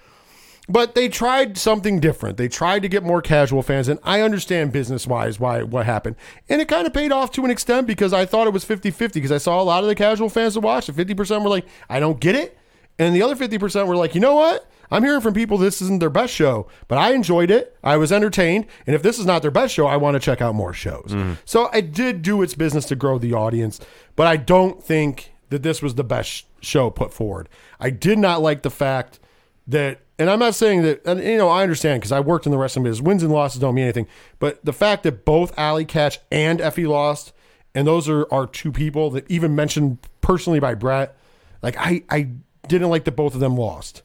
But 0.69 0.93
they 0.93 1.09
tried 1.09 1.57
something 1.57 1.99
different. 1.99 2.37
They 2.37 2.47
tried 2.47 2.83
to 2.83 2.87
get 2.87 3.03
more 3.03 3.21
casual 3.21 3.63
fans, 3.63 3.87
and 3.87 3.99
I 4.03 4.21
understand 4.21 4.71
business 4.71 5.07
wise 5.07 5.39
why 5.39 5.63
what 5.63 5.87
happened. 5.87 6.15
And 6.47 6.61
it 6.61 6.67
kind 6.67 6.85
of 6.85 6.93
paid 6.93 7.11
off 7.11 7.31
to 7.31 7.43
an 7.43 7.51
extent 7.51 7.87
because 7.87 8.13
I 8.13 8.25
thought 8.25 8.45
it 8.45 8.53
was 8.53 8.63
50 8.63 8.91
50 8.91 9.19
because 9.19 9.31
I 9.31 9.39
saw 9.39 9.61
a 9.61 9.63
lot 9.63 9.83
of 9.83 9.89
the 9.89 9.95
casual 9.95 10.29
fans 10.29 10.53
that 10.53 10.59
watched 10.59 10.89
it. 10.89 10.95
50% 10.95 11.43
were 11.43 11.49
like, 11.49 11.65
I 11.89 11.99
don't 11.99 12.19
get 12.19 12.35
it. 12.35 12.57
And 12.99 13.15
the 13.15 13.23
other 13.23 13.35
50% 13.35 13.87
were 13.87 13.95
like, 13.95 14.13
you 14.13 14.21
know 14.21 14.35
what? 14.35 14.69
I'm 14.91 15.03
hearing 15.03 15.21
from 15.21 15.33
people 15.33 15.57
this 15.57 15.81
isn't 15.81 15.99
their 15.99 16.09
best 16.09 16.33
show, 16.33 16.67
but 16.87 16.97
I 16.97 17.13
enjoyed 17.13 17.51
it. 17.51 17.77
I 17.83 17.97
was 17.97 18.11
entertained. 18.11 18.65
And 18.85 18.95
if 18.95 19.01
this 19.01 19.19
is 19.19 19.25
not 19.25 19.41
their 19.41 19.51
best 19.51 19.73
show, 19.73 19.87
I 19.87 19.97
want 19.97 20.15
to 20.15 20.19
check 20.19 20.41
out 20.41 20.55
more 20.55 20.73
shows. 20.73 21.09
Mm-hmm. 21.09 21.33
So 21.45 21.69
it 21.69 21.93
did 21.93 22.21
do 22.21 22.41
its 22.41 22.55
business 22.55 22.85
to 22.85 22.95
grow 22.95 23.17
the 23.17 23.33
audience, 23.33 23.79
but 24.15 24.27
I 24.27 24.37
don't 24.37 24.83
think 24.83 25.33
that 25.49 25.63
this 25.63 25.81
was 25.81 25.95
the 25.95 26.03
best 26.03 26.45
show 26.61 26.89
put 26.89 27.13
forward. 27.13 27.49
I 27.79 27.89
did 27.89 28.19
not 28.19 28.41
like 28.41 28.63
the 28.63 28.69
fact 28.69 29.19
that, 29.67 30.01
and 30.19 30.29
I'm 30.29 30.39
not 30.39 30.53
saying 30.53 30.81
that, 30.83 31.05
and 31.05 31.23
you 31.23 31.37
know, 31.37 31.47
I 31.47 31.63
understand 31.63 32.01
because 32.01 32.11
I 32.11 32.19
worked 32.19 32.45
in 32.45 32.51
the 32.51 32.57
wrestling 32.57 32.83
business. 32.83 33.01
Wins 33.01 33.23
and 33.23 33.31
losses 33.31 33.61
don't 33.61 33.73
mean 33.73 33.85
anything, 33.85 34.07
but 34.37 34.63
the 34.65 34.73
fact 34.73 35.03
that 35.03 35.23
both 35.23 35.57
Allie 35.57 35.85
Katch 35.85 36.17
and 36.29 36.59
Effy 36.59 36.85
lost, 36.85 37.31
and 37.73 37.87
those 37.87 38.09
are, 38.09 38.31
are 38.31 38.45
two 38.45 38.71
people 38.71 39.09
that 39.11 39.29
even 39.31 39.55
mentioned 39.55 39.97
personally 40.19 40.59
by 40.59 40.75
Brett, 40.75 41.17
like 41.61 41.75
I, 41.77 42.03
I 42.09 42.29
didn't 42.67 42.89
like 42.89 43.05
that 43.05 43.13
both 43.13 43.33
of 43.33 43.39
them 43.39 43.55
lost. 43.55 44.01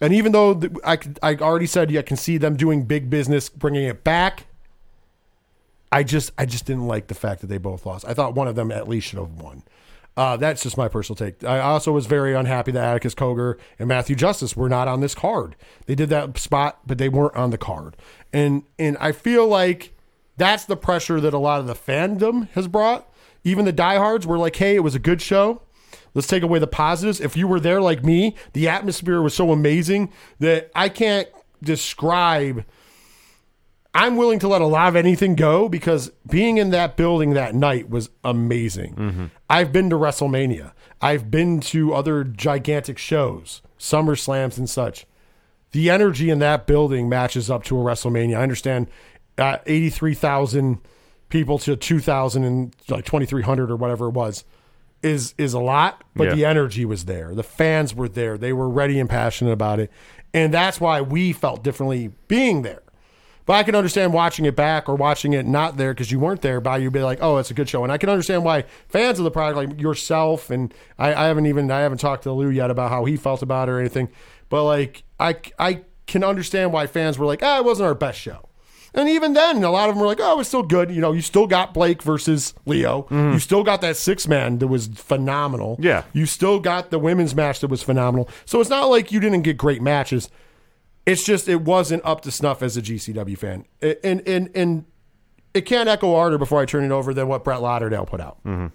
And 0.00 0.14
even 0.14 0.30
though 0.30 0.54
th- 0.54 0.72
I, 0.84 0.98
I 1.22 1.34
already 1.34 1.66
said 1.66 1.90
yeah, 1.90 2.00
I 2.00 2.02
can 2.04 2.16
see 2.16 2.38
them 2.38 2.56
doing 2.56 2.84
big 2.84 3.10
business, 3.10 3.48
bringing 3.48 3.82
it 3.82 4.04
back, 4.04 4.46
I 5.90 6.04
just 6.04 6.30
I 6.38 6.46
just 6.46 6.66
didn't 6.66 6.86
like 6.86 7.08
the 7.08 7.14
fact 7.14 7.40
that 7.40 7.48
they 7.48 7.58
both 7.58 7.84
lost. 7.84 8.04
I 8.06 8.14
thought 8.14 8.34
one 8.34 8.46
of 8.46 8.54
them 8.54 8.70
at 8.70 8.88
least 8.88 9.08
should 9.08 9.18
have 9.18 9.32
won. 9.42 9.64
Uh, 10.18 10.36
that's 10.36 10.64
just 10.64 10.76
my 10.76 10.88
personal 10.88 11.14
take. 11.14 11.44
I 11.44 11.60
also 11.60 11.92
was 11.92 12.06
very 12.06 12.34
unhappy 12.34 12.72
that 12.72 12.84
Atticus 12.84 13.14
Cogar 13.14 13.56
and 13.78 13.86
Matthew 13.86 14.16
Justice 14.16 14.56
were 14.56 14.68
not 14.68 14.88
on 14.88 15.00
this 15.00 15.14
card. 15.14 15.54
They 15.86 15.94
did 15.94 16.08
that 16.08 16.36
spot, 16.38 16.80
but 16.84 16.98
they 16.98 17.08
weren't 17.08 17.36
on 17.36 17.50
the 17.50 17.56
card. 17.56 17.96
And 18.32 18.64
and 18.80 18.96
I 18.98 19.12
feel 19.12 19.46
like 19.46 19.94
that's 20.36 20.64
the 20.64 20.76
pressure 20.76 21.20
that 21.20 21.32
a 21.32 21.38
lot 21.38 21.60
of 21.60 21.68
the 21.68 21.74
fandom 21.74 22.48
has 22.50 22.66
brought. 22.66 23.08
Even 23.44 23.64
the 23.64 23.70
diehards 23.70 24.26
were 24.26 24.38
like, 24.38 24.56
"Hey, 24.56 24.74
it 24.74 24.80
was 24.80 24.96
a 24.96 24.98
good 24.98 25.22
show. 25.22 25.62
Let's 26.14 26.26
take 26.26 26.42
away 26.42 26.58
the 26.58 26.66
positives." 26.66 27.20
If 27.20 27.36
you 27.36 27.46
were 27.46 27.60
there 27.60 27.80
like 27.80 28.04
me, 28.04 28.34
the 28.54 28.66
atmosphere 28.66 29.22
was 29.22 29.34
so 29.34 29.52
amazing 29.52 30.12
that 30.40 30.72
I 30.74 30.88
can't 30.88 31.28
describe 31.62 32.64
I'm 33.94 34.16
willing 34.16 34.38
to 34.40 34.48
let 34.48 34.60
a 34.60 34.66
lot 34.66 34.88
of 34.88 34.96
anything 34.96 35.34
go 35.34 35.68
because 35.68 36.10
being 36.28 36.58
in 36.58 36.70
that 36.70 36.96
building 36.96 37.34
that 37.34 37.54
night 37.54 37.88
was 37.90 38.10
amazing. 38.22 39.30
I've 39.50 39.72
been 39.72 39.90
to 39.90 39.96
WrestleMania. 39.96 40.72
I've 41.00 41.30
been 41.30 41.60
to 41.60 41.94
other 41.94 42.22
gigantic 42.24 42.98
shows, 42.98 43.62
Summer 43.78 44.14
Slams 44.14 44.58
and 44.58 44.68
such. 44.68 45.06
The 45.72 45.90
energy 45.90 46.30
in 46.30 46.38
that 46.40 46.66
building 46.66 47.08
matches 47.08 47.50
up 47.50 47.64
to 47.64 47.78
a 47.78 47.82
WrestleMania. 47.82 48.38
I 48.38 48.42
understand 48.42 48.88
uh, 49.36 49.58
83,000 49.66 50.78
people 51.28 51.58
to 51.60 51.76
2,000 51.76 52.44
and 52.44 52.74
like 52.88 53.04
2,300 53.04 53.70
or 53.70 53.76
whatever 53.76 54.06
it 54.08 54.12
was 54.12 54.44
is 55.02 55.32
is 55.38 55.52
a 55.54 55.60
lot, 55.60 56.02
but 56.16 56.28
Yeah. 56.28 56.34
the 56.34 56.44
energy 56.44 56.84
was 56.84 57.04
there. 57.04 57.34
The 57.34 57.42
fans 57.44 57.94
were 57.94 58.08
there. 58.08 58.36
They 58.36 58.52
were 58.52 58.68
ready 58.68 58.98
and 58.98 59.08
passionate 59.08 59.52
about 59.52 59.78
it. 59.78 59.90
And 60.34 60.52
that's 60.52 60.80
why 60.80 61.00
we 61.00 61.32
felt 61.32 61.62
differently 61.62 62.10
being 62.26 62.62
there. 62.62 62.82
But 63.48 63.54
I 63.54 63.62
can 63.62 63.74
understand 63.74 64.12
watching 64.12 64.44
it 64.44 64.54
back 64.54 64.90
or 64.90 64.94
watching 64.94 65.32
it 65.32 65.46
not 65.46 65.78
there 65.78 65.94
because 65.94 66.12
you 66.12 66.20
weren't 66.20 66.42
there. 66.42 66.60
By 66.60 66.76
you'd 66.76 66.92
be 66.92 67.02
like, 67.02 67.20
"Oh, 67.22 67.38
it's 67.38 67.50
a 67.50 67.54
good 67.54 67.66
show," 67.66 67.82
and 67.82 67.90
I 67.90 67.96
can 67.96 68.10
understand 68.10 68.44
why 68.44 68.66
fans 68.90 69.18
of 69.18 69.24
the 69.24 69.30
product, 69.30 69.56
like 69.56 69.80
yourself, 69.80 70.50
and 70.50 70.74
I, 70.98 71.14
I 71.14 71.28
haven't 71.28 71.46
even 71.46 71.70
I 71.70 71.80
haven't 71.80 71.96
talked 71.96 72.24
to 72.24 72.32
Lou 72.32 72.50
yet 72.50 72.70
about 72.70 72.90
how 72.90 73.06
he 73.06 73.16
felt 73.16 73.40
about 73.40 73.70
it 73.70 73.72
or 73.72 73.80
anything. 73.80 74.10
But 74.50 74.64
like, 74.64 75.02
I 75.18 75.36
I 75.58 75.80
can 76.06 76.24
understand 76.24 76.74
why 76.74 76.86
fans 76.88 77.18
were 77.18 77.24
like, 77.24 77.42
"Ah, 77.42 77.56
it 77.56 77.64
wasn't 77.64 77.86
our 77.86 77.94
best 77.94 78.20
show." 78.20 78.50
And 78.92 79.08
even 79.08 79.32
then, 79.32 79.64
a 79.64 79.70
lot 79.70 79.88
of 79.88 79.94
them 79.94 80.02
were 80.02 80.08
like, 80.08 80.20
"Oh, 80.20 80.40
it's 80.40 80.48
still 80.50 80.62
good." 80.62 80.90
You 80.90 81.00
know, 81.00 81.12
you 81.12 81.22
still 81.22 81.46
got 81.46 81.72
Blake 81.72 82.02
versus 82.02 82.52
Leo. 82.66 83.06
You 83.10 83.38
still 83.38 83.64
got 83.64 83.80
that 83.80 83.96
six 83.96 84.28
man 84.28 84.58
that 84.58 84.66
was 84.68 84.88
phenomenal. 84.88 85.78
Yeah. 85.80 86.02
You 86.12 86.26
still 86.26 86.60
got 86.60 86.90
the 86.90 86.98
women's 86.98 87.34
match 87.34 87.60
that 87.60 87.68
was 87.68 87.82
phenomenal. 87.82 88.28
So 88.44 88.60
it's 88.60 88.68
not 88.68 88.90
like 88.90 89.10
you 89.10 89.20
didn't 89.20 89.40
get 89.40 89.56
great 89.56 89.80
matches. 89.80 90.28
It's 91.08 91.24
just 91.24 91.48
it 91.48 91.62
wasn't 91.62 92.04
up 92.04 92.20
to 92.22 92.30
snuff 92.30 92.62
as 92.62 92.76
a 92.76 92.82
GCW 92.82 93.38
fan, 93.38 93.64
and 93.80 94.20
and 94.28 94.50
and 94.54 94.84
it 95.54 95.62
can't 95.62 95.88
echo 95.88 96.14
harder 96.14 96.36
before 96.36 96.60
I 96.60 96.66
turn 96.66 96.84
it 96.84 96.90
over 96.90 97.14
than 97.14 97.28
what 97.28 97.44
Brett 97.44 97.62
Lauderdale 97.62 98.04
put 98.04 98.20
out. 98.20 98.44
Mm-hmm. 98.44 98.66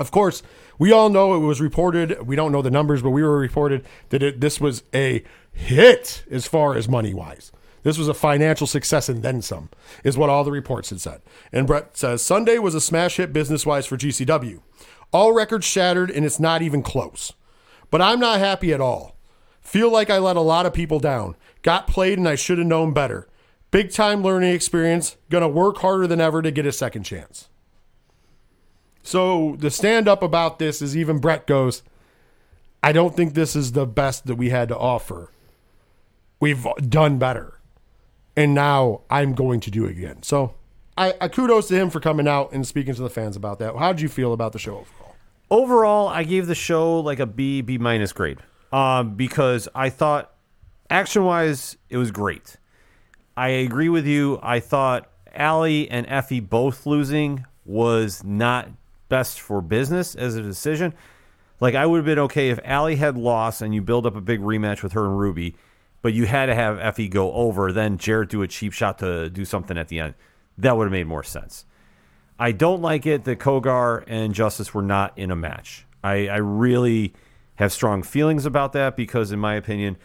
Of 0.00 0.10
course, 0.10 0.42
we 0.80 0.90
all 0.90 1.10
know 1.10 1.34
it 1.34 1.38
was 1.38 1.60
reported. 1.60 2.26
We 2.26 2.34
don't 2.34 2.50
know 2.50 2.60
the 2.60 2.72
numbers, 2.72 3.02
but 3.02 3.10
we 3.10 3.22
were 3.22 3.38
reported 3.38 3.86
that 4.08 4.20
it, 4.20 4.40
this 4.40 4.60
was 4.60 4.82
a 4.92 5.22
hit 5.52 6.24
as 6.28 6.48
far 6.48 6.74
as 6.74 6.88
money 6.88 7.14
wise. 7.14 7.52
This 7.84 7.98
was 7.98 8.08
a 8.08 8.14
financial 8.14 8.66
success 8.66 9.08
and 9.08 9.22
then 9.22 9.40
some, 9.40 9.70
is 10.02 10.18
what 10.18 10.28
all 10.28 10.42
the 10.42 10.50
reports 10.50 10.90
had 10.90 11.00
said. 11.00 11.22
And 11.52 11.68
Brett 11.68 11.96
says 11.96 12.20
Sunday 12.20 12.58
was 12.58 12.74
a 12.74 12.80
smash 12.80 13.18
hit 13.18 13.32
business 13.32 13.64
wise 13.64 13.86
for 13.86 13.96
GCW. 13.96 14.60
All 15.12 15.32
records 15.32 15.66
shattered, 15.66 16.10
and 16.10 16.26
it's 16.26 16.40
not 16.40 16.62
even 16.62 16.82
close. 16.82 17.32
But 17.92 18.02
I'm 18.02 18.18
not 18.18 18.40
happy 18.40 18.72
at 18.72 18.80
all. 18.80 19.16
Feel 19.60 19.90
like 19.92 20.10
I 20.10 20.18
let 20.18 20.36
a 20.36 20.40
lot 20.40 20.66
of 20.66 20.72
people 20.72 20.98
down. 20.98 21.36
Got 21.62 21.86
played, 21.86 22.18
and 22.18 22.28
I 22.28 22.34
should 22.34 22.58
have 22.58 22.66
known 22.66 22.92
better. 22.92 23.28
Big 23.70 23.92
time 23.92 24.22
learning 24.22 24.52
experience. 24.52 25.16
Gonna 25.28 25.48
work 25.48 25.78
harder 25.78 26.06
than 26.06 26.20
ever 26.20 26.42
to 26.42 26.50
get 26.50 26.66
a 26.66 26.72
second 26.72 27.04
chance. 27.04 27.48
So 29.02 29.56
the 29.58 29.70
stand 29.70 30.08
up 30.08 30.22
about 30.22 30.58
this 30.58 30.82
is 30.82 30.96
even 30.96 31.18
Brett 31.18 31.46
goes, 31.46 31.82
I 32.82 32.92
don't 32.92 33.14
think 33.14 33.34
this 33.34 33.54
is 33.56 33.72
the 33.72 33.86
best 33.86 34.26
that 34.26 34.36
we 34.36 34.50
had 34.50 34.68
to 34.68 34.78
offer. 34.78 35.30
We've 36.38 36.66
done 36.88 37.18
better. 37.18 37.60
And 38.36 38.54
now 38.54 39.02
I'm 39.10 39.34
going 39.34 39.60
to 39.60 39.70
do 39.70 39.84
it 39.84 39.90
again. 39.92 40.22
So 40.22 40.54
I, 40.96 41.14
I 41.20 41.28
kudos 41.28 41.68
to 41.68 41.74
him 41.74 41.90
for 41.90 42.00
coming 42.00 42.28
out 42.28 42.52
and 42.52 42.66
speaking 42.66 42.94
to 42.94 43.02
the 43.02 43.10
fans 43.10 43.36
about 43.36 43.58
that. 43.58 43.76
How 43.76 43.92
did 43.92 44.00
you 44.00 44.08
feel 44.08 44.32
about 44.32 44.52
the 44.52 44.58
show 44.58 44.76
overall? 44.78 45.00
overall, 45.50 46.08
I 46.08 46.24
gave 46.24 46.46
the 46.46 46.54
show 46.54 47.00
like 47.00 47.18
a 47.18 47.26
B, 47.26 47.60
B 47.60 47.78
minus 47.78 48.12
grade, 48.12 48.38
um, 48.72 49.14
because 49.14 49.68
I 49.74 49.90
thought 49.90 50.32
action 50.90 51.24
wise 51.24 51.76
it 51.88 51.96
was 51.96 52.10
great. 52.10 52.56
I 53.36 53.48
agree 53.48 53.88
with 53.88 54.06
you. 54.06 54.38
I 54.42 54.60
thought 54.60 55.08
Allie 55.32 55.88
and 55.90 56.06
Effy 56.06 56.46
both 56.46 56.84
losing 56.84 57.46
was 57.64 58.22
not 58.24 58.68
best 59.08 59.40
for 59.40 59.60
business 59.60 60.14
as 60.14 60.36
a 60.36 60.42
decision. 60.42 60.92
Like 61.60 61.74
I 61.74 61.86
would 61.86 61.98
have 61.98 62.04
been 62.04 62.18
okay 62.18 62.50
if 62.50 62.58
Allie 62.64 62.96
had 62.96 63.16
lost 63.16 63.62
and 63.62 63.74
you 63.74 63.82
build 63.82 64.06
up 64.06 64.16
a 64.16 64.20
big 64.20 64.40
rematch 64.40 64.82
with 64.82 64.92
her 64.92 65.04
and 65.04 65.18
Ruby, 65.18 65.56
but 66.02 66.12
you 66.12 66.26
had 66.26 66.46
to 66.46 66.54
have 66.54 66.78
Effy 66.78 67.08
go 67.08 67.32
over, 67.32 67.72
then 67.72 67.98
Jarrett 67.98 68.30
do 68.30 68.42
a 68.42 68.48
cheap 68.48 68.72
shot 68.72 68.98
to 68.98 69.30
do 69.30 69.44
something 69.44 69.78
at 69.78 69.88
the 69.88 70.00
end. 70.00 70.14
That 70.58 70.76
would 70.76 70.84
have 70.84 70.92
made 70.92 71.06
more 71.06 71.22
sense. 71.22 71.64
I 72.38 72.52
don't 72.52 72.80
like 72.80 73.04
it 73.04 73.24
that 73.24 73.38
Cogar 73.38 74.02
and 74.06 74.34
Justice 74.34 74.72
were 74.72 74.82
not 74.82 75.16
in 75.18 75.30
a 75.30 75.36
match. 75.36 75.86
I, 76.02 76.28
I 76.28 76.36
really 76.36 77.12
have 77.56 77.72
strong 77.72 78.02
feelings 78.02 78.46
about 78.46 78.72
that 78.72 78.96
because, 78.96 79.30
in 79.30 79.38
my 79.38 79.54
opinion, 79.54 79.98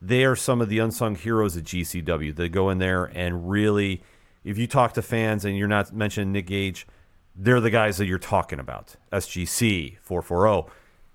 they 0.00 0.24
are 0.24 0.36
some 0.36 0.60
of 0.60 0.68
the 0.68 0.78
unsung 0.78 1.14
heroes 1.14 1.56
at 1.56 1.64
GCW. 1.64 2.34
They 2.34 2.48
go 2.48 2.70
in 2.70 2.78
there 2.78 3.04
and 3.04 3.50
really, 3.50 4.02
if 4.44 4.56
you 4.56 4.66
talk 4.66 4.94
to 4.94 5.02
fans 5.02 5.44
and 5.44 5.56
you're 5.56 5.68
not 5.68 5.92
mentioning 5.92 6.32
Nick 6.32 6.46
Gage, 6.46 6.86
they're 7.36 7.60
the 7.60 7.70
guys 7.70 7.98
that 7.98 8.06
you're 8.06 8.18
talking 8.18 8.58
about. 8.58 8.96
SGC, 9.12 9.98
440. 10.00 10.72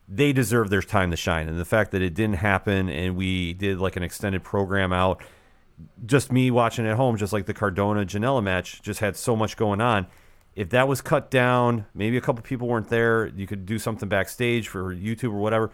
They 0.07 0.33
deserve 0.33 0.69
their 0.69 0.83
time 0.83 1.09
to 1.11 1.17
shine. 1.17 1.49
And 1.49 1.59
the 1.59 1.65
fact 1.65 1.91
that 1.91 2.01
it 2.01 2.13
didn't 2.13 2.37
happen 2.37 2.89
and 2.89 3.15
we 3.15 3.53
did 3.53 3.79
like 3.79 3.95
an 3.95 4.03
extended 4.03 4.43
program 4.43 4.93
out, 4.93 5.23
just 6.05 6.31
me 6.31 6.51
watching 6.51 6.85
at 6.85 6.95
home, 6.95 7.17
just 7.17 7.33
like 7.33 7.47
the 7.47 7.53
Cardona 7.53 8.05
Janela 8.05 8.43
match, 8.43 8.81
just 8.81 8.99
had 8.99 9.15
so 9.15 9.35
much 9.35 9.57
going 9.57 9.81
on. 9.81 10.07
If 10.55 10.69
that 10.69 10.87
was 10.87 11.01
cut 11.01 11.29
down, 11.29 11.85
maybe 11.93 12.17
a 12.17 12.21
couple 12.21 12.41
people 12.43 12.67
weren't 12.67 12.89
there. 12.89 13.27
You 13.27 13.45
could 13.45 13.65
do 13.65 13.77
something 13.77 14.07
backstage 14.07 14.69
for 14.69 14.95
YouTube 14.95 15.33
or 15.33 15.39
whatever, 15.39 15.71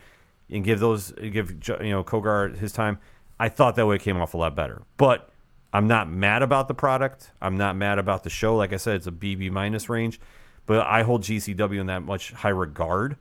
and 0.51 0.63
give 0.63 0.79
those 0.79 1.11
give 1.11 1.51
you 1.51 1.89
know 1.89 2.03
Cogar 2.03 2.57
his 2.57 2.71
time. 2.71 2.99
I 3.39 3.49
thought 3.49 3.75
that 3.75 3.87
way 3.87 3.95
it 3.95 4.01
came 4.01 4.17
off 4.17 4.33
a 4.33 4.37
lot 4.37 4.55
better. 4.55 4.83
But 4.97 5.29
I'm 5.73 5.87
not 5.87 6.09
mad 6.09 6.43
about 6.43 6.67
the 6.67 6.73
product. 6.73 7.31
I'm 7.41 7.57
not 7.57 7.75
mad 7.75 7.97
about 7.97 8.23
the 8.23 8.29
show. 8.29 8.55
Like 8.55 8.73
I 8.73 8.77
said, 8.77 8.97
it's 8.97 9.07
a 9.07 9.11
BB 9.11 9.51
minus 9.51 9.89
range, 9.89 10.19
but 10.65 10.85
I 10.85 11.03
hold 11.03 11.23
GCW 11.23 11.79
in 11.79 11.87
that 11.87 12.03
much 12.03 12.33
high 12.33 12.49
regard 12.49 13.17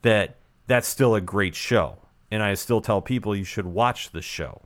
that 0.00 0.38
that's 0.66 0.88
still 0.88 1.14
a 1.14 1.20
great 1.20 1.54
show, 1.54 1.98
and 2.30 2.42
I 2.42 2.54
still 2.54 2.80
tell 2.80 3.00
people 3.00 3.36
you 3.36 3.44
should 3.44 3.66
watch 3.66 4.10
the 4.10 4.22
show. 4.22 4.62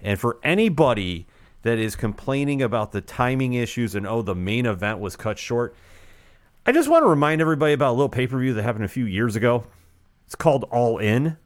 And 0.00 0.20
for 0.20 0.38
anybody 0.42 1.26
that 1.62 1.78
is 1.78 1.96
complaining 1.96 2.62
about 2.62 2.92
the 2.92 3.00
timing 3.00 3.54
issues 3.54 3.94
and 3.94 4.06
oh, 4.06 4.22
the 4.22 4.34
main 4.34 4.66
event 4.66 5.00
was 5.00 5.16
cut 5.16 5.38
short, 5.38 5.74
I 6.66 6.72
just 6.72 6.88
want 6.88 7.02
to 7.02 7.08
remind 7.08 7.40
everybody 7.40 7.72
about 7.72 7.90
a 7.90 7.96
little 7.96 8.08
pay 8.08 8.26
per 8.26 8.38
view 8.38 8.54
that 8.54 8.62
happened 8.62 8.84
a 8.84 8.88
few 8.88 9.06
years 9.06 9.36
ago. 9.36 9.64
It's 10.28 10.34
called 10.34 10.64
All 10.64 10.98
In. 10.98 11.38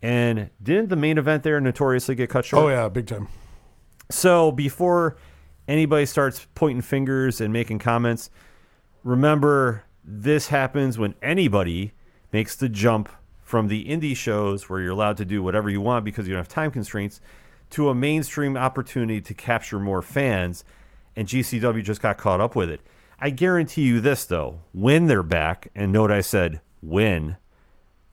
And 0.00 0.48
didn't 0.62 0.88
the 0.88 0.96
main 0.96 1.18
event 1.18 1.42
there 1.42 1.60
notoriously 1.60 2.14
get 2.14 2.30
cut 2.30 2.46
short? 2.46 2.64
Oh, 2.64 2.68
yeah, 2.70 2.88
big 2.88 3.06
time. 3.06 3.28
So 4.10 4.50
before 4.50 5.18
anybody 5.68 6.06
starts 6.06 6.46
pointing 6.54 6.80
fingers 6.80 7.42
and 7.42 7.52
making 7.52 7.80
comments, 7.80 8.30
remember 9.04 9.84
this 10.02 10.48
happens 10.48 10.96
when 10.96 11.14
anybody 11.20 11.92
makes 12.32 12.56
the 12.56 12.70
jump 12.70 13.10
from 13.42 13.68
the 13.68 13.84
indie 13.84 14.16
shows 14.16 14.70
where 14.70 14.80
you're 14.80 14.92
allowed 14.92 15.18
to 15.18 15.26
do 15.26 15.42
whatever 15.42 15.68
you 15.68 15.82
want 15.82 16.06
because 16.06 16.26
you 16.26 16.32
don't 16.32 16.40
have 16.40 16.48
time 16.48 16.70
constraints 16.70 17.20
to 17.68 17.90
a 17.90 17.94
mainstream 17.94 18.56
opportunity 18.56 19.20
to 19.20 19.34
capture 19.34 19.78
more 19.78 20.00
fans, 20.00 20.64
and 21.14 21.28
GCW 21.28 21.84
just 21.84 22.00
got 22.00 22.16
caught 22.16 22.40
up 22.40 22.56
with 22.56 22.70
it. 22.70 22.80
I 23.20 23.28
guarantee 23.28 23.82
you 23.82 24.00
this, 24.00 24.24
though, 24.24 24.60
when 24.72 25.04
they're 25.04 25.22
back, 25.22 25.68
and 25.74 25.92
note 25.92 26.10
I 26.10 26.22
said 26.22 26.62
when, 26.80 27.36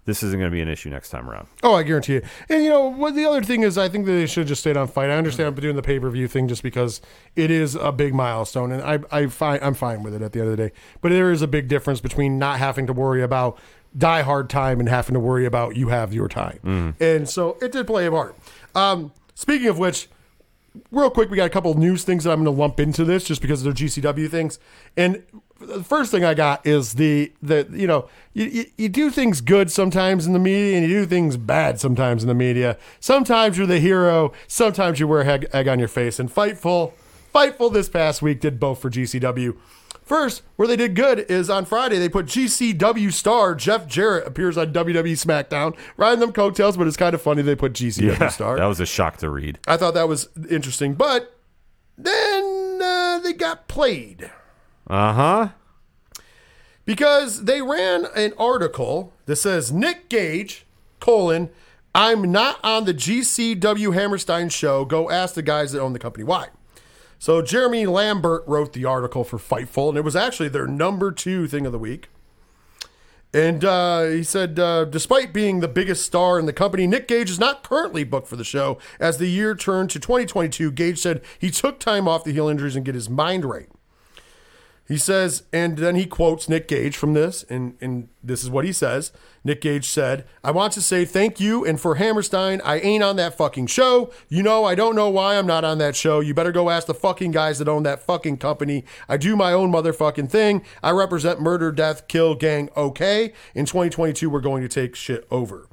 this 0.06 0.22
isn't 0.24 0.40
going 0.40 0.50
to 0.50 0.56
be 0.56 0.62
an 0.62 0.68
issue 0.68 0.90
next 0.90 1.10
time 1.10 1.30
around. 1.30 1.48
Oh, 1.64 1.74
I 1.74 1.84
guarantee 1.84 2.18
it. 2.18 2.26
And 2.48 2.64
you 2.64 2.70
know 2.70 2.86
what? 2.88 3.16
The 3.16 3.26
other 3.26 3.42
thing 3.44 3.64
is, 3.64 3.78
I 3.78 3.90
think 3.90 4.06
that 4.06 4.12
they 4.12 4.28
should 4.28 4.42
have 4.42 4.48
just 4.48 4.62
stayed 4.62 4.78
on 4.78 4.88
fight. 4.88 5.10
I 5.10 5.18
understand 5.18 5.48
I'm 5.50 5.56
doing 5.56 5.76
the 5.76 5.82
pay 5.82 6.00
per 6.00 6.10
view 6.10 6.28
thing 6.28 6.48
just 6.48 6.64
because 6.64 7.02
it 7.36 7.50
is 7.52 7.76
a 7.76 7.92
big 7.92 8.14
milestone, 8.14 8.72
and 8.72 8.82
I 8.84 9.00
I 9.12 9.28
find 9.28 9.64
I'm 9.64 9.74
fine 9.74 10.04
with 10.04 10.14
it 10.14 10.22
at 10.22 10.32
the 10.32 10.40
end 10.40 10.50
of 10.50 10.58
the 10.58 10.68
day. 10.70 10.74
But 11.02 11.10
there 11.10 11.32
is 11.32 11.42
a 11.42 11.48
big 11.48 11.68
difference 11.68 12.02
between 12.02 12.38
not 12.40 12.60
having 12.60 12.88
to 12.88 12.94
worry 12.94 13.22
about 13.24 13.60
die 13.98 14.22
hard 14.22 14.50
time 14.50 14.80
and 14.80 14.90
having 14.90 15.14
to 15.14 15.20
worry 15.20 15.46
about 15.46 15.76
you 15.76 15.88
have 15.88 16.14
your 16.14 16.28
time. 16.28 16.96
And 17.00 17.30
so 17.30 17.58
it 17.62 17.72
did 17.72 17.88
play 17.88 18.06
a 18.06 18.12
part. 18.12 18.36
Um, 18.76 19.14
speaking 19.36 19.68
of 19.70 19.80
which, 19.80 20.10
real 20.92 21.10
quick, 21.10 21.30
we 21.30 21.38
got 21.38 21.46
a 21.46 21.50
couple 21.50 21.72
of 21.72 21.78
news 21.78 22.04
things 22.04 22.26
that 22.26 22.32
I'm 22.32 22.44
going 22.44 22.54
to 22.54 22.60
lump 22.62 22.80
into 22.80 23.06
this 23.06 23.24
just 23.24 23.42
because 23.42 23.64
they're 23.64 23.72
GCW 23.72 24.30
things. 24.30 24.60
And 24.98 25.24
the 25.60 25.84
first 25.84 26.12
thing 26.12 26.24
I 26.24 26.34
got 26.34 26.66
is 26.66 26.94
the 26.94 27.32
the 27.42 27.68
you 27.72 27.88
know 27.88 28.10
you, 28.34 28.46
you, 28.46 28.66
you 28.78 28.90
do 28.90 29.10
things 29.10 29.42
good 29.42 29.72
sometimes 29.72 30.28
in 30.28 30.34
the 30.34 30.40
media 30.40 30.78
and 30.78 30.88
you 30.88 31.02
do 31.02 31.06
things 31.06 31.38
bad 31.38 31.80
sometimes 31.80 32.24
in 32.24 32.28
the 32.28 32.36
media. 32.36 32.78
Sometimes 33.00 33.58
you're 33.58 33.68
the 33.68 33.80
hero, 33.80 34.34
sometimes 34.48 35.00
you 35.00 35.08
wear 35.08 35.28
egg, 35.28 35.48
egg 35.54 35.68
on 35.68 35.80
your 35.80 35.88
face. 35.88 36.20
And 36.20 36.34
Fightful, 36.34 36.94
Fightful 37.34 37.72
this 37.72 37.90
past 37.90 38.22
week 38.22 38.42
did 38.42 38.60
both 38.60 38.82
for 38.82 38.90
GCW. 38.90 39.56
First, 40.04 40.44
where 40.56 40.68
they 40.68 40.76
did 40.76 40.96
good 40.96 41.20
is 41.32 41.50
on 41.50 41.66
Friday 41.66 41.98
they 41.98 42.10
put 42.10 42.28
GCW 42.28 43.12
star 43.12 43.56
Jeff 43.56 43.88
Jarrett 43.88 44.28
appears 44.28 44.56
on 44.58 44.72
WWE 44.72 45.14
SmackDown, 45.14 45.76
riding 45.98 46.20
them 46.20 46.32
coattails, 46.32 46.78
but 46.78 46.86
it's 46.86 46.98
kind 46.98 47.16
of 47.16 47.22
funny 47.22 47.42
they 47.42 47.56
put 47.56 47.74
GCW 47.74 48.32
star. 48.32 48.56
that 48.58 48.66
was 48.66 48.80
a 48.80 48.86
shock 48.86 49.18
to 49.18 49.30
read. 49.30 49.58
I 49.68 49.78
thought 49.78 49.96
that 49.96 50.08
was 50.08 50.30
interesting, 50.50 50.94
but 50.94 51.36
then 51.98 52.80
uh, 52.84 53.20
they 53.24 53.34
got 53.34 53.68
played 53.68 54.30
Uh 54.88 55.14
huh. 55.14 55.50
because 56.86 57.46
they 57.46 57.62
ran 57.62 58.06
an 58.16 58.34
article 58.38 59.14
that 59.26 59.38
says 59.38 59.72
Nick 59.72 60.10
Gage 60.10 60.66
colon 61.00 61.50
I'm 61.96 62.30
not 62.30 62.60
on 62.62 62.84
the 62.84 62.94
GCW 62.94 63.94
Hammerstein 63.94 64.50
show. 64.50 64.84
Go 64.84 65.10
ask 65.10 65.34
the 65.34 65.42
guys 65.42 65.72
that 65.72 65.80
own 65.80 65.94
the 65.94 66.00
company 66.00 66.26
why. 66.26 66.50
So 67.20 67.42
Jeremy 67.42 67.86
Lambert 67.86 68.44
wrote 68.46 68.74
the 68.74 68.84
article 68.84 69.24
for 69.24 69.38
Fightful, 69.38 69.88
and 69.88 69.98
it 69.98 70.04
was 70.04 70.16
actually 70.16 70.50
their 70.50 70.68
number 70.68 71.14
two 71.14 71.48
thing 71.48 71.66
of 71.66 71.72
the 71.72 71.80
week. 71.80 72.10
And 73.34 73.64
uh, 73.64 74.04
he 74.08 74.24
said, 74.24 74.60
uh, 74.60 74.84
despite 74.86 75.32
being 75.32 75.62
the 75.62 75.70
biggest 75.70 76.06
star 76.06 76.38
in 76.38 76.46
the 76.46 76.54
company, 76.54 76.86
Nick 76.86 77.08
Gage 77.08 77.30
is 77.30 77.40
not 77.40 77.64
currently 77.64 78.04
booked 78.04 78.28
for 78.28 78.36
the 78.36 78.44
show. 78.44 78.78
As 79.00 79.18
the 79.18 79.28
year 79.28 79.56
turned 79.56 79.90
to 79.92 80.00
2022, 80.00 80.72
Gage 80.74 81.00
said 81.00 81.22
he 81.40 81.50
took 81.50 81.80
time 81.80 82.10
off 82.10 82.26
the 82.26 82.34
heel 82.34 82.50
injuries 82.50 82.76
and 82.76 82.84
get 82.86 82.96
his 82.96 83.10
mind 83.10 83.46
right. 83.46 83.70
He 84.88 84.98
says, 84.98 85.44
and 85.52 85.78
then 85.80 85.96
he 85.96 86.06
quotes 86.06 86.48
Nick 86.48 86.68
Gage 86.68 86.96
from 86.96 87.16
this, 87.16 87.44
and, 87.50 87.76
and 87.82 88.08
this 88.24 88.44
is 88.44 88.52
what 88.52 88.66
he 88.66 88.72
says. 88.72 89.12
Nick 89.44 89.62
Gage 89.62 89.90
said, 89.90 90.26
I 90.44 90.52
want 90.52 90.74
to 90.74 90.82
say 90.82 91.06
thank 91.06 91.40
you, 91.40 91.66
and 91.66 91.82
for 91.82 91.96
Hammerstein, 91.96 92.62
I 92.64 92.78
ain't 92.80 93.04
on 93.04 93.16
that 93.16 93.36
fucking 93.36 93.66
show. 93.68 94.12
You 94.30 94.44
know, 94.44 94.64
I 94.64 94.76
don't 94.76 94.96
know 94.96 95.10
why 95.10 95.38
I'm 95.38 95.48
not 95.48 95.64
on 95.64 95.80
that 95.80 95.96
show. 95.96 96.20
You 96.20 96.36
better 96.36 96.52
go 96.52 96.70
ask 96.70 96.86
the 96.86 96.94
fucking 96.94 97.32
guys 97.32 97.58
that 97.58 97.68
own 97.68 97.82
that 97.84 98.04
fucking 98.04 98.38
company. 98.38 98.86
I 99.10 99.18
do 99.18 99.36
my 99.36 99.54
own 99.54 99.72
motherfucking 99.72 100.30
thing. 100.30 100.64
I 100.84 100.92
represent 100.92 101.42
murder, 101.42 101.72
death, 101.72 102.08
kill, 102.08 102.36
gang, 102.36 102.70
okay. 102.78 103.34
In 103.56 103.66
2022, 103.66 104.30
we're 104.30 104.40
going 104.40 104.62
to 104.62 104.70
take 104.70 104.96
shit 104.96 105.26
over. 105.32 105.68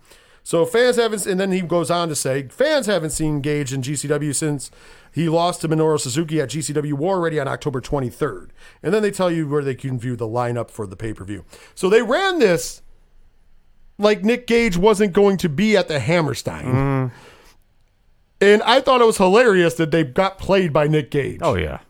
So 0.44 0.64
fans 0.66 0.96
haven't, 0.96 1.26
and 1.26 1.38
then 1.38 1.52
he 1.52 1.60
goes 1.60 1.90
on 1.90 2.08
to 2.08 2.16
say, 2.16 2.48
fans 2.48 2.86
haven't 2.86 3.10
seen 3.10 3.40
Gage 3.40 3.72
in 3.72 3.82
GCW 3.82 4.34
since 4.34 4.70
he 5.12 5.28
lost 5.28 5.60
to 5.60 5.68
Minoru 5.68 6.00
Suzuki 6.00 6.40
at 6.40 6.48
GCW 6.48 6.94
War 6.94 7.20
Ready 7.20 7.38
on 7.38 7.46
October 7.46 7.80
23rd. 7.80 8.48
And 8.82 8.94
then 8.94 9.02
they 9.02 9.10
tell 9.10 9.30
you 9.30 9.46
where 9.46 9.62
they 9.62 9.74
can 9.74 9.98
view 9.98 10.16
the 10.16 10.26
lineup 10.26 10.70
for 10.70 10.86
the 10.86 10.96
pay 10.96 11.12
per 11.12 11.24
view. 11.24 11.44
So 11.74 11.88
they 11.88 12.02
ran 12.02 12.38
this 12.38 12.82
like 13.98 14.24
Nick 14.24 14.46
Gage 14.46 14.76
wasn't 14.76 15.12
going 15.12 15.36
to 15.38 15.48
be 15.48 15.76
at 15.76 15.88
the 15.88 16.00
Hammerstein. 16.00 16.64
Mm-hmm. 16.64 17.16
And 18.40 18.62
I 18.62 18.80
thought 18.80 19.00
it 19.00 19.06
was 19.06 19.18
hilarious 19.18 19.74
that 19.74 19.92
they 19.92 20.02
got 20.02 20.38
played 20.38 20.72
by 20.72 20.88
Nick 20.88 21.10
Gage. 21.10 21.38
Oh 21.42 21.54
yeah. 21.54 21.80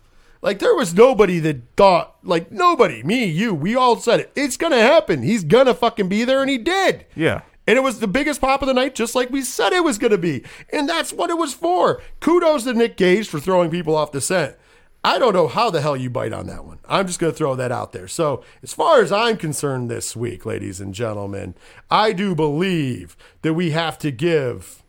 Like 0.42 0.58
there 0.58 0.74
was 0.74 0.92
nobody 0.92 1.38
that 1.38 1.62
thought, 1.76 2.16
like 2.24 2.50
nobody, 2.50 3.04
me, 3.04 3.24
you, 3.24 3.54
we 3.54 3.76
all 3.76 3.96
said 3.96 4.18
it. 4.18 4.32
It's 4.34 4.56
gonna 4.56 4.80
happen. 4.80 5.22
He's 5.22 5.44
gonna 5.44 5.72
fucking 5.72 6.08
be 6.08 6.24
there, 6.24 6.40
and 6.40 6.50
he 6.50 6.58
did. 6.58 7.06
Yeah. 7.14 7.42
And 7.66 7.76
it 7.76 7.82
was 7.82 8.00
the 8.00 8.08
biggest 8.08 8.40
pop 8.40 8.62
of 8.62 8.66
the 8.68 8.74
night, 8.74 8.94
just 8.94 9.14
like 9.14 9.30
we 9.30 9.42
said 9.42 9.72
it 9.72 9.84
was 9.84 9.98
going 9.98 10.10
to 10.10 10.18
be. 10.18 10.42
And 10.72 10.88
that's 10.88 11.12
what 11.12 11.30
it 11.30 11.38
was 11.38 11.54
for. 11.54 12.02
Kudos 12.20 12.64
to 12.64 12.74
Nick 12.74 12.96
Gage 12.96 13.28
for 13.28 13.38
throwing 13.38 13.70
people 13.70 13.94
off 13.94 14.12
the 14.12 14.20
scent. 14.20 14.56
I 15.04 15.18
don't 15.18 15.32
know 15.32 15.48
how 15.48 15.70
the 15.70 15.80
hell 15.80 15.96
you 15.96 16.10
bite 16.10 16.32
on 16.32 16.46
that 16.46 16.64
one. 16.64 16.78
I'm 16.88 17.06
just 17.06 17.18
going 17.18 17.32
to 17.32 17.36
throw 17.36 17.56
that 17.56 17.72
out 17.72 17.92
there. 17.92 18.06
So, 18.06 18.44
as 18.62 18.72
far 18.72 19.00
as 19.02 19.10
I'm 19.10 19.36
concerned 19.36 19.90
this 19.90 20.14
week, 20.14 20.46
ladies 20.46 20.80
and 20.80 20.94
gentlemen, 20.94 21.54
I 21.90 22.12
do 22.12 22.36
believe 22.36 23.16
that 23.42 23.54
we 23.54 23.72
have 23.72 23.98
to 23.98 24.12
give 24.12 24.84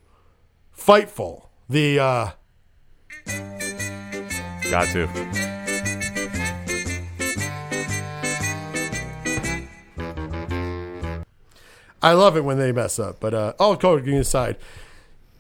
Fightful 0.75 1.47
the 1.67 1.99
uh, 1.99 2.29
Got 4.69 4.87
to. 4.93 5.62
I 12.03 12.11
love 12.13 12.37
it 12.37 12.43
when 12.43 12.59
they 12.59 12.71
mess 12.71 12.99
up. 12.99 13.19
But 13.19 13.33
uh, 13.33 13.53
all 13.59 13.77
coding 13.77 14.15
aside, 14.15 14.57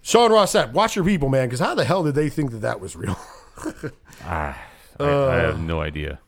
Sean 0.01 0.31
Ross 0.31 0.51
said, 0.51 0.73
watch 0.73 0.95
your 0.95 1.05
people, 1.05 1.29
man, 1.29 1.47
because 1.47 1.59
how 1.59 1.75
the 1.75 1.85
hell 1.85 2.03
did 2.03 2.15
they 2.15 2.29
think 2.29 2.51
that 2.51 2.59
that 2.61 2.79
was 2.79 2.95
real? 2.95 3.17
Ah, 4.25 4.57
I, 4.99 5.03
I 5.05 5.35
have 5.35 5.59
no 5.59 5.81
idea. 5.81 6.19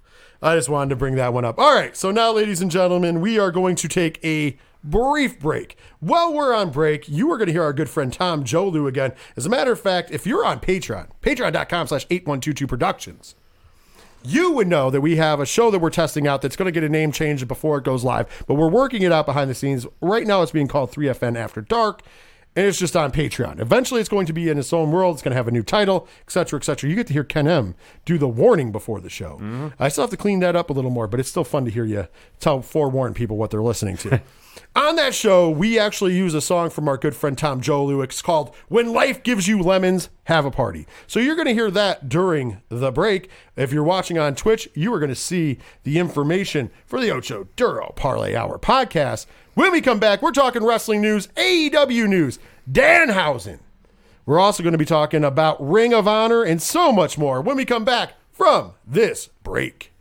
I 0.41 0.55
just 0.55 0.69
wanted 0.69 0.89
to 0.89 0.95
bring 0.95 1.15
that 1.15 1.33
one 1.33 1.45
up. 1.45 1.57
All 1.57 1.73
right, 1.73 1.95
so 1.95 2.11
now, 2.11 2.31
ladies 2.33 2.61
and 2.61 2.69
gentlemen, 2.69 3.21
we 3.21 3.39
are 3.39 3.51
going 3.51 3.75
to 3.77 3.87
take 3.87 4.23
a 4.23 4.57
brief 4.83 5.39
break. 5.39 5.77
While 5.99 6.33
we're 6.33 6.53
on 6.53 6.71
break, 6.71 7.07
you 7.09 7.31
are 7.31 7.37
going 7.37 7.47
to 7.47 7.53
hear 7.53 7.63
our 7.63 7.73
good 7.73 7.89
friend 7.89 8.11
Tom 8.11 8.43
Jolu 8.43 8.87
again. 8.87 9.13
As 9.35 9.45
a 9.45 9.49
matter 9.49 9.71
of 9.71 9.79
fact, 9.79 10.11
if 10.11 10.27
you're 10.27 10.45
on 10.45 10.59
Patreon, 10.59 11.07
patreon.com 11.21 11.87
slash 11.87 12.05
8122 12.09 12.67
productions, 12.67 13.35
you 14.25 14.51
would 14.51 14.67
know 14.67 14.89
that 14.89 15.01
we 15.01 15.15
have 15.17 15.39
a 15.39 15.45
show 15.45 15.71
that 15.71 15.79
we're 15.79 15.89
testing 15.89 16.27
out 16.27 16.41
that's 16.41 16.55
going 16.55 16.65
to 16.65 16.71
get 16.71 16.83
a 16.83 16.89
name 16.89 17.11
change 17.11 17.47
before 17.47 17.77
it 17.77 17.83
goes 17.83 18.03
live, 18.03 18.43
but 18.47 18.55
we're 18.55 18.69
working 18.69 19.01
it 19.01 19.11
out 19.11 19.25
behind 19.25 19.49
the 19.49 19.55
scenes. 19.55 19.85
Right 20.01 20.25
now, 20.25 20.41
it's 20.41 20.51
being 20.51 20.67
called 20.67 20.91
3FN 20.91 21.37
After 21.37 21.61
Dark, 21.61 22.01
and 22.55 22.65
it's 22.65 22.79
just 22.79 22.95
on 22.95 23.11
Patreon. 23.11 23.59
Eventually, 23.59 23.99
it's 23.99 24.09
going 24.09 24.25
to 24.25 24.33
be 24.33 24.49
in 24.49 24.57
its 24.57 24.71
own 24.71 24.91
world. 24.91 25.15
It's 25.15 25.21
going 25.23 25.31
to 25.31 25.37
have 25.37 25.47
a 25.47 25.51
new 25.51 25.63
title, 25.63 26.07
etc., 26.25 26.59
etc. 26.59 26.89
You 26.89 26.95
get 26.95 27.07
to 27.07 27.13
hear 27.13 27.23
Ken 27.23 27.47
M 27.47 27.75
do 28.05 28.17
the 28.17 28.27
warning 28.27 28.71
before 28.71 29.01
the 29.01 29.09
show. 29.09 29.33
Mm-hmm. 29.35 29.67
I 29.77 29.89
still 29.89 30.03
have 30.03 30.11
to 30.11 30.17
clean 30.17 30.39
that 30.39 30.55
up 30.55 30.69
a 30.69 30.73
little 30.73 30.91
more, 30.91 31.07
but 31.07 31.19
it's 31.19 31.29
still 31.29 31.43
fun 31.43 31.65
to 31.65 31.71
hear 31.71 31.85
you 31.85 32.07
tell 32.39 32.61
forewarn 32.61 33.13
people 33.13 33.37
what 33.37 33.51
they're 33.51 33.61
listening 33.61 33.97
to. 33.97 34.21
On 34.75 34.95
that 34.97 35.15
show, 35.15 35.49
we 35.49 35.79
actually 35.79 36.15
use 36.15 36.33
a 36.33 36.41
song 36.41 36.69
from 36.69 36.87
our 36.87 36.97
good 36.97 37.15
friend 37.15 37.37
Tom 37.37 37.61
Jolu. 37.61 38.03
It's 38.03 38.21
called 38.21 38.53
When 38.67 38.93
Life 38.93 39.23
Gives 39.23 39.47
You 39.47 39.61
Lemons, 39.61 40.09
Have 40.25 40.45
a 40.45 40.51
Party. 40.51 40.85
So 41.07 41.19
you're 41.19 41.35
going 41.35 41.47
to 41.47 41.53
hear 41.53 41.71
that 41.71 42.09
during 42.09 42.61
the 42.69 42.91
break. 42.91 43.29
If 43.55 43.71
you're 43.71 43.83
watching 43.83 44.17
on 44.17 44.35
Twitch, 44.35 44.69
you 44.73 44.93
are 44.93 44.99
going 44.99 45.09
to 45.09 45.15
see 45.15 45.59
the 45.83 45.97
information 45.97 46.71
for 46.85 46.99
the 46.99 47.11
Ocho 47.11 47.47
Duro 47.55 47.93
Parlay 47.95 48.35
Hour 48.35 48.59
podcast. 48.59 49.25
When 49.53 49.71
we 49.71 49.81
come 49.81 49.99
back, 49.99 50.21
we're 50.21 50.31
talking 50.31 50.63
wrestling 50.63 51.01
news, 51.01 51.27
AEW 51.37 52.07
news, 52.09 52.39
Danhausen. 52.69 53.59
We're 54.25 54.39
also 54.39 54.63
going 54.63 54.73
to 54.73 54.77
be 54.77 54.85
talking 54.85 55.23
about 55.23 55.65
Ring 55.65 55.93
of 55.93 56.07
Honor 56.07 56.43
and 56.43 56.61
so 56.61 56.91
much 56.91 57.17
more 57.17 57.41
when 57.41 57.55
we 57.55 57.63
come 57.63 57.85
back 57.85 58.13
from 58.31 58.73
this 58.85 59.29
break. 59.43 59.93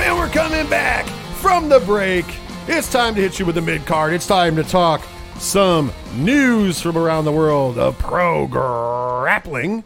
Coming 0.00 0.68
back 0.68 1.06
from 1.40 1.68
the 1.68 1.80
break. 1.80 2.24
It's 2.68 2.90
time 2.90 3.14
to 3.14 3.20
hit 3.20 3.38
you 3.38 3.46
with 3.46 3.54
the 3.54 3.62
mid 3.62 3.86
card. 3.86 4.12
It's 4.12 4.26
time 4.26 4.56
to 4.56 4.62
talk 4.64 5.02
some 5.38 5.92
news 6.16 6.80
from 6.80 6.98
around 6.98 7.24
the 7.24 7.32
world 7.32 7.78
of 7.78 7.98
pro 7.98 8.46
grappling. 8.46 9.84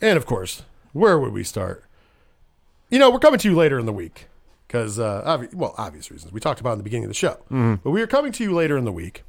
And 0.00 0.16
of 0.16 0.26
course, 0.26 0.62
where 0.92 1.18
would 1.18 1.32
we 1.32 1.42
start? 1.44 1.84
You 2.90 2.98
know, 2.98 3.10
we're 3.10 3.18
coming 3.18 3.38
to 3.40 3.48
you 3.50 3.56
later 3.56 3.78
in 3.78 3.86
the 3.86 3.92
week 3.92 4.26
because, 4.66 4.98
uh, 4.98 5.22
obvi- 5.26 5.54
well, 5.54 5.74
obvious 5.78 6.10
reasons. 6.10 6.32
We 6.32 6.40
talked 6.40 6.60
about 6.60 6.72
in 6.72 6.78
the 6.78 6.84
beginning 6.84 7.04
of 7.04 7.10
the 7.10 7.14
show. 7.14 7.38
But 7.82 7.90
we 7.90 8.02
are 8.02 8.06
coming 8.06 8.32
to 8.32 8.44
you 8.44 8.52
later 8.52 8.76
in 8.76 8.84
the 8.84 8.92
week. 8.92 9.24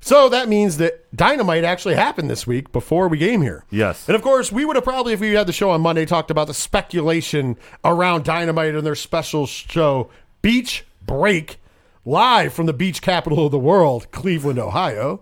So 0.00 0.30
that 0.30 0.48
means 0.48 0.78
that 0.78 1.14
Dynamite 1.14 1.62
actually 1.62 1.94
happened 1.94 2.30
this 2.30 2.46
week 2.46 2.72
before 2.72 3.08
we 3.08 3.18
came 3.18 3.42
here. 3.42 3.64
Yes. 3.70 4.08
And 4.08 4.16
of 4.16 4.22
course, 4.22 4.50
we 4.50 4.64
would 4.64 4.76
have 4.76 4.84
probably, 4.84 5.12
if 5.12 5.20
we 5.20 5.32
had 5.32 5.46
the 5.46 5.52
show 5.52 5.70
on 5.70 5.82
Monday, 5.82 6.06
talked 6.06 6.30
about 6.30 6.46
the 6.46 6.54
speculation 6.54 7.56
around 7.84 8.24
Dynamite 8.24 8.74
and 8.74 8.86
their 8.86 8.94
special 8.94 9.46
show, 9.46 10.10
Beach 10.40 10.84
Break, 11.06 11.58
live 12.04 12.52
from 12.54 12.66
the 12.66 12.72
beach 12.72 13.02
capital 13.02 13.44
of 13.44 13.52
the 13.52 13.58
world, 13.58 14.10
Cleveland, 14.10 14.58
Ohio. 14.58 15.20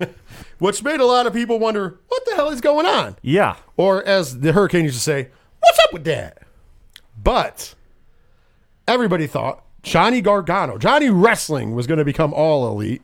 Which 0.58 0.82
made 0.82 0.98
a 0.98 1.06
lot 1.06 1.26
of 1.26 1.32
people 1.32 1.60
wonder, 1.60 2.00
what 2.08 2.24
the 2.26 2.34
hell 2.34 2.50
is 2.50 2.60
going 2.60 2.86
on? 2.86 3.16
Yeah. 3.22 3.56
Or 3.76 4.04
as 4.04 4.40
the 4.40 4.52
Hurricane 4.52 4.84
used 4.84 4.96
to 4.96 5.02
say, 5.02 5.28
what's 5.60 5.78
up 5.78 5.92
with 5.92 6.04
that? 6.04 6.38
But 7.22 7.74
everybody 8.88 9.28
thought 9.28 9.62
Johnny 9.82 10.20
Gargano, 10.20 10.78
Johnny 10.78 11.10
Wrestling 11.10 11.74
was 11.74 11.86
going 11.86 11.98
to 11.98 12.04
become 12.04 12.34
all 12.34 12.66
elite. 12.68 13.02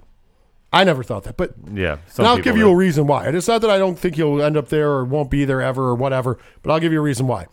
I 0.73 0.85
never 0.85 1.03
thought 1.03 1.25
that, 1.25 1.37
but 1.37 1.53
Yeah. 1.73 1.97
and 2.17 2.27
I'll 2.27 2.39
give 2.39 2.57
you 2.57 2.69
a 2.71 2.75
reason 2.77 3.07
why. 3.09 3.27
And 3.27 3.37
it's 3.37 3.49
not 3.49 3.61
that 3.63 3.71
I 3.71 3.79
don't 3.79 3.99
think 3.99 4.15
he'll 4.17 4.41
end 4.41 4.57
up 4.57 4.69
there 4.69 4.91
or 4.91 5.05
won't 5.05 5.31
be 5.31 5.45
there 5.45 5.61
ever 5.61 5.83
or 5.89 5.95
whatever, 5.97 6.39
but 6.63 6.71
I'll 6.73 6.79
give 6.81 6.93
you 6.93 7.01
a 7.01 7.03
reason 7.03 7.27
why 7.27 7.47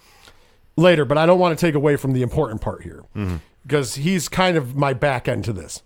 later. 0.75 1.03
But 1.03 1.17
I 1.17 1.25
don't 1.25 1.39
want 1.39 1.57
to 1.57 1.65
take 1.65 1.73
away 1.73 1.95
from 1.95 2.13
the 2.13 2.21
important 2.21 2.61
part 2.61 2.83
here 2.83 3.03
because 3.63 3.95
he's 3.95 4.29
kind 4.29 4.55
of 4.55 4.75
my 4.75 4.93
back 4.93 5.27
end 5.27 5.45
to 5.45 5.53
this. 5.53 5.81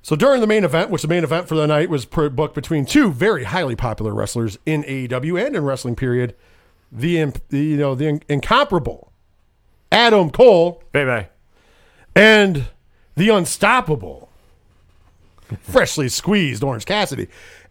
So 0.00 0.14
during 0.14 0.40
the 0.40 0.46
main 0.46 0.62
event, 0.64 0.90
which 0.90 1.02
the 1.02 1.08
main 1.08 1.24
event 1.24 1.48
for 1.48 1.56
the 1.56 1.66
night 1.66 1.90
was 1.90 2.04
booked 2.06 2.54
between 2.54 2.86
two 2.86 3.10
very 3.10 3.44
highly 3.44 3.74
popular 3.74 4.14
wrestlers 4.14 4.56
in 4.64 4.84
AEW 4.84 5.44
and 5.44 5.56
in 5.56 5.64
wrestling 5.64 5.96
period, 5.96 6.34
the, 6.92 7.18
imp- 7.18 7.42
the 7.48 7.58
you 7.58 7.76
know 7.76 7.94
the 7.96 8.06
in- 8.06 8.22
incomparable 8.28 9.12
Adam 9.90 10.30
Cole 10.30 10.82
Baby. 10.92 11.26
and 12.14 12.66
the 13.16 13.28
unstoppable, 13.30 14.27
freshly 15.62 16.08
squeezed 16.08 16.62
Orange 16.62 16.84
Cassidy. 16.86 17.28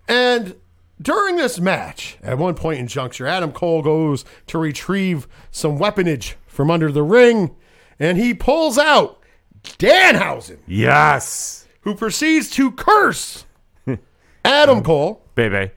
And 0.08 0.56
during 1.02 1.36
this 1.36 1.60
match, 1.60 2.18
at 2.24 2.38
one 2.38 2.56
point 2.56 2.80
in 2.80 2.88
juncture, 2.88 3.28
Adam 3.28 3.52
Cole 3.52 3.82
goes 3.82 4.26
to 4.48 4.58
retrieve 4.58 5.28
some 5.52 5.78
weaponage 5.78 6.36
from 6.48 6.72
under 6.72 6.92
the 6.92 7.04
ring, 7.04 7.56
and 8.00 8.18
he 8.18 8.34
pulls 8.34 8.78
out 8.78 9.20
Danhausen, 9.64 10.58
Yes. 10.66 11.68
who 11.82 11.94
proceeds 11.94 12.50
to 12.52 12.72
curse 12.72 13.46
Adam 14.46 14.82
Cole. 14.84 15.22
Baby. 15.36 15.72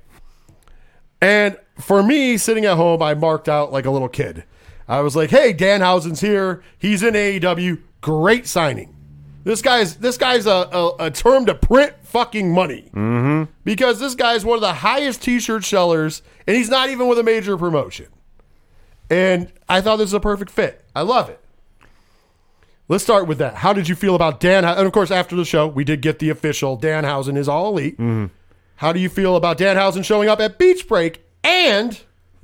And 1.20 1.59
for 1.78 2.03
me, 2.03 2.36
sitting 2.38 2.64
at 2.64 2.76
home, 2.76 3.03
I 3.03 3.14
marked 3.14 3.48
out 3.48 3.72
like 3.72 3.84
a 3.84 3.90
little 3.90 4.09
kid. 4.09 4.44
I 4.88 5.01
was 5.01 5.14
like, 5.14 5.30
"Hey, 5.30 5.53
Danhausen's 5.53 6.20
here. 6.20 6.62
He's 6.78 7.03
in 7.03 7.14
AEW. 7.14 7.80
Great 8.01 8.46
signing. 8.46 8.94
This 9.43 9.62
guy's 9.62 9.97
this 9.97 10.18
guy's 10.18 10.47
a, 10.47 10.51
a, 10.51 10.95
a 11.07 11.11
term 11.11 11.47
to 11.47 11.55
print 11.55 11.95
fucking 12.03 12.53
money 12.53 12.91
mm-hmm. 12.93 13.51
because 13.64 13.99
this 13.99 14.14
guy's 14.14 14.45
one 14.45 14.57
of 14.57 14.61
the 14.61 14.74
highest 14.74 15.22
T-shirt 15.22 15.64
sellers, 15.64 16.22
and 16.47 16.57
he's 16.57 16.68
not 16.68 16.91
even 16.91 17.09
with 17.09 17.18
a 17.18 17.22
major 17.22 17.57
promotion. 17.57 18.07
And 19.09 19.53
I 19.68 19.80
thought 19.80 19.97
this 19.97 20.07
was 20.07 20.14
a 20.14 20.20
perfect 20.20 20.51
fit. 20.51 20.84
I 20.95 21.03
love 21.03 21.28
it. 21.30 21.41
Let's 22.88 23.05
start 23.05 23.28
with 23.28 23.38
that. 23.38 23.55
How 23.55 23.72
did 23.72 23.88
you 23.88 23.95
feel 23.95 24.14
about 24.14 24.41
Dan? 24.41 24.64
And 24.64 24.86
of 24.86 24.93
course, 24.93 25.11
after 25.11 25.36
the 25.36 25.45
show, 25.45 25.66
we 25.66 25.84
did 25.84 26.01
get 26.03 26.18
the 26.18 26.28
official 26.28 26.76
Danhausen 26.78 27.36
is 27.36 27.49
all 27.49 27.68
elite. 27.68 27.97
How 28.76 28.93
do 28.93 28.99
you 28.99 29.09
feel 29.09 29.36
about 29.36 29.59
Danhausen 29.59 30.05
showing 30.05 30.28
up 30.28 30.41
at 30.41 30.59
Beach 30.59 30.88
Break 30.88 31.22
and 31.45 32.01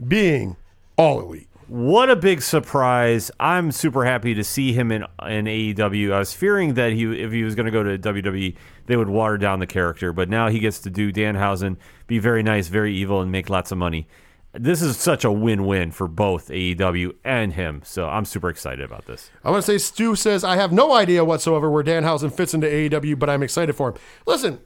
being 0.07 0.57
all 0.97 1.21
elite? 1.21 1.49
What 1.69 2.11
a 2.11 2.15
big 2.15 2.43
surprise! 2.43 3.33
I'm 3.41 3.73
super 3.73 4.05
happy 4.05 4.35
to 4.35 4.45
see 4.45 4.73
him 4.73 4.93
in 4.93 5.03
in 5.23 5.47
AEW. 5.47 6.13
I 6.13 6.21
was 6.21 6.33
fearing 6.33 6.75
that 6.75 6.93
he, 6.93 7.21
if 7.21 7.33
he 7.33 7.43
was 7.43 7.57
going 7.57 7.67
to 7.67 7.73
go 7.73 7.83
to 7.83 7.99
WWE, 7.99 8.55
they 8.87 8.97
would 8.97 9.09
water 9.09 9.37
down 9.37 9.59
the 9.59 9.67
character. 9.67 10.13
But 10.13 10.29
now 10.29 10.49
he 10.49 10.61
gets 10.61 10.79
to 10.81 10.91
do 10.91 11.13
Danhausen, 11.13 11.77
be 12.07 12.21
very 12.21 12.45
nice, 12.45 12.69
very 12.69 12.95
evil, 12.95 13.21
and 13.21 13.33
make 13.33 13.51
lots 13.51 13.73
of 13.73 13.79
money. 13.79 14.07
This 14.53 14.81
is 14.81 14.97
such 14.97 15.25
a 15.25 15.33
win-win 15.33 15.91
for 15.91 16.07
both 16.07 16.49
AEW 16.49 17.17
and 17.25 17.53
him. 17.53 17.83
So 17.85 18.09
I'm 18.09 18.25
super 18.25 18.49
excited 18.49 18.85
about 18.85 19.07
this. 19.07 19.31
I 19.45 19.51
want 19.51 19.65
to 19.65 19.73
say 19.73 19.79
Stu 19.79 20.15
says, 20.15 20.45
I 20.45 20.55
have 20.57 20.73
no 20.73 20.95
idea 20.95 21.25
whatsoever 21.25 21.69
where 21.69 21.83
Danhausen 21.83 22.33
fits 22.33 22.55
into 22.55 22.69
AEW, 22.69 23.19
but 23.19 23.29
I'm 23.29 23.43
excited 23.43 23.75
for 23.75 23.91
him. 23.91 23.97
Listen, 24.25 24.61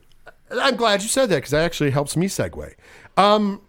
I'm 0.50 0.76
glad 0.76 1.02
you 1.02 1.08
said 1.08 1.30
that 1.30 1.36
because 1.36 1.50
that 1.50 1.64
actually 1.64 1.90
helps 1.90 2.16
me 2.16 2.26
segue. 2.26 2.74
Um, 3.16 3.62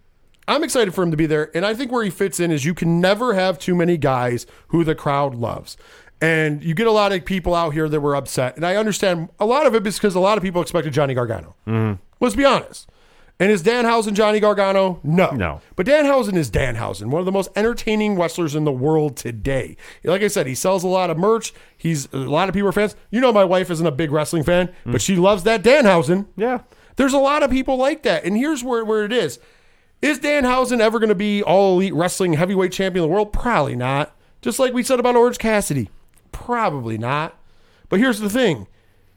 I'm 0.52 0.64
excited 0.64 0.94
for 0.94 1.02
him 1.04 1.12
to 1.12 1.18
be 1.18 1.26
there. 1.26 1.56
And 1.56 1.66
I 1.66 1.74
think 1.74 1.92
where 1.92 2.04
he 2.04 2.10
fits 2.10 2.40
in 2.40 2.52
is 2.52 2.66
you 2.66 2.74
can 2.74 3.00
never 3.00 3.34
have 3.34 3.58
too 3.58 3.74
many 3.74 3.98
guys 3.98 4.46
who 4.68 4.84
the 4.84 4.96
crowd 4.96 5.34
loves. 5.34 5.78
And 6.20 6.64
you 6.64 6.76
get 6.76 6.88
a 6.88 6.92
lot 6.92 7.12
of 7.12 7.26
people 7.26 7.56
out 7.56 7.74
here 7.74 7.90
that 7.90 8.02
were 8.02 8.16
upset. 8.16 8.56
And 8.58 8.66
I 8.66 8.76
understand 8.76 9.30
a 9.40 9.46
lot 9.46 9.66
of 9.66 9.74
it 9.74 9.88
is 9.88 9.98
because 9.98 10.14
a 10.14 10.20
lot 10.20 10.38
of 10.38 10.44
people 10.44 10.62
expected 10.62 10.94
Johnny 10.94 11.14
Gargano. 11.14 11.56
Mm-hmm. 11.66 12.02
Let's 12.20 12.36
be 12.36 12.46
honest. 12.46 12.90
And 13.40 13.50
is 13.50 13.64
Danhausen 13.64 14.14
Johnny 14.14 14.40
Gargano? 14.40 15.00
No. 15.04 15.32
No. 15.32 15.62
But 15.76 15.88
Danhausen 15.88 16.36
is 16.36 16.52
Danhausen, 16.52 17.08
one 17.08 17.22
of 17.22 17.26
the 17.26 17.32
most 17.32 17.50
entertaining 17.56 18.16
wrestlers 18.16 18.54
in 18.54 18.66
the 18.66 18.72
world 18.72 19.18
today. 19.18 19.78
Like 20.04 20.22
I 20.22 20.28
said, 20.28 20.46
he 20.46 20.54
sells 20.54 20.84
a 20.84 20.88
lot 20.88 21.10
of 21.10 21.18
merch. 21.18 21.52
He's 21.76 22.08
a 22.14 22.18
lot 22.18 22.50
of 22.50 22.54
people 22.54 22.70
are 22.70 22.74
fans. 22.74 22.96
You 23.10 23.20
know, 23.20 23.34
my 23.34 23.44
wife 23.44 23.72
isn't 23.72 23.88
a 23.88 23.92
big 23.92 24.12
wrestling 24.12 24.44
fan, 24.44 24.72
but 24.86 24.96
mm. 24.96 25.02
she 25.02 25.16
loves 25.16 25.42
that 25.44 25.64
Danhausen. 25.64 26.28
Yeah. 26.36 26.60
There's 26.98 27.14
a 27.14 27.18
lot 27.18 27.42
of 27.42 27.50
people 27.50 27.78
like 27.78 28.04
that. 28.04 28.26
And 28.26 28.38
here's 28.38 28.64
where, 28.64 28.86
where 28.86 29.06
it 29.06 29.14
is. 29.14 29.40
Is 30.02 30.20
Danhausen 30.20 30.80
ever 30.80 31.00
going 31.00 31.10
to 31.10 31.16
be 31.16 31.44
all 31.44 31.76
elite 31.76 31.94
wrestling 31.94 32.34
heavyweight 32.34 32.72
champion 32.72 33.04
of 33.04 33.10
the 33.10 33.14
world? 33.14 33.32
Probably 33.32 33.76
not. 33.76 34.16
Just 34.42 34.58
like 34.58 34.74
we 34.74 34.84
said 34.84 35.00
about 35.00 35.16
Orange 35.16 35.38
Cassidy. 35.38 35.90
Probably 36.32 36.98
not. 36.98 37.38
But 37.90 38.00
here's 38.00 38.20
the 38.20 38.30
thing. 38.30 38.68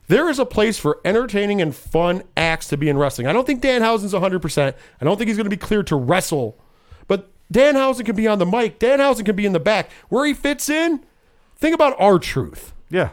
There 0.08 0.28
is 0.28 0.38
a 0.38 0.44
place 0.44 0.78
for 0.78 1.00
entertaining 1.04 1.62
and 1.62 1.74
fun 1.74 2.22
acts 2.36 2.68
to 2.68 2.76
be 2.76 2.90
in 2.90 2.98
wrestling. 2.98 3.26
I 3.26 3.32
don't 3.32 3.46
think 3.46 3.62
Danhausen's 3.62 4.12
100%. 4.12 4.74
I 5.00 5.04
don't 5.04 5.16
think 5.16 5.28
he's 5.28 5.38
going 5.38 5.44
to 5.44 5.50
be 5.50 5.56
cleared 5.56 5.86
to 5.86 5.96
wrestle. 5.96 6.58
But 7.08 7.30
Danhausen 7.50 8.04
can 8.04 8.16
be 8.16 8.28
on 8.28 8.38
the 8.38 8.44
mic. 8.44 8.78
Danhausen 8.78 9.24
can 9.24 9.36
be 9.36 9.46
in 9.46 9.52
the 9.52 9.60
back. 9.60 9.90
Where 10.10 10.26
he 10.26 10.34
fits 10.34 10.68
in, 10.68 11.04
think 11.56 11.74
about 11.74 11.96
R 11.98 12.18
Truth. 12.18 12.74
Yeah. 12.90 13.10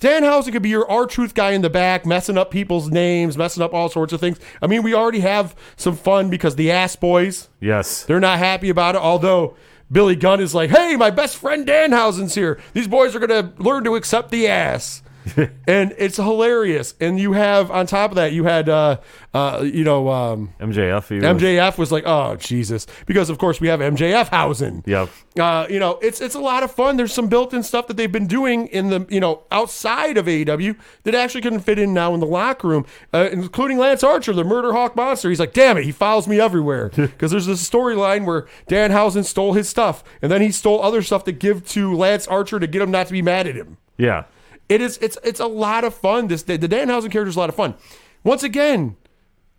Danhausen 0.00 0.52
could 0.52 0.62
be 0.62 0.70
your 0.70 0.90
R 0.90 1.06
Truth 1.06 1.34
guy 1.34 1.50
in 1.52 1.62
the 1.62 1.70
back, 1.70 2.06
messing 2.06 2.38
up 2.38 2.50
people's 2.50 2.90
names, 2.90 3.36
messing 3.36 3.62
up 3.62 3.74
all 3.74 3.88
sorts 3.88 4.12
of 4.12 4.20
things. 4.20 4.38
I 4.62 4.66
mean, 4.66 4.82
we 4.82 4.94
already 4.94 5.20
have 5.20 5.54
some 5.76 5.94
fun 5.94 6.30
because 6.30 6.56
the 6.56 6.70
Ass 6.70 6.96
Boys, 6.96 7.48
Yes. 7.60 8.04
they're 8.04 8.18
not 8.20 8.38
happy 8.38 8.70
about 8.70 8.94
it. 8.94 9.00
Although 9.02 9.56
Billy 9.92 10.16
Gunn 10.16 10.40
is 10.40 10.54
like, 10.54 10.70
hey, 10.70 10.96
my 10.96 11.10
best 11.10 11.36
friend 11.36 11.66
Danhausen's 11.66 12.34
here. 12.34 12.58
These 12.72 12.88
boys 12.88 13.14
are 13.14 13.18
going 13.18 13.28
to 13.54 13.62
learn 13.62 13.84
to 13.84 13.94
accept 13.96 14.30
the 14.30 14.48
ass. 14.48 15.02
and 15.66 15.94
it's 15.98 16.16
hilarious. 16.16 16.94
And 17.00 17.18
you 17.18 17.32
have, 17.32 17.70
on 17.70 17.86
top 17.86 18.10
of 18.10 18.16
that, 18.16 18.32
you 18.32 18.44
had, 18.44 18.68
uh, 18.68 18.98
uh, 19.34 19.62
you 19.64 19.84
know, 19.84 20.08
um, 20.08 20.52
MJF. 20.60 21.20
MJF 21.20 21.78
was 21.78 21.92
like, 21.92 22.04
oh, 22.06 22.36
Jesus. 22.36 22.86
Because, 23.06 23.30
of 23.30 23.38
course, 23.38 23.60
we 23.60 23.68
have 23.68 23.80
MJF 23.80 24.28
housing. 24.28 24.82
Yep. 24.86 25.08
Uh, 25.38 25.66
you 25.70 25.78
know, 25.78 25.98
it's 26.02 26.20
it's 26.20 26.34
a 26.34 26.40
lot 26.40 26.64
of 26.64 26.72
fun. 26.72 26.96
There's 26.96 27.12
some 27.12 27.28
built-in 27.28 27.62
stuff 27.62 27.86
that 27.86 27.96
they've 27.96 28.10
been 28.10 28.26
doing 28.26 28.66
in 28.66 28.90
the 28.90 29.06
you 29.08 29.20
know 29.20 29.44
outside 29.52 30.16
of 30.18 30.26
AEW 30.26 30.76
that 31.04 31.14
actually 31.14 31.42
can 31.42 31.60
fit 31.60 31.78
in 31.78 31.94
now 31.94 32.14
in 32.14 32.20
the 32.20 32.26
locker 32.26 32.66
room, 32.66 32.84
uh, 33.14 33.28
including 33.30 33.78
Lance 33.78 34.02
Archer, 34.02 34.32
the 34.32 34.42
Murder 34.42 34.72
Hawk 34.72 34.96
monster. 34.96 35.28
He's 35.28 35.38
like, 35.38 35.52
damn 35.52 35.76
it, 35.76 35.84
he 35.84 35.92
follows 35.92 36.26
me 36.26 36.40
everywhere 36.40 36.88
because 36.96 37.30
there's 37.30 37.46
this 37.46 37.68
storyline 37.68 38.24
where 38.24 38.48
Danhausen 38.68 39.24
stole 39.24 39.52
his 39.52 39.68
stuff 39.68 40.02
and 40.20 40.32
then 40.32 40.42
he 40.42 40.50
stole 40.50 40.82
other 40.82 41.00
stuff 41.00 41.22
to 41.24 41.32
give 41.32 41.64
to 41.68 41.94
Lance 41.94 42.26
Archer 42.26 42.58
to 42.58 42.66
get 42.66 42.82
him 42.82 42.90
not 42.90 43.06
to 43.06 43.12
be 43.12 43.22
mad 43.22 43.46
at 43.46 43.54
him. 43.54 43.76
Yeah. 43.98 44.24
It 44.70 44.80
is 44.80 44.98
it's 44.98 45.18
it's 45.24 45.40
a 45.40 45.46
lot 45.46 45.84
of 45.84 45.94
fun. 45.94 46.28
This 46.28 46.44
the 46.44 46.56
Danhausen 46.56 47.10
character 47.10 47.26
is 47.26 47.36
a 47.36 47.40
lot 47.40 47.48
of 47.48 47.56
fun. 47.56 47.74
Once 48.22 48.44
again, 48.44 48.96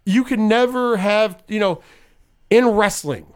you 0.06 0.24
can 0.24 0.48
never 0.48 0.98
have 0.98 1.44
you 1.48 1.60
know 1.60 1.84
in 2.50 2.66
wrestling. 2.66 3.28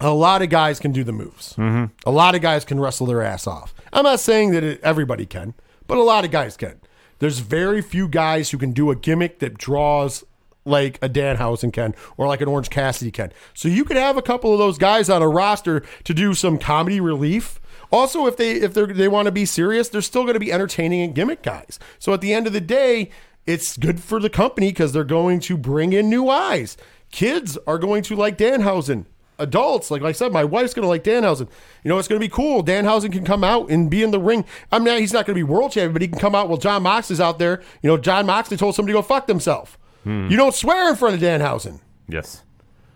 A 0.00 0.10
lot 0.10 0.42
of 0.42 0.50
guys 0.50 0.80
can 0.80 0.90
do 0.90 1.04
the 1.04 1.12
moves. 1.12 1.54
Mm-hmm. 1.54 1.84
A 2.04 2.10
lot 2.10 2.34
of 2.34 2.42
guys 2.42 2.64
can 2.64 2.80
wrestle 2.80 3.06
their 3.06 3.22
ass 3.22 3.46
off. 3.46 3.72
I'm 3.92 4.02
not 4.02 4.18
saying 4.18 4.50
that 4.50 4.64
it, 4.64 4.80
everybody 4.82 5.24
can, 5.24 5.54
but 5.86 5.96
a 5.96 6.02
lot 6.02 6.24
of 6.24 6.32
guys 6.32 6.56
can. 6.56 6.80
There's 7.20 7.38
very 7.38 7.80
few 7.80 8.08
guys 8.08 8.50
who 8.50 8.58
can 8.58 8.72
do 8.72 8.90
a 8.90 8.96
gimmick 8.96 9.38
that 9.38 9.56
draws 9.56 10.24
like 10.64 10.98
a 11.00 11.08
Danhausen 11.08 11.72
can 11.72 11.94
or 12.16 12.26
like 12.26 12.40
an 12.40 12.48
Orange 12.48 12.70
Cassidy 12.70 13.12
can. 13.12 13.32
So 13.54 13.68
you 13.68 13.84
could 13.84 13.96
have 13.96 14.16
a 14.16 14.22
couple 14.22 14.52
of 14.52 14.58
those 14.58 14.78
guys 14.78 15.08
on 15.08 15.22
a 15.22 15.28
roster 15.28 15.84
to 16.02 16.12
do 16.12 16.34
some 16.34 16.58
comedy 16.58 17.00
relief. 17.00 17.60
Also, 17.94 18.26
if 18.26 18.36
they 18.36 18.54
if 18.54 18.74
they 18.74 18.86
they 18.86 19.08
want 19.08 19.26
to 19.26 19.32
be 19.32 19.44
serious, 19.44 19.88
they're 19.88 20.02
still 20.02 20.22
going 20.22 20.34
to 20.34 20.40
be 20.40 20.52
entertaining 20.52 21.00
and 21.02 21.14
gimmick 21.14 21.42
guys. 21.42 21.78
So 22.00 22.12
at 22.12 22.20
the 22.20 22.34
end 22.34 22.48
of 22.48 22.52
the 22.52 22.60
day, 22.60 23.10
it's 23.46 23.76
good 23.76 24.02
for 24.02 24.18
the 24.18 24.28
company 24.28 24.70
because 24.70 24.92
they're 24.92 25.04
going 25.04 25.38
to 25.40 25.56
bring 25.56 25.92
in 25.92 26.10
new 26.10 26.28
eyes. 26.28 26.76
Kids 27.12 27.56
are 27.66 27.78
going 27.78 28.02
to 28.02 28.16
like 28.16 28.36
Danhausen. 28.36 29.06
adults, 29.38 29.90
like 29.90 30.02
I 30.02 30.12
said, 30.12 30.32
my 30.32 30.44
wife's 30.44 30.74
gonna 30.74 30.88
like 30.88 31.04
Danhausen. 31.04 31.48
You 31.82 31.88
know, 31.88 31.98
it's 31.98 32.08
gonna 32.08 32.20
be 32.20 32.28
cool. 32.28 32.64
Danhausen 32.64 33.12
can 33.12 33.24
come 33.24 33.44
out 33.44 33.70
and 33.70 33.90
be 33.90 34.02
in 34.02 34.10
the 34.10 34.20
ring. 34.20 34.44
I 34.72 34.78
mean, 34.78 34.98
he's 34.98 35.12
not 35.12 35.26
gonna 35.26 35.34
be 35.34 35.42
world 35.42 35.72
champion, 35.72 35.92
but 35.92 36.02
he 36.02 36.08
can 36.08 36.18
come 36.18 36.34
out 36.34 36.48
while 36.48 36.58
Jon 36.58 36.82
Moxley's 36.82 37.20
out 37.20 37.38
there. 37.38 37.62
You 37.82 37.88
know, 37.90 37.96
Jon 37.96 38.26
Moxley 38.26 38.56
told 38.56 38.74
somebody 38.74 38.92
to 38.94 38.98
go 38.98 39.02
fuck 39.02 39.26
themselves. 39.26 39.76
Hmm. 40.04 40.28
You 40.28 40.36
don't 40.36 40.54
swear 40.54 40.88
in 40.90 40.96
front 40.96 41.14
of 41.14 41.20
Danhausen. 41.20 41.80
Yes. 42.08 42.42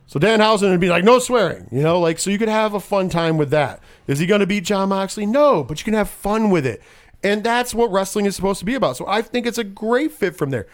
So 0.06 0.18
Danhausen 0.18 0.70
would 0.70 0.80
be 0.80 0.88
like, 0.88 1.04
no 1.04 1.18
swearing, 1.18 1.68
you 1.70 1.82
know, 1.82 2.00
like 2.00 2.18
so 2.18 2.30
you 2.30 2.38
could 2.38 2.48
have 2.48 2.72
a 2.74 2.80
fun 2.80 3.08
time 3.10 3.36
with 3.36 3.50
that. 3.50 3.80
Is 4.08 4.18
he 4.18 4.26
going 4.26 4.40
to 4.40 4.46
beat 4.46 4.64
Jon 4.64 4.88
Moxley? 4.88 5.26
No, 5.26 5.62
but 5.62 5.78
you 5.78 5.84
can 5.84 5.94
have 5.94 6.08
fun 6.10 6.50
with 6.50 6.66
it, 6.66 6.82
and 7.22 7.44
that's 7.44 7.72
what 7.72 7.92
wrestling 7.92 8.26
is 8.26 8.34
supposed 8.34 8.58
to 8.58 8.64
be 8.64 8.74
about. 8.74 8.96
So 8.96 9.06
I 9.06 9.22
think 9.22 9.46
it's 9.46 9.58
a 9.58 9.64
great 9.64 10.10
fit 10.10 10.36
from 10.36 10.50
there. 10.50 10.66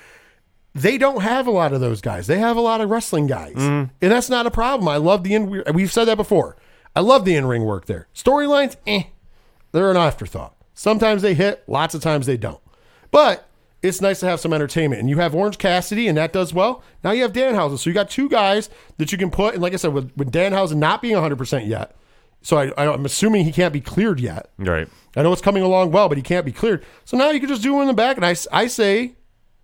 They 0.75 0.97
don't 0.99 1.21
have 1.21 1.47
a 1.47 1.51
lot 1.51 1.73
of 1.73 1.81
those 1.81 2.01
guys. 2.01 2.27
They 2.27 2.39
have 2.39 2.57
a 2.57 2.61
lot 2.61 2.81
of 2.81 2.89
wrestling 2.89 3.27
guys, 3.27 3.55
and 3.57 3.91
that's 4.01 4.31
not 4.31 4.47
a 4.47 4.51
problem. 4.51 4.89
I 4.89 4.97
love 4.97 5.23
the 5.23 5.35
in. 5.35 5.65
We've 5.75 5.93
said 5.93 6.07
that 6.07 6.17
before. 6.17 6.57
I 6.97 7.01
love 7.01 7.25
the 7.25 7.35
in 7.37 7.45
ring 7.45 7.65
work 7.65 7.87
there. 7.87 8.09
Storylines, 8.15 8.77
eh, 8.87 9.05
they're 9.73 9.91
an 9.91 9.97
afterthought. 9.97 10.55
Sometimes 10.75 11.23
they 11.23 11.35
hit, 11.35 11.63
lots 11.69 11.95
of 11.95 12.03
times 12.03 12.27
they 12.27 12.37
don't. 12.37 12.61
But 13.11 13.49
it's 13.83 14.01
nice 14.01 14.21
to 14.21 14.27
have 14.27 14.41
some 14.41 14.53
entertainment. 14.53 15.01
And 15.01 15.11
you 15.11 15.19
have 15.19 15.35
Orange 15.35 15.59
Cassidy, 15.59 16.09
and 16.09 16.17
that 16.19 16.33
does 16.33 16.55
well. 16.55 16.83
Now 17.03 17.11
you 17.13 17.23
have 17.23 17.33
Danhausen. 17.33 17.79
So 17.79 17.91
you 17.91 17.95
got 17.95 18.11
two 18.11 18.29
guys 18.29 18.71
that 18.99 19.13
you 19.13 19.19
can 19.19 19.31
put. 19.31 19.55
And 19.55 19.63
like 19.63 19.73
I 19.73 19.77
said, 19.77 19.93
with, 19.93 20.11
with 20.17 20.33
Danhausen 20.33 20.77
not 20.77 21.03
being 21.03 21.15
100% 21.17 21.69
yet, 21.69 21.95
so 22.45 22.59
I, 22.59 22.67
I, 22.77 22.93
I'm 22.93 23.05
assuming 23.07 23.45
he 23.45 23.53
can't 23.53 23.73
be 23.73 23.81
cleared 23.81 24.21
yet. 24.21 24.51
Right. 24.59 24.87
I 25.17 25.23
know 25.23 25.33
it's 25.33 25.43
coming 25.43 25.63
along 25.63 25.93
well, 25.93 26.09
but 26.09 26.19
he 26.19 26.23
can't 26.23 26.45
be 26.45 26.53
cleared. 26.53 26.85
So 27.05 27.17
now 27.17 27.31
you 27.31 27.41
can 27.41 27.49
just 27.49 27.63
do 27.63 27.75
him 27.75 27.83
in 27.83 27.87
the 27.89 27.95
back. 27.95 28.17
And 28.17 28.25
I, 28.25 28.37
I 28.53 28.67
say, 28.67 29.15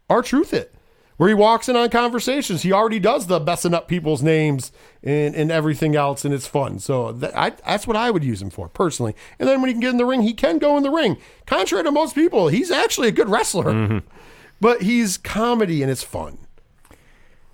R 0.08 0.22
Truth 0.22 0.54
it. 0.54 0.74
Where 1.18 1.28
he 1.28 1.34
walks 1.34 1.68
in 1.68 1.76
on 1.76 1.90
conversations. 1.90 2.62
He 2.62 2.72
already 2.72 2.98
does 2.98 3.26
the 3.26 3.38
messing 3.38 3.74
up 3.74 3.86
people's 3.86 4.22
names 4.22 4.72
and, 5.02 5.34
and 5.34 5.52
everything 5.52 5.94
else, 5.94 6.24
and 6.24 6.32
it's 6.32 6.46
fun. 6.46 6.78
So 6.78 7.12
that, 7.12 7.36
I, 7.36 7.50
that's 7.50 7.86
what 7.86 7.98
I 7.98 8.10
would 8.10 8.24
use 8.24 8.40
him 8.40 8.48
for, 8.48 8.70
personally. 8.70 9.14
And 9.38 9.46
then 9.46 9.60
when 9.60 9.68
he 9.68 9.74
can 9.74 9.82
get 9.82 9.90
in 9.90 9.98
the 9.98 10.06
ring, 10.06 10.22
he 10.22 10.32
can 10.32 10.56
go 10.56 10.78
in 10.78 10.82
the 10.82 10.90
ring. 10.90 11.18
Contrary 11.44 11.84
to 11.84 11.92
most 11.92 12.14
people, 12.14 12.48
he's 12.48 12.70
actually 12.70 13.08
a 13.08 13.12
good 13.12 13.28
wrestler. 13.28 13.66
Mm-hmm. 13.66 13.98
But 14.62 14.80
he's 14.80 15.18
comedy 15.18 15.82
and 15.82 15.90
it's 15.90 16.02
fun. 16.02 16.38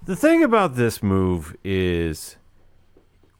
The 0.04 0.14
thing 0.14 0.44
about 0.44 0.76
this 0.76 1.02
move 1.02 1.56
is 1.64 2.36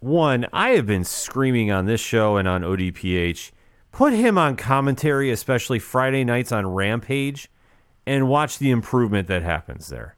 one, 0.07 0.47
I 0.53 0.71
have 0.71 0.87
been 0.87 1.05
screaming 1.05 1.71
on 1.71 1.87
this 1.87 2.01
show 2.01 2.37
and 2.37 2.47
on 2.47 2.63
ODPH. 2.63 3.51
Put 3.93 4.13
him 4.13 4.39
on 4.39 4.57
commentary, 4.57 5.31
especially 5.31 5.79
Friday 5.79 6.25
nights 6.25 6.53
on 6.53 6.67
Rampage, 6.67 7.51
and 8.07 8.29
watch 8.29 8.59
the 8.59 8.71
improvement 8.71 9.27
that 9.29 9.43
happens 9.43 9.89
there. 9.89 10.17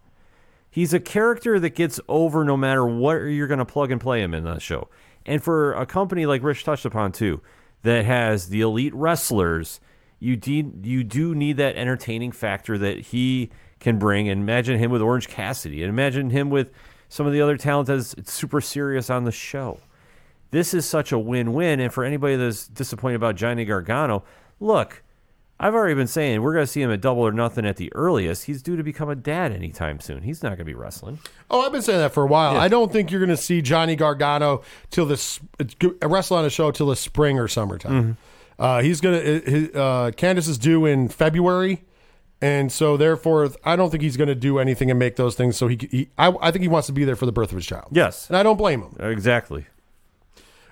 He's 0.70 0.92
a 0.92 1.00
character 1.00 1.58
that 1.58 1.74
gets 1.74 1.98
over 2.08 2.44
no 2.44 2.56
matter 2.56 2.86
what 2.86 3.14
you're 3.14 3.46
going 3.46 3.58
to 3.58 3.64
plug 3.64 3.90
and 3.90 4.00
play 4.00 4.22
him 4.22 4.34
in 4.34 4.44
the 4.44 4.58
show. 4.58 4.88
And 5.24 5.42
for 5.42 5.72
a 5.72 5.86
company 5.86 6.26
like 6.26 6.42
Rich 6.42 6.64
touched 6.64 6.84
upon 6.84 7.12
too, 7.12 7.40
that 7.82 8.04
has 8.04 8.48
the 8.48 8.60
elite 8.60 8.94
wrestlers, 8.94 9.80
you 10.18 10.36
de- 10.36 10.70
you 10.82 11.04
do 11.04 11.34
need 11.34 11.56
that 11.56 11.76
entertaining 11.76 12.32
factor 12.32 12.76
that 12.78 12.98
he 12.98 13.50
can 13.80 13.98
bring. 13.98 14.28
And 14.28 14.42
imagine 14.42 14.78
him 14.78 14.90
with 14.90 15.00
Orange 15.00 15.28
Cassidy, 15.28 15.82
and 15.82 15.88
imagine 15.88 16.30
him 16.30 16.50
with 16.50 16.72
some 17.08 17.26
of 17.26 17.32
the 17.32 17.40
other 17.40 17.56
talent 17.56 17.88
that's 17.88 18.14
super 18.32 18.60
serious 18.60 19.10
on 19.10 19.24
the 19.24 19.32
show. 19.32 19.80
This 20.50 20.72
is 20.72 20.86
such 20.86 21.12
a 21.12 21.18
win-win. 21.18 21.80
And 21.80 21.92
for 21.92 22.04
anybody 22.04 22.36
that's 22.36 22.68
disappointed 22.68 23.16
about 23.16 23.36
Johnny 23.36 23.64
Gargano, 23.64 24.24
look, 24.60 25.02
I've 25.60 25.74
already 25.74 25.94
been 25.94 26.06
saying 26.06 26.40
we're 26.40 26.52
going 26.52 26.66
to 26.66 26.70
see 26.70 26.80
him 26.80 26.90
at 26.92 27.00
Double 27.00 27.22
or 27.22 27.32
Nothing 27.32 27.66
at 27.66 27.76
the 27.76 27.92
earliest. 27.92 28.44
He's 28.44 28.62
due 28.62 28.76
to 28.76 28.82
become 28.84 29.08
a 29.08 29.16
dad 29.16 29.52
anytime 29.52 29.98
soon. 29.98 30.22
He's 30.22 30.42
not 30.42 30.50
going 30.50 30.58
to 30.60 30.64
be 30.64 30.74
wrestling. 30.74 31.18
Oh, 31.50 31.62
I've 31.66 31.72
been 31.72 31.82
saying 31.82 31.98
that 31.98 32.14
for 32.14 32.22
a 32.22 32.26
while. 32.28 32.56
I 32.56 32.68
don't 32.68 32.92
think 32.92 33.10
you're 33.10 33.18
going 33.18 33.36
to 33.36 33.42
see 33.42 33.60
Johnny 33.60 33.96
Gargano 33.96 34.62
till 34.90 35.04
this 35.04 35.40
wrestle 36.02 36.36
on 36.36 36.44
a 36.44 36.50
show 36.50 36.70
till 36.70 36.86
the 36.86 36.96
spring 36.96 37.38
or 37.38 37.48
summertime. 37.48 38.16
Uh, 38.58 38.82
he's 38.82 39.00
going 39.00 39.20
to. 39.20 39.72
Uh, 39.74 40.10
Candice 40.12 40.48
is 40.48 40.58
due 40.58 40.86
in 40.86 41.08
February, 41.08 41.82
and 42.40 42.70
so 42.70 42.96
therefore, 42.96 43.50
I 43.64 43.76
don't 43.76 43.90
think 43.90 44.02
he's 44.02 44.16
going 44.16 44.28
to 44.28 44.34
do 44.34 44.58
anything 44.58 44.90
and 44.90 44.98
make 44.98 45.16
those 45.16 45.34
things. 45.34 45.56
So 45.56 45.68
he, 45.68 45.78
he 45.90 46.08
I, 46.16 46.34
I 46.40 46.50
think 46.50 46.62
he 46.62 46.68
wants 46.68 46.86
to 46.86 46.92
be 46.92 47.04
there 47.04 47.16
for 47.16 47.26
the 47.26 47.32
birth 47.32 47.50
of 47.50 47.56
his 47.56 47.66
child. 47.66 47.88
Yes, 47.90 48.28
and 48.28 48.36
I 48.36 48.42
don't 48.42 48.56
blame 48.56 48.82
him. 48.82 48.96
exactly. 49.00 49.66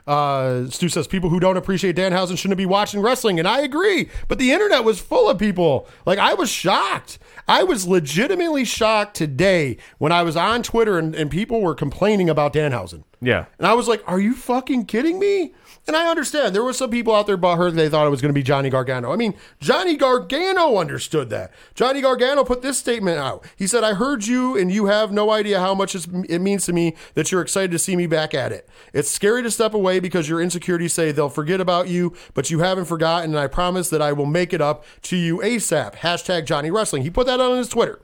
Uh, 0.07 0.69
Stu 0.69 0.89
says 0.89 1.09
people 1.09 1.31
who 1.31 1.41
don't 1.41 1.57
appreciate 1.57 1.97
Danhausen 1.97 2.39
shouldn't 2.39 2.59
be 2.59 2.67
watching 2.67 3.01
wrestling, 3.01 3.41
and 3.41 3.49
I 3.49 3.63
agree. 3.63 4.09
But 4.29 4.39
the 4.39 4.53
internet 4.53 4.85
was 4.85 5.01
full 5.01 5.29
of 5.29 5.37
people. 5.39 5.89
Like 6.05 6.21
I 6.21 6.35
was 6.35 6.49
shocked. 6.49 7.19
I 7.49 7.65
was 7.65 7.89
legitimately 7.89 8.65
shocked 8.65 9.17
today 9.17 9.79
when 9.99 10.13
I 10.13 10.23
was 10.23 10.37
on 10.37 10.63
Twitter 10.63 10.99
and, 10.99 11.15
and 11.15 11.29
people 11.31 11.61
were 11.61 11.75
complaining 11.75 12.31
about 12.31 12.53
Danhausen. 12.53 13.03
Yeah. 13.21 13.47
And 13.59 13.67
I 13.67 13.75
was 13.75 13.89
like, 13.89 14.03
"Are 14.07 14.21
you 14.21 14.35
fucking 14.35 14.87
kidding 14.87 15.19
me?" 15.19 15.55
And 15.87 15.95
I 15.95 16.09
understand 16.09 16.55
there 16.55 16.65
were 16.65 16.73
some 16.73 16.91
people 16.91 17.15
out 17.15 17.27
there. 17.27 17.37
That 17.37 17.73
they 17.75 17.89
thought 17.89 18.07
it 18.07 18.11
was 18.11 18.21
going 18.21 18.31
to 18.31 18.39
be 18.39 18.43
Johnny 18.43 18.71
Gargano. 18.71 19.13
I 19.13 19.17
mean, 19.17 19.35
Johnny 19.61 19.97
Gargano 19.97 20.79
understood 20.79 21.31
that. 21.31 21.53
Johnny 21.75 22.01
Gargano 22.01 22.43
put 22.45 22.63
this 22.63 22.77
statement 22.77 23.19
out. 23.19 23.45
He 23.57 23.67
said, 23.67 23.85
"I 23.85 23.95
heard 23.95 24.27
you, 24.27 24.57
and 24.57 24.73
you 24.73 24.87
have 24.87 25.13
no 25.13 25.31
idea 25.31 25.61
how 25.61 25.75
much 25.75 25.95
it 25.95 26.41
means 26.41 26.67
to 26.67 26.73
me 26.73 26.97
that 27.15 27.31
you're 27.31 27.41
excited 27.41 27.71
to 27.71 27.79
see 27.79 27.95
me 27.95 28.07
back 28.07 28.35
at 28.35 28.51
it. 28.51 28.69
It's 28.93 29.11
scary 29.11 29.43
to 29.45 29.51
step 29.51 29.75
away 29.75 30.01
because 30.01 30.29
your 30.29 30.41
insecurities 30.41 30.93
say 30.93 31.13
they'll 31.13 31.29
forget 31.29 31.61
about 31.61 31.89
you, 31.89 32.15
but 32.35 32.51
you 32.51 32.59
haven't 32.61 32.87
forgotten. 32.87 33.31
And 33.31 33.39
I 33.39 33.47
promise 33.47 33.89
that 33.91 34.03
I 34.03 34.13
will 34.13 34.27
make 34.27 34.53
it 34.53 34.61
up 34.61 34.85
to 35.03 35.17
you 35.17 35.39
ASAP." 35.39 35.97
Hashtag 35.97 36.47
Johnny 36.47 36.71
Wrestling. 36.71 37.03
He 37.03 37.11
put 37.11 37.27
that 37.27 37.41
on 37.41 37.57
his 37.59 37.69
Twitter. 37.69 38.01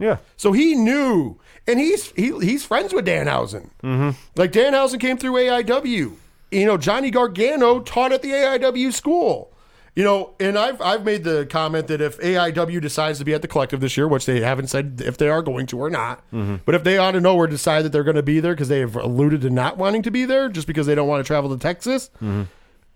Yeah. 0.00 0.16
So 0.36 0.52
he 0.52 0.74
knew, 0.74 1.38
and 1.68 1.78
he's 1.78 2.10
he, 2.12 2.36
he's 2.40 2.64
friends 2.64 2.92
with 2.92 3.06
Danhausen. 3.06 3.70
Mm-hmm. 3.84 4.10
Like 4.34 4.50
Danhausen 4.50 4.98
came 4.98 5.16
through 5.18 5.34
AIW. 5.34 6.16
You 6.50 6.66
know, 6.66 6.76
Johnny 6.76 7.10
Gargano 7.10 7.80
taught 7.80 8.12
at 8.12 8.22
the 8.22 8.30
AIW 8.30 8.92
school. 8.92 9.52
You 9.96 10.04
know, 10.04 10.34
and 10.38 10.56
I've 10.56 10.80
I've 10.80 11.04
made 11.04 11.24
the 11.24 11.46
comment 11.46 11.88
that 11.88 12.00
if 12.00 12.18
AIW 12.20 12.80
decides 12.80 13.18
to 13.18 13.24
be 13.24 13.34
at 13.34 13.42
the 13.42 13.48
collective 13.48 13.80
this 13.80 13.96
year, 13.96 14.06
which 14.06 14.24
they 14.24 14.40
haven't 14.40 14.68
said 14.68 15.02
if 15.04 15.18
they 15.18 15.28
are 15.28 15.42
going 15.42 15.66
to 15.66 15.78
or 15.78 15.90
not, 15.90 16.18
mm-hmm. 16.30 16.56
but 16.64 16.76
if 16.76 16.84
they 16.84 16.96
out 16.96 17.16
of 17.16 17.22
nowhere 17.22 17.48
decide 17.48 17.82
that 17.82 17.90
they're 17.90 18.04
going 18.04 18.16
to 18.16 18.22
be 18.22 18.38
there 18.38 18.54
because 18.54 18.68
they 18.68 18.78
have 18.78 18.94
alluded 18.94 19.40
to 19.40 19.50
not 19.50 19.78
wanting 19.78 20.02
to 20.02 20.10
be 20.10 20.24
there 20.24 20.48
just 20.48 20.68
because 20.68 20.86
they 20.86 20.94
don't 20.94 21.08
want 21.08 21.24
to 21.24 21.26
travel 21.26 21.50
to 21.50 21.60
Texas, 21.60 22.08
mm-hmm. 22.16 22.44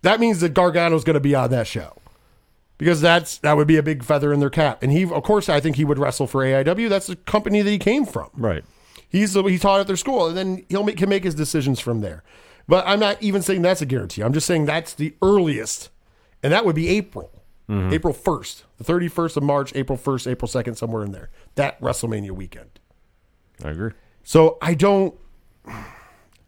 that 0.02 0.20
means 0.20 0.40
that 0.40 0.54
Gargano's 0.54 1.02
going 1.02 1.14
to 1.14 1.20
be 1.20 1.34
on 1.34 1.50
that 1.50 1.66
show 1.66 1.96
because 2.78 3.00
that's 3.00 3.38
that 3.38 3.56
would 3.56 3.66
be 3.66 3.76
a 3.76 3.82
big 3.82 4.04
feather 4.04 4.32
in 4.32 4.40
their 4.40 4.50
cap. 4.50 4.82
And 4.82 4.92
he, 4.92 5.04
of 5.04 5.22
course, 5.22 5.48
I 5.48 5.60
think 5.60 5.76
he 5.76 5.84
would 5.84 5.98
wrestle 5.98 6.26
for 6.26 6.44
AIW. 6.44 6.88
That's 6.88 7.08
the 7.08 7.16
company 7.16 7.62
that 7.62 7.70
he 7.70 7.78
came 7.78 8.06
from. 8.06 8.30
Right. 8.34 8.64
He's 9.08 9.34
he 9.34 9.58
taught 9.58 9.80
at 9.80 9.86
their 9.86 9.96
school, 9.96 10.26
and 10.26 10.36
then 10.36 10.64
he'll 10.68 10.82
make, 10.82 10.96
can 10.96 11.08
make 11.08 11.24
his 11.24 11.34
decisions 11.34 11.80
from 11.80 12.00
there. 12.00 12.22
But 12.66 12.86
I'm 12.86 13.00
not 13.00 13.22
even 13.22 13.42
saying 13.42 13.62
that's 13.62 13.82
a 13.82 13.86
guarantee. 13.86 14.22
I'm 14.22 14.32
just 14.32 14.46
saying 14.46 14.66
that's 14.66 14.94
the 14.94 15.14
earliest, 15.20 15.90
and 16.42 16.52
that 16.52 16.64
would 16.64 16.74
be 16.74 16.88
April, 16.88 17.30
mm-hmm. 17.68 17.92
April 17.92 18.14
1st, 18.14 18.62
the 18.78 18.84
31st 18.84 19.36
of 19.36 19.42
March, 19.42 19.74
April 19.74 19.98
1st, 19.98 20.30
April 20.30 20.48
2nd, 20.48 20.76
somewhere 20.76 21.04
in 21.04 21.12
there. 21.12 21.30
That 21.56 21.80
WrestleMania 21.80 22.30
weekend. 22.30 22.80
I 23.62 23.70
agree. 23.70 23.92
So 24.22 24.58
I 24.62 24.74
don't. 24.74 25.14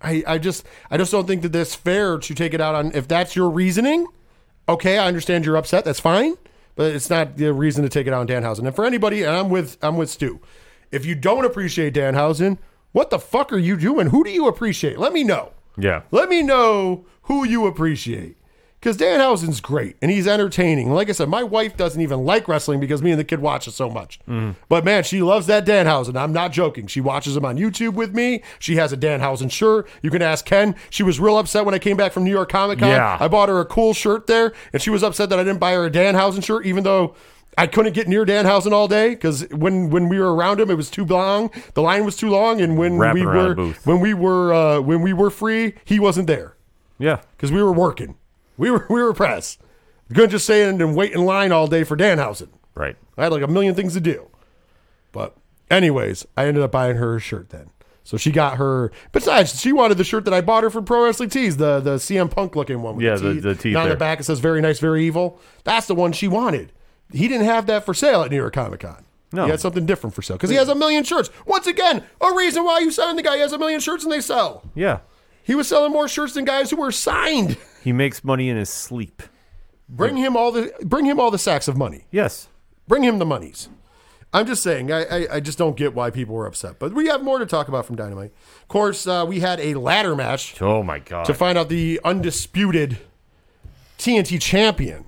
I, 0.03 0.23
I 0.27 0.39
just 0.39 0.67
I 0.91 0.99
just 0.99 1.11
don't 1.11 1.27
think 1.27 1.43
that 1.43 1.53
that's 1.53 1.75
fair 1.75 2.19
to 2.19 2.35
take 2.35 2.55
it 2.55 2.61
out 2.61 2.75
on 2.75 2.93
if 2.95 3.09
that's 3.09 3.35
your 3.35 3.51
reasoning. 3.51 4.07
Okay, 4.69 4.99
I 4.99 5.07
understand 5.07 5.45
you're 5.45 5.57
upset. 5.57 5.85
That's 5.85 6.01
fine, 6.01 6.35
but 6.75 6.95
it's 6.95 7.09
not 7.09 7.37
the 7.37 7.53
reason 7.53 7.83
to 7.83 7.89
take 7.89 8.07
it 8.07 8.13
out 8.13 8.21
on 8.21 8.27
Danhausen. 8.27 8.67
And 8.67 8.75
for 8.75 8.85
anybody, 8.85 9.23
and 9.23 9.35
I'm 9.35 9.49
with 9.49 9.79
I'm 9.83 9.97
with 9.97 10.11
Stu. 10.11 10.41
If 10.91 11.05
you 11.05 11.15
don't 11.15 11.45
appreciate 11.45 11.95
Danhausen, 11.95 12.59
what 12.93 13.11
the 13.11 13.19
fuck 13.19 13.53
are 13.53 13.59
you 13.59 13.77
doing? 13.77 14.09
Who 14.09 14.23
do 14.23 14.31
you 14.31 14.47
appreciate? 14.47 14.99
Let 14.99 15.13
me 15.13 15.25
know. 15.25 15.53
Yeah. 15.77 16.03
Let 16.11 16.29
me 16.29 16.43
know 16.43 17.07
who 17.23 17.45
you 17.45 17.67
appreciate. 17.67 18.37
Because 18.79 18.99
Danhausen's 18.99 19.61
great 19.61 19.97
and 20.01 20.13
he's 20.13 20.29
entertaining. 20.29 20.93
Like 20.93 21.09
I 21.09 21.13
said, 21.13 21.29
my 21.29 21.43
wife 21.43 21.77
doesn't 21.77 22.01
even 22.01 22.25
like 22.25 22.47
wrestling 22.47 22.79
because 22.79 23.03
me 23.03 23.11
and 23.11 23.19
the 23.19 23.25
kid 23.25 23.41
watch 23.41 23.67
it 23.67 23.73
so 23.73 23.91
much. 23.91 24.21
Mm-hmm. 24.29 24.53
But 24.69 24.85
man, 24.85 25.03
she 25.03 25.23
loves 25.23 25.49
that 25.49 25.67
Danhausen. 25.67 26.15
I'm 26.15 26.33
not 26.33 26.53
joking. 26.53 26.87
She 26.87 27.01
watches 27.01 27.37
him 27.37 27.45
on 27.45 27.57
YouTube 27.57 27.95
with 27.95 28.15
me. 28.15 28.45
She 28.61 28.77
has 28.77 28.93
a 28.93 28.97
Danhausen 28.97 29.51
shirt. 29.51 29.89
You 30.03 30.11
can 30.11 30.23
ask 30.23 30.45
Ken. 30.45 30.77
She 30.89 31.03
was 31.03 31.19
real 31.19 31.37
upset 31.37 31.65
when 31.65 31.75
I 31.75 31.81
came 31.81 31.97
back 31.97 32.13
from 32.13 32.23
New 32.23 32.31
York 32.31 32.51
Comic 32.51 32.79
Con. 32.79 32.91
Yeah. 32.91 33.17
I 33.19 33.27
bought 33.27 33.49
her 33.49 33.59
a 33.59 33.65
cool 33.65 33.93
shirt 33.93 34.29
there, 34.29 34.53
and 34.73 34.81
she 34.81 34.91
was 34.91 35.03
upset 35.03 35.31
that 35.31 35.39
I 35.41 35.43
didn't 35.43 35.59
buy 35.59 35.73
her 35.73 35.87
a 35.87 35.91
Danhausen 35.91 36.45
shirt, 36.45 36.65
even 36.65 36.85
though. 36.85 37.17
I 37.59 37.67
couldn't 37.67 37.95
get 37.95 38.07
near 38.07 38.27
Danhausen 38.27 38.73
all 38.73 38.87
day 38.87 39.11
because 39.11 39.49
when, 39.51 39.89
when 39.89 40.09
we 40.11 40.19
were 40.19 40.35
around 40.35 40.61
him, 40.61 40.71
it 40.71 40.75
was 40.77 40.91
too 40.91 41.05
long. 41.07 41.51
The 41.75 41.81
line 41.83 42.05
was 42.05 42.15
too 42.17 42.29
long, 42.29 42.61
and 42.61 42.77
when 42.77 42.99
Wrapping 42.99 43.25
we 43.25 43.27
around 43.31 43.43
were 43.45 43.49
the 43.49 43.55
booth. 43.55 43.87
when 43.87 44.01
we 44.01 44.13
were 44.15 44.53
uh, 44.53 44.81
when 44.81 45.01
we 45.01 45.13
were 45.15 45.31
free, 45.31 45.75
he 45.85 45.99
wasn't 45.99 46.27
there 46.27 46.55
Yeah. 46.99 47.21
because 47.37 47.51
we 47.51 47.63
were 47.63 47.73
working. 47.73 48.17
We 48.59 48.71
were 48.71 48.87
we 48.91 49.03
were 49.03 49.15
press. 49.15 49.57
Couldn't 50.15 50.31
just 50.31 50.45
stay 50.45 50.69
in 50.69 50.81
and 50.83 50.95
wait 50.95 51.13
in 51.13 51.25
line 51.25 51.51
all 51.51 51.67
day 51.67 51.83
for 51.83 51.97
Danhausen. 51.97 52.49
Right. 52.75 52.97
I 53.17 53.23
had 53.25 53.33
like 53.33 53.43
a 53.43 53.49
million 53.49 53.75
things 53.75 53.95
to 53.95 54.01
do. 54.01 54.29
But 55.13 55.35
anyways, 55.71 56.27
I 56.37 56.47
ended 56.47 56.63
up 56.63 56.73
buying 56.73 56.97
her 56.97 57.17
a 57.17 57.21
shirt 57.21 57.49
then. 57.51 57.71
So 58.05 58.17
she 58.17 58.31
got 58.31 58.59
her. 58.59 58.93
Besides, 59.11 59.61
she 59.61 59.73
wanted 59.73 59.99
the 59.99 60.05
shirt 60.05 60.25
that 60.27 60.35
I 60.35 60.41
bought 60.41 60.63
her 60.63 60.71
from 60.71 60.85
Pro 60.85 61.05
Wrestling 61.05 61.31
Tees, 61.31 61.57
the 61.57 61.81
the 61.81 61.97
CM 61.97 62.31
Punk 62.31 62.55
looking 62.55 62.83
one. 62.83 62.97
With 62.97 63.05
Yeah, 63.05 63.17
the, 63.17 63.33
the- 63.35 63.41
the 63.41 63.55
teeth 63.57 63.75
Down 63.75 63.85
the 63.85 63.89
there. 63.91 63.97
back 63.97 64.21
it 64.21 64.25
says 64.25 64.39
"Very 64.41 64.61
nice, 64.61 64.79
very 64.79 65.05
evil." 65.07 65.41
That's 65.65 65.87
the 65.87 65.95
one 65.95 66.13
she 66.13 66.29
wanted. 66.29 66.71
He 67.13 67.29
didn't 67.29 67.47
have 67.47 67.67
that 67.67 67.85
for 67.85 67.95
sale 67.95 68.23
at 68.23 68.31
New 68.31 68.37
York 68.37 68.55
Comic 68.55 68.81
Con. 68.81 69.05
No. 69.33 69.45
he 69.45 69.51
had 69.51 69.61
something 69.61 69.85
different 69.87 70.15
for 70.15 70.23
sale 70.23 70.37
because 70.37 70.51
he 70.51 70.57
has 70.57 70.69
a 70.69 70.75
million 70.75 71.03
shirts. 71.05 71.31
Once 71.47 71.67
again, 71.67 72.05
a 72.21 72.33
reason 72.35 72.65
why 72.65 72.79
you 72.79 72.91
sign 72.91 73.17
the 73.17 73.23
guy. 73.23 73.35
He 73.35 73.41
has 73.41 73.53
a 73.53 73.59
million 73.59 73.81
shirts 73.81 74.05
and 74.05 74.13
they 74.13 74.21
sell. 74.21 74.63
Yeah. 74.75 75.01
He 75.43 75.55
was 75.55 75.69
selling 75.69 75.93
more 75.93 76.09
shirts 76.09 76.35
than 76.35 76.45
guys 76.45 76.71
who 76.71 76.77
were 76.77 76.93
signed. 76.93 77.57
He 77.87 77.93
makes 77.93 78.25
money 78.25 78.49
in 78.49 78.57
his 78.57 78.69
sleep. 78.69 79.23
Bring 79.89 80.17
him 80.17 80.37
all 80.37 80.51
the 80.51 80.73
bring 80.83 81.05
him 81.05 81.21
all 81.21 81.31
the 81.31 81.39
sacks 81.39 81.69
of 81.69 81.77
money. 81.77 82.05
Yes. 82.11 82.49
Bring 82.89 83.05
him 83.05 83.21
the 83.21 83.25
monies. 83.25 83.69
I'm 84.33 84.45
just 84.45 84.65
saying, 84.65 84.91
I, 84.91 85.05
I, 85.05 85.27
I 85.37 85.41
just 85.41 85.57
don't 85.57 85.77
get 85.77 85.95
why 85.95 86.11
people 86.11 86.35
were 86.35 86.47
upset. 86.47 86.81
But 86.81 86.93
we 86.95 87.07
have 87.07 87.23
more 87.23 87.39
to 87.39 87.47
talk 87.47 87.69
about 87.69 87.87
from 87.87 87.95
Dynamite. 87.95 88.33
Of 88.63 88.67
course, 88.69 89.07
uh, 89.07 89.25
we 89.29 89.39
had 89.39 89.61
a 89.61 89.75
ladder 89.75 90.17
match 90.17 90.61
Oh 90.61 90.83
my 90.83 90.99
god. 90.99 91.27
to 91.27 91.35
find 91.35 91.57
out 91.57 91.69
the 91.69 92.01
undisputed 92.05 92.99
TNT 93.99 94.41
champion. 94.41 95.05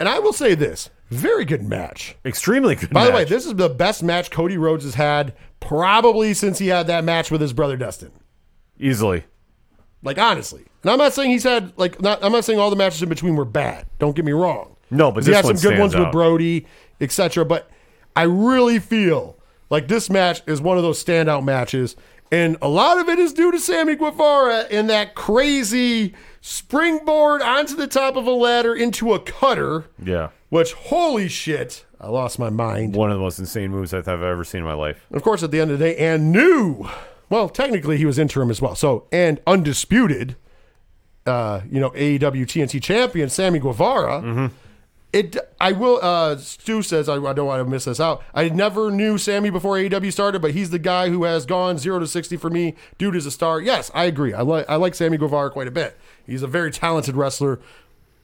And 0.00 0.08
I 0.08 0.18
will 0.18 0.32
say 0.32 0.56
this 0.56 0.90
very 1.10 1.44
good 1.44 1.62
match. 1.62 2.16
Extremely 2.24 2.74
good. 2.74 2.90
By 2.90 3.06
the 3.06 3.12
way, 3.12 3.24
this 3.24 3.46
is 3.46 3.54
the 3.54 3.68
best 3.68 4.02
match 4.02 4.30
Cody 4.30 4.56
Rhodes 4.58 4.84
has 4.84 4.94
had 4.94 5.34
probably 5.60 6.34
since 6.34 6.58
he 6.58 6.68
had 6.68 6.86
that 6.86 7.04
match 7.04 7.30
with 7.30 7.40
his 7.40 7.52
brother 7.52 7.76
Dustin. 7.76 8.12
easily. 8.78 9.24
Like 10.02 10.18
honestly, 10.18 10.64
and 10.82 10.90
I'm 10.90 10.98
not 10.98 11.14
saying 11.14 11.30
he's 11.30 11.44
had 11.44 11.72
like 11.78 12.00
not. 12.02 12.22
I'm 12.22 12.32
not 12.32 12.44
saying 12.44 12.58
all 12.58 12.68
the 12.68 12.76
matches 12.76 13.02
in 13.02 13.08
between 13.08 13.36
were 13.36 13.46
bad. 13.46 13.86
Don't 13.98 14.14
get 14.14 14.24
me 14.26 14.32
wrong. 14.32 14.76
No, 14.90 15.10
but 15.10 15.24
he 15.24 15.32
had 15.32 15.46
some 15.46 15.56
good 15.56 15.78
ones 15.78 15.92
stands 15.92 16.06
with. 16.06 16.12
Brody, 16.12 16.66
etc. 17.00 17.44
But 17.46 17.70
I 18.14 18.24
really 18.24 18.78
feel 18.78 19.38
like 19.70 19.88
this 19.88 20.10
match 20.10 20.42
is 20.46 20.60
one 20.60 20.76
of 20.76 20.82
those 20.82 21.02
standout 21.02 21.42
matches, 21.42 21.96
and 22.34 22.56
a 22.60 22.68
lot 22.68 22.98
of 22.98 23.08
it 23.08 23.20
is 23.20 23.32
due 23.32 23.52
to 23.52 23.60
Sammy 23.60 23.94
Guevara 23.94 24.66
and 24.68 24.90
that 24.90 25.14
crazy 25.14 26.14
springboard 26.40 27.42
onto 27.42 27.76
the 27.76 27.86
top 27.86 28.16
of 28.16 28.26
a 28.26 28.32
ladder 28.32 28.74
into 28.74 29.14
a 29.14 29.20
cutter. 29.20 29.84
Yeah. 30.02 30.30
Which 30.48 30.72
holy 30.72 31.28
shit, 31.28 31.84
I 32.00 32.08
lost 32.08 32.40
my 32.40 32.50
mind. 32.50 32.96
One 32.96 33.12
of 33.12 33.18
the 33.18 33.22
most 33.22 33.38
insane 33.38 33.70
moves 33.70 33.94
I've 33.94 34.08
ever 34.08 34.42
seen 34.42 34.60
in 34.60 34.64
my 34.64 34.74
life. 34.74 35.06
Of 35.12 35.22
course, 35.22 35.44
at 35.44 35.52
the 35.52 35.60
end 35.60 35.70
of 35.70 35.78
the 35.78 35.84
day, 35.84 35.96
and 35.96 36.32
new. 36.32 36.88
Well, 37.30 37.48
technically, 37.48 37.98
he 37.98 38.04
was 38.04 38.18
interim 38.18 38.50
as 38.50 38.60
well. 38.60 38.74
So, 38.74 39.06
and 39.12 39.40
undisputed, 39.46 40.34
uh, 41.26 41.60
you 41.70 41.78
know, 41.78 41.90
AEW 41.90 42.46
TNT 42.46 42.82
champion 42.82 43.28
Sammy 43.30 43.60
Guevara. 43.60 44.50
It. 45.14 45.36
I 45.60 45.72
will. 45.72 46.00
Uh, 46.02 46.36
Stu 46.36 46.82
says 46.82 47.08
I, 47.08 47.14
I 47.14 47.32
don't 47.32 47.46
want 47.46 47.64
to 47.64 47.70
miss 47.70 47.84
this 47.84 48.00
out. 48.00 48.22
I 48.34 48.48
never 48.48 48.90
knew 48.90 49.16
Sammy 49.16 49.48
before 49.48 49.76
AEW 49.76 50.12
started, 50.12 50.42
but 50.42 50.50
he's 50.50 50.70
the 50.70 50.78
guy 50.78 51.08
who 51.08 51.22
has 51.22 51.46
gone 51.46 51.78
zero 51.78 52.00
to 52.00 52.06
sixty 52.06 52.36
for 52.36 52.50
me. 52.50 52.74
Dude 52.98 53.14
is 53.14 53.24
a 53.24 53.30
star. 53.30 53.60
Yes, 53.60 53.90
I 53.94 54.04
agree. 54.06 54.34
I 54.34 54.42
like. 54.42 54.68
I 54.68 54.74
like 54.74 54.94
Sammy 54.94 55.16
Guevara 55.16 55.50
quite 55.50 55.68
a 55.68 55.70
bit. 55.70 55.96
He's 56.26 56.42
a 56.42 56.48
very 56.48 56.70
talented 56.70 57.16
wrestler. 57.16 57.60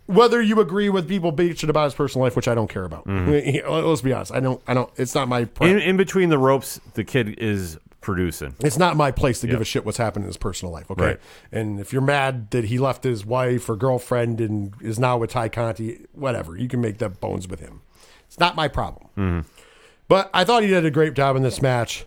Whether 0.06 0.42
you 0.42 0.58
agree 0.58 0.88
with 0.88 1.08
people 1.08 1.32
bitching 1.32 1.68
about 1.68 1.84
his 1.84 1.94
personal 1.94 2.24
life, 2.24 2.34
which 2.34 2.48
I 2.48 2.54
don't 2.56 2.68
care 2.68 2.82
about. 2.84 3.06
Let's 3.06 4.00
be 4.00 4.12
honest. 4.12 4.32
I 4.32 4.40
don't. 4.40 4.60
I 4.66 4.74
don't. 4.74 4.90
It's 4.96 5.14
not 5.14 5.28
my. 5.28 5.48
In, 5.60 5.78
in 5.78 5.96
between 5.96 6.28
the 6.28 6.38
ropes, 6.38 6.80
the 6.94 7.04
kid 7.04 7.38
is 7.38 7.78
producing. 8.00 8.54
It's 8.60 8.78
not 8.78 8.96
my 8.96 9.10
place 9.10 9.40
to 9.40 9.46
give 9.46 9.60
a 9.60 9.64
shit 9.64 9.84
what's 9.84 9.98
happening 9.98 10.24
in 10.24 10.28
his 10.28 10.36
personal 10.36 10.72
life, 10.72 10.90
okay? 10.90 11.04
Right. 11.04 11.20
And 11.52 11.78
if 11.80 11.92
you're 11.92 12.02
mad 12.02 12.50
that 12.50 12.64
he 12.64 12.78
left 12.78 13.04
his 13.04 13.26
wife 13.26 13.68
or 13.68 13.76
girlfriend 13.76 14.40
and 14.40 14.74
is 14.80 14.98
now 14.98 15.18
with 15.18 15.30
Tay 15.30 15.48
Conti, 15.48 16.06
whatever, 16.12 16.56
you 16.56 16.68
can 16.68 16.80
make 16.80 16.98
that 16.98 17.20
bones 17.20 17.46
with 17.46 17.60
him. 17.60 17.82
It's 18.26 18.38
not 18.38 18.56
my 18.56 18.68
problem. 18.68 19.08
Mm-hmm. 19.16 19.48
But 20.08 20.30
I 20.32 20.44
thought 20.44 20.62
he 20.62 20.68
did 20.68 20.84
a 20.84 20.90
great 20.90 21.14
job 21.14 21.36
in 21.36 21.42
this 21.42 21.60
match. 21.60 22.06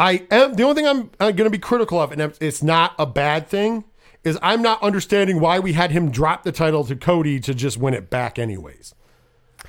I 0.00 0.26
am 0.30 0.54
the 0.54 0.62
only 0.62 0.74
thing 0.74 0.86
I'm, 0.86 1.10
I'm 1.18 1.34
going 1.34 1.44
to 1.44 1.50
be 1.50 1.58
critical 1.58 2.00
of, 2.00 2.12
and 2.12 2.34
it's 2.40 2.62
not 2.62 2.94
a 2.98 3.06
bad 3.06 3.48
thing, 3.48 3.84
is 4.24 4.38
I'm 4.42 4.62
not 4.62 4.82
understanding 4.82 5.40
why 5.40 5.58
we 5.58 5.72
had 5.72 5.90
him 5.90 6.10
drop 6.10 6.44
the 6.44 6.52
title 6.52 6.84
to 6.84 6.94
Cody 6.96 7.40
to 7.40 7.54
just 7.54 7.76
win 7.76 7.94
it 7.94 8.08
back, 8.08 8.38
anyways. 8.38 8.94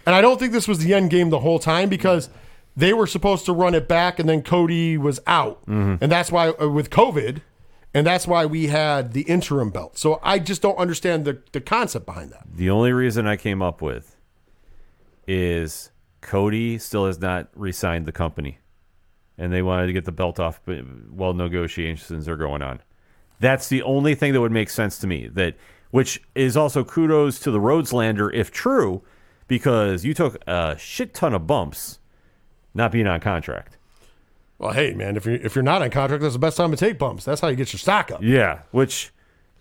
And 0.06 0.16
I 0.16 0.22
don't 0.22 0.40
think 0.40 0.54
this 0.54 0.68
was 0.68 0.80
the 0.80 0.94
end 0.94 1.10
game 1.10 1.30
the 1.32 1.40
whole 1.40 1.60
time 1.60 1.90
because 1.90 2.30
they 2.80 2.94
were 2.94 3.08
supposed 3.08 3.46
to 3.46 3.54
run 3.54 3.76
it 3.76 3.88
back 3.88 4.20
and 4.20 4.28
then 4.30 4.42
Cody 4.42 4.98
was 4.98 5.20
out. 5.28 5.62
And 5.68 6.12
that's 6.12 6.32
why, 6.32 6.50
uh, 6.50 6.70
with 6.70 6.90
COVID, 6.90 7.42
and 7.94 8.06
that's 8.06 8.28
why 8.28 8.46
we 8.46 8.68
had 8.68 9.14
the 9.14 9.22
interim 9.22 9.70
belt. 9.70 9.98
So 9.98 10.20
I 10.24 10.40
just 10.40 10.62
don't 10.62 10.78
understand 10.78 11.26
the, 11.26 11.42
the 11.52 11.62
concept 11.62 12.06
behind 12.06 12.32
that. 12.32 12.46
The 12.54 12.70
only 12.70 12.94
reason 12.94 13.28
I 13.28 13.36
came 13.36 13.62
up 13.62 13.82
with 13.82 14.16
is 15.28 15.92
Cody 16.22 16.78
still 16.78 17.06
has 17.06 17.20
not 17.20 17.50
re-signed 17.54 18.06
the 18.06 18.12
company, 18.12 18.60
and 19.38 19.52
they 19.52 19.62
wanted 19.62 19.88
to 19.88 19.94
get 19.94 20.06
the 20.06 20.12
belt 20.12 20.40
off, 20.40 20.62
but 20.66 20.80
while 21.10 21.34
negotiations 21.34 22.28
are 22.28 22.38
going 22.38 22.62
on. 22.62 22.82
That's 23.40 23.70
the 23.70 23.82
only 23.84 24.16
thing 24.16 24.34
that 24.34 24.42
would 24.42 24.52
make 24.52 24.70
sense 24.70 24.98
to 25.00 25.08
me. 25.08 25.28
That 25.28 25.56
which 25.92 26.22
is 26.36 26.56
also 26.56 26.84
kudos 26.84 27.40
to 27.40 27.52
the 27.52 27.60
Rhodelander 27.60 28.34
if 28.34 28.52
true, 28.52 29.02
because 29.48 30.06
you 30.06 30.14
took 30.14 30.38
a 30.48 30.78
shit 30.78 31.14
ton 31.14 31.34
of 31.34 31.48
bumps, 31.48 31.99
not 32.74 32.92
being 32.92 33.08
on 33.08 33.20
contract. 33.20 33.78
Well, 34.58 34.74
hey, 34.74 34.94
man, 34.94 35.16
if 35.16 35.26
you're, 35.26 35.36
if 35.36 35.56
you're 35.56 35.64
not 35.64 35.82
on 35.82 35.90
contract, 35.90 36.22
that's 36.22 36.34
the 36.34 36.40
best 36.40 36.58
time 36.58 36.72
to 36.72 36.78
take 36.78 36.98
bumps. 37.00 37.24
That's 37.26 37.40
how 37.42 37.48
you 37.48 37.56
get 37.56 37.72
your 37.72 37.80
stock 37.80 38.12
up. 38.12 38.22
Yeah, 38.22 38.60
which, 38.72 39.12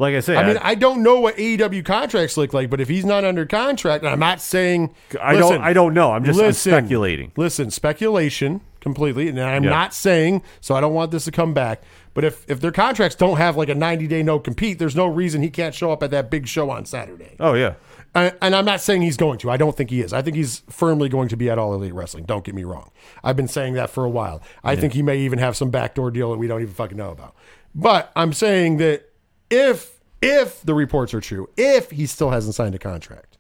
like 0.01 0.15
I 0.15 0.21
say, 0.21 0.37
I 0.37 0.45
mean, 0.47 0.59
I 0.61 0.75
don't 0.75 1.05
know 1.05 1.21
what 1.21 1.37
AEW 1.37 1.85
contracts 1.85 2.37
look 2.37 2.53
like, 2.53 2.69
but 2.69 2.81
if 2.81 2.89
he's 2.89 3.05
not 3.05 3.25
under 3.25 3.47
contract, 3.47 4.03
and 4.03 4.13
I'm 4.13 4.19
not 4.19 4.41
saying 4.41 4.93
I 5.23 5.35
don't- 5.37 5.61
I 5.63 5.73
don't 5.73 5.95
know. 5.95 6.13
I'm 6.13 6.25
just- 6.25 6.41
I'm 6.41 6.53
speculating. 6.53 7.31
Listen, 7.37 7.71
speculation 7.71 8.61
completely, 8.81 9.29
and 9.29 9.41
I'm 9.41 9.63
Yeah. 9.65 9.71
not 9.71 9.95
saying 9.95 10.43
so. 10.61 10.75
I 10.75 10.81
don't 10.81 10.95
want 10.95 11.11
this 11.13 11.25
to 11.27 11.31
come 11.33 11.55
back. 11.55 11.83
But 12.15 12.25
if 12.25 12.45
if 12.51 12.61
their 12.61 12.73
contracts 12.73 13.15
don't 13.15 13.37
have 13.37 13.57
like 13.57 13.69
a 13.69 13.75
90 13.77 14.09
day 14.09 14.25
no 14.25 14.41
compete, 14.41 14.81
there's 14.81 14.97
no 14.97 15.07
reason 15.07 15.43
he 15.43 15.51
can't 15.51 15.75
show 15.75 15.93
up 15.93 16.03
at 16.03 16.11
that 16.11 16.29
big 16.31 16.49
show 16.49 16.71
on 16.71 16.85
Saturday. 16.85 17.37
oh 17.39 17.55
yeah, 17.55 17.75
And, 18.15 18.55
I'm 18.55 18.65
not 18.65 18.81
saying 18.81 19.03
he's 19.03 19.17
going 19.17 19.39
to. 19.39 19.51
I 19.51 19.57
don't 19.57 19.77
think 19.77 19.91
he 19.91 20.01
is. 20.01 20.13
I 20.13 20.23
think 20.23 20.37
he's 20.37 20.63
firmly 20.69 21.09
going 21.09 21.29
to 21.29 21.37
be 21.37 21.49
at 21.51 21.59
All 21.59 21.75
Elite 21.75 21.95
Wrestling. 21.95 22.25
Don't 22.25 22.45
get 22.45 22.55
me 22.55 22.65
wrong. 22.65 22.91
I've 23.23 23.37
been 23.37 23.49
saying 23.49 23.75
that 23.75 23.91
for 23.91 24.05
a 24.05 24.09
while. 24.09 24.43
I 24.65 24.77
think 24.77 24.95
he 24.95 25.03
may 25.03 25.19
even 25.19 25.39
have 25.39 25.57
some 25.57 25.71
backdoor 25.71 26.11
deal 26.11 26.31
that 26.33 26.39
we 26.39 26.47
don't 26.47 26.63
even 26.63 26.75
fucking 26.75 26.97
know 26.97 27.11
about. 27.11 27.37
But 27.75 28.11
I'm 28.17 28.33
saying 28.33 28.79
that 28.79 29.11
if 29.51 30.01
if 30.21 30.63
the 30.63 30.75
reports 30.75 31.15
are 31.15 31.21
true, 31.21 31.49
if 31.57 31.91
he 31.91 32.07
still 32.07 32.31
hasn't 32.31 32.55
signed 32.55 32.75
a 32.75 32.79
contract, 32.79 33.39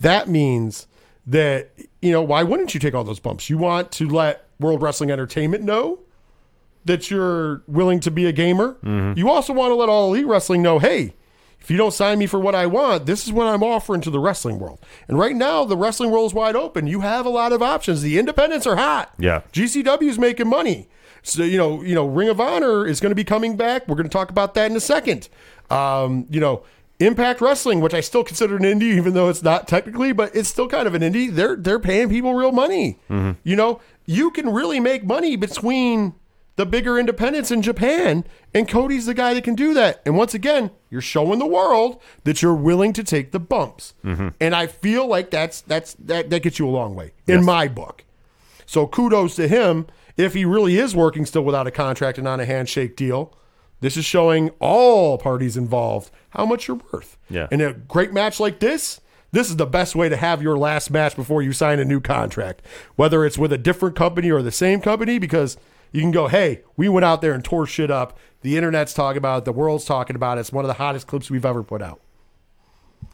that 0.00 0.28
means 0.28 0.86
that 1.26 1.70
you 2.00 2.12
know 2.12 2.22
why 2.22 2.42
wouldn't 2.42 2.74
you 2.74 2.80
take 2.80 2.94
all 2.94 3.04
those 3.04 3.20
bumps? 3.20 3.50
You 3.50 3.58
want 3.58 3.90
to 3.92 4.08
let 4.08 4.46
World 4.60 4.82
Wrestling 4.82 5.10
Entertainment 5.10 5.64
know 5.64 5.98
that 6.84 7.10
you're 7.10 7.62
willing 7.66 7.98
to 8.00 8.10
be 8.10 8.26
a 8.26 8.32
gamer. 8.32 8.74
Mm-hmm. 8.84 9.18
You 9.18 9.30
also 9.30 9.52
want 9.52 9.70
to 9.70 9.74
let 9.74 9.88
All 9.88 10.12
Elite 10.12 10.26
Wrestling 10.26 10.62
know, 10.62 10.78
hey, 10.78 11.14
if 11.64 11.70
you 11.70 11.78
don't 11.78 11.94
sign 11.94 12.18
me 12.18 12.26
for 12.26 12.38
what 12.38 12.54
I 12.54 12.66
want, 12.66 13.06
this 13.06 13.26
is 13.26 13.32
what 13.32 13.46
I'm 13.46 13.62
offering 13.62 14.02
to 14.02 14.10
the 14.10 14.20
wrestling 14.20 14.58
world. 14.58 14.78
And 15.08 15.18
right 15.18 15.34
now, 15.34 15.64
the 15.64 15.78
wrestling 15.78 16.10
world 16.10 16.26
is 16.26 16.34
wide 16.34 16.56
open. 16.56 16.86
You 16.86 17.00
have 17.00 17.24
a 17.24 17.30
lot 17.30 17.54
of 17.54 17.62
options. 17.62 18.02
The 18.02 18.18
independents 18.18 18.66
are 18.66 18.76
hot. 18.76 19.14
Yeah. 19.18 19.40
GCW 19.54 20.02
is 20.02 20.18
making 20.18 20.46
money. 20.46 20.88
So 21.22 21.42
you 21.42 21.56
know, 21.56 21.82
you 21.82 21.94
know, 21.94 22.04
Ring 22.04 22.28
of 22.28 22.38
Honor 22.38 22.86
is 22.86 23.00
going 23.00 23.12
to 23.12 23.16
be 23.16 23.24
coming 23.24 23.56
back. 23.56 23.88
We're 23.88 23.94
going 23.94 24.08
to 24.08 24.12
talk 24.12 24.28
about 24.28 24.52
that 24.54 24.70
in 24.70 24.76
a 24.76 24.80
second. 24.80 25.30
Um, 25.70 26.26
you 26.28 26.38
know, 26.38 26.64
Impact 27.00 27.40
Wrestling, 27.40 27.80
which 27.80 27.94
I 27.94 28.00
still 28.00 28.24
consider 28.24 28.56
an 28.56 28.62
indie, 28.62 28.94
even 28.98 29.14
though 29.14 29.30
it's 29.30 29.42
not 29.42 29.66
technically, 29.66 30.12
but 30.12 30.36
it's 30.36 30.50
still 30.50 30.68
kind 30.68 30.86
of 30.86 30.94
an 30.94 31.00
indie. 31.00 31.34
They're 31.34 31.56
they're 31.56 31.80
paying 31.80 32.10
people 32.10 32.34
real 32.34 32.52
money. 32.52 32.98
You 33.42 33.56
know, 33.56 33.80
you 34.04 34.30
can 34.32 34.50
really 34.52 34.80
make 34.80 35.02
money 35.02 35.36
between 35.36 36.12
the 36.56 36.66
bigger 36.66 36.98
independents 36.98 37.50
in 37.50 37.62
Japan, 37.62 38.24
and 38.54 38.68
Cody's 38.68 39.06
the 39.06 39.14
guy 39.14 39.34
that 39.34 39.42
can 39.44 39.54
do 39.56 39.74
that. 39.74 40.00
And 40.06 40.16
once 40.16 40.34
again, 40.34 40.70
you're 40.90 41.00
showing 41.00 41.38
the 41.40 41.46
world 41.46 42.00
that 42.22 42.42
you're 42.42 42.54
willing 42.54 42.92
to 42.92 43.02
take 43.02 43.32
the 43.32 43.40
bumps. 43.40 43.94
Mm-hmm. 44.04 44.28
And 44.40 44.54
I 44.54 44.66
feel 44.68 45.06
like 45.06 45.30
that's 45.30 45.60
that's 45.62 45.94
that 45.94 46.30
that 46.30 46.42
gets 46.42 46.58
you 46.58 46.68
a 46.68 46.70
long 46.70 46.94
way 46.94 47.12
in 47.26 47.36
Yes. 47.38 47.44
my 47.44 47.68
book. 47.68 48.04
So 48.66 48.86
kudos 48.86 49.34
to 49.36 49.48
him 49.48 49.86
if 50.16 50.34
he 50.34 50.44
really 50.44 50.76
is 50.78 50.94
working 50.94 51.26
still 51.26 51.42
without 51.42 51.66
a 51.66 51.70
contract 51.72 52.18
and 52.18 52.28
on 52.28 52.38
a 52.40 52.44
handshake 52.44 52.94
deal. 52.96 53.36
This 53.80 53.96
is 53.98 54.04
showing 54.04 54.48
all 54.60 55.18
parties 55.18 55.56
involved 55.58 56.10
how 56.30 56.46
much 56.46 56.68
you're 56.68 56.80
worth. 56.92 57.18
Yeah. 57.28 57.48
In 57.50 57.60
a 57.60 57.74
great 57.74 58.12
match 58.14 58.40
like 58.40 58.60
this, 58.60 59.00
this 59.32 59.50
is 59.50 59.56
the 59.56 59.66
best 59.66 59.94
way 59.94 60.08
to 60.08 60.16
have 60.16 60.40
your 60.40 60.56
last 60.56 60.90
match 60.90 61.16
before 61.16 61.42
you 61.42 61.52
sign 61.52 61.80
a 61.80 61.84
new 61.84 62.00
contract, 62.00 62.62
whether 62.96 63.26
it's 63.26 63.36
with 63.36 63.52
a 63.52 63.58
different 63.58 63.94
company 63.96 64.30
or 64.30 64.40
the 64.40 64.52
same 64.52 64.80
company, 64.80 65.18
because 65.18 65.58
you 65.94 66.00
can 66.02 66.10
go, 66.10 66.26
hey, 66.28 66.62
we 66.76 66.88
went 66.88 67.04
out 67.04 67.22
there 67.22 67.32
and 67.32 67.42
tore 67.44 67.66
shit 67.66 67.90
up. 67.90 68.18
The 68.42 68.56
internet's 68.56 68.92
talking 68.92 69.16
about 69.18 69.38
it. 69.38 69.44
The 69.46 69.52
world's 69.52 69.84
talking 69.84 70.16
about 70.16 70.36
it. 70.36 70.42
It's 70.42 70.52
one 70.52 70.64
of 70.64 70.68
the 70.68 70.74
hottest 70.74 71.06
clips 71.06 71.30
we've 71.30 71.44
ever 71.46 71.62
put 71.62 71.80
out. 71.80 72.00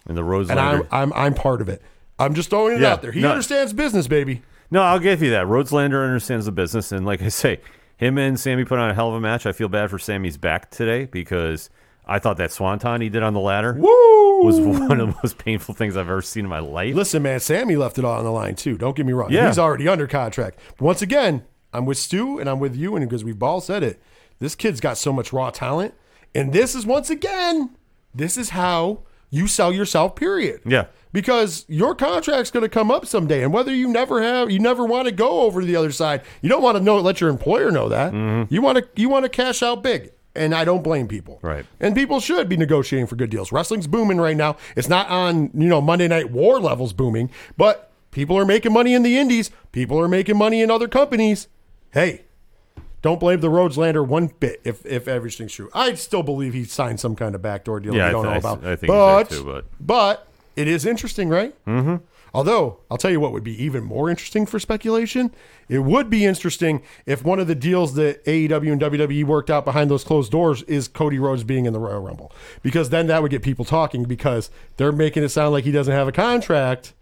and 0.06 0.16
the 0.16 0.24
Rose. 0.24 0.50
And 0.50 0.58
I'm, 0.58 0.86
I'm, 0.90 1.12
I'm 1.12 1.34
part 1.34 1.60
of 1.60 1.68
it. 1.68 1.82
I'm 2.18 2.34
just 2.34 2.50
throwing 2.50 2.74
it 2.76 2.80
Yeah, 2.80 2.92
out 2.94 3.02
there. 3.02 3.12
He 3.12 3.20
no. 3.20 3.30
understands 3.30 3.72
business, 3.72 4.08
baby. 4.08 4.42
No, 4.70 4.82
I'll 4.82 4.98
give 4.98 5.22
you 5.22 5.30
that. 5.30 5.46
Rhodelander 5.46 6.04
understands 6.04 6.46
the 6.46 6.52
business, 6.52 6.90
and 6.92 7.04
like 7.04 7.22
I 7.22 7.28
say, 7.28 7.60
him 7.96 8.16
and 8.18 8.38
Sammy 8.40 8.64
put 8.64 8.78
on 8.78 8.88
a 8.90 8.94
hell 8.94 9.08
of 9.08 9.14
a 9.14 9.20
match. 9.20 9.44
I 9.46 9.52
feel 9.52 9.68
bad 9.68 9.90
for 9.90 9.98
Sammy's 9.98 10.36
back 10.38 10.70
today 10.70 11.04
because 11.06 11.68
I 12.06 12.18
thought 12.18 12.38
that 12.38 12.50
swanton 12.52 13.00
he 13.02 13.08
did 13.10 13.22
on 13.22 13.34
the 13.34 13.40
ladder 13.40 13.74
Woo! 13.74 14.42
was 14.44 14.58
one 14.60 15.00
of 15.00 15.08
the 15.08 15.14
most 15.22 15.38
painful 15.38 15.74
things 15.74 15.96
I've 15.96 16.08
ever 16.08 16.22
seen 16.22 16.44
in 16.44 16.50
my 16.50 16.60
life. 16.60 16.94
Listen, 16.94 17.22
man, 17.22 17.40
Sammy 17.40 17.76
left 17.76 17.98
it 17.98 18.04
all 18.04 18.18
on 18.18 18.24
the 18.24 18.30
line 18.32 18.54
too. 18.54 18.78
Don't 18.78 18.96
get 18.96 19.04
me 19.06 19.12
wrong. 19.12 19.30
Yeah. 19.30 19.48
He's 19.48 19.58
already 19.58 19.86
under 19.88 20.06
contract. 20.06 20.58
But 20.78 20.84
once 20.84 21.02
again, 21.02 21.44
I'm 21.72 21.86
with 21.86 21.98
Stu 21.98 22.38
and 22.38 22.48
I'm 22.48 22.60
with 22.60 22.76
you, 22.76 22.96
and 22.96 23.08
because 23.08 23.24
we've 23.24 23.42
all 23.42 23.60
said 23.60 23.82
it, 23.82 24.02
this 24.38 24.54
kid's 24.54 24.80
got 24.80 24.98
so 24.98 25.12
much 25.12 25.32
raw 25.32 25.50
talent. 25.50 25.94
And 26.34 26.52
this 26.52 26.74
is 26.74 26.86
once 26.86 27.10
again, 27.10 27.76
this 28.14 28.36
is 28.36 28.50
how 28.50 29.02
you 29.30 29.46
sell 29.46 29.72
yourself, 29.72 30.16
period. 30.16 30.60
Yeah. 30.64 30.86
Because 31.12 31.64
your 31.68 31.94
contract's 31.94 32.50
going 32.50 32.62
to 32.62 32.68
come 32.68 32.90
up 32.90 33.06
someday, 33.06 33.42
and 33.42 33.52
whether 33.52 33.74
you 33.74 33.88
never 33.88 34.22
have, 34.22 34.50
you 34.50 34.58
never 34.58 34.84
want 34.84 35.06
to 35.06 35.12
go 35.12 35.40
over 35.42 35.60
to 35.60 35.66
the 35.66 35.76
other 35.76 35.90
side. 35.90 36.22
You 36.40 36.48
don't 36.48 36.62
want 36.62 36.78
to 36.78 36.82
know, 36.82 36.98
let 36.98 37.20
your 37.20 37.30
employer 37.30 37.70
know 37.70 37.88
that. 37.88 38.12
Mm-hmm. 38.12 38.52
You 38.52 38.62
want 38.62 38.78
to, 38.78 38.88
you 38.94 39.08
want 39.08 39.24
to 39.24 39.28
cash 39.28 39.62
out 39.62 39.82
big. 39.82 40.12
And 40.36 40.54
I 40.54 40.64
don't 40.64 40.84
blame 40.84 41.08
people. 41.08 41.40
Right. 41.42 41.66
And 41.80 41.96
people 41.96 42.20
should 42.20 42.48
be 42.48 42.56
negotiating 42.56 43.08
for 43.08 43.16
good 43.16 43.30
deals. 43.30 43.50
Wrestling's 43.50 43.88
booming 43.88 44.18
right 44.18 44.36
now. 44.36 44.56
It's 44.76 44.88
not 44.88 45.08
on, 45.08 45.50
you 45.52 45.68
know, 45.68 45.80
Monday 45.80 46.06
Night 46.06 46.30
War 46.30 46.60
levels 46.60 46.92
booming, 46.92 47.30
but 47.56 47.90
people 48.12 48.38
are 48.38 48.44
making 48.44 48.72
money 48.72 48.94
in 48.94 49.02
the 49.02 49.18
indies. 49.18 49.50
People 49.72 49.98
are 49.98 50.06
making 50.06 50.38
money 50.38 50.62
in 50.62 50.70
other 50.70 50.86
companies. 50.86 51.48
Hey, 51.92 52.22
don't 53.02 53.18
blame 53.20 53.40
the 53.40 53.48
Rhodelander 53.48 54.06
one 54.06 54.28
bit 54.40 54.60
if, 54.64 54.84
if 54.86 55.08
everything's 55.08 55.52
true. 55.54 55.70
I 55.74 55.94
still 55.94 56.22
believe 56.22 56.52
he 56.54 56.64
signed 56.64 57.00
some 57.00 57.16
kind 57.16 57.34
of 57.34 57.42
backdoor 57.42 57.80
deal 57.80 57.94
Yeah, 57.94 58.04
we 58.04 58.08
I 58.08 58.12
don't 58.12 58.24
th- 58.24 58.30
know 58.42 58.48
I 58.50 58.52
about. 58.54 58.58
s- 58.64 58.64
I 58.72 58.76
think 58.76 58.88
but, 58.88 59.30
too, 59.30 59.44
but- 59.44 59.64
but 59.80 60.26
it 60.56 60.68
is 60.68 60.84
interesting, 60.86 61.28
right? 61.28 61.54
Mm-hmm. 61.66 61.96
Although 62.32 62.78
I'll 62.88 62.96
tell 62.98 63.10
you 63.10 63.18
what 63.18 63.32
would 63.32 63.42
be 63.42 63.60
even 63.60 63.82
more 63.82 64.08
interesting 64.08 64.46
for 64.46 64.60
speculation. 64.60 65.34
It 65.68 65.80
would 65.80 66.08
be 66.08 66.24
interesting 66.24 66.80
if 67.04 67.24
one 67.24 67.40
of 67.40 67.48
the 67.48 67.56
deals 67.56 67.94
that 67.94 68.24
AEW 68.24 68.70
and 68.70 68.80
WWE 68.80 69.24
worked 69.24 69.50
out 69.50 69.64
behind 69.64 69.90
those 69.90 70.04
closed 70.04 70.30
doors 70.30 70.62
is 70.64 70.86
Cody 70.86 71.18
Rhodes 71.18 71.42
being 71.42 71.64
in 71.66 71.72
the 71.72 71.80
Royal 71.80 71.98
Rumble, 72.00 72.30
because 72.62 72.90
then 72.90 73.08
that 73.08 73.20
would 73.22 73.32
get 73.32 73.42
people 73.42 73.64
talking 73.64 74.04
because 74.04 74.48
they're 74.76 74.92
making 74.92 75.24
it 75.24 75.30
sound 75.30 75.50
like 75.52 75.64
he 75.64 75.72
doesn't 75.72 75.92
have 75.92 76.06
a 76.06 76.12
contract, 76.12 76.92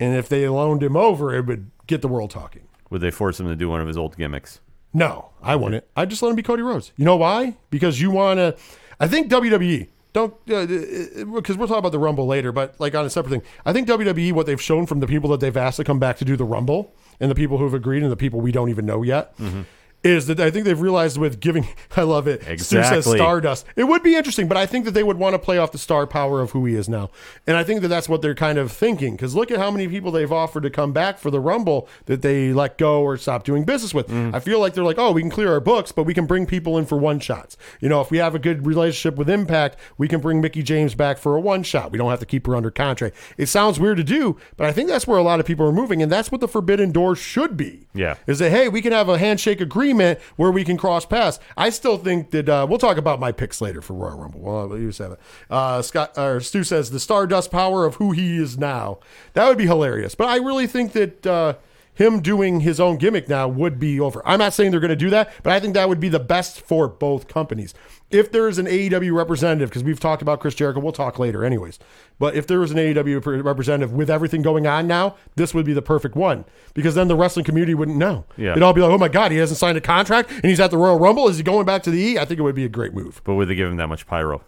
and 0.00 0.16
if 0.16 0.28
they 0.28 0.48
loaned 0.48 0.82
him 0.82 0.96
over, 0.96 1.32
it 1.32 1.46
would 1.46 1.70
get 1.86 2.02
the 2.02 2.08
world 2.08 2.30
talking. 2.32 2.62
Would 2.94 3.00
they 3.00 3.10
force 3.10 3.40
him 3.40 3.48
to 3.48 3.56
do 3.56 3.68
one 3.68 3.80
of 3.80 3.88
his 3.88 3.96
old 3.96 4.16
gimmicks? 4.16 4.60
No, 4.92 5.30
I 5.42 5.56
wouldn't. 5.56 5.82
I 5.96 6.04
just 6.04 6.22
let 6.22 6.28
him 6.28 6.36
be 6.36 6.44
Cody 6.44 6.62
Rhodes. 6.62 6.92
You 6.96 7.04
know 7.04 7.16
why? 7.16 7.56
Because 7.68 8.00
you 8.00 8.12
want 8.12 8.38
to. 8.38 8.56
I 9.00 9.08
think 9.08 9.28
WWE 9.32 9.88
don't 10.12 10.32
uh, 10.48 10.54
uh, 10.54 10.62
uh 10.62 11.24
because 11.24 11.56
we'll 11.56 11.66
talk 11.66 11.78
about 11.78 11.90
the 11.90 11.98
Rumble 11.98 12.28
later, 12.28 12.52
but 12.52 12.78
like 12.78 12.94
on 12.94 13.04
a 13.04 13.10
separate 13.10 13.32
thing, 13.32 13.42
I 13.66 13.72
think 13.72 13.88
WWE 13.88 14.32
what 14.32 14.46
they've 14.46 14.62
shown 14.62 14.86
from 14.86 15.00
the 15.00 15.08
people 15.08 15.28
that 15.30 15.40
they've 15.40 15.56
asked 15.56 15.78
to 15.78 15.84
come 15.84 15.98
back 15.98 16.18
to 16.18 16.24
do 16.24 16.36
the 16.36 16.44
Rumble 16.44 16.94
and 17.18 17.28
the 17.32 17.34
people 17.34 17.58
who 17.58 17.64
have 17.64 17.74
agreed 17.74 18.04
and 18.04 18.12
the 18.12 18.16
people 18.16 18.40
we 18.40 18.52
don't 18.52 18.70
even 18.70 18.86
know 18.86 19.02
yet. 19.02 19.36
Mm-hmm. 19.38 19.62
Is 20.04 20.26
that 20.26 20.38
I 20.38 20.50
think 20.50 20.66
they've 20.66 20.80
realized 20.80 21.16
with 21.16 21.40
giving, 21.40 21.66
I 21.96 22.02
love 22.02 22.28
it. 22.28 22.42
Stu 22.60 22.82
says 22.84 23.06
Stardust. 23.06 23.64
It 23.74 23.84
would 23.84 24.02
be 24.02 24.14
interesting, 24.14 24.48
but 24.48 24.58
I 24.58 24.66
think 24.66 24.84
that 24.84 24.90
they 24.90 25.02
would 25.02 25.16
want 25.18 25.32
to 25.32 25.38
play 25.38 25.56
off 25.56 25.72
the 25.72 25.78
star 25.78 26.06
power 26.06 26.42
of 26.42 26.50
who 26.50 26.66
he 26.66 26.74
is 26.74 26.88
now. 26.90 27.10
And 27.46 27.56
I 27.56 27.64
think 27.64 27.80
that 27.80 27.88
that's 27.88 28.06
what 28.08 28.20
they're 28.20 28.34
kind 28.34 28.58
of 28.58 28.70
thinking. 28.70 29.14
Because 29.16 29.34
look 29.34 29.50
at 29.50 29.58
how 29.58 29.70
many 29.70 29.88
people 29.88 30.12
they've 30.12 30.30
offered 30.30 30.62
to 30.64 30.70
come 30.70 30.92
back 30.92 31.18
for 31.18 31.30
the 31.30 31.40
Rumble 31.40 31.88
that 32.04 32.20
they 32.20 32.52
let 32.52 32.76
go 32.76 33.00
or 33.02 33.16
stop 33.16 33.44
doing 33.44 33.64
business 33.64 33.94
with. 33.94 34.08
Mm. 34.08 34.34
I 34.34 34.40
feel 34.40 34.60
like 34.60 34.74
they're 34.74 34.84
like, 34.84 34.98
oh, 34.98 35.12
we 35.12 35.22
can 35.22 35.30
clear 35.30 35.50
our 35.52 35.60
books, 35.60 35.90
but 35.90 36.02
we 36.02 36.12
can 36.12 36.26
bring 36.26 36.44
people 36.44 36.76
in 36.76 36.84
for 36.84 36.98
one 36.98 37.18
shots. 37.18 37.56
You 37.80 37.88
know, 37.88 38.02
if 38.02 38.10
we 38.10 38.18
have 38.18 38.34
a 38.34 38.38
good 38.38 38.66
relationship 38.66 39.16
with 39.16 39.30
Impact, 39.30 39.78
we 39.96 40.06
can 40.06 40.20
bring 40.20 40.42
Mickie 40.42 40.62
James 40.62 40.94
back 40.94 41.16
for 41.16 41.34
a 41.34 41.40
one 41.40 41.62
shot. 41.62 41.90
We 41.92 41.96
don't 41.98 42.10
have 42.10 42.20
to 42.20 42.26
keep 42.26 42.46
her 42.46 42.54
under 42.54 42.70
contract. 42.70 43.16
It 43.38 43.46
sounds 43.46 43.80
weird 43.80 43.96
to 43.96 44.04
do, 44.04 44.36
but 44.58 44.66
I 44.66 44.72
think 44.72 44.90
that's 44.90 45.06
where 45.06 45.18
a 45.18 45.22
lot 45.22 45.40
of 45.40 45.46
people 45.46 45.66
are 45.66 45.72
moving. 45.72 46.02
And 46.02 46.12
that's 46.12 46.30
what 46.30 46.42
the 46.42 46.48
Forbidden 46.48 46.92
Door 46.92 47.16
should 47.16 47.56
be 47.56 47.86
Yeah. 47.94 48.16
is 48.26 48.38
that 48.40 48.50
hey, 48.50 48.68
we 48.68 48.82
can 48.82 48.92
have 48.92 49.08
a 49.08 49.16
handshake 49.16 49.62
agreement 49.62 49.93
where 49.98 50.50
we 50.50 50.64
can 50.64 50.76
cross 50.76 51.04
paths. 51.04 51.38
I 51.56 51.70
still 51.70 51.98
think 51.98 52.30
that 52.30 52.48
uh, 52.48 52.66
we'll 52.68 52.78
talk 52.78 52.96
about 52.96 53.20
my 53.20 53.32
picks 53.32 53.60
later 53.60 53.80
for 53.80 53.94
Royal 53.94 54.18
Rumble. 54.18 54.40
Well, 54.40 54.78
you 54.78 54.86
have 54.86 55.12
it. 55.12 55.20
Uh, 55.50 55.82
Scott 55.82 56.16
or 56.16 56.40
Stu 56.40 56.64
says 56.64 56.90
the 56.90 57.00
Stardust 57.00 57.50
power 57.50 57.84
of 57.84 57.96
who 57.96 58.12
he 58.12 58.36
is 58.36 58.58
now. 58.58 58.98
That 59.34 59.48
would 59.48 59.58
be 59.58 59.66
hilarious. 59.66 60.14
But 60.14 60.28
I 60.28 60.36
really 60.36 60.66
think 60.66 60.92
that. 60.92 61.26
Uh, 61.26 61.54
him 61.96 62.20
doing 62.20 62.60
his 62.60 62.80
own 62.80 62.96
gimmick 62.96 63.28
now 63.28 63.46
would 63.46 63.78
be 63.78 64.00
over. 64.00 64.20
I'm 64.26 64.40
not 64.40 64.52
saying 64.52 64.72
they're 64.72 64.80
going 64.80 64.88
to 64.88 64.96
do 64.96 65.10
that, 65.10 65.32
but 65.44 65.52
I 65.52 65.60
think 65.60 65.74
that 65.74 65.88
would 65.88 66.00
be 66.00 66.08
the 66.08 66.18
best 66.18 66.60
for 66.60 66.88
both 66.88 67.28
companies. 67.28 67.72
If 68.14 68.30
there 68.30 68.48
is 68.48 68.58
an 68.58 68.66
AEW 68.66 69.12
representative, 69.12 69.70
because 69.70 69.82
we've 69.82 69.98
talked 69.98 70.22
about 70.22 70.38
Chris 70.38 70.54
Jericho, 70.54 70.78
we'll 70.78 70.92
talk 70.92 71.18
later, 71.18 71.44
anyways. 71.44 71.80
But 72.20 72.36
if 72.36 72.46
there 72.46 72.60
was 72.60 72.70
an 72.70 72.76
AEW 72.76 73.44
representative 73.44 73.92
with 73.92 74.08
everything 74.08 74.40
going 74.40 74.68
on 74.68 74.86
now, 74.86 75.16
this 75.34 75.52
would 75.52 75.66
be 75.66 75.72
the 75.72 75.82
perfect 75.82 76.14
one 76.14 76.44
because 76.74 76.94
then 76.94 77.08
the 77.08 77.16
wrestling 77.16 77.44
community 77.44 77.74
wouldn't 77.74 77.96
know. 77.96 78.24
Yeah. 78.36 78.52
It'd 78.52 78.62
all 78.62 78.72
be 78.72 78.82
like, 78.82 78.92
oh 78.92 78.98
my 78.98 79.08
God, 79.08 79.32
he 79.32 79.38
hasn't 79.38 79.58
signed 79.58 79.76
a 79.76 79.80
contract 79.80 80.30
and 80.30 80.44
he's 80.44 80.60
at 80.60 80.70
the 80.70 80.78
Royal 80.78 80.96
Rumble. 80.96 81.26
Is 81.28 81.38
he 81.38 81.42
going 81.42 81.66
back 81.66 81.82
to 81.82 81.90
the 81.90 81.98
E? 81.98 82.16
I 82.18 82.24
think 82.24 82.38
it 82.38 82.44
would 82.44 82.54
be 82.54 82.64
a 82.64 82.68
great 82.68 82.94
move. 82.94 83.20
But 83.24 83.34
would 83.34 83.48
they 83.48 83.56
give 83.56 83.68
him 83.68 83.78
that 83.78 83.88
much 83.88 84.06
pyro? 84.06 84.42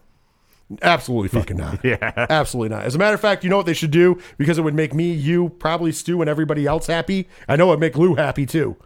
Absolutely 0.82 1.28
fucking 1.40 1.56
not. 1.56 1.84
yeah. 1.84 2.26
Absolutely 2.30 2.68
not. 2.76 2.84
As 2.84 2.94
a 2.94 2.98
matter 2.98 3.14
of 3.14 3.20
fact, 3.20 3.42
you 3.42 3.50
know 3.50 3.56
what 3.56 3.66
they 3.66 3.74
should 3.74 3.90
do? 3.90 4.20
Because 4.38 4.58
it 4.58 4.62
would 4.62 4.74
make 4.74 4.94
me, 4.94 5.10
you, 5.12 5.48
probably 5.48 5.90
Stu, 5.90 6.20
and 6.20 6.30
everybody 6.30 6.66
else 6.66 6.86
happy. 6.86 7.26
I 7.48 7.56
know 7.56 7.68
it'd 7.70 7.80
make 7.80 7.96
Lou 7.96 8.14
happy 8.14 8.46
too. 8.46 8.76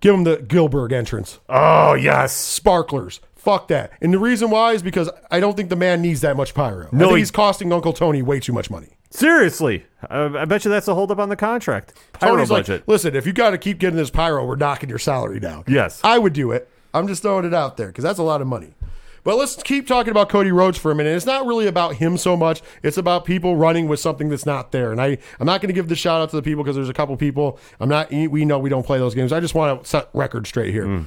Give 0.00 0.14
him 0.14 0.24
the 0.24 0.36
Gilbert 0.38 0.92
entrance. 0.92 1.40
Oh 1.48 1.94
yes. 1.94 2.32
Sparklers. 2.32 3.20
Fuck 3.42 3.68
that. 3.68 3.92
And 4.00 4.12
the 4.12 4.18
reason 4.18 4.50
why 4.50 4.72
is 4.72 4.82
because 4.82 5.08
I 5.30 5.40
don't 5.40 5.56
think 5.56 5.70
the 5.70 5.76
man 5.76 6.02
needs 6.02 6.20
that 6.20 6.36
much 6.36 6.52
pyro. 6.54 6.86
I 6.92 6.96
No, 6.96 7.06
think 7.06 7.12
he- 7.12 7.18
he's 7.20 7.30
costing 7.30 7.72
Uncle 7.72 7.92
Tony 7.92 8.22
way 8.22 8.38
too 8.40 8.52
much 8.52 8.70
money. 8.70 8.88
Seriously, 9.10 9.84
I, 10.08 10.24
I 10.24 10.44
bet 10.44 10.64
you 10.64 10.70
that's 10.70 10.86
a 10.88 10.94
holdup 10.94 11.18
on 11.18 11.28
the 11.30 11.36
contract. 11.36 11.94
Pyro 12.12 12.34
Tony's 12.36 12.48
budget. 12.48 12.80
like, 12.82 12.88
listen, 12.88 13.16
if 13.16 13.26
you 13.26 13.32
got 13.32 13.50
to 13.50 13.58
keep 13.58 13.78
getting 13.78 13.96
this 13.96 14.10
pyro, 14.10 14.44
we're 14.46 14.56
knocking 14.56 14.88
your 14.88 14.98
salary 14.98 15.40
down. 15.40 15.64
Yes. 15.66 16.00
I 16.04 16.18
would 16.18 16.32
do 16.32 16.52
it. 16.52 16.68
I'm 16.94 17.08
just 17.08 17.22
throwing 17.22 17.44
it 17.44 17.52
out 17.54 17.76
there 17.76 17.88
because 17.88 18.04
that's 18.04 18.18
a 18.18 18.22
lot 18.22 18.40
of 18.40 18.46
money. 18.46 18.74
But 19.22 19.36
let's 19.36 19.62
keep 19.62 19.86
talking 19.86 20.10
about 20.12 20.28
Cody 20.30 20.50
Rhodes 20.50 20.78
for 20.78 20.90
a 20.90 20.94
minute. 20.94 21.14
It's 21.14 21.26
not 21.26 21.44
really 21.46 21.66
about 21.66 21.96
him 21.96 22.16
so 22.16 22.36
much. 22.38 22.62
It's 22.82 22.96
about 22.96 23.24
people 23.26 23.54
running 23.56 23.86
with 23.86 24.00
something 24.00 24.30
that's 24.30 24.46
not 24.46 24.72
there. 24.72 24.92
And 24.92 25.00
I, 25.00 25.18
I'm 25.38 25.46
not 25.46 25.60
going 25.60 25.68
to 25.68 25.74
give 25.74 25.88
the 25.88 25.94
shout 25.96 26.22
out 26.22 26.30
to 26.30 26.36
the 26.36 26.42
people 26.42 26.64
because 26.64 26.74
there's 26.76 26.88
a 26.88 26.94
couple 26.94 27.14
people. 27.18 27.58
I'm 27.80 27.88
not. 27.88 28.10
We 28.10 28.44
know 28.46 28.58
we 28.58 28.70
don't 28.70 28.86
play 28.86 28.98
those 28.98 29.14
games. 29.14 29.30
I 29.32 29.40
just 29.40 29.54
want 29.54 29.82
to 29.82 29.88
set 29.88 30.08
record 30.14 30.46
straight 30.46 30.72
here. 30.72 30.86
Mm. 30.86 31.06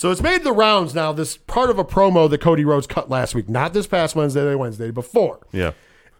So 0.00 0.10
it's 0.10 0.22
made 0.22 0.44
the 0.44 0.52
rounds 0.52 0.94
now. 0.94 1.12
This 1.12 1.36
part 1.36 1.68
of 1.68 1.78
a 1.78 1.84
promo 1.84 2.30
that 2.30 2.40
Cody 2.40 2.64
Rhodes 2.64 2.86
cut 2.86 3.10
last 3.10 3.34
week, 3.34 3.50
not 3.50 3.74
this 3.74 3.86
past 3.86 4.16
Wednesday, 4.16 4.48
the 4.48 4.56
Wednesday 4.56 4.90
before 4.90 5.40
yeah. 5.52 5.72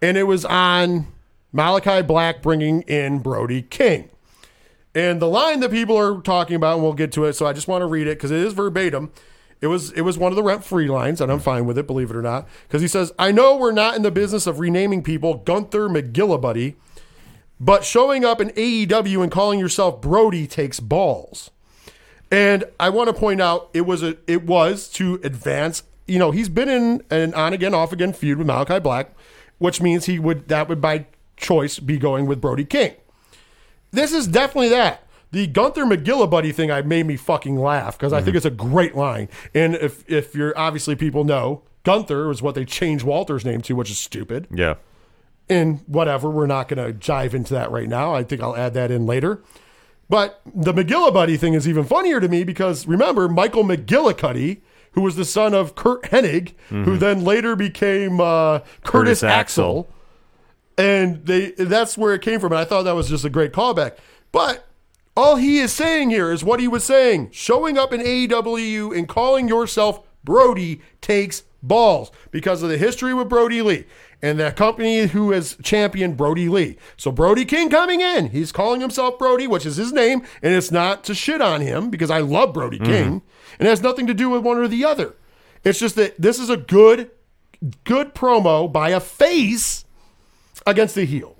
and 0.02 0.18
it 0.18 0.24
was 0.24 0.44
on 0.44 1.06
Malachi 1.50 2.02
Black 2.02 2.42
bringing 2.42 2.82
in 2.82 3.20
Brody 3.20 3.62
King. 3.62 4.10
And 4.94 5.18
the 5.22 5.28
line 5.28 5.60
that 5.60 5.70
people 5.70 5.96
are 5.96 6.20
talking 6.20 6.56
about, 6.56 6.74
and 6.74 6.82
we'll 6.82 6.92
get 6.92 7.10
to 7.12 7.24
it, 7.24 7.32
so 7.32 7.46
I 7.46 7.54
just 7.54 7.68
want 7.68 7.80
to 7.80 7.86
read 7.86 8.06
it 8.06 8.18
because 8.18 8.30
it 8.30 8.40
is 8.40 8.52
verbatim. 8.52 9.12
It 9.62 9.68
was 9.68 9.92
it 9.92 10.02
was 10.02 10.18
one 10.18 10.30
of 10.30 10.36
the 10.36 10.42
rent 10.42 10.62
free 10.62 10.88
lines, 10.88 11.22
and 11.22 11.32
I'm 11.32 11.40
fine 11.40 11.64
with 11.64 11.78
it, 11.78 11.86
believe 11.86 12.10
it 12.10 12.16
or 12.16 12.22
not. 12.22 12.46
Because 12.68 12.82
he 12.82 12.88
says, 12.88 13.14
I 13.18 13.32
know 13.32 13.56
we're 13.56 13.72
not 13.72 13.96
in 13.96 14.02
the 14.02 14.10
business 14.10 14.46
of 14.46 14.60
renaming 14.60 15.02
people 15.02 15.38
Gunther 15.38 15.88
McGillibuddy, 15.88 16.74
but 17.58 17.86
showing 17.86 18.26
up 18.26 18.42
in 18.42 18.50
AEW 18.50 19.22
and 19.22 19.32
calling 19.32 19.58
yourself 19.58 20.02
Brody 20.02 20.46
takes 20.46 20.80
balls. 20.80 21.50
And 22.30 22.64
I 22.78 22.90
want 22.90 23.08
to 23.08 23.12
point 23.12 23.40
out 23.40 23.70
it 23.74 23.82
was 23.82 24.02
a 24.02 24.16
it 24.26 24.44
was 24.44 24.88
to 24.90 25.20
advance. 25.24 25.82
You 26.06 26.18
know, 26.18 26.30
he's 26.30 26.48
been 26.48 26.68
in 26.68 27.02
an 27.10 27.34
on 27.34 27.52
again, 27.52 27.74
off 27.74 27.92
again 27.92 28.12
feud 28.12 28.38
with 28.38 28.46
Malachi 28.46 28.78
Black, 28.78 29.14
which 29.58 29.80
means 29.80 30.06
he 30.06 30.18
would 30.18 30.48
that 30.48 30.68
would 30.68 30.80
by 30.80 31.06
choice 31.36 31.78
be 31.78 31.98
going 31.98 32.26
with 32.26 32.40
Brody 32.40 32.64
King. 32.64 32.94
This 33.90 34.12
is 34.12 34.26
definitely 34.28 34.68
that. 34.68 35.06
The 35.32 35.46
Gunther 35.46 35.84
McGillibuddy 35.84 36.52
thing 36.52 36.70
I 36.70 36.82
made 36.82 37.06
me 37.06 37.16
fucking 37.16 37.56
laugh 37.56 37.96
because 37.96 38.12
I 38.12 38.18
think 38.18 38.30
mm-hmm. 38.30 38.36
it's 38.38 38.46
a 38.46 38.50
great 38.50 38.96
line. 38.96 39.28
And 39.54 39.74
if 39.76 40.08
if 40.08 40.34
you're 40.34 40.56
obviously 40.58 40.96
people 40.96 41.24
know, 41.24 41.62
Gunther 41.82 42.28
was 42.28 42.42
what 42.42 42.54
they 42.54 42.64
changed 42.64 43.04
Walter's 43.04 43.44
name 43.44 43.60
to, 43.62 43.74
which 43.74 43.90
is 43.90 43.98
stupid 43.98 44.46
Yeah. 44.52 44.74
and 45.48 45.80
whatever. 45.86 46.28
We're 46.28 46.46
not 46.46 46.68
going 46.68 46.84
to 46.84 46.98
jive 46.98 47.34
into 47.34 47.54
that 47.54 47.70
right 47.70 47.88
now. 47.88 48.14
I 48.14 48.22
think 48.22 48.42
I'll 48.42 48.56
add 48.56 48.74
that 48.74 48.90
in 48.90 49.06
later. 49.06 49.42
But 50.10 50.40
the 50.44 50.74
McGillibuddy 50.74 51.38
thing 51.38 51.54
is 51.54 51.68
even 51.68 51.84
funnier 51.84 52.18
to 52.18 52.28
me 52.28 52.42
because 52.42 52.84
remember 52.84 53.28
Michael 53.28 53.62
McGillicutty, 53.62 54.60
who 54.92 55.02
was 55.02 55.14
the 55.14 55.24
son 55.24 55.54
of 55.54 55.76
Curt 55.76 56.02
Hennig, 56.02 56.54
who 56.68 56.96
then 56.96 57.24
later 57.24 57.54
became 57.54 58.20
uh, 58.20 58.58
Curtis, 58.58 59.20
Curtis 59.20 59.22
Axel. 59.22 59.78
Axel. 59.78 59.94
And 60.76 61.24
they 61.26 61.50
that's 61.52 61.96
where 61.96 62.12
it 62.12 62.22
came 62.22 62.40
from. 62.40 62.52
And 62.52 62.58
I 62.58 62.64
thought 62.64 62.82
that 62.82 62.96
was 62.96 63.08
just 63.08 63.24
a 63.24 63.30
great 63.30 63.52
callback. 63.52 63.98
But 64.32 64.66
all 65.16 65.36
he 65.36 65.58
is 65.58 65.72
saying 65.72 66.10
here 66.10 66.32
is 66.32 66.42
what 66.42 66.58
he 66.58 66.66
was 66.66 66.82
saying. 66.82 67.30
Showing 67.30 67.78
up 67.78 67.92
in 67.92 68.00
AEW 68.00 68.96
and 68.96 69.08
calling 69.08 69.46
yourself 69.46 70.00
Brody 70.24 70.80
takes 71.00 71.44
balls 71.62 72.10
because 72.30 72.62
of 72.62 72.68
the 72.68 72.78
history 72.78 73.14
with 73.14 73.28
Brodie 73.28 73.62
Lee 73.62 73.84
and 74.22 74.38
the 74.38 74.52
company 74.52 75.06
who 75.06 75.30
has 75.30 75.56
championed 75.62 76.16
Brodie 76.16 76.48
Lee. 76.48 76.76
So 76.96 77.10
Brody 77.10 77.44
King 77.44 77.70
coming 77.70 78.00
in, 78.00 78.30
he's 78.30 78.52
calling 78.52 78.80
himself 78.80 79.18
Brody, 79.18 79.46
which 79.46 79.66
is 79.66 79.76
his 79.76 79.92
name, 79.92 80.22
and 80.42 80.54
it's 80.54 80.70
not 80.70 81.04
to 81.04 81.14
shit 81.14 81.40
on 81.40 81.60
him 81.60 81.90
because 81.90 82.10
I 82.10 82.20
love 82.20 82.52
Brody 82.52 82.78
mm-hmm. 82.78 82.90
King, 82.90 83.22
and 83.58 83.66
it 83.66 83.70
has 83.70 83.82
nothing 83.82 84.06
to 84.06 84.14
do 84.14 84.30
with 84.30 84.42
one 84.42 84.58
or 84.58 84.68
the 84.68 84.84
other. 84.84 85.14
It's 85.64 85.78
just 85.78 85.96
that 85.96 86.20
this 86.20 86.38
is 86.38 86.50
a 86.50 86.56
good, 86.56 87.10
good 87.84 88.14
promo 88.14 88.70
by 88.70 88.90
a 88.90 89.00
face 89.00 89.84
against 90.66 90.94
the 90.94 91.04
heel. 91.04 91.39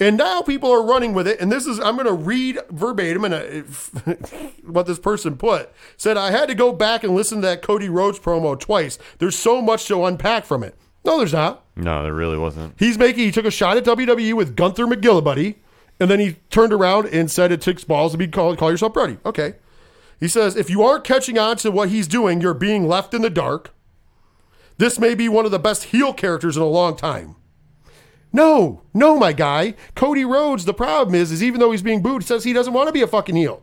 And 0.00 0.16
now 0.16 0.40
people 0.40 0.72
are 0.72 0.82
running 0.82 1.12
with 1.12 1.28
it. 1.28 1.38
And 1.40 1.52
this 1.52 1.66
is, 1.66 1.78
I'm 1.78 1.94
going 1.94 2.06
to 2.06 2.12
read 2.14 2.58
verbatim 2.70 3.24
and 3.26 3.34
uh, 3.34 4.14
what 4.64 4.86
this 4.86 4.98
person 4.98 5.36
put. 5.36 5.70
Said, 5.98 6.16
I 6.16 6.30
had 6.30 6.48
to 6.48 6.54
go 6.54 6.72
back 6.72 7.04
and 7.04 7.14
listen 7.14 7.42
to 7.42 7.46
that 7.46 7.60
Cody 7.60 7.90
Rhodes 7.90 8.18
promo 8.18 8.58
twice. 8.58 8.98
There's 9.18 9.38
so 9.38 9.60
much 9.60 9.86
to 9.88 10.06
unpack 10.06 10.46
from 10.46 10.64
it. 10.64 10.74
No, 11.04 11.18
there's 11.18 11.34
not. 11.34 11.64
No, 11.76 12.02
there 12.02 12.14
really 12.14 12.38
wasn't. 12.38 12.74
He's 12.78 12.96
making, 12.96 13.24
he 13.24 13.30
took 13.30 13.44
a 13.44 13.50
shot 13.50 13.76
at 13.76 13.84
WWE 13.84 14.32
with 14.34 14.56
Gunther 14.56 14.86
McGillibuddy. 14.86 15.56
And 16.00 16.10
then 16.10 16.18
he 16.18 16.36
turned 16.48 16.72
around 16.72 17.08
and 17.08 17.30
said 17.30 17.52
it 17.52 17.60
takes 17.60 17.84
balls 17.84 18.12
to 18.12 18.18
be 18.18 18.26
called, 18.26 18.56
call 18.56 18.70
yourself 18.70 18.94
Brody. 18.94 19.18
Okay. 19.26 19.56
He 20.18 20.28
says, 20.28 20.56
if 20.56 20.70
you 20.70 20.82
aren't 20.82 21.04
catching 21.04 21.38
on 21.38 21.56
to 21.58 21.70
what 21.70 21.90
he's 21.90 22.08
doing, 22.08 22.40
you're 22.40 22.54
being 22.54 22.88
left 22.88 23.12
in 23.12 23.20
the 23.20 23.30
dark. 23.30 23.74
This 24.78 24.98
may 24.98 25.14
be 25.14 25.28
one 25.28 25.44
of 25.44 25.50
the 25.50 25.58
best 25.58 25.84
heel 25.84 26.14
characters 26.14 26.56
in 26.56 26.62
a 26.62 26.66
long 26.66 26.96
time. 26.96 27.36
No, 28.32 28.82
no, 28.94 29.18
my 29.18 29.32
guy. 29.32 29.74
Cody 29.94 30.24
Rhodes, 30.24 30.64
the 30.64 30.74
problem 30.74 31.14
is, 31.14 31.32
is 31.32 31.42
even 31.42 31.60
though 31.60 31.72
he's 31.72 31.82
being 31.82 32.02
booed, 32.02 32.24
says 32.24 32.44
he 32.44 32.52
doesn't 32.52 32.72
want 32.72 32.88
to 32.88 32.92
be 32.92 33.02
a 33.02 33.06
fucking 33.06 33.36
heel. 33.36 33.62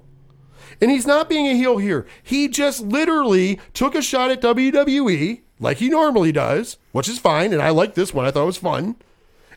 And 0.81 0.91
he's 0.91 1.07
not 1.07 1.29
being 1.29 1.47
a 1.47 1.55
heel 1.55 1.77
here. 1.77 2.05
He 2.21 2.47
just 2.47 2.81
literally 2.81 3.59
took 3.73 3.95
a 3.95 4.01
shot 4.01 4.29
at 4.29 4.41
WWE 4.41 5.41
like 5.59 5.77
he 5.77 5.89
normally 5.89 6.31
does, 6.31 6.77
which 6.91 7.09
is 7.09 7.17
fine. 7.17 7.53
And 7.53 7.61
I 7.61 7.69
like 7.69 7.95
this 7.95 8.13
one. 8.13 8.25
I 8.25 8.31
thought 8.31 8.43
it 8.43 8.47
was 8.47 8.57
fun. 8.57 8.95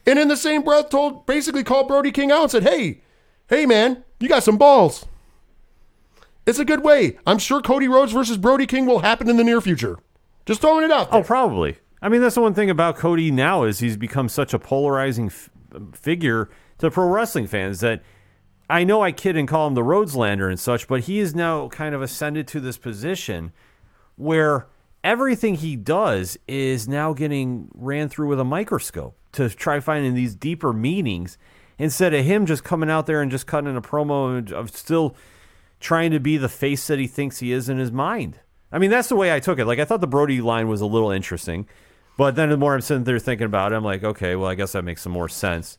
And 0.07 0.19
in 0.19 0.29
the 0.29 0.37
same 0.37 0.63
breath, 0.63 0.89
told 0.89 1.27
basically 1.27 1.65
called 1.65 1.89
Brody 1.89 2.11
King 2.11 2.31
out 2.31 2.43
and 2.43 2.51
said, 2.51 2.63
Hey, 2.63 3.03
hey 3.49 3.67
man, 3.67 4.03
you 4.19 4.29
got 4.29 4.45
some 4.45 4.57
balls. 4.57 5.07
It's 6.47 6.59
a 6.59 6.65
good 6.65 6.83
way. 6.83 7.19
I'm 7.27 7.39
sure 7.39 7.61
Cody 7.61 7.87
Rhodes 7.87 8.13
versus 8.13 8.39
Brody 8.39 8.67
King 8.67 8.87
will 8.87 9.01
happen 9.01 9.29
in 9.29 9.37
the 9.37 9.45
near 9.45 9.61
future. 9.61 9.99
Just 10.47 10.63
throwing 10.63 10.85
it 10.85 10.91
out 10.91 11.09
oh, 11.09 11.13
there. 11.13 11.21
Oh, 11.21 11.25
probably. 11.25 11.77
I 12.03 12.09
mean, 12.09 12.21
that's 12.21 12.35
the 12.35 12.41
one 12.41 12.55
thing 12.55 12.71
about 12.71 12.97
Cody 12.97 13.31
now 13.31 13.65
is 13.65 13.79
he's 13.79 13.97
become 13.97 14.29
such 14.29 14.55
a 14.55 14.59
polarizing 14.59 15.27
f- 15.27 15.51
figure 15.93 16.49
to 16.79 16.91
pro 16.91 17.09
wrestling 17.09 17.47
fans 17.47 17.81
that 17.81 18.03
I 18.71 18.85
know 18.85 19.03
I 19.03 19.13
kid 19.13 19.37
and 19.37 19.47
call 19.47 19.67
him 19.67 19.75
the 19.75 19.83
Rhodelander 19.83 20.49
and 20.49 20.59
such, 20.59 20.89
but 20.89 21.01
he 21.01 21.19
is 21.19 21.35
now 21.35 21.69
kind 21.69 21.95
of 21.95 22.03
ascended 22.03 22.47
to 22.49 22.61
this 22.61 22.79
position 22.79 23.53
where 24.17 24.67
everything 25.03 25.57
he 25.57 25.77
does 25.77 26.39
is 26.47 26.89
now 26.89 27.13
getting 27.13 27.69
ran 27.75 28.09
through 28.09 28.29
with 28.29 28.41
a 28.41 28.45
microscope 28.45 29.17
to 29.33 29.49
try 29.49 29.81
finding 29.81 30.15
these 30.15 30.35
deeper 30.35 30.73
meanings 30.73 31.37
instead 31.79 32.15
of 32.15 32.25
him 32.25 32.47
just 32.47 32.63
coming 32.65 32.91
out 32.91 33.07
there 33.07 33.23
and 33.23 33.31
just 33.31 33.47
cutting 33.47 33.77
a 33.77 33.83
promo 33.83 34.53
of 34.53 34.71
still 34.77 35.17
trying 35.81 36.11
to 36.11 36.21
be 36.21 36.37
the 36.37 36.49
face 36.49 36.87
that 36.87 36.99
he 36.99 37.07
thinks 37.07 37.39
he 37.39 37.53
is 37.53 37.69
in 37.69 37.79
his 37.79 37.91
mind. 37.91 38.39
I 38.71 38.79
mean, 38.79 38.91
that's 38.91 39.09
the 39.09 39.17
way 39.17 39.35
I 39.35 39.41
took 39.41 39.59
it. 39.59 39.65
Like, 39.65 39.79
I 39.79 39.85
thought 39.85 40.01
the 40.01 40.07
Brody 40.07 40.41
line 40.41 40.69
was 40.69 40.81
a 40.81 40.87
little 40.87 41.11
interesting, 41.11 41.67
but 42.17 42.37
then 42.37 42.51
the 42.51 42.57
more 42.57 42.75
I'm 42.75 42.81
sitting 42.81 43.05
there 43.05 43.19
thinking 43.19 43.47
about 43.47 43.73
it, 43.73 43.77
I'm 43.77 43.85
like, 43.85 44.05
okay, 44.05 44.37
well, 44.37 44.49
I 44.49 44.55
guess 44.55 44.73
that 44.73 44.83
makes 44.85 45.03
some 45.03 45.13
more 45.13 45.29
sense. 45.29 45.79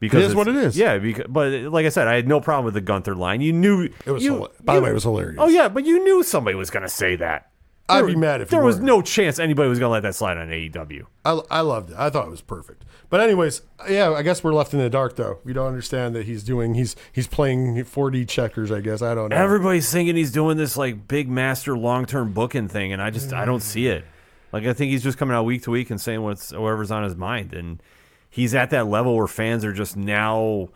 Because 0.00 0.22
It 0.24 0.26
is 0.28 0.34
what 0.34 0.48
it 0.48 0.56
is. 0.56 0.78
Yeah, 0.78 0.96
because, 0.98 1.26
but 1.28 1.50
like 1.70 1.84
I 1.84 1.90
said, 1.90 2.08
I 2.08 2.14
had 2.14 2.26
no 2.26 2.40
problem 2.40 2.64
with 2.64 2.74
the 2.74 2.80
Gunther 2.80 3.14
line. 3.14 3.42
You 3.42 3.52
knew 3.52 3.82
It 4.06 4.10
was 4.10 4.24
you- 4.24 4.32
hila- 4.34 4.50
by 4.64 4.76
the 4.76 4.80
way, 4.82 4.90
it 4.90 4.94
was 4.94 5.02
hilarious. 5.04 5.36
Oh 5.38 5.48
yeah, 5.48 5.68
but 5.68 5.84
you 5.84 6.02
knew 6.02 6.22
somebody 6.22 6.54
was 6.56 6.70
going 6.70 6.84
to 6.84 6.88
say 6.88 7.16
that. 7.16 7.50
I'd 7.88 7.98
There- 8.00 8.06
be 8.06 8.16
mad 8.16 8.40
if 8.40 8.50
you 8.50 8.56
there 8.56 8.64
was 8.64 8.78
no 8.80 9.02
chance 9.02 9.38
anybody 9.38 9.68
was 9.68 9.78
going 9.78 9.88
to 9.90 9.92
let 9.92 10.02
that 10.04 10.14
slide 10.14 10.38
on 10.38 10.48
AEW. 10.48 11.02
I, 11.24 11.40
I 11.50 11.60
loved 11.60 11.90
it. 11.90 11.96
I 11.98 12.08
thought 12.08 12.26
it 12.26 12.30
was 12.30 12.40
perfect. 12.40 12.84
But 13.10 13.20
anyways, 13.20 13.60
yeah, 13.90 14.12
I 14.12 14.22
guess 14.22 14.42
we're 14.44 14.54
left 14.54 14.72
in 14.72 14.78
the 14.78 14.88
dark 14.88 15.16
though. 15.16 15.40
We 15.44 15.52
don't 15.52 15.66
understand 15.66 16.14
that 16.14 16.24
he's 16.26 16.44
doing 16.44 16.74
he's 16.74 16.94
he's 17.12 17.26
playing 17.26 17.74
4D 17.84 18.26
checkers. 18.28 18.70
I 18.70 18.80
guess 18.80 19.02
I 19.02 19.14
don't 19.16 19.30
know. 19.30 19.36
Everybody's 19.36 19.90
thinking 19.90 20.14
he's 20.14 20.30
doing 20.30 20.56
this 20.56 20.76
like 20.76 21.08
big 21.08 21.28
master 21.28 21.76
long 21.76 22.06
term 22.06 22.32
booking 22.32 22.68
thing, 22.68 22.92
and 22.92 23.02
I 23.02 23.10
just 23.10 23.32
I 23.32 23.44
don't 23.44 23.60
see 23.62 23.88
it. 23.88 24.04
Like 24.52 24.64
I 24.64 24.72
think 24.72 24.90
he's 24.90 25.02
just 25.02 25.18
coming 25.18 25.34
out 25.36 25.44
week 25.44 25.62
to 25.64 25.70
week 25.70 25.90
and 25.90 26.00
saying 26.00 26.22
what's 26.22 26.52
whatever's 26.52 26.90
on 26.90 27.04
his 27.04 27.16
mind, 27.16 27.52
and 27.52 27.82
he's 28.28 28.54
at 28.54 28.70
that 28.70 28.86
level 28.86 29.16
where 29.16 29.26
fans 29.26 29.64
are 29.64 29.72
just 29.72 29.96
now 29.96 30.68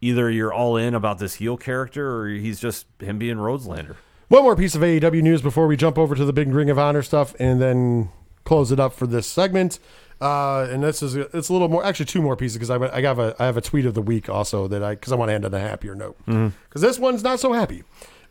either 0.00 0.30
you're 0.30 0.52
all 0.52 0.76
in 0.76 0.94
about 0.94 1.18
this 1.18 1.34
heel 1.34 1.56
character 1.56 2.20
or 2.20 2.28
he's 2.28 2.60
just 2.60 2.86
him 3.00 3.18
being 3.18 3.36
Rhodelander. 3.36 3.96
One 4.28 4.42
more 4.42 4.54
piece 4.56 4.74
of 4.74 4.82
AEW 4.82 5.22
news 5.22 5.42
before 5.42 5.66
we 5.66 5.76
jump 5.76 5.98
over 5.98 6.14
to 6.14 6.24
the 6.24 6.32
big 6.32 6.48
Ring 6.52 6.70
of 6.70 6.78
Honor 6.78 7.02
stuff 7.02 7.34
and 7.40 7.60
then 7.60 8.10
close 8.44 8.70
it 8.70 8.78
up 8.78 8.92
for 8.92 9.06
this 9.06 9.26
segment. 9.26 9.78
Uh, 10.20 10.66
and 10.70 10.82
this 10.82 11.02
is 11.02 11.14
it's 11.14 11.48
a 11.48 11.52
little 11.52 11.68
more 11.68 11.84
actually 11.84 12.06
two 12.06 12.20
more 12.20 12.36
pieces 12.36 12.58
because 12.58 12.70
I, 12.70 12.76
I 12.96 13.00
have 13.02 13.18
a 13.20 13.36
I 13.38 13.46
have 13.46 13.56
a 13.56 13.60
tweet 13.60 13.86
of 13.86 13.94
the 13.94 14.02
week 14.02 14.28
also 14.28 14.66
that 14.68 14.82
I 14.82 14.94
because 14.94 15.12
I 15.12 15.16
want 15.16 15.28
to 15.28 15.32
end 15.32 15.44
on 15.44 15.54
a 15.54 15.60
happier 15.60 15.94
note 15.94 16.16
because 16.26 16.82
this 16.82 16.98
one's 16.98 17.22
not 17.22 17.38
so 17.38 17.52
happy. 17.52 17.84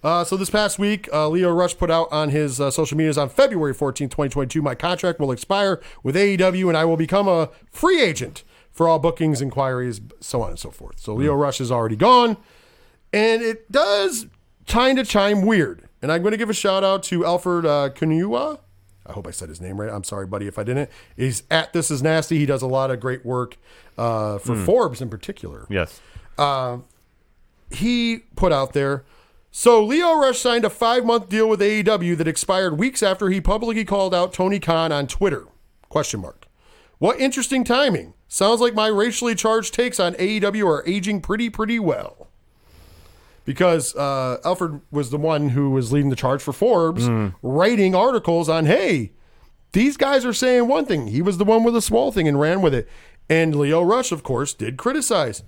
Uh, 0.04 0.24
so 0.24 0.38
this 0.38 0.50
past 0.50 0.78
week, 0.78 1.10
uh, 1.12 1.28
Lio 1.28 1.52
Rush 1.52 1.76
put 1.78 1.90
out 1.90 2.08
on 2.12 2.30
his 2.30 2.62
uh, 2.62 2.70
social 2.70 2.98
medias 2.98 3.18
on 3.18 3.30
February 3.30 3.74
14, 3.74 4.10
2022, 4.10 4.62
my 4.62 4.76
contract 4.76 5.20
will 5.20 5.32
expire 5.32 5.82
with 6.04 6.16
AEW 6.16 6.68
and 6.68 6.78
I 6.78 6.86
will 6.86 6.98
become 6.98 7.28
a 7.28 7.50
free 7.72 8.02
agent 8.02 8.44
for 8.72 8.88
all 8.88 9.00
bookings, 9.00 9.42
inquiries, 9.42 10.00
so 10.20 10.42
on 10.44 10.52
and 10.52 10.60
so 10.60 10.70
forth. 10.70 11.00
So 11.00 11.16
Lio 11.16 11.34
Rush 11.34 11.60
is 11.60 11.72
already 11.72 11.96
gone. 11.96 12.38
And 13.12 13.42
it 13.42 13.72
does 13.72 14.28
kind 14.68 15.00
of 15.00 15.10
chime 15.10 15.42
weird. 15.42 15.88
And 16.02 16.12
I'm 16.12 16.22
going 16.22 16.32
to 16.32 16.38
give 16.38 16.50
a 16.50 16.54
shout 16.54 16.84
out 16.84 17.02
to 17.04 17.26
Alfred 17.26 17.66
uh, 17.66 17.90
Konuwa. 17.90 18.60
I 19.06 19.14
hope 19.14 19.26
I 19.26 19.32
said 19.32 19.50
his 19.50 19.60
name 19.60 19.80
right. 19.82 19.90
I'm 19.90 20.04
sorry, 20.04 20.28
buddy, 20.28 20.48
if 20.48 20.60
I 20.60 20.64
didn't. 20.64 20.92
He's 21.16 21.42
at 21.50 21.74
This 21.74 21.90
Is 21.90 22.04
Nasty. 22.04 22.38
He 22.38 22.46
does 22.46 22.62
a 22.62 22.68
lot 22.68 22.92
of 22.92 23.00
great 23.00 23.26
work 23.26 23.58
uh, 23.98 24.38
for 24.38 24.56
Forbes 24.56 25.02
in 25.02 25.10
particular. 25.10 25.66
Yes. 25.70 26.00
He 27.72 28.20
put 28.36 28.52
out 28.52 28.74
there. 28.74 29.04
So 29.52 29.84
Lio 29.84 30.14
Rush 30.16 30.40
signed 30.40 30.66
a 30.66 30.70
five 30.70 31.06
month 31.06 31.30
deal 31.30 31.50
with 31.50 31.60
AEW 31.60 32.18
that 32.18 32.28
expired 32.28 32.78
weeks 32.78 33.02
after 33.02 33.30
he 33.30 33.42
publicly 33.42 33.86
called 33.86 34.14
out 34.14 34.34
Tony 34.34 34.60
Khan 34.60 34.92
on 34.92 35.08
Twitter. 35.08 35.46
Question 35.90 36.22
mark. 36.22 36.48
What 37.00 37.20
interesting 37.20 37.64
timing. 37.64 38.14
Sounds 38.28 38.60
like 38.60 38.74
my 38.74 38.88
racially 38.88 39.36
charged 39.36 39.74
takes 39.74 40.00
on 40.00 40.14
AEW 40.16 40.66
are 40.68 40.84
aging 40.88 41.22
pretty, 41.22 41.50
pretty 41.50 41.80
well. 41.80 42.28
Because 43.46 43.96
uh, 43.96 44.40
Alfred 44.44 44.82
was 44.92 45.10
the 45.10 45.18
one 45.18 45.50
who 45.50 45.70
was 45.72 45.94
leading 45.94 46.10
the 46.10 46.18
charge 46.18 46.42
for 46.42 46.52
Forbes, 46.52 47.08
writing 47.42 47.96
articles 47.96 48.50
on, 48.50 48.66
hey, 48.66 49.14
these 49.72 49.96
guys 49.96 50.26
are 50.26 50.34
saying 50.34 50.68
one 50.68 50.86
thing. 50.86 51.08
He 51.08 51.22
was 51.22 51.38
the 51.38 51.46
one 51.46 51.64
with 51.64 51.74
the 51.74 51.82
small 51.82 52.12
thing 52.12 52.28
and 52.28 52.40
ran 52.40 52.62
with 52.62 52.74
it. 52.74 52.90
And 53.30 53.56
Lio 53.56 53.82
Rush, 53.82 54.12
of 54.12 54.24
course, 54.24 54.54
did 54.54 54.76
criticize. 54.76 55.44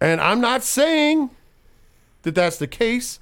And 0.00 0.20
I'm 0.20 0.40
not 0.40 0.62
saying 0.62 1.30
that 2.22 2.36
that's 2.36 2.58
the 2.58 2.66
case. 2.68 3.18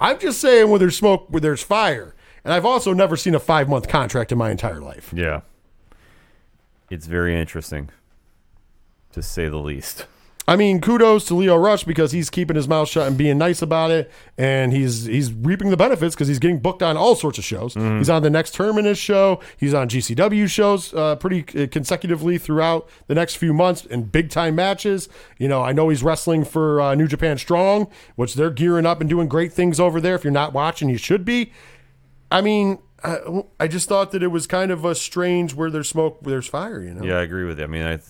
I'm 0.00 0.18
just 0.18 0.40
saying 0.40 0.68
where 0.70 0.78
there's 0.78 0.96
smoke, 0.96 1.26
where 1.28 1.40
there's 1.40 1.62
fire. 1.62 2.14
And 2.44 2.52
I've 2.52 2.66
also 2.66 2.92
never 2.92 3.16
seen 3.16 3.34
a 3.34 3.40
five 3.40 3.68
month 3.68 3.88
contract 3.88 4.32
in 4.32 4.38
my 4.38 4.50
entire 4.50 4.80
life. 4.80 5.12
Yeah. 5.14 5.40
It's 6.90 7.06
very 7.06 7.38
interesting, 7.38 7.90
to 9.12 9.22
say 9.22 9.48
the 9.48 9.56
least. 9.56 10.06
I 10.46 10.56
mean, 10.56 10.80
kudos 10.80 11.24
to 11.26 11.34
Lio 11.34 11.56
Rush 11.56 11.84
because 11.84 12.12
he's 12.12 12.28
keeping 12.28 12.54
his 12.54 12.68
mouth 12.68 12.88
shut 12.88 13.08
and 13.08 13.16
being 13.16 13.38
nice 13.38 13.62
about 13.62 13.90
it, 13.90 14.10
and 14.36 14.72
he's 14.72 15.06
he's 15.06 15.32
reaping 15.32 15.70
the 15.70 15.76
benefits 15.76 16.14
because 16.14 16.28
he's 16.28 16.38
getting 16.38 16.58
booked 16.58 16.82
on 16.82 16.98
all 16.98 17.14
sorts 17.14 17.38
of 17.38 17.44
shows. 17.44 17.74
He's 17.74 18.10
on 18.10 18.22
the 18.22 18.28
next 18.28 18.54
Terminus 18.54 18.98
show. 18.98 19.40
He's 19.56 19.72
on 19.72 19.88
GCW 19.88 20.48
shows 20.48 20.92
uh, 20.92 21.16
pretty 21.16 21.62
uh, 21.62 21.66
consecutively 21.68 22.36
throughout 22.36 22.88
the 23.06 23.14
next 23.14 23.36
few 23.36 23.54
months 23.54 23.86
in 23.86 24.02
big 24.04 24.28
time 24.28 24.54
matches. 24.54 25.08
You 25.38 25.48
know, 25.48 25.62
I 25.62 25.72
know 25.72 25.88
he's 25.88 26.02
wrestling 26.02 26.44
for 26.44 26.80
uh, 26.80 26.94
New 26.94 27.08
Japan 27.08 27.38
Strong, 27.38 27.88
which 28.16 28.34
they're 28.34 28.50
gearing 28.50 28.84
up 28.84 29.00
and 29.00 29.08
doing 29.08 29.28
great 29.28 29.52
things 29.52 29.80
over 29.80 29.98
there. 29.98 30.14
If 30.14 30.24
you're 30.24 30.32
not 30.32 30.52
watching, 30.52 30.90
you 30.90 30.98
should 30.98 31.24
be. 31.24 31.52
I 32.30 32.42
mean, 32.42 32.80
I, 33.02 33.44
I 33.60 33.66
just 33.66 33.88
thought 33.88 34.10
that 34.12 34.22
it 34.22 34.28
was 34.28 34.46
kind 34.46 34.70
of 34.70 34.84
a 34.84 34.94
strange 34.94 35.54
where 35.54 35.70
there's 35.70 35.88
smoke, 35.88 36.20
where 36.20 36.32
there's 36.32 36.46
fire. 36.48 36.82
You 36.82 36.92
know. 36.92 37.04
Yeah, 37.04 37.16
I 37.16 37.22
agree 37.22 37.44
with 37.44 37.58
you. 37.58 37.64
I 37.64 37.68
mean, 37.68 37.82
I, 37.86 38.00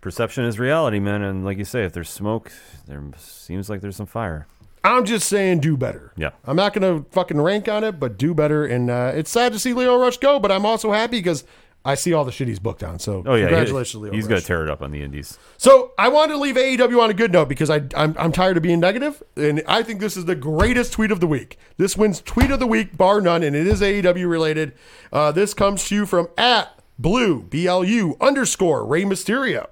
perception 0.00 0.44
is 0.44 0.58
reality, 0.58 0.98
man. 1.00 1.22
And 1.22 1.44
like 1.44 1.58
you 1.58 1.64
say, 1.64 1.84
if 1.84 1.92
there's 1.92 2.10
smoke, 2.10 2.52
there 2.86 3.02
seems 3.18 3.68
like 3.68 3.80
there's 3.80 3.96
some 3.96 4.06
fire. 4.06 4.46
I'm 4.82 5.04
just 5.04 5.28
saying, 5.28 5.60
do 5.60 5.76
better. 5.76 6.12
Yeah. 6.16 6.30
I'm 6.44 6.56
not 6.56 6.72
going 6.72 7.02
to 7.02 7.08
fucking 7.10 7.38
rank 7.40 7.68
on 7.68 7.84
it, 7.84 8.00
but 8.00 8.16
do 8.16 8.32
better. 8.34 8.64
And 8.64 8.90
uh, 8.90 9.12
it's 9.14 9.30
sad 9.30 9.52
to 9.52 9.58
see 9.58 9.74
Lio 9.74 9.98
Rush 9.98 10.16
go, 10.16 10.40
but 10.40 10.50
I'm 10.50 10.64
also 10.64 10.90
happy 10.92 11.18
because 11.18 11.44
I 11.84 11.94
see 11.94 12.12
all 12.14 12.24
the 12.24 12.32
shit 12.32 12.48
he's 12.48 12.58
booked 12.58 12.82
on. 12.82 12.98
So 12.98 13.22
Oh 13.26 13.34
yeah, 13.34 13.46
congratulations, 13.46 14.02
Lio 14.02 14.12
he's 14.12 14.26
going 14.26 14.40
to 14.40 14.46
tear 14.46 14.62
it 14.62 14.70
up 14.70 14.82
on 14.82 14.90
the 14.90 15.02
Indies. 15.02 15.38
so 15.56 15.92
I 15.98 16.08
wanted 16.08 16.34
to 16.34 16.38
leave 16.38 16.56
AEW 16.56 17.00
on 17.02 17.10
a 17.10 17.14
good 17.14 17.32
note 17.32 17.48
because 17.48 17.70
I, 17.70 17.82
I'm, 17.94 18.14
I'm 18.18 18.32
tired 18.32 18.56
of 18.56 18.62
being 18.62 18.80
negative, 18.80 19.22
and 19.36 19.62
I 19.66 19.82
think 19.82 20.00
this 20.00 20.16
is 20.16 20.26
the 20.26 20.34
greatest 20.34 20.92
tweet 20.92 21.10
of 21.10 21.20
the 21.20 21.26
week. 21.26 21.58
This 21.78 21.96
wins 21.96 22.20
tweet 22.20 22.50
of 22.50 22.58
the 22.58 22.66
week, 22.66 22.96
bar 22.96 23.20
none, 23.20 23.42
and 23.42 23.56
it 23.56 23.66
is 23.66 23.80
AEW 23.80 24.28
related. 24.30 24.72
Uh, 25.12 25.32
this 25.32 25.54
comes 25.54 25.86
to 25.88 25.94
you 25.94 26.06
from 26.06 26.28
at 26.36 26.79
blue 27.00 27.42
B 27.42 27.66
L 27.66 27.82
U 27.82 28.16
underscore 28.20 28.84
Rey 28.84 29.04
Mysterio. 29.04 29.66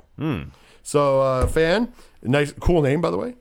So 0.82 1.20
uh, 1.20 1.46
fan, 1.46 1.92
nice, 2.22 2.52
cool 2.52 2.82
name 2.82 3.00
by 3.00 3.10
the 3.10 3.18
way. 3.18 3.34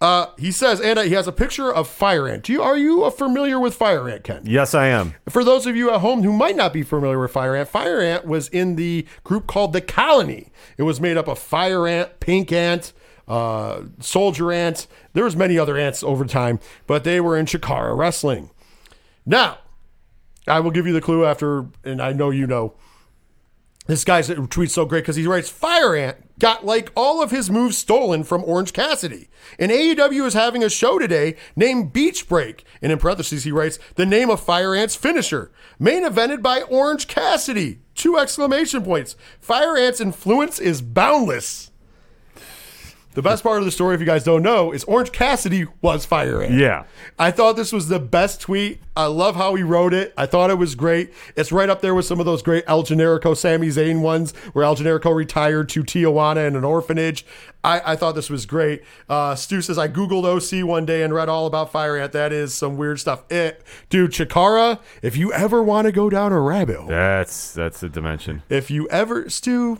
Uh, 0.00 0.26
he 0.36 0.50
says, 0.50 0.80
and 0.80 0.98
he 0.98 1.12
has 1.12 1.28
a 1.28 1.32
picture 1.32 1.72
of 1.72 1.86
Fire 1.86 2.26
Ant. 2.26 2.42
Do 2.42 2.52
you 2.52 2.60
are 2.60 2.76
you 2.76 3.08
familiar 3.12 3.60
with 3.60 3.74
Fire 3.74 4.08
Ant, 4.08 4.24
Ken? 4.24 4.42
Yes, 4.44 4.74
I 4.74 4.88
am. 4.88 5.14
For 5.28 5.44
those 5.44 5.64
of 5.64 5.76
you 5.76 5.92
at 5.92 6.00
home 6.00 6.24
who 6.24 6.32
might 6.32 6.56
not 6.56 6.72
be 6.72 6.82
familiar 6.82 7.20
with 7.20 7.30
Fire 7.30 7.54
Ant, 7.54 7.68
Fire 7.68 8.00
Ant 8.00 8.26
was 8.26 8.48
in 8.48 8.74
the 8.74 9.06
group 9.22 9.46
called 9.46 9.72
the 9.72 9.80
Colony. 9.80 10.50
It 10.76 10.82
was 10.82 11.00
made 11.00 11.16
up 11.16 11.28
of 11.28 11.38
Fire 11.38 11.86
Ant, 11.86 12.18
Pink 12.18 12.50
Ant, 12.50 12.92
uh, 13.28 13.82
Soldier 14.00 14.50
Ant. 14.50 14.88
There 15.12 15.22
was 15.22 15.36
many 15.36 15.56
other 15.56 15.78
ants 15.78 16.02
over 16.02 16.24
time, 16.24 16.58
but 16.88 17.04
they 17.04 17.20
were 17.20 17.36
in 17.36 17.46
Chikara 17.46 17.96
Wrestling. 17.96 18.50
Now, 19.24 19.58
I 20.48 20.58
will 20.58 20.72
give 20.72 20.84
you 20.84 20.92
the 20.92 21.00
clue 21.00 21.24
after, 21.24 21.66
and 21.84 22.02
I 22.02 22.12
know 22.12 22.30
you 22.30 22.48
know. 22.48 22.74
This 23.86 24.04
guy's 24.04 24.30
uh, 24.30 24.46
tweet's 24.48 24.74
so 24.74 24.84
great 24.84 25.02
because 25.02 25.16
he 25.16 25.26
writes 25.26 25.48
Fire 25.48 25.96
Ant 25.96 26.38
got 26.38 26.64
like 26.64 26.92
all 26.94 27.20
of 27.20 27.32
his 27.32 27.50
moves 27.50 27.76
stolen 27.76 28.22
from 28.22 28.44
Orange 28.44 28.72
Cassidy. 28.72 29.28
And 29.58 29.72
AEW 29.72 30.24
is 30.26 30.34
having 30.34 30.62
a 30.62 30.70
show 30.70 30.98
today 30.98 31.36
named 31.56 31.92
Beach 31.92 32.28
Break. 32.28 32.64
And 32.80 32.92
in 32.92 32.98
parentheses, 32.98 33.42
he 33.44 33.50
writes 33.50 33.80
the 33.96 34.06
name 34.06 34.30
of 34.30 34.40
Fire 34.40 34.74
Ant's 34.74 34.94
finisher, 34.94 35.50
main 35.80 36.04
evented 36.04 36.42
by 36.42 36.62
Orange 36.62 37.08
Cassidy. 37.08 37.80
Two 37.94 38.18
exclamation 38.18 38.84
points. 38.84 39.16
Fire 39.40 39.76
Ant's 39.76 40.00
influence 40.00 40.60
is 40.60 40.80
boundless. 40.80 41.71
The 43.14 43.22
best 43.22 43.42
part 43.42 43.58
of 43.58 43.64
the 43.66 43.70
story, 43.70 43.94
if 43.94 44.00
you 44.00 44.06
guys 44.06 44.24
don't 44.24 44.42
know, 44.42 44.72
is 44.72 44.84
Orange 44.84 45.12
Cassidy 45.12 45.66
was 45.82 46.06
Fire 46.06 46.42
Ant. 46.42 46.54
Yeah. 46.54 46.84
I 47.18 47.30
thought 47.30 47.56
this 47.56 47.70
was 47.72 47.88
the 47.88 47.98
best 47.98 48.40
tweet. 48.40 48.80
I 48.96 49.04
love 49.06 49.36
how 49.36 49.54
he 49.54 49.62
wrote 49.62 49.92
it. 49.92 50.14
I 50.16 50.24
thought 50.26 50.48
it 50.50 50.56
was 50.56 50.74
great. 50.74 51.12
It's 51.36 51.52
right 51.52 51.68
up 51.68 51.82
there 51.82 51.94
with 51.94 52.06
some 52.06 52.20
of 52.20 52.26
those 52.26 52.40
great 52.42 52.64
El 52.66 52.82
Generico, 52.84 53.36
Sami 53.36 53.68
Zayn 53.68 54.00
ones 54.00 54.32
where 54.54 54.64
El 54.64 54.76
Generico 54.76 55.14
retired 55.14 55.68
to 55.70 55.82
Tijuana 55.82 56.46
in 56.48 56.56
an 56.56 56.64
orphanage. 56.64 57.26
I, 57.64 57.92
I 57.92 57.96
thought 57.96 58.14
this 58.14 58.30
was 58.30 58.46
great. 58.46 58.82
Uh, 59.08 59.34
Stu 59.34 59.60
says, 59.62 59.78
I 59.78 59.88
Googled 59.88 60.24
OC 60.24 60.66
one 60.66 60.84
day 60.86 61.02
and 61.02 61.12
read 61.14 61.28
all 61.28 61.46
about 61.46 61.70
Fire 61.70 61.96
Ant. 61.98 62.12
That 62.12 62.32
is 62.32 62.54
some 62.54 62.76
weird 62.78 62.98
stuff. 62.98 63.30
It, 63.30 63.62
dude, 63.90 64.12
Chikara, 64.12 64.78
if 65.02 65.16
you 65.18 65.32
ever 65.32 65.62
want 65.62 65.84
to 65.86 65.92
go 65.92 66.08
down 66.10 66.32
a 66.32 66.40
rabbit 66.40 66.76
hole, 66.76 66.88
That's 66.88 67.52
that's 67.52 67.82
a 67.82 67.88
dimension. 67.90 68.42
if 68.48 68.70
you 68.70 68.88
ever 68.88 69.28
Stu, 69.30 69.78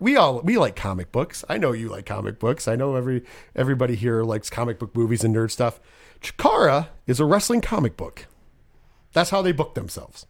we 0.00 0.16
all 0.16 0.40
we 0.40 0.58
like 0.58 0.74
comic 0.74 1.12
books. 1.12 1.44
I 1.48 1.58
know 1.58 1.72
you 1.72 1.88
like 1.88 2.06
comic 2.06 2.40
books. 2.40 2.66
I 2.66 2.74
know 2.74 2.96
every 2.96 3.22
everybody 3.54 3.94
here 3.94 4.24
likes 4.24 4.50
comic 4.50 4.78
book 4.78 4.96
movies 4.96 5.22
and 5.22 5.36
nerd 5.36 5.50
stuff. 5.50 5.78
Chikara 6.20 6.88
is 7.06 7.20
a 7.20 7.24
wrestling 7.24 7.60
comic 7.60 7.96
book. 7.96 8.26
That's 9.12 9.30
how 9.30 9.42
they 9.42 9.52
book 9.52 9.74
themselves. 9.74 10.26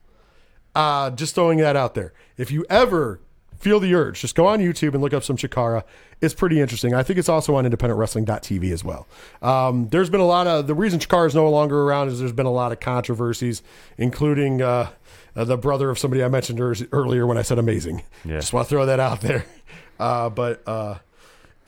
Uh, 0.74 1.10
just 1.10 1.34
throwing 1.34 1.59
that 1.59 1.76
out 1.76 1.94
there. 1.94 2.12
If 2.36 2.51
you 2.51 2.66
ever 2.68 3.20
feel 3.60 3.78
the 3.78 3.94
urge, 3.94 4.20
just 4.20 4.34
go 4.34 4.46
on 4.46 4.58
YouTube 4.58 4.94
and 4.94 5.00
look 5.00 5.14
up 5.14 5.22
some 5.22 5.36
Chikara. 5.36 5.84
It's 6.20 6.34
pretty 6.34 6.60
interesting. 6.60 6.94
I 6.94 7.02
think 7.02 7.18
it's 7.18 7.28
also 7.28 7.54
on 7.54 7.64
independentwrestling.tv 7.64 8.72
as 8.72 8.82
well. 8.82 9.06
Um, 9.40 9.88
there's 9.88 10.10
been 10.10 10.20
a 10.20 10.26
lot 10.26 10.46
of 10.46 10.66
the 10.66 10.74
reason 10.74 10.98
Chikara 10.98 11.26
is 11.26 11.34
no 11.34 11.48
longer 11.48 11.82
around 11.82 12.08
is 12.08 12.18
there's 12.18 12.32
been 12.32 12.46
a 12.46 12.52
lot 12.52 12.72
of 12.72 12.80
controversies, 12.80 13.62
including 13.96 14.60
uh, 14.62 14.90
uh, 15.36 15.44
the 15.44 15.56
brother 15.56 15.90
of 15.90 15.98
somebody 15.98 16.24
I 16.24 16.28
mentioned 16.28 16.60
earlier 16.92 17.26
when 17.26 17.38
I 17.38 17.42
said 17.42 17.58
amazing. 17.58 18.02
Yeah. 18.24 18.40
Just 18.40 18.52
want 18.52 18.66
to 18.66 18.70
throw 18.70 18.86
that 18.86 19.00
out 19.00 19.20
there. 19.20 19.44
Uh, 19.98 20.30
but 20.30 20.66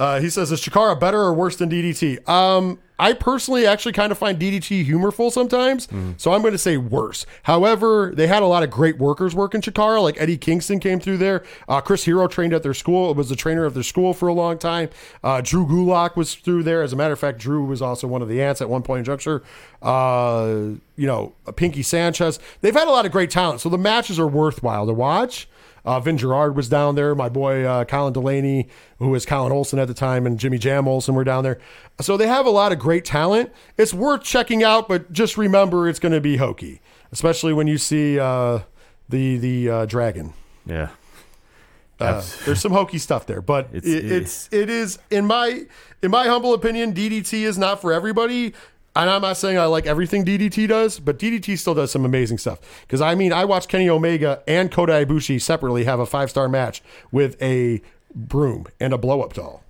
uh, 0.02 0.20
he 0.20 0.28
says, 0.28 0.50
is 0.50 0.60
Chikara 0.60 0.98
better 0.98 1.20
or 1.20 1.32
worse 1.32 1.54
than 1.54 1.70
DDT? 1.70 2.28
Um, 2.28 2.80
I 2.98 3.12
personally 3.12 3.66
actually 3.66 3.92
kind 3.92 4.10
of 4.10 4.18
find 4.18 4.36
DDT 4.36 4.84
humorful 4.84 5.30
sometimes, 5.30 5.86
so 6.16 6.32
I'm 6.32 6.40
going 6.40 6.52
to 6.52 6.58
say 6.58 6.76
worse. 6.76 7.24
However, 7.44 8.12
they 8.14 8.26
had 8.26 8.42
a 8.42 8.46
lot 8.46 8.64
of 8.64 8.70
great 8.70 8.98
workers 8.98 9.32
work 9.32 9.54
in 9.54 9.60
Chikara, 9.60 10.02
like 10.02 10.20
Eddie 10.20 10.38
Kingston 10.38 10.80
came 10.80 10.98
through 10.98 11.18
there. 11.18 11.44
Uh, 11.68 11.80
Chris 11.80 12.04
Hero 12.04 12.26
trained 12.26 12.52
at 12.52 12.64
their 12.64 12.74
school, 12.74 13.14
was 13.14 13.28
the 13.28 13.36
trainer 13.36 13.64
of 13.64 13.74
their 13.74 13.82
school 13.84 14.12
for 14.12 14.26
a 14.28 14.32
long 14.32 14.58
time. 14.58 14.88
Uh, 15.22 15.40
Drew 15.40 15.66
Gulak 15.66 16.16
was 16.16 16.34
through 16.34 16.64
there. 16.64 16.82
As 16.82 16.92
a 16.92 16.96
matter 16.96 17.12
of 17.12 17.18
fact, 17.20 17.38
Drew 17.38 17.64
was 17.64 17.80
also 17.80 18.08
one 18.08 18.22
of 18.22 18.28
the 18.28 18.42
ants 18.42 18.60
at 18.60 18.68
one 18.68 18.82
point 18.82 19.00
in 19.00 19.04
juncture. 19.04 19.42
Uh, 19.80 20.70
you 20.96 21.06
know, 21.06 21.32
Pinky 21.54 21.82
Sanchez. 21.82 22.40
They've 22.60 22.74
had 22.74 22.88
a 22.88 22.92
lot 22.92 23.06
of 23.06 23.12
great 23.12 23.30
talent, 23.30 23.60
so 23.60 23.68
the 23.68 23.78
matches 23.78 24.18
are 24.18 24.26
worthwhile 24.28 24.86
to 24.86 24.92
watch. 24.92 25.48
Uh, 25.84 25.98
Vin 26.00 26.16
Gerard 26.16 26.54
was 26.54 26.68
down 26.68 26.94
there. 26.94 27.14
My 27.14 27.28
boy 27.28 27.64
uh, 27.64 27.84
Colin 27.84 28.12
Delaney, 28.12 28.68
who 28.98 29.08
was 29.08 29.26
Colin 29.26 29.50
Olsen 29.52 29.78
at 29.78 29.88
the 29.88 29.94
time, 29.94 30.26
and 30.26 30.38
Jimmy 30.38 30.58
Jam 30.58 30.86
Olson 30.86 31.14
were 31.14 31.24
down 31.24 31.42
there. 31.42 31.58
So 32.00 32.16
they 32.16 32.28
have 32.28 32.46
a 32.46 32.50
lot 32.50 32.70
of 32.72 32.78
great 32.78 33.04
talent. 33.04 33.50
It's 33.76 33.92
worth 33.92 34.22
checking 34.22 34.62
out, 34.62 34.88
but 34.88 35.12
just 35.12 35.36
remember 35.36 35.88
it's 35.88 35.98
going 35.98 36.12
to 36.12 36.20
be 36.20 36.36
hokey, 36.36 36.80
especially 37.10 37.52
when 37.52 37.66
you 37.66 37.78
see 37.78 38.18
uh, 38.18 38.60
the 39.08 39.38
the 39.38 39.70
uh, 39.70 39.86
dragon. 39.86 40.34
Yeah. 40.66 40.90
Uh, 42.00 42.22
there's 42.44 42.60
some 42.60 42.72
hokey 42.72 42.98
stuff 42.98 43.26
there, 43.26 43.42
but 43.42 43.68
It's- 43.72 43.84
it, 43.92 44.10
it's 44.12 44.48
it 44.52 44.70
is 44.70 44.98
in 45.10 45.26
my 45.26 45.66
in 46.02 46.10
my 46.10 46.26
humble 46.28 46.54
opinion, 46.54 46.92
DDT 46.94 47.42
is 47.42 47.58
not 47.58 47.80
for 47.80 47.92
everybody. 47.92 48.54
And 48.94 49.08
I'm 49.08 49.22
not 49.22 49.38
saying 49.38 49.58
I 49.58 49.64
like 49.64 49.86
everything 49.86 50.24
DDT 50.24 50.68
does, 50.68 50.98
but 50.98 51.18
DDT 51.18 51.58
still 51.58 51.74
does 51.74 51.90
some 51.90 52.04
amazing 52.04 52.38
stuff. 52.38 52.58
Because 52.82 53.00
I 53.00 53.14
mean, 53.14 53.32
I 53.32 53.44
watched 53.44 53.68
Kenny 53.68 53.88
Omega 53.88 54.42
and 54.46 54.70
Kota 54.70 54.92
Ibushi 54.92 55.40
separately 55.40 55.84
have 55.84 55.98
a 55.98 56.06
five 56.06 56.28
star 56.30 56.48
match 56.48 56.82
with 57.10 57.40
a 57.42 57.80
broom 58.14 58.66
and 58.78 58.92
a 58.92 58.98
blow 58.98 59.22
up 59.22 59.32
doll. 59.32 59.61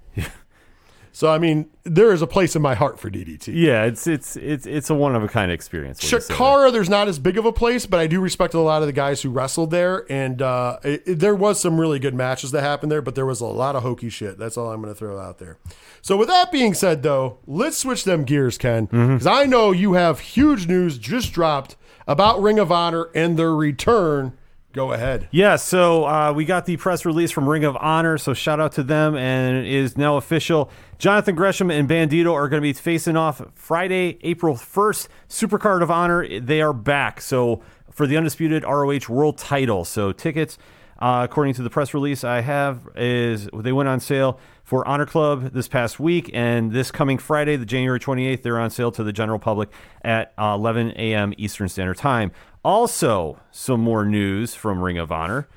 So 1.15 1.31
I 1.31 1.39
mean, 1.39 1.69
there 1.85 2.11
is 2.13 2.23
a 2.23 2.27
place 2.27 2.57
in 2.57 2.63
my 2.63 2.75
heart 2.75 2.99
for 2.99 3.11
DDT. 3.11 3.53
Yeah, 3.55 3.85
it's 3.85 4.07
it's 4.07 4.35
it's 4.37 4.65
it's 4.67 4.89
a 4.89 4.95
one 4.95 5.15
of 5.15 5.23
a 5.23 5.29
kind 5.29 5.53
experience. 5.53 5.99
when 5.99 6.11
you 6.11 6.21
say 6.21 6.33
that. 6.35 6.41
Chikara, 6.41 6.73
there's 6.73 6.89
not 6.89 7.07
as 7.07 7.19
big 7.19 7.37
of 7.37 7.45
a 7.45 7.53
place, 7.53 7.85
but 7.85 8.01
I 8.01 8.07
do 8.07 8.19
respect 8.21 8.55
a 8.55 8.61
lot 8.61 8.83
of 8.83 8.87
the 8.87 8.95
guys 8.95 9.21
who 9.21 9.29
wrestled 9.31 9.71
there, 9.71 10.07
and 10.11 10.41
uh, 10.41 10.79
it, 10.83 11.03
it- 11.07 11.19
there 11.19 11.35
was 11.35 11.61
some 11.61 11.79
really 11.79 11.99
good 11.99 12.15
matches 12.15 12.51
that 12.53 12.63
happened 12.63 12.91
there, 12.91 13.03
but 13.03 13.15
there 13.15 13.27
was 13.27 13.41
a 13.43 13.47
lot 13.47 13.77
of 13.77 13.83
hokey 13.83 14.09
shit. 14.09 14.39
That's 14.39 14.57
all 14.57 14.73
I'm 14.73 14.81
going 14.81 14.93
to 14.95 14.99
throw 14.99 15.19
out 15.21 15.39
there. 15.39 15.59
So 16.01 16.17
with 16.17 16.29
that 16.29 16.51
being 16.51 16.73
said, 16.75 17.03
though, 17.03 17.39
let's 17.47 17.77
switch 17.79 18.05
them 18.05 18.25
gears, 18.25 18.57
Ken, 18.59 18.87
because 18.87 19.27
I 19.27 19.45
know 19.45 19.71
you 19.71 19.93
have 19.93 20.19
huge 20.21 20.67
news 20.67 20.97
just 20.99 21.33
dropped 21.33 21.77
about 22.09 22.41
Ring 22.43 22.59
of 22.59 22.73
Honor 22.73 23.09
and 23.15 23.39
their 23.39 23.55
return. 23.55 24.33
Go 24.73 24.93
ahead. 24.93 25.29
Yeah, 25.31 25.57
so 25.57 26.05
uh, 26.07 26.33
we 26.33 26.47
got 26.47 26.65
the 26.65 26.79
press 26.79 27.05
release 27.05 27.31
from 27.31 27.49
Ring 27.49 27.65
of 27.65 27.77
Honor, 27.77 28.17
so 28.17 28.33
shout 28.33 28.59
out 28.59 28.73
to 28.73 28.83
them, 28.83 29.15
and 29.17 29.59
it 29.59 29.67
is 29.67 29.99
now 29.99 30.17
official. 30.17 30.71
Jonathan 30.99 31.35
Gresham 31.35 31.71
and 31.71 31.89
Bandito 31.89 32.33
are 32.33 32.49
going 32.49 32.61
to 32.61 32.67
be 32.67 32.73
facing 32.73 33.17
off 33.17 33.43
Friday, 33.55 34.19
April 34.23 34.55
1st. 34.55 35.09
Supercard 35.29 35.83
of 35.83 35.91
Honor, 35.91 36.41
they 36.41 36.63
are 36.63 36.73
back. 36.73 37.21
So 37.21 37.63
for 37.91 38.07
the 38.07 38.17
undisputed 38.17 38.65
ROH 38.65 39.09
World 39.09 39.39
title. 39.39 39.85
So 39.85 40.13
tickets, 40.13 40.57
uh, 40.99 41.27
according 41.29 41.55
to 41.55 41.63
the 41.63 41.71
press 41.71 41.93
release 41.95 42.25
I 42.25 42.41
have, 42.41 42.89
is 42.97 43.49
they 43.53 43.73
went 43.73 43.89
on 43.89 44.01
sale 44.01 44.41
for 44.65 44.87
Honor 44.87 45.05
Club 45.05 45.53
this 45.53 45.69
past 45.69 46.01
week, 46.01 46.31
and 46.33 46.73
this 46.73 46.91
coming 46.91 47.19
Friday, 47.19 47.57
the 47.57 47.67
January 47.67 48.01
28th, 48.01 48.43
they're 48.43 48.59
on 48.59 48.71
sale 48.71 48.93
to 48.93 49.05
the 49.05 49.13
general 49.13 49.39
public 49.39 49.69
at 50.03 50.33
uh, 50.39 50.55
11 50.55 50.93
a.m. 50.93 51.35
Eastern 51.37 51.69
Standard 51.69 51.99
Time. 51.99 52.33
Also, 52.65 53.41
some 53.51 53.81
more 53.81 54.05
news 54.05 54.55
from 54.55 54.81
Ring 54.81 54.99
of 54.99 55.11
Honor 55.11 55.49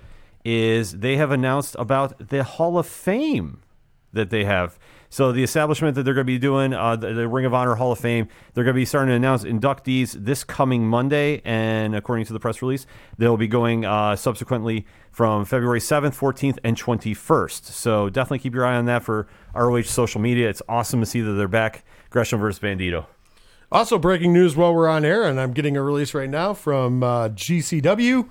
is 0.43 0.99
they 0.99 1.17
have 1.17 1.31
announced 1.31 1.75
about 1.77 2.29
the 2.29 2.43
Hall 2.43 2.77
of 2.77 2.87
Fame 2.87 3.61
that 4.13 4.29
they 4.29 4.45
have. 4.45 4.79
So 5.09 5.31
the 5.31 5.43
establishment 5.43 5.95
that 5.95 6.03
they're 6.03 6.13
going 6.13 6.25
to 6.25 6.33
be 6.33 6.39
doing, 6.39 6.73
uh, 6.73 6.95
the, 6.95 7.13
the 7.13 7.27
Ring 7.27 7.45
of 7.45 7.53
Honor 7.53 7.75
Hall 7.75 7.91
of 7.91 7.99
Fame, 7.99 8.27
they're 8.53 8.63
going 8.63 8.73
to 8.73 8.79
be 8.79 8.85
starting 8.85 9.09
to 9.09 9.15
announce 9.15 9.43
inductees 9.43 10.13
this 10.13 10.43
coming 10.43 10.87
Monday, 10.87 11.41
and 11.45 11.95
according 11.95 12.25
to 12.25 12.33
the 12.33 12.39
press 12.39 12.61
release, 12.61 12.87
they'll 13.17 13.37
be 13.37 13.47
going 13.47 13.85
uh, 13.85 14.15
subsequently 14.15 14.85
from 15.11 15.45
February 15.45 15.79
7th, 15.79 16.17
14th, 16.17 16.57
and 16.63 16.75
21st. 16.75 17.65
So 17.65 18.09
definitely 18.09 18.39
keep 18.39 18.53
your 18.53 18.65
eye 18.65 18.75
on 18.75 18.85
that 18.85 19.03
for 19.03 19.27
ROH 19.53 19.83
social 19.83 20.19
media. 20.19 20.49
It's 20.49 20.61
awesome 20.67 20.99
to 21.01 21.05
see 21.05 21.21
that 21.21 21.33
they're 21.33 21.47
back. 21.47 21.85
Gresham 22.09 22.39
versus 22.39 22.59
Bandito. 22.59 23.05
Also, 23.71 23.97
breaking 23.97 24.31
news 24.31 24.55
while 24.55 24.73
we're 24.73 24.87
on 24.87 25.03
air, 25.03 25.23
and 25.23 25.39
I'm 25.39 25.51
getting 25.51 25.75
a 25.75 25.81
release 25.81 26.13
right 26.13 26.29
now 26.29 26.53
from 26.53 27.03
uh, 27.03 27.29
GCW. 27.29 28.29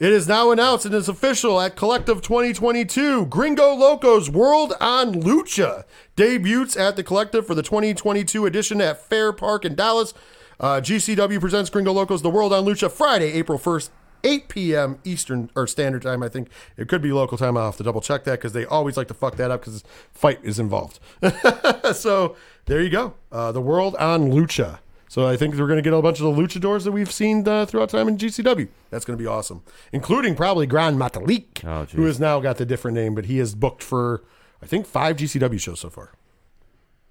It 0.00 0.12
is 0.12 0.26
now 0.26 0.50
announced 0.50 0.84
and 0.84 0.94
is 0.94 1.08
official 1.08 1.60
at 1.60 1.76
Collective 1.76 2.20
2022. 2.20 3.26
Gringo 3.26 3.74
Loco's 3.74 4.28
World 4.28 4.74
on 4.80 5.14
Lucha 5.14 5.84
debuts 6.16 6.76
at 6.76 6.96
the 6.96 7.04
Collective 7.04 7.46
for 7.46 7.54
the 7.54 7.62
2022 7.62 8.44
edition 8.44 8.80
at 8.80 9.00
Fair 9.00 9.32
Park 9.32 9.64
in 9.64 9.76
Dallas. 9.76 10.12
Uh, 10.58 10.80
GCW 10.80 11.40
presents 11.40 11.70
Gringo 11.70 11.92
Loco's 11.92 12.22
The 12.22 12.30
World 12.30 12.52
on 12.52 12.64
Lucha 12.64 12.90
Friday, 12.90 13.32
April 13.32 13.58
1st, 13.58 13.90
8 14.24 14.48
p.m. 14.48 14.98
Eastern 15.04 15.50
or 15.54 15.66
Standard 15.66 16.02
Time. 16.02 16.22
I 16.22 16.28
think 16.28 16.48
it 16.76 16.88
could 16.88 17.02
be 17.02 17.12
local 17.12 17.38
time. 17.38 17.56
I'll 17.56 17.66
have 17.66 17.76
to 17.76 17.82
double 17.82 18.00
check 18.00 18.24
that 18.24 18.32
because 18.32 18.52
they 18.52 18.64
always 18.64 18.96
like 18.96 19.08
to 19.08 19.14
fuck 19.14 19.36
that 19.36 19.50
up 19.50 19.60
because 19.60 19.84
FITE 20.12 20.40
is 20.42 20.58
involved. 20.58 20.98
so 21.92 22.34
there 22.66 22.80
you 22.80 22.90
go. 22.90 23.14
Uh, 23.30 23.52
the 23.52 23.60
World 23.60 23.94
on 23.96 24.30
Lucha. 24.30 24.78
So 25.08 25.28
I 25.28 25.36
think 25.36 25.54
we're 25.54 25.66
going 25.68 25.76
to 25.76 25.82
get 25.82 25.92
a 25.92 26.02
bunch 26.02 26.18
of 26.20 26.24
the 26.34 26.42
luchadors 26.42 26.82
that 26.84 26.92
we've 26.92 27.12
seen 27.12 27.46
uh, 27.46 27.66
throughout 27.66 27.90
time 27.90 28.08
in 28.08 28.16
GCW. 28.18 28.66
That's 28.90 29.04
going 29.04 29.16
to 29.16 29.22
be 29.22 29.28
awesome, 29.28 29.62
including 29.92 30.34
probably 30.34 30.66
Gran 30.66 30.96
Metalik, 30.96 31.64
Oh, 31.64 31.84
who 31.94 32.04
has 32.06 32.18
now 32.18 32.40
got 32.40 32.56
the 32.56 32.66
different 32.66 32.96
name, 32.96 33.14
but 33.14 33.26
he 33.26 33.38
is 33.38 33.54
booked 33.54 33.82
for 33.82 34.24
I 34.60 34.66
think 34.66 34.86
five 34.86 35.16
GCW 35.16 35.60
shows 35.60 35.78
so 35.80 35.90
far. 35.90 36.12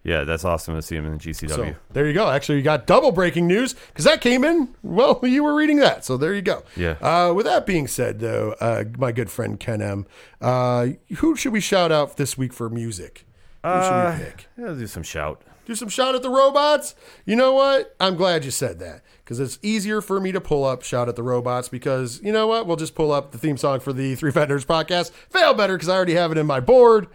Yeah, 0.04 0.26
that's 0.26 0.44
awesome 0.44 0.76
to 0.76 0.82
see 0.82 0.98
him 0.98 1.06
in 1.06 1.14
the 1.14 1.18
GCW. 1.18 1.50
So 1.50 1.76
there 1.94 2.06
you 2.06 2.14
go. 2.14 2.30
Actually, 2.30 2.58
you 2.58 2.64
got 2.64 2.86
double 2.86 3.14
breaking 3.14 3.48
news 3.48 3.74
because 3.74 4.04
that 4.04 4.20
came 4.20 4.44
in. 4.44 4.76
Well, 4.84 5.22
you 5.24 5.44
were 5.44 5.56
reading 5.56 5.78
that, 5.78 6.04
so 6.04 6.18
there 6.18 6.34
you 6.34 6.42
go. 6.42 6.64
Yeah. 6.76 6.98
Uh, 7.00 7.34
with 7.34 7.46
that 7.46 7.66
being 7.66 7.88
said, 7.88 8.20
though, 8.20 8.54
uh, 8.60 8.84
my 8.98 9.14
good 9.14 9.32
friend 9.32 9.58
Ken 9.58 9.82
M, 9.82 10.06
uh, 10.42 10.88
who 11.18 11.38
should 11.38 11.54
we 11.54 11.62
shout 11.62 11.92
out 11.92 12.18
this 12.18 12.38
week 12.38 12.52
for 12.52 12.70
music? 12.70 13.26
Who 13.64 13.70
should 13.70 13.76
Uh, 13.78 14.16
we 14.18 14.26
pick? 14.26 14.48
yeah, 14.58 14.68
do 14.74 14.88
some 14.88 15.04
shout. 15.04 15.42
Do 15.66 15.76
some 15.76 15.88
shout 15.88 16.14
at 16.14 16.22
the 16.22 16.30
robots. 16.30 16.94
You 17.26 17.38
know 17.38 17.54
what? 17.54 17.96
I'm 18.00 18.16
glad 18.16 18.44
you 18.44 18.52
said 18.52 18.80
that 18.80 19.02
because 19.24 19.40
it's 19.40 19.58
easier 19.62 20.02
for 20.02 20.20
me 20.20 20.34
to 20.34 20.42
pull 20.42 20.66
up 20.66 20.84
shout 20.84 21.08
at 21.08 21.16
the 21.16 21.24
robots 21.24 21.70
because 21.70 22.20
you 22.22 22.34
know 22.34 22.48
what? 22.48 22.68
We'll 22.68 22.76
just 22.76 22.96
pull 22.96 23.14
up 23.14 23.32
the 23.32 23.38
theme 23.38 23.56
song 23.56 23.80
for 23.80 23.94
the 23.94 24.16
Three 24.16 24.32
Vendors 24.32 24.66
podcast. 24.66 25.12
Fail 25.30 25.54
better 25.54 25.76
because 25.76 25.88
I 25.88 25.96
already 25.96 26.16
have 26.16 26.32
it 26.34 26.38
in 26.38 26.46
my 26.46 26.60
board. 26.60 27.08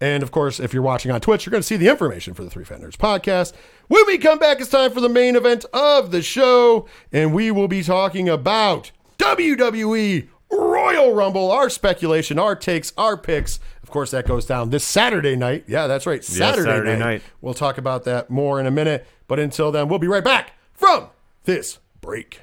And 0.00 0.22
of 0.22 0.30
course, 0.32 0.58
if 0.58 0.72
you're 0.72 0.82
watching 0.82 1.10
on 1.12 1.20
Twitch, 1.20 1.44
you're 1.44 1.50
going 1.50 1.60
to 1.60 1.66
see 1.66 1.76
the 1.76 1.88
information 1.88 2.32
for 2.32 2.42
the 2.42 2.50
Three 2.50 2.64
Vendors 2.64 2.96
podcast. 2.96 3.52
When 3.88 4.04
we 4.06 4.16
come 4.16 4.38
back, 4.38 4.58
it's 4.60 4.70
time 4.70 4.90
for 4.90 5.00
the 5.02 5.08
main 5.10 5.36
event 5.36 5.66
of 5.74 6.10
the 6.12 6.22
show, 6.22 6.88
and 7.12 7.34
we 7.34 7.50
will 7.50 7.68
be 7.68 7.82
talking 7.82 8.26
about 8.28 8.90
WWE 9.18 10.28
Royal 10.92 11.14
Rumble, 11.14 11.50
our 11.50 11.70
speculation, 11.70 12.38
our 12.38 12.54
takes, 12.54 12.92
our 12.96 13.16
picks. 13.16 13.58
Of 13.82 13.90
course, 13.90 14.10
that 14.10 14.26
goes 14.26 14.46
down 14.46 14.70
this 14.70 14.84
Saturday 14.84 15.36
night. 15.36 15.64
Yeah, 15.66 15.86
that's 15.86 16.06
right. 16.06 16.22
Saturday, 16.24 16.68
Saturday 16.68 16.92
night. 16.92 16.98
night. 16.98 17.22
We'll 17.40 17.54
talk 17.54 17.78
about 17.78 18.04
that 18.04 18.30
more 18.30 18.60
in 18.60 18.66
a 18.66 18.70
minute. 18.70 19.06
But 19.28 19.38
until 19.38 19.72
then, 19.72 19.88
we'll 19.88 19.98
be 19.98 20.08
right 20.08 20.24
back 20.24 20.52
from 20.72 21.08
this 21.44 21.78
break. 22.00 22.42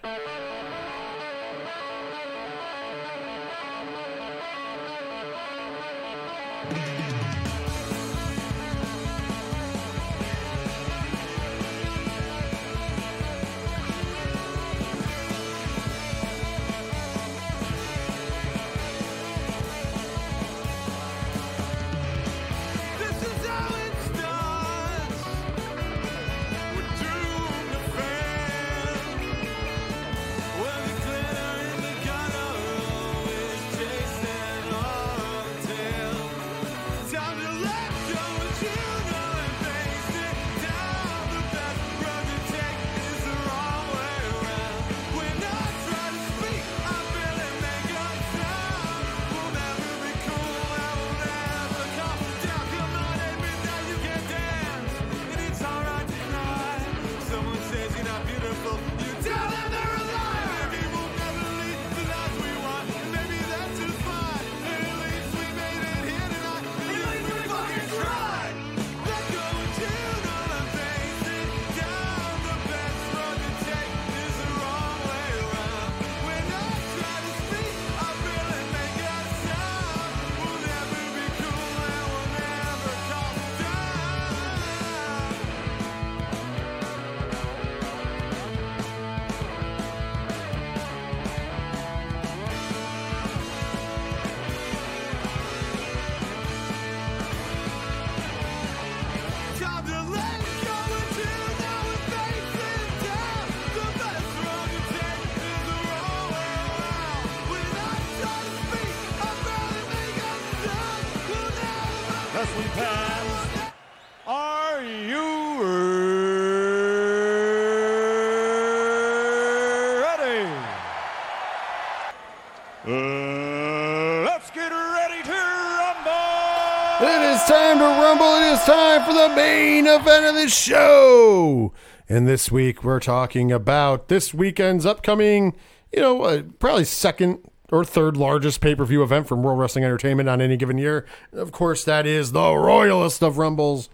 For 129.10 129.16
the 129.16 129.36
main 129.36 129.88
event 129.88 130.26
of 130.26 130.36
the 130.36 130.48
show. 130.48 131.74
And 132.08 132.28
this 132.28 132.52
week 132.52 132.84
we're 132.84 133.00
talking 133.00 133.52
about 133.52 134.08
this 134.08 134.36
weekend's 134.36 134.86
upcoming, 134.86 135.56
you 135.92 136.00
know, 136.00 136.22
uh, 136.22 136.44
probably 136.60 136.84
second 136.84 137.40
or 137.72 137.84
third 137.84 138.18
largest 138.18 138.62
pay 138.62 138.76
per 138.76 138.86
view 138.86 139.02
event 139.02 139.28
from 139.28 139.42
World 139.42 139.58
Wrestling 139.58 139.84
Entertainment 139.84 140.30
on 140.30 140.42
any 140.42 140.58
given 140.58 140.78
year. 140.78 141.08
Of 141.34 141.52
course, 141.52 141.84
that 141.86 142.06
is 142.06 142.34
the 142.34 142.54
royalist 142.56 143.24
of 143.24 143.40
rumbles 143.40 143.90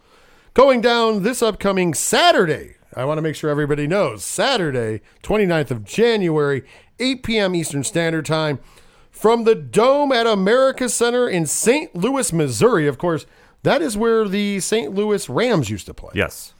going 0.53 0.81
down 0.81 1.23
this 1.23 1.41
upcoming 1.41 1.93
Saturday. 1.93 2.75
I 2.93 3.05
want 3.05 3.17
to 3.17 3.21
make 3.21 3.35
sure 3.35 3.49
everybody 3.49 3.87
knows 3.87 4.21
Saturday, 4.23 5.01
29th 5.23 5.71
of 5.71 5.85
January, 5.85 6.63
8 6.99 7.23
p.m. 7.23 7.55
Eastern 7.55 7.85
Standard 7.85 8.25
Time 8.25 8.59
from 9.11 9.45
the 9.45 9.55
Dome 9.55 10.11
at 10.11 10.27
America 10.27 10.89
Center 10.89 11.29
in 11.29 11.45
St. 11.45 11.95
Louis, 11.95 12.33
Missouri. 12.33 12.85
Of 12.85 12.97
course, 12.97 13.25
that 13.65 13.81
is 13.81 13.97
where 13.97 14.27
the 14.27 14.59
St. 14.61 14.93
Louis 14.95 15.27
Rams 15.29 15.69
used 15.69 15.85
to 15.87 15.93
play. 15.93 16.11
Yes. 16.15 16.53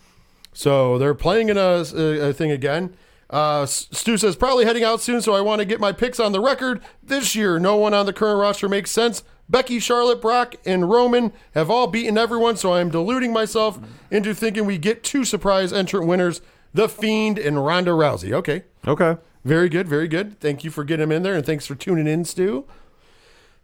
So 0.53 0.97
they're 0.97 1.13
playing 1.15 1.49
in 1.49 1.57
a, 1.57 1.83
a, 1.95 2.29
a 2.29 2.33
thing 2.33 2.51
again. 2.51 2.95
Uh, 3.29 3.65
Stu 3.65 4.17
says 4.17 4.35
probably 4.35 4.65
heading 4.65 4.83
out 4.83 5.01
soon, 5.01 5.21
so 5.21 5.33
I 5.33 5.41
want 5.41 5.59
to 5.59 5.65
get 5.65 5.79
my 5.79 5.91
picks 5.91 6.19
on 6.19 6.31
the 6.31 6.39
record. 6.39 6.81
This 7.01 7.35
year, 7.35 7.57
no 7.59 7.75
one 7.75 7.93
on 7.93 8.05
the 8.05 8.13
current 8.13 8.39
roster 8.39 8.69
makes 8.69 8.91
sense. 8.91 9.23
Becky, 9.49 9.79
Charlotte, 9.79 10.21
Brock, 10.21 10.55
and 10.65 10.89
Roman 10.89 11.33
have 11.53 11.69
all 11.69 11.87
beaten 11.87 12.17
everyone, 12.17 12.55
so 12.55 12.71
I 12.71 12.81
am 12.81 12.89
deluding 12.89 13.33
myself 13.33 13.79
into 14.11 14.33
thinking 14.33 14.65
we 14.65 14.77
get 14.77 15.03
two 15.03 15.25
surprise 15.25 15.73
entrant 15.73 16.07
winners: 16.07 16.41
The 16.73 16.87
Fiend 16.87 17.37
and 17.39 17.65
Ronda 17.65 17.91
Rousey. 17.91 18.31
Okay, 18.31 18.63
Okay. 18.87 19.17
very 19.43 19.69
good, 19.69 19.87
very 19.87 20.07
good. 20.07 20.39
Thank 20.39 20.63
you 20.63 20.71
for 20.71 20.83
getting 20.83 21.03
him 21.03 21.11
in 21.11 21.23
there, 21.23 21.35
and 21.35 21.45
thanks 21.45 21.65
for 21.65 21.75
tuning 21.75 22.07
in, 22.07 22.25
Stu. 22.25 22.65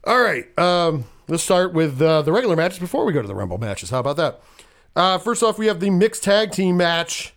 All 0.06 0.22
right, 0.22 0.58
um, 0.60 1.06
let's 1.32 1.44
start 1.44 1.74
with 1.74 2.02
uh, 2.02 2.22
the 2.22 2.32
regular 2.32 2.58
matches 2.58 2.78
before 2.78 3.06
we 3.06 3.14
go 3.14 3.22
to 3.22 3.28
the 3.28 3.34
Rumble 3.34 3.58
matches. 3.58 3.90
How 3.90 4.00
about 4.00 4.18
that? 4.18 4.42
Uh, 4.96 5.18
first 5.18 5.42
off, 5.42 5.58
we 5.58 5.68
have 5.68 5.80
the 5.80 5.90
mixed 5.90 6.24
tag 6.24 6.52
team 6.52 6.76
match: 6.76 7.34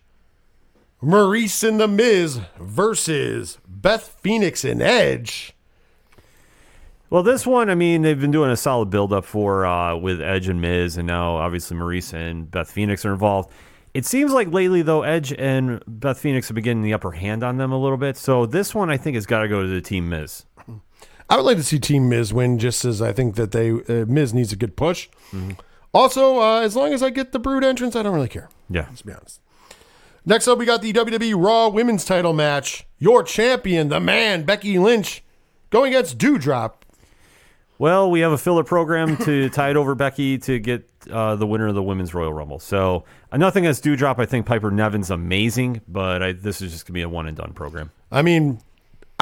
Maryse 1.00 1.66
and 1.66 1.78
the 1.78 1.86
Miz 1.86 2.40
versus 2.58 3.58
Beth 3.68 4.18
Phoenix 4.20 4.64
and 4.64 4.82
Edge. 4.82 5.52
Well, 7.08 7.22
this 7.22 7.46
one, 7.46 7.70
I 7.70 7.76
mean, 7.76 8.02
they've 8.02 8.20
been 8.20 8.32
doing 8.32 8.50
a 8.50 8.56
solid 8.56 8.90
build 8.90 9.12
up 9.12 9.24
for 9.24 9.64
uh, 9.64 9.94
with 9.96 10.20
Edge 10.20 10.48
and 10.48 10.60
Miz, 10.60 10.96
and 10.96 11.06
now 11.06 11.36
obviously 11.36 11.76
Maryse 11.76 12.12
and 12.12 12.50
Beth 12.50 12.68
Phoenix 12.68 13.04
are 13.04 13.12
involved. 13.12 13.52
It 13.92 14.04
seems 14.04 14.32
like 14.32 14.52
lately, 14.52 14.82
though, 14.82 15.02
Edge 15.02 15.32
and 15.32 15.80
Beth 15.86 16.18
Phoenix 16.18 16.48
have 16.48 16.56
been 16.56 16.64
getting 16.64 16.82
the 16.82 16.94
upper 16.94 17.12
hand 17.12 17.44
on 17.44 17.58
them 17.58 17.70
a 17.70 17.78
little 17.78 17.98
bit. 17.98 18.16
So 18.16 18.44
this 18.44 18.74
one, 18.74 18.90
I 18.90 18.96
think, 18.96 19.14
has 19.14 19.24
got 19.24 19.42
to 19.42 19.48
go 19.48 19.62
to 19.62 19.68
the 19.68 19.80
team 19.80 20.08
Miz. 20.08 20.46
I 21.28 21.36
would 21.36 21.44
like 21.44 21.56
to 21.56 21.62
see 21.62 21.78
Team 21.78 22.08
Miz 22.08 22.32
win, 22.32 22.58
just 22.58 22.84
as 22.84 23.00
I 23.00 23.12
think 23.12 23.36
that 23.36 23.52
they 23.52 23.70
uh, 23.70 24.04
Miz 24.06 24.34
needs 24.34 24.52
a 24.52 24.56
good 24.56 24.76
push. 24.76 25.08
Also, 25.92 26.40
uh, 26.40 26.60
as 26.60 26.74
long 26.76 26.92
as 26.92 27.02
I 27.02 27.10
get 27.10 27.32
the 27.32 27.38
Brood 27.38 27.64
entrance, 27.64 27.94
I 27.96 28.02
don't 28.02 28.14
really 28.14 28.28
care. 28.28 28.48
Yeah. 28.68 28.86
Let's 28.88 29.02
be 29.02 29.12
honest. 29.12 29.40
Next 30.26 30.48
up, 30.48 30.58
we 30.58 30.64
got 30.64 30.82
the 30.82 30.92
WWE 30.92 31.34
Raw 31.36 31.68
Women's 31.68 32.04
Title 32.04 32.32
match. 32.32 32.86
Your 32.98 33.22
champion, 33.22 33.90
the 33.90 34.00
man 34.00 34.44
Becky 34.44 34.78
Lynch, 34.78 35.22
going 35.70 35.92
against 35.94 36.18
Doudrop. 36.18 36.72
Well, 37.78 38.10
we 38.10 38.20
have 38.20 38.32
a 38.32 38.38
filler 38.38 38.64
program 38.64 39.16
to 39.18 39.48
tie 39.50 39.70
it 39.70 39.76
over 39.76 39.94
Becky 39.94 40.38
to 40.38 40.58
get 40.58 40.88
uh, 41.10 41.36
the 41.36 41.46
winner 41.46 41.66
of 41.68 41.74
the 41.74 41.82
Women's 41.82 42.14
Royal 42.14 42.32
Rumble. 42.32 42.58
So 42.58 43.04
uh, 43.32 43.36
nothing 43.36 43.66
as 43.66 43.80
Doudrop. 43.80 44.18
I 44.18 44.26
think 44.26 44.46
Piper 44.46 44.70
Niven's 44.70 45.10
amazing, 45.10 45.82
but 45.86 46.22
I, 46.22 46.32
this 46.32 46.62
is 46.62 46.72
just 46.72 46.86
going 46.86 46.94
to 46.94 46.98
be 46.98 47.02
a 47.02 47.08
one 47.08 47.26
and 47.26 47.36
done 47.36 47.52
program. 47.52 47.90
I 48.10 48.22
mean, 48.22 48.60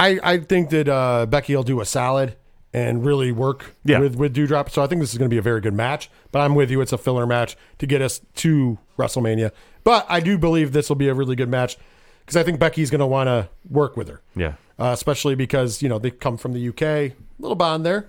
I 0.06 0.18
I 0.32 0.38
think 0.38 0.70
that 0.70 0.88
uh, 0.88 1.26
Becky 1.26 1.54
will 1.56 1.62
do 1.62 1.80
a 1.80 1.84
solid 1.84 2.36
and 2.74 3.04
really 3.04 3.32
work 3.32 3.74
Yeah. 3.84 3.98
with 4.00 4.16
with 4.16 4.34
Doudrop. 4.34 4.70
So 4.70 4.82
I 4.82 4.86
think 4.86 5.00
this 5.00 5.12
is 5.12 5.18
going 5.18 5.28
to 5.30 5.34
be 5.34 5.38
a 5.38 5.42
very 5.42 5.60
good 5.60 5.74
match. 5.74 6.10
But 6.30 6.40
I'm 6.40 6.54
with 6.54 6.70
you; 6.70 6.80
it's 6.80 6.92
a 6.92 6.98
filler 6.98 7.26
match 7.26 7.56
to 7.78 7.86
get 7.86 8.00
us 8.02 8.20
to 8.36 8.78
WrestleMania. 8.98 9.50
But 9.84 10.06
I 10.08 10.20
do 10.20 10.38
believe 10.38 10.72
this 10.72 10.88
will 10.88 10.96
be 10.96 11.08
a 11.08 11.14
really 11.14 11.36
good 11.36 11.48
match 11.50 11.76
because 12.20 12.36
I 12.36 12.42
think 12.44 12.58
Becky's 12.60 12.90
going 12.90 13.00
to 13.00 13.06
want 13.06 13.26
to 13.28 13.48
work 13.68 13.96
with 13.96 14.08
her. 14.08 14.22
Yeah. 14.36 14.54
uh, 14.78 14.90
especially 14.94 15.34
because 15.34 15.82
you 15.82 15.88
know 15.88 15.98
they 15.98 16.10
come 16.10 16.36
from 16.38 16.52
the 16.54 16.68
UK. 16.68 17.16
Little 17.38 17.56
bond 17.56 17.84
there. 17.84 18.08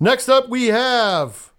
Next 0.00 0.28
up, 0.28 0.48
we 0.48 0.66
have 0.66 1.52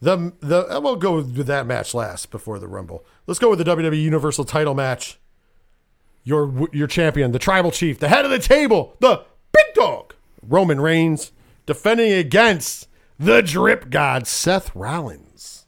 the 0.00 0.32
the. 0.40 0.66
uh, 0.76 0.80
We'll 0.80 0.96
go 0.96 1.16
with 1.16 1.46
that 1.46 1.66
match 1.66 1.94
last 1.94 2.30
before 2.30 2.58
the 2.58 2.66
Rumble. 2.68 3.04
Let's 3.26 3.38
go 3.38 3.50
with 3.50 3.58
the 3.58 3.64
WWE 3.64 4.02
Universal 4.02 4.44
Title 4.46 4.74
match. 4.74 5.18
Your 6.22 6.68
your 6.72 6.86
champion, 6.86 7.32
the 7.32 7.38
Tribal 7.38 7.70
Chief, 7.70 7.98
the 7.98 8.08
head 8.08 8.24
of 8.24 8.30
the 8.30 8.38
table, 8.38 8.96
the 9.00 9.24
Big 9.52 9.74
Dog, 9.74 10.14
Roman 10.42 10.80
Reigns, 10.80 11.32
defending 11.66 12.12
against 12.12 12.88
the 13.18 13.42
Drip 13.42 13.90
God, 13.90 14.26
Seth 14.26 14.74
Rollins. 14.74 15.66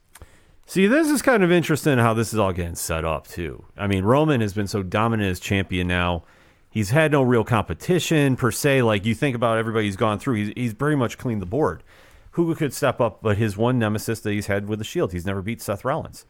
See, 0.67 0.87
this 0.87 1.11
is 1.11 1.21
kind 1.21 1.43
of 1.43 1.53
interesting 1.53 1.99
how 1.99 2.15
this 2.15 2.33
is 2.33 2.39
all 2.39 2.53
getting 2.53 2.77
set 2.77 3.05
up 3.05 3.27
too. 3.27 3.65
I 3.77 3.87
mean, 3.87 4.05
Roman 4.05 4.41
has 4.41 4.55
been 4.55 4.67
so 4.67 4.83
dominant 4.83 5.31
as 5.31 5.39
champion 5.39 5.87
now. 5.87 6.25
He's 6.71 6.89
had 6.89 7.13
no 7.13 7.23
real 7.23 7.45
competition 7.45 8.37
per 8.37 8.51
se. 8.51 8.81
Like 8.81 9.05
you 9.05 9.15
think 9.15 9.37
about 9.37 9.59
everybody 9.59 9.85
he's 9.85 9.97
gone 9.97 10.19
through, 10.19 10.37
he's, 10.37 10.53
he's 10.57 10.73
very 10.73 10.97
much 10.97 11.19
cleaned 11.19 11.43
the 11.43 11.47
board. 11.47 11.83
Who 12.31 12.55
could 12.55 12.73
step 12.73 13.03
up 13.03 13.21
but 13.21 13.37
his 13.37 13.59
one 13.59 13.79
nemesis 13.79 14.21
that 14.21 14.33
he's 14.33 14.47
had 14.47 14.67
with 14.67 14.79
the 14.79 14.85
Shield? 14.87 15.13
He's 15.13 15.27
never 15.27 15.43
beat 15.43 15.61
Seth 15.61 15.85
Rollins. 15.85 16.25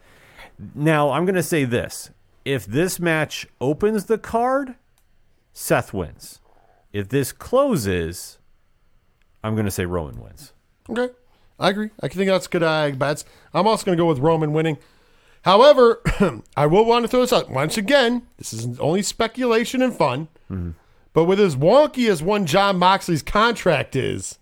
Now, 0.74 1.10
I'm 1.10 1.24
going 1.24 1.36
to 1.36 1.42
say 1.44 1.64
this. 1.64 2.10
If 2.44 2.66
this 2.66 2.98
match 2.98 3.46
opens 3.60 4.06
the 4.06 4.18
card, 4.18 4.74
Seth 5.52 5.92
wins. 5.92 6.40
If 6.92 7.08
this 7.08 7.32
closes, 7.32 8.38
I'm 9.42 9.54
going 9.54 9.64
to 9.64 9.70
say 9.70 9.86
Roman 9.86 10.20
wins. 10.20 10.52
Okay. 10.90 11.10
I 11.58 11.70
agree. 11.70 11.90
I 12.02 12.08
think 12.08 12.28
that's 12.28 12.48
good 12.48 12.62
uh, 12.62 12.90
bets. 12.90 13.24
I'm 13.54 13.66
also 13.66 13.84
going 13.84 13.96
to 13.96 14.02
go 14.02 14.08
with 14.08 14.18
Roman 14.18 14.52
winning. 14.52 14.78
However, 15.42 16.02
I 16.56 16.66
will 16.66 16.84
want 16.84 17.04
to 17.04 17.08
throw 17.08 17.20
this 17.20 17.32
out 17.32 17.50
once 17.50 17.76
again. 17.76 18.22
This 18.36 18.52
is 18.52 18.78
only 18.80 19.02
speculation 19.02 19.82
and 19.82 19.94
fun. 19.94 20.28
But 21.12 21.24
with 21.24 21.40
as 21.40 21.56
wonky 21.56 22.10
as 22.10 22.22
one 22.22 22.46
Jon 22.46 22.78
Moxley's 22.78 23.22
contract 23.22 23.94
is, 23.96 24.38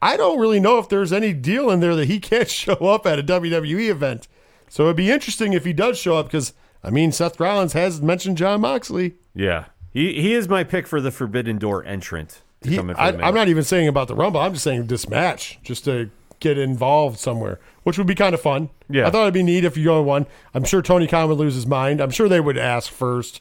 I 0.00 0.16
don't 0.16 0.38
really 0.38 0.60
know 0.60 0.78
if 0.78 0.88
there's 0.88 1.12
any 1.12 1.32
deal 1.32 1.70
in 1.70 1.80
there 1.80 1.96
that 1.96 2.08
he 2.08 2.20
can't 2.20 2.48
show 2.50 2.74
up 2.74 3.06
at 3.06 3.18
a 3.18 3.22
WWE 3.22 3.88
event. 3.88 4.28
So 4.68 4.84
it'd 4.84 4.96
be 4.96 5.10
interesting 5.10 5.52
if 5.52 5.64
he 5.64 5.72
does 5.72 5.98
show 5.98 6.16
up 6.16 6.26
because, 6.26 6.52
I 6.82 6.90
mean, 6.90 7.12
Seth 7.12 7.38
Rollins 7.40 7.72
has 7.72 8.00
mentioned 8.00 8.36
Jon 8.36 8.60
Moxley. 8.60 9.14
Yeah. 9.34 9.66
He, 9.92 10.20
he 10.20 10.34
is 10.34 10.48
my 10.48 10.64
pick 10.64 10.86
for 10.86 11.00
the 11.00 11.10
Forbidden 11.10 11.58
Door 11.58 11.84
entrant. 11.84 12.42
To 12.62 12.70
He, 12.70 12.76
come 12.76 12.90
in 12.90 12.96
for 12.96 13.02
I, 13.02 13.08
I'm 13.08 13.34
not 13.34 13.48
even 13.48 13.64
saying 13.64 13.88
about 13.88 14.08
the 14.08 14.14
Rumble. 14.14 14.40
I'm 14.40 14.52
just 14.52 14.64
saying 14.64 14.86
this 14.86 15.08
match, 15.08 15.58
just 15.62 15.84
to 15.86 16.10
get 16.40 16.56
involved 16.58 17.18
somewhere, 17.18 17.58
which 17.82 17.98
would 17.98 18.06
be 18.06 18.14
kind 18.14 18.34
of 18.34 18.40
fun. 18.40 18.70
Yeah. 18.88 19.06
I 19.06 19.10
thought 19.10 19.22
it'd 19.22 19.34
be 19.34 19.42
neat 19.42 19.64
if 19.64 19.76
you 19.76 19.84
go 19.84 20.02
one. 20.02 20.26
I'm 20.54 20.64
sure 20.64 20.82
Tony 20.82 21.06
Khan 21.06 21.28
would 21.28 21.38
lose 21.38 21.54
his 21.54 21.66
mind. 21.66 22.00
I'm 22.00 22.10
sure 22.10 22.28
they 22.28 22.40
would 22.40 22.56
ask 22.58 22.90
first, 22.92 23.40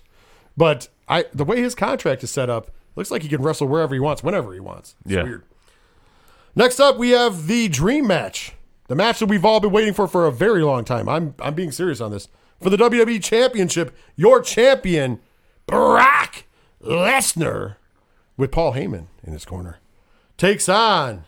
but 0.55 0.87
I 1.07 1.25
the 1.33 1.43
way 1.45 1.61
his 1.61 1.75
contract 1.75 2.23
is 2.23 2.31
set 2.31 2.49
up, 2.49 2.71
looks 2.95 3.11
like 3.11 3.21
he 3.21 3.29
can 3.29 3.41
wrestle 3.43 3.67
wherever 3.67 3.93
he 3.93 3.99
wants, 3.99 4.23
whenever 4.23 4.53
he 4.53 4.59
wants. 4.59 4.95
It's 5.05 5.13
Yeah. 5.13 5.23
weird. 5.23 5.43
Next 6.55 6.79
up, 6.79 6.97
we 6.97 7.11
have 7.11 7.45
the 7.47 7.67
Dream 7.67 8.07
Match, 8.07 8.53
the 8.87 8.95
match 8.95 9.19
that 9.19 9.27
we've 9.27 9.45
all 9.45 9.59
been 9.59 9.71
waiting 9.71 9.93
for 9.93 10.07
for 10.07 10.25
a 10.25 10.31
very 10.31 10.63
long 10.63 10.83
time. 10.85 11.07
I'm 11.07 11.35
I'm 11.39 11.53
being 11.53 11.71
serious 11.71 12.01
on 12.01 12.11
this 12.11 12.27
for 12.61 12.69
the 12.69 12.77
WWE 12.77 13.23
Championship. 13.23 13.95
Your 14.15 14.41
champion, 14.41 15.19
Brock 15.65 16.45
Lesnar, 16.81 17.75
with 18.35 18.51
Paul 18.51 18.73
Heyman 18.73 19.07
in 19.23 19.33
his 19.33 19.45
corner, 19.45 19.79
takes 20.37 20.69
on 20.69 21.25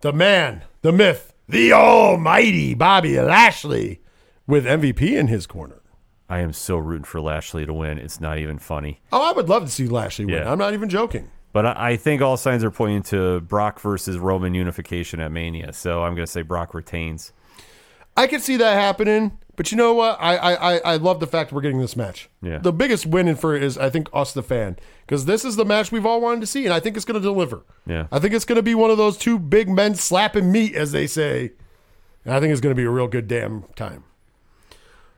the 0.00 0.12
man, 0.12 0.64
the 0.82 0.92
myth, 0.92 1.32
the 1.48 1.72
almighty 1.72 2.74
Bobby 2.74 3.18
Lashley 3.20 4.00
with 4.46 4.64
MVP 4.64 5.00
in 5.00 5.28
his 5.28 5.46
corner. 5.46 5.80
I 6.28 6.40
am 6.40 6.52
so 6.52 6.76
rooting 6.76 7.04
for 7.04 7.20
Lashley 7.20 7.64
to 7.64 7.72
win. 7.72 7.98
It's 7.98 8.20
not 8.20 8.38
even 8.38 8.58
funny. 8.58 9.00
Oh, 9.12 9.22
I 9.22 9.32
would 9.32 9.48
love 9.48 9.64
to 9.64 9.70
see 9.70 9.86
Lashley 9.86 10.26
win. 10.26 10.34
Yeah. 10.34 10.52
I'm 10.52 10.58
not 10.58 10.74
even 10.74 10.90
joking. 10.90 11.30
But 11.52 11.64
I, 11.64 11.92
I 11.92 11.96
think 11.96 12.20
all 12.20 12.36
signs 12.36 12.62
are 12.62 12.70
pointing 12.70 13.02
to 13.04 13.40
Brock 13.40 13.80
versus 13.80 14.18
Roman 14.18 14.54
unification 14.54 15.20
at 15.20 15.32
Mania. 15.32 15.72
So 15.72 16.02
I'm 16.02 16.14
going 16.14 16.26
to 16.26 16.30
say 16.30 16.42
Brock 16.42 16.74
retains. 16.74 17.32
I 18.16 18.26
could 18.26 18.42
see 18.42 18.56
that 18.58 18.74
happening, 18.74 19.38
but 19.58 19.70
you 19.72 19.76
know 19.76 19.92
what? 19.92 20.16
I 20.20 20.36
I, 20.36 20.52
I, 20.54 20.78
I 20.78 20.96
love 20.96 21.18
the 21.20 21.26
fact 21.26 21.52
we're 21.52 21.60
getting 21.60 21.80
this 21.80 21.96
match. 21.96 22.30
Yeah. 22.40 22.58
The 22.58 22.72
biggest 22.72 23.04
win 23.04 23.34
for 23.34 23.54
it 23.56 23.62
is 23.62 23.76
I 23.76 23.90
think 23.90 24.08
us 24.14 24.32
the 24.32 24.42
fan 24.42 24.78
because 25.04 25.24
this 25.26 25.44
is 25.44 25.56
the 25.56 25.64
match 25.64 25.90
we've 25.92 26.06
all 26.06 26.20
wanted 26.20 26.40
to 26.42 26.46
see, 26.46 26.64
and 26.64 26.72
I 26.72 26.78
think 26.80 26.96
it's 26.96 27.04
going 27.04 27.20
to 27.20 27.26
deliver. 27.26 27.64
Yeah. 27.84 28.06
I 28.12 28.20
think 28.20 28.32
it's 28.34 28.44
going 28.44 28.56
to 28.56 28.62
be 28.62 28.74
one 28.76 28.90
of 28.90 28.96
those 28.96 29.18
two 29.18 29.36
big 29.38 29.68
men 29.68 29.96
slapping 29.96 30.50
meat, 30.52 30.74
as 30.74 30.92
they 30.92 31.06
say. 31.08 31.52
And 32.24 32.32
I 32.32 32.40
think 32.40 32.52
it's 32.52 32.60
going 32.60 32.74
to 32.74 32.80
be 32.80 32.84
a 32.84 32.90
real 32.90 33.08
good 33.08 33.26
damn 33.26 33.64
time. 33.74 34.04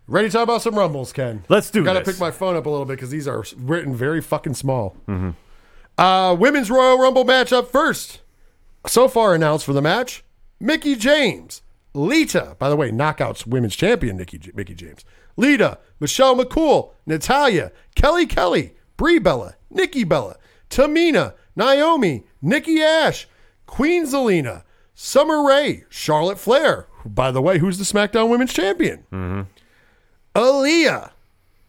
Ready 0.06 0.28
to 0.28 0.32
talk 0.32 0.42
about 0.44 0.62
some 0.62 0.74
rumbles, 0.74 1.12
Ken? 1.12 1.44
Let's 1.48 1.70
do 1.70 1.82
it. 1.82 1.84
Got 1.84 1.92
to 1.92 2.02
pick 2.02 2.18
my 2.18 2.30
phone 2.30 2.56
up 2.56 2.66
a 2.66 2.70
little 2.70 2.86
bit 2.86 2.94
because 2.94 3.10
these 3.10 3.28
are 3.28 3.44
written 3.56 3.94
very 3.94 4.20
fucking 4.20 4.54
small. 4.54 4.96
Uh, 5.98 6.34
women's 6.38 6.70
Royal 6.70 6.98
Rumble 6.98 7.24
match 7.24 7.52
up 7.52 7.70
first. 7.70 8.20
So 8.86 9.06
far 9.06 9.34
announced 9.34 9.66
for 9.66 9.74
the 9.74 9.82
match: 9.82 10.24
Mickie 10.58 10.96
James, 10.96 11.60
Lita, 11.94 12.56
by 12.58 12.68
the 12.68 12.76
way, 12.76 12.90
knockouts 12.90 13.46
women's 13.46 13.76
champion 13.76 14.16
Nikki 14.16 14.40
Mickie 14.54 14.74
James. 14.74 15.04
Lita, 15.36 15.78
Michelle 15.98 16.36
McCool, 16.36 16.92
Natalya, 17.06 17.72
Kelly 17.94 18.26
Kelly, 18.26 18.74
Brie 18.96 19.18
Bella, 19.18 19.56
Nikki 19.70 20.04
Bella, 20.04 20.36
Tamina, 20.68 21.34
Naomi, 21.56 22.24
Nikki 22.42 22.80
Ash, 22.80 23.26
Queen 23.66 24.06
Zelina, 24.06 24.64
Summer 24.94 25.42
Rae, 25.46 25.84
Charlotte 25.88 26.38
Flair, 26.38 26.86
by 27.04 27.30
the 27.30 27.42
way, 27.42 27.58
who's 27.58 27.78
the 27.78 27.84
SmackDown 27.84 28.28
Women's 28.28 28.52
Champion? 28.52 29.04
Mm-hmm. 29.12 29.42
Aliyah, 30.34 31.10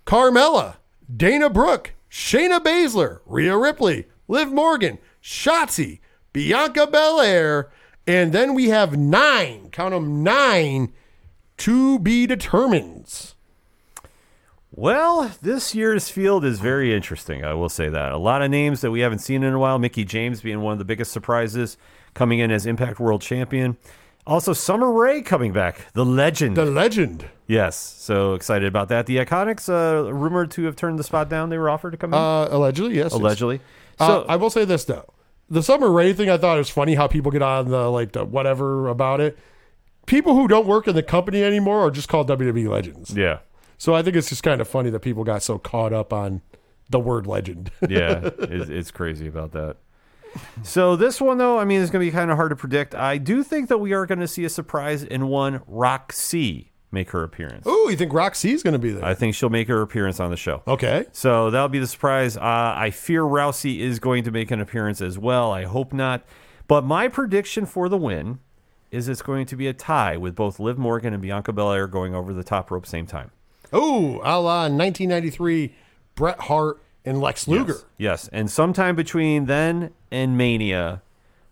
Carmella, 0.06 0.76
Dana 1.16 1.50
Brooke, 1.50 1.94
Shayna 2.10 2.60
Baszler, 2.60 3.20
Rhea 3.26 3.58
Ripley, 3.58 4.08
Liv 4.28 4.52
Morgan, 4.52 4.98
Shotzi, 5.24 6.00
Bianca 6.34 6.88
Belair, 6.88 7.70
and 8.08 8.34
then 8.34 8.54
we 8.54 8.70
have 8.70 8.98
nine, 8.98 9.70
count 9.72 9.94
them 9.94 10.24
nine, 10.24 10.92
to 11.58 12.00
be 12.00 12.26
determined. 12.28 13.34
Well, 14.74 15.32
this 15.42 15.76
year's 15.76 16.10
field 16.10 16.46
is 16.46 16.60
very 16.62 16.96
interesting. 16.96 17.44
I 17.44 17.54
will 17.54 17.68
say 17.70 17.90
that. 17.90 18.12
A 18.14 18.18
lot 18.18 18.42
of 18.42 18.50
names 18.50 18.80
that 18.82 18.92
we 18.92 19.02
haven't 19.02 19.20
seen 19.20 19.44
in 19.44 19.54
a 19.54 19.60
while. 19.60 19.78
Mickie 19.80 20.06
James 20.06 20.42
being 20.42 20.62
one 20.62 20.72
of 20.74 20.80
the 20.80 20.86
biggest 20.86 21.12
surprises, 21.12 21.78
coming 22.14 22.40
in 22.40 22.52
as 22.52 22.66
Impact 22.66 23.00
World 23.00 23.22
Champion. 23.22 23.78
Also, 24.26 24.54
Summer 24.54 24.90
Rae 24.92 25.22
coming 25.22 25.52
back, 25.52 25.92
the 25.94 26.06
legend. 26.06 26.56
The 26.56 26.66
legend. 26.66 27.26
yes, 27.48 27.76
so 27.76 28.34
excited 28.34 28.68
about 28.68 28.88
that. 28.90 29.08
The 29.08 29.18
Iconics, 29.18 29.68
uh, 29.68 30.14
rumored 30.14 30.52
to 30.52 30.64
have 30.66 30.76
turned 30.76 31.00
the 31.00 31.04
spot 31.04 31.28
down. 31.28 31.50
They 31.50 31.58
were 31.58 31.70
offered 31.70 31.92
to 31.92 31.98
come 31.98 32.14
in, 32.14 32.20
Uh, 32.20 32.48
allegedly, 32.52 32.96
yes. 32.96 33.06
yes. 33.06 33.14
allegedly. 33.14 33.60
Uh, 34.00 34.08
So 34.08 34.26
I 34.30 34.36
will 34.38 34.52
say 34.52 34.64
this 34.64 34.86
though, 34.86 35.12
the 35.52 35.62
Summer 35.62 35.92
Rae 35.92 36.14
thing, 36.14 36.30
I 36.30 36.38
thought 36.38 36.56
it 36.56 36.60
was 36.60 36.70
funny 36.70 36.96
how 36.96 37.08
people 37.08 37.30
get 37.30 37.42
on 37.42 37.70
the 37.70 37.92
like 37.92 38.14
the 38.14 38.24
whatever 38.24 38.88
about 38.88 39.20
it. 39.20 39.38
People 40.06 40.34
who 40.34 40.48
don't 40.48 40.66
work 40.66 40.88
in 40.88 40.96
the 40.96 41.04
company 41.04 41.44
anymore 41.44 41.82
are 41.82 41.92
just 41.92 42.10
called 42.10 42.28
WWE 42.30 42.68
legends. 42.70 43.12
yeah, 43.16 43.40
So 43.78 43.94
I 43.94 44.02
think 44.02 44.16
it's 44.16 44.30
just 44.30 44.44
kind 44.44 44.60
of 44.60 44.68
funny 44.68 44.90
that 44.90 45.02
people 45.02 45.24
got 45.24 45.44
so 45.44 45.60
caught 45.60 45.94
up 45.94 46.12
on 46.12 46.42
the 46.90 47.00
word 47.00 47.28
legend. 47.28 47.70
yeah, 47.88 48.22
it's, 48.40 48.70
it's 48.70 48.92
crazy 48.92 49.28
about 49.28 49.52
that. 49.52 49.76
So 50.64 50.96
this 50.96 51.20
one 51.20 51.38
though, 51.38 51.60
I 51.60 51.66
mean, 51.66 51.82
it's 51.82 51.92
going 51.92 52.04
to 52.04 52.10
be 52.10 52.16
kind 52.16 52.32
of 52.32 52.38
hard 52.38 52.52
to 52.52 52.56
predict. 52.56 52.96
I 52.96 53.18
do 53.18 53.44
think 53.44 53.68
that 53.68 53.80
we 53.80 53.92
are 53.92 54.06
going 54.06 54.20
to 54.20 54.28
see 54.28 54.46
a 54.46 54.50
surprise 54.50 55.04
in 55.04 55.28
one 55.28 55.62
Rock 55.68 56.08
Roxy 56.08 56.71
make 56.92 57.12
her 57.12 57.24
appearance. 57.24 57.66
Ooh, 57.68 57.88
you 57.90 57.96
think 57.96 58.12
Roxy's 58.12 58.64
going 58.64 58.74
to 58.74 58.80
be 58.80 58.92
there? 58.92 59.04
I 59.06 59.14
think 59.14 59.36
she'll 59.36 59.50
make 59.50 59.68
her 59.68 59.82
appearance 59.82 60.20
on 60.20 60.30
the 60.30 60.38
show. 60.38 60.62
okay. 60.68 61.06
So 61.12 61.50
that'll 61.50 61.70
be 61.70 61.80
the 61.80 61.88
surprise. 61.88 62.38
Uh, 62.38 62.74
I 62.76 62.90
fear 62.92 63.24
Rousey 63.24 63.80
is 63.80 64.00
going 64.00 64.24
to 64.26 64.32
make 64.32 64.52
an 64.52 64.60
appearance 64.60 65.02
as 65.02 65.18
well. 65.18 65.52
I 65.52 65.64
hope 65.64 65.94
not. 65.94 66.24
But 66.68 66.84
my 66.84 67.08
prediction 67.08 67.66
for 67.66 67.90
the 67.90 67.98
win 67.98 68.40
is 68.92 69.08
it's 69.08 69.22
going 69.22 69.46
to 69.48 69.56
be 69.56 69.68
a 69.68 69.74
tie 69.74 70.18
with 70.18 70.36
both 70.36 70.60
Liv 70.60 70.78
Morgan 70.78 71.14
and 71.14 71.22
Bianca 71.22 71.54
Belair 71.54 71.88
going 71.88 72.14
over 72.14 72.34
the 72.34 72.44
top 72.44 72.72
rope 72.72 72.86
same 72.86 73.06
time. 73.06 73.32
Ooh, 73.74 74.20
a 74.24 74.36
la 74.40 74.64
1993 74.64 75.74
Bret 76.16 76.40
Hart 76.42 76.82
and 77.06 77.22
Lex 77.22 77.48
Luger. 77.48 77.74
Yes. 77.74 77.86
Yes. 77.98 78.30
And 78.34 78.52
sometime 78.52 78.96
between 78.96 79.46
then 79.46 79.92
and 80.12 80.38
Mania, 80.38 81.02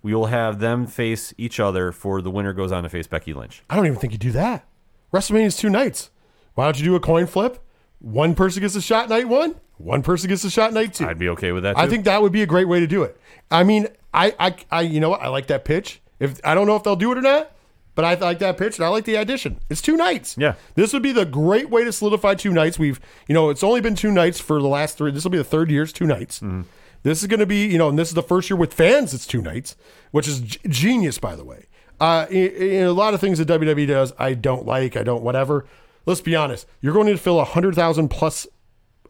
we 0.02 0.14
will 0.14 0.28
have 0.28 0.60
them 0.60 0.86
face 0.86 1.34
each 1.38 1.60
other 1.60 1.92
for 1.92 2.22
the 2.22 2.30
winner 2.30 2.54
goes 2.54 2.72
on 2.72 2.84
to 2.84 2.90
face 2.90 3.08
Becky 3.08 3.34
Lynch. 3.34 3.64
I 3.70 3.76
don't 3.76 3.86
even 3.86 3.98
think 4.00 4.14
you 4.14 4.20
do 4.20 4.32
that. 4.32 4.66
WrestleMania's 5.14 5.58
two 5.58 5.70
nights. 5.70 6.10
Why 6.56 6.66
don't 6.66 6.78
you 6.80 6.86
do 6.86 6.96
a 6.96 7.00
coin 7.00 7.26
flip? 7.28 7.64
One 8.00 8.36
person 8.36 8.62
gets 8.62 8.76
a 8.76 8.82
shot 8.82 9.10
night 9.10 9.28
one, 9.28 9.56
one 9.78 10.04
person 10.04 10.30
gets 10.30 10.44
a 10.44 10.50
shot 10.50 10.74
night 10.74 10.94
two. 10.94 11.06
I'd 11.06 11.18
be 11.20 11.30
okay 11.30 11.52
with 11.52 11.64
that. 11.64 11.76
Too. 11.76 11.82
I 11.82 11.88
think 11.88 12.06
that 12.06 12.22
would 12.22 12.32
be 12.32 12.42
a 12.42 12.46
great 12.46 12.68
way 12.68 12.80
to 12.80 12.88
do 12.88 13.04
it. 13.04 13.20
I 13.52 13.64
mean, 13.64 13.88
I, 14.14 14.34
I, 14.40 14.56
I, 14.72 14.82
you 14.82 15.00
know 15.00 15.10
what? 15.10 15.22
I 15.22 15.28
like 15.28 15.48
that 15.48 15.66
pitch. 15.66 16.02
If 16.20 16.40
I 16.44 16.54
don't 16.56 16.68
know 16.68 16.76
if 16.76 16.84
they'll 16.84 16.96
do 16.96 17.12
it 17.12 17.18
or 17.18 17.22
not, 17.22 17.52
but 17.96 18.06
I 18.06 18.14
like 18.16 18.40
that 18.40 18.58
pitch 18.58 18.78
and 18.78 18.86
I 18.86 18.90
like 18.90 19.06
the 19.06 19.16
addition. 19.16 19.60
It's 19.70 19.82
two 19.82 19.98
nights. 19.98 20.36
Yeah. 20.38 20.56
this 20.76 20.94
would 20.94 21.04
be 21.04 21.12
the 21.12 21.26
great 21.26 21.70
way 21.70 21.84
to 21.84 21.92
solidify 21.92 22.36
two 22.36 22.52
nights. 22.52 22.80
We've, 22.80 23.00
you 23.28 23.34
know, 23.34 23.50
it's 23.50 23.64
only 23.64 23.82
been 23.82 23.96
two 23.96 24.12
nights 24.12 24.40
for 24.40 24.62
the 24.62 24.68
last 24.68 24.98
three. 24.98 25.12
This 25.12 25.24
will 25.24 25.32
be 25.32 25.38
the 25.38 25.44
third 25.44 25.70
year. 25.72 25.84
It's 25.84 25.92
two 25.94 26.08
nights. 26.08 26.40
Mm-hmm. 26.40 26.62
This 27.04 27.22
is 27.22 27.28
going 27.28 27.40
to 27.40 27.46
be, 27.46 27.66
you 27.66 27.78
know, 27.78 27.88
and 27.88 27.98
this 27.98 28.10
is 28.10 28.14
the 28.14 28.24
first 28.24 28.50
year 28.50 28.58
with 28.58 28.74
fans. 28.74 29.14
It's 29.14 29.26
two 29.26 29.42
nights, 29.42 29.78
which 30.12 30.28
is 30.28 30.42
g- 30.42 30.60
genius, 30.68 31.18
by 31.18 31.36
the 31.38 31.46
way. 31.46 31.68
Uh, 32.00 32.26
in, 32.30 32.48
in 32.52 32.86
a 32.86 32.92
lot 32.94 33.14
of 33.14 33.20
things 33.22 33.40
that 33.40 33.48
WWE 33.48 33.88
does, 33.88 34.14
I 34.18 34.34
don't 34.34 34.66
like. 34.66 34.96
I 34.96 35.04
don't 35.04 35.24
whatever. 35.24 35.66
Let's 36.06 36.22
be 36.22 36.36
honest. 36.36 36.66
You're 36.82 36.94
going 36.94 37.08
to 37.08 37.18
fill 37.18 37.40
a 37.40 37.46
hundred 37.46 37.76
thousand 37.76 38.10
plus 38.10 38.48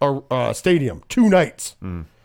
a 0.02 0.20
uh, 0.32 0.54
stadium 0.54 1.04
two 1.10 1.30
nights. 1.30 1.76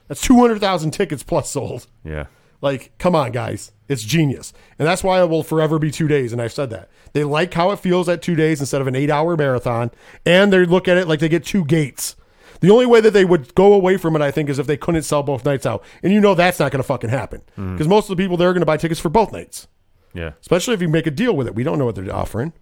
That's 0.09 0.21
two 0.21 0.39
hundred 0.39 0.61
thousand 0.61 0.93
tickets 0.93 1.23
plus 1.23 1.51
sold. 1.51 1.87
yeah. 2.05 2.27
Like, 2.61 2.93
come 2.97 3.15
on, 3.15 3.31
guys, 3.33 3.73
it's 3.89 4.03
genius, 4.03 4.55
and 4.79 4.89
that's 4.89 5.05
why 5.05 5.21
it 5.21 5.29
will 5.29 5.43
forever 5.43 5.79
be 5.79 5.91
two 5.91 6.09
days. 6.09 6.33
And 6.33 6.41
I've 6.41 6.53
said 6.53 6.71
that 6.71 6.89
they 7.13 7.23
like 7.23 7.53
how 7.53 7.73
it 7.73 7.79
feels 7.79 8.09
at 8.09 8.23
two 8.23 8.35
days 8.35 8.59
instead 8.59 8.81
of 8.81 8.87
an 8.87 8.97
eight-hour 8.97 9.37
marathon, 9.37 9.91
and 10.25 10.51
they 10.51 10.65
look 10.65 10.89
at 10.89 10.97
it 10.97 11.07
like 11.07 11.21
they 11.21 11.29
get 11.29 11.45
two 11.45 11.67
gates. 11.67 12.17
The 12.61 12.71
only 12.71 12.87
way 12.87 13.03
that 13.03 13.11
they 13.11 13.27
would 13.27 13.55
go 13.55 13.75
away 13.75 13.99
from 13.99 14.17
it, 14.17 14.23
I 14.23 14.31
think, 14.31 14.49
is 14.49 14.59
if 14.59 14.67
they 14.67 14.79
couldn't 14.79 15.03
sell 15.03 15.23
both 15.23 15.45
nights 15.45 15.67
out, 15.67 15.85
and 16.03 16.11
you 16.11 16.21
know 16.23 16.35
that's 16.35 16.59
not 16.59 16.73
going 16.73 16.79
to 16.83 16.87
fucking 16.87 17.11
happen 17.11 17.43
because 17.55 17.87
most 17.87 18.09
of 18.09 18.17
the 18.17 18.23
people 18.23 18.39
there 18.39 18.49
are 18.49 18.55
going 18.55 18.63
to 18.63 18.67
buy 18.67 18.79
tickets 18.79 19.01
for 19.01 19.11
both 19.11 19.31
nights, 19.31 19.69
Yeah. 20.15 20.31
especially 20.41 20.75
if 20.75 20.81
you 20.81 20.89
make 20.89 21.07
a 21.07 21.11
deal 21.11 21.35
with 21.37 21.47
it. 21.47 21.55
We 21.55 21.63
don't 21.65 21.79
know 21.79 21.85
what 21.87 21.97
they're 21.97 22.15
offering, 22.15 22.53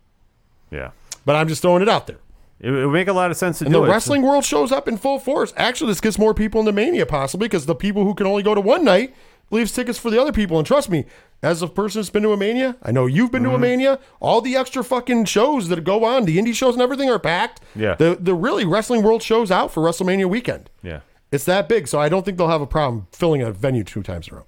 Yeah. 0.71 0.91
but 1.27 1.37
I'm 1.37 1.49
just 1.49 1.63
throwing 1.63 1.83
it 1.83 1.89
out 1.89 2.07
there. 2.07 2.19
It, 2.61 2.71
would 2.71 2.89
make 2.93 3.09
a 3.09 3.13
lot 3.13 3.31
of 3.31 3.37
sense 3.37 3.59
to 3.59 3.65
And 3.67 3.75
do 3.75 3.81
the 3.81 3.87
it. 3.87 3.91
wrestling 3.91 4.23
world 4.23 4.45
shows 4.45 4.71
up 4.73 4.87
in 4.89 4.97
full 4.97 5.19
force. 5.19 5.53
Actually, 5.57 5.91
this 5.91 6.01
gets 6.01 6.19
more 6.19 6.33
people 6.33 6.61
into 6.61 6.73
Mania 6.73 7.05
possibly 7.07 7.49
because 7.49 7.67
the 7.67 7.75
people 7.75 8.05
who 8.05 8.15
can 8.15 8.27
only 8.27 8.43
go 8.43 8.55
to 8.55 8.61
one 8.61 8.85
night 8.85 9.15
leaves 9.51 9.73
tickets 9.73 9.99
for 9.99 10.11
the 10.11 10.21
other 10.21 10.33
people. 10.33 10.57
And 10.59 10.67
trust 10.67 10.89
me, 10.89 11.05
as 11.43 11.61
a 11.61 11.67
person 11.67 12.01
that's 12.01 12.09
been 12.11 12.23
to 12.23 12.33
a 12.33 12.37
Mania, 12.37 12.77
I 12.83 12.93
know 12.93 13.07
you've 13.07 13.33
been 13.33 13.43
to 13.43 13.49
a 13.51 13.53
Mm-hmm. 13.55 13.61
Mania. 13.63 13.99
All 14.21 14.41
the 14.41 14.55
extra 14.57 14.85
fucking 14.85 15.25
shows 15.25 15.69
that 15.69 15.83
go 15.83 16.05
on, 16.05 16.25
the 16.25 16.39
indie 16.39 16.55
shows 16.55 16.75
and 16.75 16.83
everything 16.83 17.11
are 17.11 17.19
packed. 17.19 17.61
Yeah. 17.75 17.97
The 17.97 18.17
the 18.19 18.33
really 18.35 18.65
wrestling 18.65 19.03
world 19.03 19.23
shows 19.25 19.51
out 19.51 19.73
for 19.73 19.83
WrestleMania 19.83 20.27
weekend. 20.31 20.71
Yeah. 20.85 21.01
It's 21.33 21.45
that 21.47 21.69
big, 21.69 21.89
so 21.89 21.99
I 21.99 22.09
don't 22.09 22.25
think 22.25 22.37
they'll 22.39 22.49
have 22.49 22.61
a 22.61 22.67
problem 22.67 23.07
filling 23.11 23.43
a 23.43 23.51
venue 23.51 23.83
two 23.85 24.03
times 24.03 24.29
in 24.29 24.35
a 24.35 24.37
row. 24.37 24.47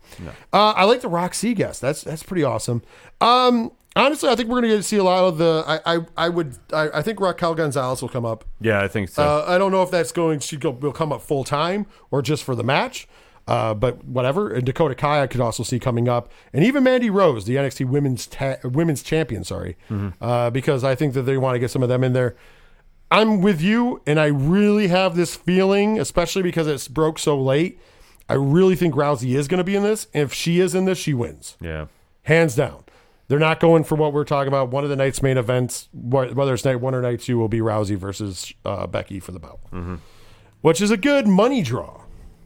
Uh, 0.53 0.73
I 0.77 0.85
like 0.85 1.01
the 1.01 1.09
Rock 1.09 1.35
C 1.35 1.55
guest. 1.55 1.81
That's 1.81 2.03
that's 2.03 2.23
pretty 2.23 2.45
awesome. 2.45 2.83
Um, 3.21 3.73
honestly, 3.97 4.29
I 4.29 4.37
think 4.37 4.49
we're 4.51 4.57
gonna 4.59 4.69
get 4.69 4.77
to 4.77 4.83
see 4.83 4.99
a 4.99 5.05
lot 5.05 5.25
of 5.25 5.39
the. 5.39 5.65
I 5.67 5.97
I, 5.97 5.99
I 6.17 6.29
would. 6.29 6.59
I, 6.73 6.91
I 6.95 7.03
think 7.03 7.21
Raquel 7.21 7.55
Gonzalez 7.55 8.03
will 8.03 8.09
come 8.11 8.27
up. 8.27 8.45
Yeah, 8.61 8.81
I 8.83 8.89
think 8.89 9.09
so. 9.09 9.23
Uh, 9.23 9.45
I 9.49 9.59
don't 9.59 9.73
know 9.73 9.83
if 9.83 9.91
that's 9.91 10.13
going. 10.13 10.41
She 10.41 10.57
will 10.59 10.93
come 10.93 11.11
up 11.13 11.23
full 11.23 11.43
time 11.45 11.87
or 12.11 12.21
just 12.23 12.45
for 12.45 12.55
the 12.55 12.65
match. 12.65 13.09
Uh, 13.47 13.75
but 13.75 14.03
whatever. 14.05 14.51
And 14.55 14.65
Dakota 14.65 14.95
Kai, 14.95 15.23
I 15.23 15.27
could 15.27 15.41
also 15.43 15.63
see 15.63 15.79
coming 15.79 16.09
up, 16.09 16.33
and 16.55 16.65
even 16.65 16.83
Mandy 16.83 17.11
Rose, 17.11 17.45
the 17.45 17.57
NXT 17.57 17.87
Women's 17.89 18.27
ta- 18.27 18.57
Women's 18.65 19.03
Champion. 19.03 19.45
Sorry, 19.45 19.77
uh, 20.21 20.49
because 20.49 20.83
I 20.83 20.95
think 20.95 21.13
that 21.13 21.23
they 21.23 21.37
want 21.37 21.55
to 21.55 21.59
get 21.59 21.71
some 21.71 21.83
of 21.83 21.89
them 21.91 22.03
in 22.05 22.15
there. 22.15 22.37
I'm 23.11 23.41
with 23.43 23.61
you, 23.61 24.03
and 24.07 24.19
I 24.19 24.27
really 24.27 24.89
have 24.89 25.15
this 25.15 25.37
feeling, 25.37 25.99
especially 26.01 26.43
because 26.43 26.67
it's 26.67 26.89
broke 26.89 27.19
so 27.19 27.41
late. 27.41 27.79
I 28.29 28.35
really 28.35 28.75
think 28.75 28.95
Rousey 28.95 29.37
is 29.37 29.49
going 29.49 29.59
to 29.59 29.65
be 29.65 29.77
in 29.77 29.83
this. 29.83 30.07
And 30.15 30.25
if 30.25 30.33
she 30.33 30.61
is 30.61 30.75
in 30.75 30.87
this, 30.87 30.99
she 30.99 31.15
wins 31.15 31.57
yeah. 31.61 31.87
hands 32.23 32.55
down. 32.55 32.85
They're 33.29 33.39
not 33.39 33.61
going 33.61 33.85
for 33.85 33.95
what 33.95 34.13
we're 34.13 34.25
talking 34.25 34.49
about. 34.49 34.71
One 34.71 34.85
of 34.85 34.91
the 34.91 34.97
night's 34.97 35.23
main 35.23 35.39
events, 35.39 35.89
whether 35.93 36.53
it's 36.55 36.65
night 36.65 36.81
one 36.81 36.95
or 36.95 37.01
night 37.03 37.21
two, 37.21 37.39
will 37.39 37.49
be 37.49 37.61
Rousey 37.61 37.97
versus 37.97 38.53
uh, 38.65 38.87
Becky 38.87 39.21
for 39.21 39.33
the 39.33 39.39
belt, 39.39 39.61
which 40.61 40.81
is 40.81 40.91
a 40.91 40.97
good 40.97 41.27
money 41.27 41.63
draw. 41.63 42.03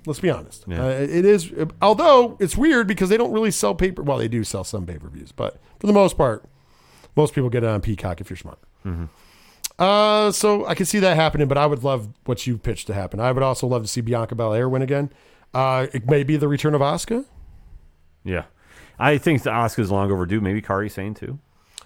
Let's 0.06 0.20
be 0.20 0.30
honest. 0.30 0.66
Uh, 0.80 0.88
it 0.90 1.24
is, 1.24 1.52
although 1.82 2.36
it's 2.40 2.56
weird 2.56 2.86
because 2.86 3.08
they 3.08 3.16
don't 3.16 3.32
really 3.32 3.50
sell 3.50 3.74
paper. 3.74 4.02
Well, 4.02 4.18
they 4.18 4.28
do 4.28 4.44
sell 4.44 4.64
some 4.64 4.86
pay 4.86 4.98
per 4.98 5.08
views, 5.08 5.32
but 5.32 5.60
for 5.80 5.86
the 5.86 5.92
most 5.92 6.16
part, 6.16 6.44
most 7.16 7.34
people 7.34 7.50
get 7.50 7.64
it 7.64 7.68
on 7.68 7.80
Peacock 7.80 8.20
if 8.20 8.30
you're 8.30 8.36
smart. 8.36 8.58
Uh, 9.78 10.32
so 10.32 10.66
I 10.66 10.74
can 10.74 10.86
see 10.86 10.98
that 10.98 11.16
happening, 11.16 11.46
but 11.48 11.56
I 11.58 11.66
would 11.66 11.84
love 11.84 12.08
what 12.24 12.46
you 12.46 12.58
pitched 12.58 12.86
to 12.88 12.94
happen. 12.94 13.20
I 13.20 13.30
would 13.32 13.42
also 13.42 13.66
love 13.66 13.82
to 13.82 13.88
see 13.88 14.00
Bianca 14.00 14.34
Belair 14.34 14.68
win 14.68 14.82
again. 14.82 15.10
Uh, 15.54 15.86
it 15.92 16.08
may 16.10 16.24
be 16.24 16.36
the 16.36 16.48
return 16.48 16.74
of 16.74 16.80
Asuka. 16.80 17.24
Yeah. 18.24 18.44
I 18.98 19.18
think 19.18 19.42
the 19.44 19.50
Asuka's 19.50 19.90
long 19.90 20.10
overdue. 20.10 20.40
Maybe 20.40 20.60
Kairi 20.60 20.90
Sane 20.90 21.14
too. 21.14 21.38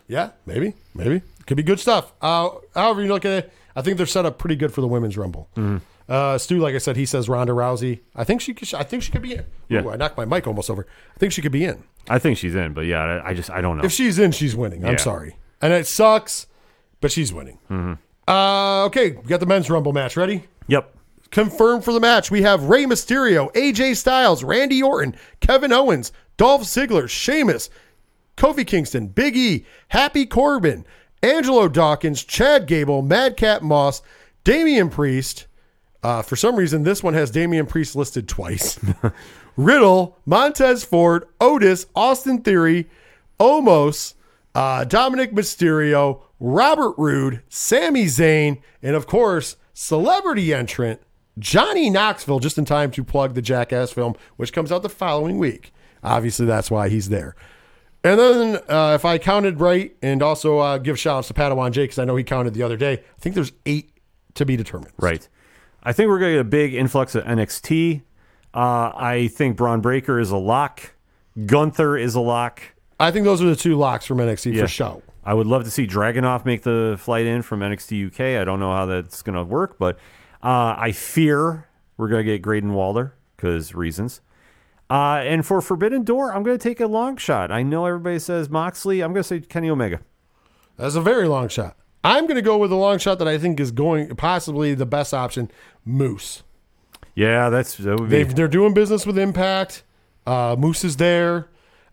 Yeah, 0.09 0.31
maybe, 0.47 0.75
maybe 0.95 1.23
could 1.47 1.57
be 1.57 1.63
good 1.63 1.79
stuff. 1.81 2.13
Uh, 2.21 2.51
however 2.75 3.03
you 3.03 3.09
look 3.09 3.25
at 3.25 3.45
it, 3.45 3.53
I 3.77 3.83
think 3.83 3.97
they're 3.97 4.07
set 4.07 4.27
up 4.27 4.39
pretty 4.39 4.57
good 4.57 4.73
for 4.73 4.81
the 4.81 4.89
women's 4.89 5.17
rumble. 5.17 5.49
Uh, 6.09 6.37
Stu, 6.37 6.59
like 6.59 6.75
I 6.75 6.79
said, 6.79 6.97
he 6.97 7.07
says 7.07 7.29
Ronda 7.29 7.53
Rousey. 7.53 8.01
I 8.15 8.25
think 8.25 8.41
she, 8.41 8.53
could, 8.53 8.73
I 8.75 8.83
think 8.83 9.03
she 9.03 9.13
could 9.13 9.23
be 9.23 9.35
in. 9.35 9.45
Yeah. 9.69 9.83
Ooh, 9.85 9.91
I 9.91 9.97
knocked 9.97 10.17
my 10.17 10.25
mic 10.25 10.47
almost 10.47 10.69
over. 10.69 10.87
I 11.15 11.19
think 11.19 11.33
she 11.33 11.41
could 11.41 11.53
be 11.53 11.65
in. 11.65 11.83
I 12.11 12.19
think 12.19 12.37
she's 12.37 12.55
in, 12.55 12.73
but 12.73 12.83
yeah, 12.87 13.01
I, 13.03 13.31
I 13.31 13.35
just 13.35 13.49
I 13.51 13.61
don't 13.61 13.79
know. 13.79 13.85
If 13.85 13.93
she's 13.93 14.19
in, 14.19 14.33
she's 14.33 14.57
winning. 14.57 14.85
I'm 14.85 14.93
Yeah. 14.93 14.99
sorry, 14.99 15.37
and 15.63 15.73
it 15.73 15.87
sucks, 15.87 16.47
but 17.03 17.13
she's 17.13 17.33
winning. 17.35 17.59
Uh, 18.27 18.85
okay, 18.87 19.11
we 19.11 19.23
got 19.29 19.41
the 19.41 19.47
men's 19.47 19.69
rumble 19.69 19.93
match 19.93 20.17
ready. 20.17 20.45
yep. 20.69 20.95
Confirmed 21.31 21.83
for 21.83 21.93
the 21.95 22.01
match, 22.01 22.31
we 22.31 22.43
have 22.43 22.65
Rey 22.65 22.85
Mysterio, 22.85 23.51
AJ 23.55 23.97
Styles, 23.97 24.45
Randy 24.45 24.83
Orton, 24.83 25.17
Kevin 25.41 25.73
Owens, 25.73 26.13
Dolph 26.37 26.63
Ziggler, 26.63 27.09
Sheamus, 27.09 27.71
Kofi 28.37 28.67
Kingston, 28.67 29.07
Big 29.09 29.35
E, 29.35 29.65
Happy 29.89 30.27
Corbin, 30.27 30.85
Angelo 31.23 31.69
Dawkins, 31.69 32.23
Chad 32.23 32.67
Gable, 32.67 33.01
Madcap 33.01 33.63
Moss, 33.63 34.03
Damian 34.45 34.91
Priest. 34.91 35.47
Uh, 36.03 36.21
for 36.21 36.37
some 36.37 36.55
reason, 36.57 36.83
this 36.83 37.03
one 37.03 37.15
has 37.15 37.31
Damian 37.31 37.65
Priest 37.65 37.97
listed 37.97 38.29
twice. 38.29 38.79
Riddle, 39.57 40.19
Montez 40.27 40.85
Ford, 40.85 41.27
Otis, 41.41 41.87
Austin 41.95 42.43
Theory, 42.43 42.91
Omos, 43.41 44.15
uh, 44.55 44.85
Dominic 44.85 45.33
Mysterio, 45.33 46.23
Robert 46.41 46.95
Roode, 46.99 47.43
Sami 47.49 48.07
Zayn, 48.07 48.61
and 48.83 48.97
of 48.97 49.07
course, 49.07 49.57
celebrity 49.75 50.53
entrant 50.53 51.01
Johnny 51.39 51.89
Knoxville, 51.89 52.41
just 52.41 52.59
in 52.59 52.65
time 52.65 52.91
to 52.91 53.05
plug 53.05 53.35
the 53.35 53.43
Jackass 53.43 53.93
film, 53.93 54.15
which 54.37 54.53
comes 54.53 54.71
out 54.71 54.83
the 54.83 54.89
following 54.89 55.39
week. 55.39 55.73
Obviously, 56.03 56.47
that's 56.47 56.71
why 56.71 56.89
he's 56.89 57.09
there. 57.09 57.35
And 58.05 58.19
then, 58.19 58.57
uh, 58.69 58.95
if 58.95 59.05
I 59.05 59.19
counted 59.19 59.61
right, 59.61 59.97
and 60.03 60.23
also 60.23 60.59
uh, 60.59 60.79
give 60.79 60.99
shout 60.99 61.19
outs 61.19 61.29
to 61.29 61.35
Padawan 61.35 61.71
Jake, 61.71 61.91
because 61.91 62.01
I 62.01 62.05
know 62.05 62.17
he 62.17 62.25
counted 62.25 62.53
the 62.53 62.63
other 62.63 62.77
day, 62.77 62.95
I 62.95 63.21
think 63.21 63.35
there's 63.35 63.53
eight 63.65 63.97
to 64.35 64.45
be 64.45 64.57
determined. 64.57 64.93
Right. 64.99 65.27
I 65.85 65.93
think 65.93 66.09
we're 66.09 66.19
going 66.19 66.33
to 66.33 66.39
get 66.39 66.41
a 66.41 66.45
big 66.45 66.75
influx 66.75 67.15
of 67.15 67.25
NXT. 67.25 68.03
Uh, 68.55 68.93
I 68.95 69.31
think 69.33 69.57
Bron 69.57 69.81
Breakker 69.81 70.19
is 70.19 70.31
a 70.31 70.37
lock. 70.37 70.95
Gunther 71.47 71.97
is 71.97 72.15
a 72.15 72.21
lock. 72.21 72.63
I 73.03 73.11
think 73.11 73.25
those 73.25 73.43
are 73.43 73.47
the 73.47 73.57
two 73.57 73.77
locks 73.77 74.07
from 74.07 74.19
NXT 74.19 74.55
Yeah. 74.55 74.63
for 74.63 74.69
show. 74.69 75.03
I 75.25 75.35
would 75.35 75.47
love 75.47 75.65
to 75.65 75.71
see 75.71 75.87
Dragunov 75.87 76.45
make 76.45 76.63
the 76.63 76.97
flight 76.99 77.27
in 77.27 77.43
from 77.43 77.61
NXT 77.61 78.07
UK. 78.07 78.41
I 78.41 78.45
don't 78.45 78.61
know 78.61 78.73
how 78.73 78.87
that's 78.87 79.23
going 79.23 79.37
to 79.37 79.45
work, 79.45 79.79
but 79.79 79.97
uh, 80.43 80.75
I 80.77 80.93
fear 80.93 81.69
we're 81.97 82.09
going 82.09 82.25
to 82.25 82.31
get 82.33 82.43
Grayson 82.43 82.75
Waller 82.75 83.15
because 83.37 83.75
reasons. 83.75 84.21
Uh, 84.91 85.23
and 85.25 85.47
for 85.47 85.61
Forbidden 85.61 86.05
Door, 86.05 86.35
I'm 86.35 86.43
going 86.43 86.59
to 86.59 86.63
take 86.63 86.81
a 86.81 86.87
long 86.87 87.17
shot. 87.17 87.51
I 87.51 87.63
know 87.63 87.87
everybody 87.87 88.19
says 88.19 88.51
Moxley. 88.51 89.01
I'm 89.01 89.13
going 89.13 89.23
to 89.23 89.29
say 89.29 89.41
Kenny 89.41 89.71
Omega. 89.71 90.01
That's 90.77 90.97
a 90.97 91.01
very 91.01 91.29
long 91.29 91.49
shot. 91.49 91.77
I'm 92.05 92.25
going 92.27 92.37
to 92.37 92.43
go 92.43 92.59
with 92.59 92.73
a 92.73 92.77
long 92.77 92.99
shot 92.99 93.19
that 93.21 93.29
I 93.29 93.39
think 93.39 93.61
is 93.61 93.71
going 93.71 94.15
possibly 94.17 94.75
the 94.75 94.87
best 94.87 95.15
option 95.15 95.51
Moose. 95.85 96.43
Yeah, 97.15 97.49
that's 97.49 97.77
that 97.77 98.01
would 98.01 98.11
be. 98.11 98.17
They've, 98.17 98.35
they're 98.35 98.49
doing 98.49 98.75
business 98.75 99.07
with 99.07 99.19
Impact. 99.19 99.83
Uh, 100.27 100.57
Moose 100.59 100.85
is 100.85 100.97
there. 100.97 101.49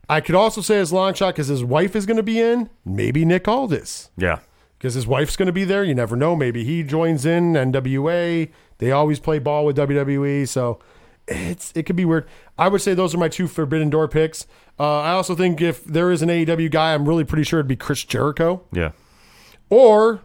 I 0.09 0.21
could 0.21 0.35
also 0.35 0.61
say 0.61 0.77
his 0.79 0.91
long 0.91 1.13
shot 1.13 1.35
because 1.35 1.47
his 1.47 1.63
wife 1.63 1.95
is 1.95 2.05
going 2.05 2.17
to 2.17 2.23
be 2.23 2.39
in. 2.39 2.69
Maybe 2.83 3.23
Nick 3.25 3.47
Aldis 3.47 4.09
Yeah, 4.17 4.39
because 4.77 4.95
his 4.95 5.05
wife's 5.05 5.35
going 5.37 5.45
to 5.47 5.53
be 5.53 5.63
there. 5.65 5.83
You 5.83 5.93
never 5.93 6.15
know. 6.15 6.35
Maybe 6.35 6.63
he 6.63 6.83
joins 6.83 7.25
in 7.25 7.53
NWA. 7.53 8.49
They 8.79 8.91
always 8.91 9.19
play 9.19 9.39
ball 9.39 9.65
with 9.65 9.77
WWE, 9.77 10.47
so 10.47 10.79
it's 11.27 11.71
it 11.75 11.83
could 11.83 11.95
be 11.95 12.05
weird. 12.05 12.27
I 12.57 12.67
would 12.69 12.81
say 12.81 12.93
those 12.93 13.13
are 13.13 13.19
my 13.19 13.29
two 13.29 13.47
Forbidden 13.47 13.89
Door 13.89 14.07
picks. 14.07 14.47
Uh, 14.79 15.01
I 15.01 15.11
also 15.11 15.35
think 15.35 15.61
if 15.61 15.83
there 15.83 16.09
is 16.11 16.21
an 16.21 16.29
AEW 16.29 16.71
guy, 16.71 16.93
I'm 16.93 17.07
really 17.07 17.25
pretty 17.25 17.43
sure 17.43 17.59
it'd 17.59 17.67
be 17.67 17.75
Chris 17.75 18.03
Jericho. 18.03 18.63
yeah, 18.71 18.91
Or 19.69 20.21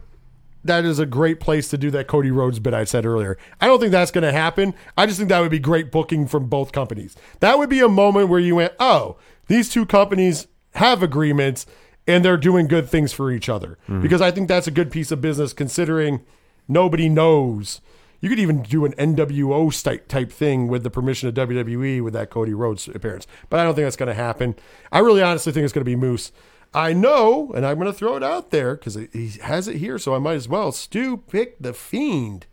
that 0.63 0.83
is 0.85 0.97
a 0.97 1.05
great 1.05 1.39
place 1.39 1.67
to 1.69 1.77
do 1.77 1.91
that 1.91 2.07
Cody 2.07 2.31
Rhodes 2.31 2.59
bit 2.59 2.73
I 2.73 2.85
said 2.85 3.05
earlier. 3.05 3.37
I 3.61 3.67
don't 3.67 3.79
think 3.79 3.91
that's 3.91 4.11
going 4.11 4.23
to 4.23 4.31
happen. 4.31 4.73
I 4.97 5.05
just 5.05 5.17
think 5.19 5.29
that 5.29 5.39
would 5.41 5.51
be 5.51 5.59
great 5.59 5.91
booking 5.91 6.25
from 6.25 6.47
both 6.47 6.71
companies. 6.71 7.15
That 7.39 7.59
would 7.59 7.69
be 7.69 7.81
a 7.81 7.87
moment 7.89 8.29
where 8.29 8.39
you 8.39 8.55
went, 8.55 8.73
oh, 8.79 9.17
these 9.47 9.69
two 9.69 9.85
companies 9.85 10.47
have 10.75 11.01
agreements 11.03 11.65
and 12.07 12.23
they're 12.23 12.37
doing 12.37 12.67
good 12.67 12.89
things 12.89 13.13
for 13.13 13.31
each 13.31 13.49
other. 13.49 13.77
Mm-hmm. 13.83 14.01
Because 14.01 14.21
I 14.21 14.31
think 14.31 14.47
that's 14.47 14.67
a 14.67 14.71
good 14.71 14.91
piece 14.91 15.11
of 15.11 15.21
business 15.21 15.53
considering 15.53 16.21
nobody 16.67 17.09
knows. 17.09 17.81
You 18.21 18.29
could 18.29 18.39
even 18.39 18.63
do 18.63 18.85
an 18.85 18.93
NWO 18.93 19.83
type 19.83 20.07
type 20.07 20.31
thing 20.31 20.67
with 20.67 20.83
the 20.83 20.89
permission 20.89 21.29
of 21.29 21.35
WWE 21.35 22.03
with 22.03 22.13
that 22.13 22.29
Cody 22.29 22.53
Rhodes 22.53 22.87
appearance. 22.87 23.27
But 23.49 23.59
I 23.59 23.63
don't 23.63 23.75
think 23.75 23.85
that's 23.85 23.95
going 23.95 24.07
to 24.07 24.13
happen. 24.15 24.55
I 24.91 24.99
really 24.99 25.21
honestly 25.21 25.51
think 25.51 25.63
it's 25.63 25.73
going 25.73 25.81
to 25.81 25.85
be 25.89 25.95
Moose. 25.95 26.31
I 26.73 26.91
know, 26.91 27.53
and 27.55 27.65
I'm 27.65 27.77
going 27.77 27.91
to 27.91 27.97
throw 27.97 28.17
it 28.17 28.23
out 28.23 28.51
there 28.51 28.75
because 28.75 28.95
he 28.95 29.29
has 29.43 29.67
it 29.67 29.77
here, 29.77 29.97
so 29.97 30.13
I 30.13 30.19
might 30.19 30.33
as 30.33 30.49
well. 30.49 30.71
Stu 30.71 31.17
picked 31.17 31.61
the 31.61 31.71
Fiend. 31.73 32.47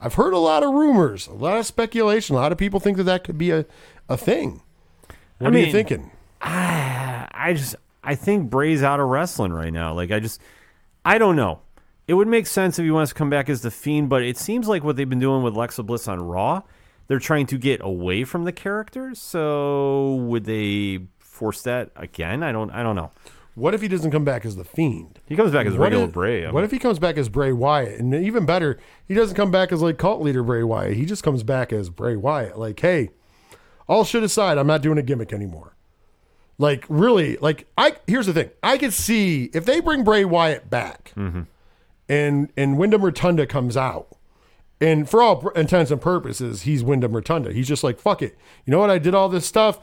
I've 0.00 0.14
heard 0.14 0.32
a 0.32 0.38
lot 0.38 0.62
of 0.62 0.72
rumors, 0.74 1.26
a 1.26 1.32
lot 1.32 1.58
of 1.58 1.66
speculation. 1.66 2.36
A 2.36 2.38
lot 2.38 2.52
of 2.52 2.58
people 2.58 2.78
think 2.78 2.98
that 2.98 3.04
that 3.04 3.24
could 3.24 3.38
be 3.38 3.50
a, 3.50 3.64
a 4.08 4.16
thing. 4.16 4.62
What 5.38 5.46
I 5.46 5.48
are 5.48 5.50
mean- 5.52 5.66
you 5.66 5.72
thinking? 5.72 6.10
I 6.44 7.28
I 7.32 7.54
just 7.54 7.76
I 8.02 8.14
think 8.14 8.50
Bray's 8.50 8.82
out 8.82 9.00
of 9.00 9.08
wrestling 9.08 9.52
right 9.52 9.72
now. 9.72 9.94
Like 9.94 10.10
I 10.10 10.20
just 10.20 10.40
I 11.04 11.18
don't 11.18 11.36
know. 11.36 11.60
It 12.06 12.14
would 12.14 12.28
make 12.28 12.46
sense 12.46 12.78
if 12.78 12.84
he 12.84 12.90
wants 12.90 13.12
to 13.12 13.14
come 13.14 13.30
back 13.30 13.48
as 13.48 13.62
the 13.62 13.70
Fiend, 13.70 14.10
but 14.10 14.22
it 14.22 14.36
seems 14.36 14.68
like 14.68 14.84
what 14.84 14.96
they've 14.96 15.08
been 15.08 15.18
doing 15.18 15.42
with 15.42 15.54
Lexa 15.54 15.84
Bliss 15.84 16.06
on 16.06 16.20
Raw, 16.20 16.62
they're 17.06 17.18
trying 17.18 17.46
to 17.46 17.56
get 17.56 17.80
away 17.82 18.24
from 18.24 18.44
the 18.44 18.52
characters. 18.52 19.18
So 19.18 20.16
would 20.16 20.44
they 20.44 21.00
force 21.18 21.62
that 21.62 21.90
again? 21.96 22.42
I 22.42 22.52
don't 22.52 22.70
I 22.70 22.82
don't 22.82 22.96
know. 22.96 23.10
What 23.54 23.72
if 23.72 23.82
he 23.82 23.88
doesn't 23.88 24.10
come 24.10 24.24
back 24.24 24.44
as 24.44 24.56
the 24.56 24.64
Fiend? 24.64 25.20
He 25.26 25.36
comes 25.36 25.52
back 25.52 25.66
as 25.66 25.74
What 25.74 25.84
regular 25.84 26.06
if, 26.06 26.12
Bray. 26.12 26.44
I 26.44 26.50
What 26.50 26.64
if 26.64 26.72
he 26.72 26.78
comes 26.78 26.98
back 26.98 27.16
as 27.16 27.28
Bray 27.28 27.52
Wyatt? 27.52 28.00
And 28.00 28.12
even 28.12 28.44
better, 28.46 28.78
he 29.06 29.14
doesn't 29.14 29.36
come 29.36 29.52
back 29.52 29.70
as 29.70 29.80
like 29.80 29.96
cult 29.96 30.20
leader 30.22 30.42
Bray 30.42 30.64
Wyatt. 30.64 30.96
He 30.96 31.06
just 31.06 31.22
comes 31.22 31.44
back 31.44 31.72
as 31.72 31.88
Bray 31.88 32.16
Wyatt. 32.16 32.58
Like, 32.58 32.80
hey, 32.80 33.10
all 33.86 34.04
shit 34.04 34.24
aside, 34.24 34.58
I'm 34.58 34.66
not 34.66 34.82
doing 34.82 34.98
a 34.98 35.02
gimmick 35.02 35.32
anymore. 35.32 35.74
Like, 36.58 36.84
really, 36.88 37.36
like 37.38 37.66
I 37.76 37.96
here's 38.06 38.26
the 38.26 38.32
thing. 38.32 38.50
I 38.62 38.78
could 38.78 38.92
see 38.92 39.50
if 39.52 39.64
they 39.64 39.80
bring 39.80 40.04
Bray 40.04 40.24
Wyatt 40.24 40.70
back 40.70 41.12
and 42.08 42.52
and 42.56 42.78
Windham 42.78 43.02
Rotunda 43.04 43.46
comes 43.46 43.76
out. 43.76 44.08
And 44.80 45.08
for 45.08 45.22
all 45.22 45.48
intents 45.50 45.90
and 45.90 46.00
purposes, 46.00 46.62
he's 46.62 46.82
Windham 46.84 47.12
Rotunda. 47.14 47.52
He's 47.52 47.68
just 47.68 47.82
like, 47.84 47.98
fuck 47.98 48.22
it. 48.22 48.36
You 48.66 48.70
know 48.72 48.78
what? 48.80 48.90
I 48.90 48.98
did 48.98 49.14
all 49.14 49.28
this 49.28 49.46
stuff, 49.46 49.78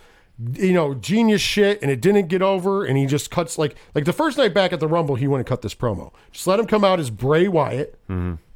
you 0.53 0.73
know, 0.73 0.93
genius 0.93 1.41
shit, 1.41 1.81
and 1.81 1.89
it 1.89 2.01
didn't 2.01 2.27
get 2.27 2.41
over. 2.41 2.85
And 2.85 2.97
he 2.97 3.05
just 3.05 3.31
cuts 3.31 3.57
like 3.57 3.75
like 3.95 4.05
the 4.05 4.13
first 4.13 4.37
night 4.37 4.53
back 4.53 4.71
at 4.73 4.79
the 4.79 4.87
Rumble, 4.87 5.15
he 5.15 5.25
and 5.25 5.45
cut 5.45 5.61
this 5.61 5.73
promo. 5.73 6.11
Just 6.31 6.45
let 6.47 6.59
him 6.59 6.67
come 6.67 6.83
out 6.83 6.99
as 6.99 7.09
Bray 7.09 7.47
Wyatt, 7.47 7.97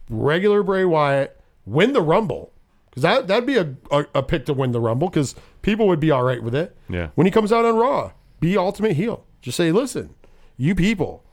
regular 0.10 0.62
Bray 0.64 0.86
Wyatt, 0.86 1.40
win 1.66 1.94
the 1.94 2.02
Rumble. 2.02 2.52
Because 2.90 3.02
that, 3.04 3.28
that'd 3.28 3.46
be 3.46 3.58
a, 3.58 3.76
a, 3.92 4.06
a 4.16 4.24
pick 4.24 4.46
to 4.46 4.54
win 4.54 4.72
the 4.72 4.80
Rumble 4.80 5.10
because 5.10 5.36
people 5.66 5.88
would 5.88 6.00
be 6.00 6.12
all 6.12 6.24
right 6.24 6.42
with 6.42 6.54
it. 6.54 6.78
Yeah. 6.88 7.10
When 7.16 7.26
he 7.26 7.32
comes 7.32 7.52
out 7.52 7.66
on 7.66 7.76
Raw, 7.76 8.12
be 8.40 8.56
ultimate 8.56 8.94
heel. 8.94 9.26
Just 9.42 9.58
say, 9.58 9.72
listen, 9.72 10.14
you 10.58 10.76
people, 10.76 11.24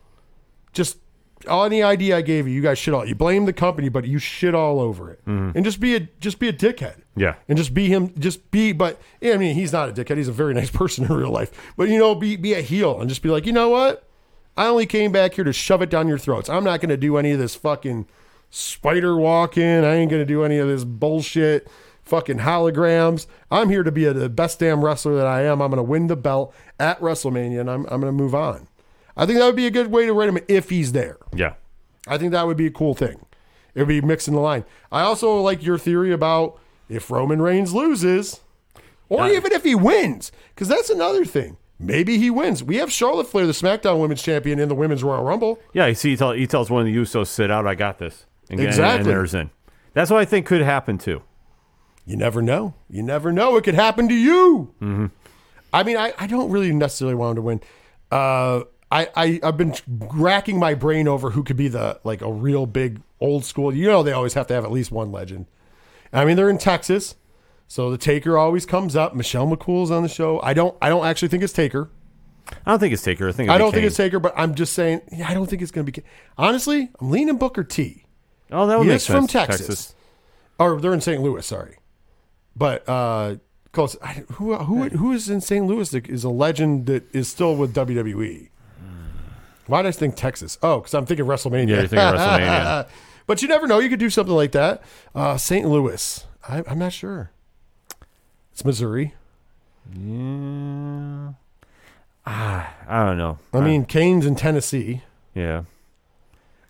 just 0.72 0.96
all 1.46 1.64
any 1.64 1.82
idea 1.82 2.16
I 2.16 2.22
gave 2.22 2.48
you, 2.48 2.54
you 2.54 2.62
guys 2.62 2.78
shit 2.78 2.94
all. 2.94 3.06
You 3.06 3.14
blame 3.14 3.44
the 3.44 3.52
company, 3.52 3.90
but 3.90 4.06
you 4.06 4.18
shit 4.18 4.54
all 4.54 4.80
over 4.80 5.10
it, 5.10 5.20
mm-hmm. 5.26 5.56
and 5.56 5.64
just 5.64 5.80
be 5.80 5.94
a 5.94 6.00
just 6.18 6.38
be 6.38 6.48
a 6.48 6.52
dickhead. 6.52 7.02
Yeah. 7.14 7.34
and 7.46 7.59
just 7.59 7.74
be 7.74 7.88
him. 7.88 8.18
Just 8.18 8.50
be, 8.50 8.72
but 8.72 8.98
yeah, 9.20 9.34
I 9.34 9.36
mean, 9.36 9.54
he's 9.54 9.70
not 9.70 9.90
a 9.90 9.92
dickhead. 9.92 10.16
He's 10.16 10.28
a 10.28 10.32
very 10.32 10.54
nice 10.60 10.70
person 10.70 11.04
in 11.04 11.12
real 11.12 11.30
life. 11.30 11.50
But 11.76 11.90
you 11.90 11.98
know, 11.98 12.14
be 12.14 12.36
be 12.36 12.54
a 12.54 12.62
heel 12.62 12.98
and 13.00 13.09
just 13.09 13.22
be 13.22 13.28
like, 13.28 13.44
you 13.44 13.52
know 13.52 13.68
what? 13.68 14.09
I 14.56 14.66
only 14.66 14.86
came 14.86 15.12
back 15.12 15.34
here 15.34 15.44
to 15.44 15.52
shove 15.52 15.82
it 15.82 15.90
down 15.90 16.09
your 16.09 16.18
throats. 16.18 16.48
I'm 16.48 16.64
not 16.64 16.80
going 16.80 16.90
to 16.90 16.96
do 16.96 17.16
any 17.16 17.32
of 17.32 17.38
this 17.38 17.54
fucking 17.54 18.06
spider 18.50 19.16
walking. 19.16 19.62
I 19.62 19.94
ain't 19.94 20.10
going 20.10 20.20
to 20.22 20.26
do 20.26 20.44
any 20.44 20.59
of 20.59 20.68
this 20.68 20.84
bullshit. 20.84 21.68
Fucking 22.04 22.38
holograms. 22.38 23.26
I'm 23.50 23.68
here 23.68 23.82
to 23.82 23.92
be 23.92 24.04
a, 24.06 24.12
the 24.12 24.28
best 24.28 24.58
damn 24.58 24.84
wrestler 24.84 25.14
that 25.16 25.26
I 25.26 25.42
am. 25.42 25.60
I'm 25.60 25.70
going 25.70 25.76
to 25.78 25.82
win 25.82 26.08
the 26.08 26.16
belt 26.16 26.54
at 26.80 27.00
WrestleMania, 27.00 27.60
and 27.60 27.70
I'm, 27.70 27.84
I'm 27.86 28.00
going 28.00 28.12
to 28.12 28.12
move 28.12 28.34
on. 28.34 28.68
I 29.16 29.24
think 29.26 29.38
that 29.38 29.46
would 29.46 29.56
be 29.56 29.66
a 29.66 29.70
good 29.70 29.88
way 29.90 30.06
to 30.06 30.12
rate 30.12 30.28
him 30.28 30.38
if 30.48 30.70
he's 30.70 30.92
there. 30.92 31.18
yeah. 31.34 31.54
I 32.08 32.18
think 32.18 32.32
that 32.32 32.46
would 32.48 32.56
be 32.56 32.66
a 32.66 32.70
cool 32.70 32.94
thing. 32.94 33.24
It 33.76 33.78
would 33.80 33.88
be 33.88 34.00
mixing 34.00 34.34
the 34.34 34.40
line. 34.40 34.64
I 34.90 35.02
also 35.02 35.40
like 35.40 35.62
your 35.64 35.78
theory 35.78 36.10
about 36.12 36.58
if 36.88 37.10
Roman 37.12 37.40
Reigns 37.40 37.72
loses, 37.72 38.40
or 39.08 39.28
Yeah. 39.28 39.36
even 39.36 39.52
if 39.52 39.62
he 39.62 39.76
wins, 39.76 40.32
because 40.52 40.66
that's 40.66 40.90
another 40.90 41.24
thing. 41.24 41.58
Maybe 41.78 42.18
he 42.18 42.28
wins. 42.28 42.64
We 42.64 42.76
have 42.78 42.90
Charlotte 42.90 43.28
Flair, 43.28 43.46
the 43.46 43.52
SmackDown 43.52 44.00
Women's 44.00 44.20
Champion, 44.22 44.58
in 44.58 44.68
the 44.68 44.74
Women's 44.74 45.04
Royal 45.04 45.22
Rumble. 45.22 45.60
Yeah, 45.72 45.86
you 45.86 45.94
see, 45.94 46.10
he, 46.10 46.16
tell, 46.16 46.32
he 46.32 46.46
tells 46.48 46.70
one 46.70 46.80
of 46.80 46.86
the 46.92 46.96
Usos, 46.96 47.28
sit 47.28 47.50
out, 47.52 47.66
I 47.68 47.76
got 47.76 47.98
this. 47.98 48.26
And, 48.50 48.58
and- 48.58 48.68
Exactly. 48.68 48.98
And 48.98 49.06
there's 49.06 49.32
in. 49.34 49.50
That's 49.94 50.10
what 50.10 50.18
I 50.20 50.24
think 50.24 50.46
could 50.46 50.62
happen 50.62 50.98
too. 50.98 51.22
You 52.04 52.16
never 52.16 52.42
know. 52.42 52.74
You 52.90 53.02
never 53.02 53.32
know. 53.32 53.56
It 53.56 53.64
could 53.64 53.74
happen 53.74 54.08
to 54.08 54.14
you. 54.14 55.10
I 55.72 55.82
mean, 55.84 55.96
I, 55.96 56.12
I 56.18 56.26
don't 56.26 56.50
really 56.50 56.72
necessarily 56.72 57.14
want 57.14 57.30
him 57.30 57.36
to 57.36 57.42
win. 57.42 57.60
Uh, 58.10 58.64
I, 58.90 59.08
I 59.16 59.40
I've 59.42 59.56
been 59.56 59.74
racking 59.88 60.58
my 60.58 60.74
brain 60.74 61.08
over 61.08 61.30
who 61.30 61.42
could 61.42 61.56
be 61.56 61.68
the 61.68 61.98
like 62.04 62.20
a 62.20 62.30
real 62.30 62.66
big 62.66 63.00
old 63.20 63.44
school. 63.44 63.74
You 63.74 63.86
know, 63.86 64.02
they 64.02 64.12
always 64.12 64.34
have 64.34 64.46
to 64.48 64.54
have 64.54 64.64
at 64.64 64.70
least 64.72 64.90
one 64.90 65.10
legend. 65.12 65.46
I 66.12 66.24
mean, 66.26 66.36
they're 66.36 66.50
in 66.50 66.58
Texas, 66.58 67.14
so 67.68 67.90
the 67.90 67.96
Taker 67.96 68.36
always 68.36 68.66
comes 68.66 68.94
up. 68.94 69.14
Michelle 69.14 69.46
McCool's 69.46 69.90
on 69.90 70.02
the 70.02 70.10
show. 70.10 70.40
I 70.42 70.52
don't 70.52 70.76
I 70.82 70.90
don't 70.90 71.06
actually 71.06 71.28
think 71.28 71.42
it's 71.42 71.54
Taker. 71.54 71.88
I 72.66 72.72
don't 72.72 72.80
think 72.80 72.92
it's 72.92 73.02
Taker. 73.02 73.28
I 73.28 73.32
think 73.32 73.48
I 73.48 73.56
don't 73.56 73.70
be 73.70 73.76
think 73.76 73.86
it's 73.86 73.96
Taker, 73.96 74.18
but 74.20 74.34
I'm 74.36 74.54
just 74.54 74.74
saying. 74.74 75.00
Yeah, 75.10 75.30
I 75.30 75.32
don't 75.32 75.48
think 75.48 75.62
it's 75.62 75.70
going 75.70 75.86
to 75.86 75.92
be. 75.92 76.02
Honestly, 76.36 76.90
I'm 77.00 77.10
leaning 77.10 77.38
Booker 77.38 77.64
T. 77.64 78.04
Oh, 78.50 78.66
that 78.66 78.76
would 78.76 78.84
He 78.84 78.90
make 78.92 79.00
from 79.00 79.26
sense. 79.26 79.32
Texas. 79.32 79.94
or 80.58 80.78
they're 80.82 80.92
in 80.92 81.00
St. 81.00 81.22
Louis. 81.22 81.46
Sorry, 81.46 81.76
but 82.56 82.88
uh, 82.88 83.36
close. 83.72 83.96
I, 84.02 84.24
who 84.32 84.56
who 84.56 84.88
who 84.90 85.12
is 85.12 85.28
in 85.28 85.40
St. 85.40 85.66
Louis 85.66 85.88
that 85.90 86.08
is 86.08 86.24
a 86.24 86.30
legend 86.30 86.86
that 86.86 87.04
is 87.14 87.28
still 87.28 87.56
with 87.56 87.74
WWE? 87.74 88.48
Why 89.66 89.82
did 89.82 89.88
I 89.88 89.92
think 89.92 90.16
Texas? 90.16 90.58
Oh, 90.62 90.78
because 90.78 90.92
I'm 90.94 91.06
thinking 91.06 91.24
WrestleMania. 91.24 91.68
Yeah, 91.68 91.76
you're 91.76 91.88
thinking 91.88 92.18
WrestleMania. 92.18 92.88
but 93.26 93.42
you 93.42 93.48
never 93.48 93.66
know. 93.66 93.78
You 93.78 93.88
could 93.88 94.00
do 94.00 94.10
something 94.10 94.34
like 94.34 94.52
that. 94.52 94.82
Uh, 95.14 95.36
St. 95.36 95.66
Louis. 95.66 96.26
I, 96.48 96.62
I'm 96.68 96.78
not 96.78 96.92
sure. 96.92 97.30
It's 98.52 98.64
Missouri. 98.64 99.14
Yeah. 99.96 101.32
Ah, 102.26 102.74
I 102.86 103.06
don't 103.06 103.18
know. 103.18 103.38
I 103.52 103.60
mean, 103.60 103.84
Kane's 103.84 104.26
in 104.26 104.34
Tennessee. 104.34 105.02
yeah. 105.34 105.64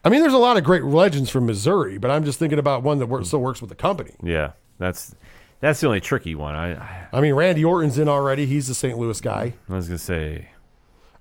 I 0.04 0.08
mean, 0.08 0.20
there's 0.20 0.32
a 0.32 0.38
lot 0.38 0.56
of 0.56 0.64
great 0.64 0.82
legends 0.82 1.30
from 1.30 1.46
Missouri, 1.46 1.96
but 1.96 2.10
I'm 2.10 2.24
just 2.24 2.38
thinking 2.38 2.58
about 2.58 2.82
one 2.82 2.98
that 2.98 3.06
works, 3.06 3.28
still 3.28 3.40
works 3.40 3.60
with 3.60 3.68
the 3.68 3.76
company. 3.76 4.14
Yeah. 4.20 4.52
That's 4.78 5.14
that's 5.62 5.80
the 5.80 5.86
only 5.86 6.02
tricky 6.02 6.34
one. 6.34 6.54
I 6.54 7.08
I 7.10 7.22
mean, 7.22 7.32
Randy 7.32 7.64
Orton's 7.64 7.98
in 7.98 8.08
already. 8.08 8.44
He's 8.44 8.68
the 8.68 8.74
St. 8.74 8.98
Louis 8.98 9.18
guy. 9.22 9.54
I 9.70 9.74
was 9.74 9.88
gonna 9.88 9.96
say 9.96 10.50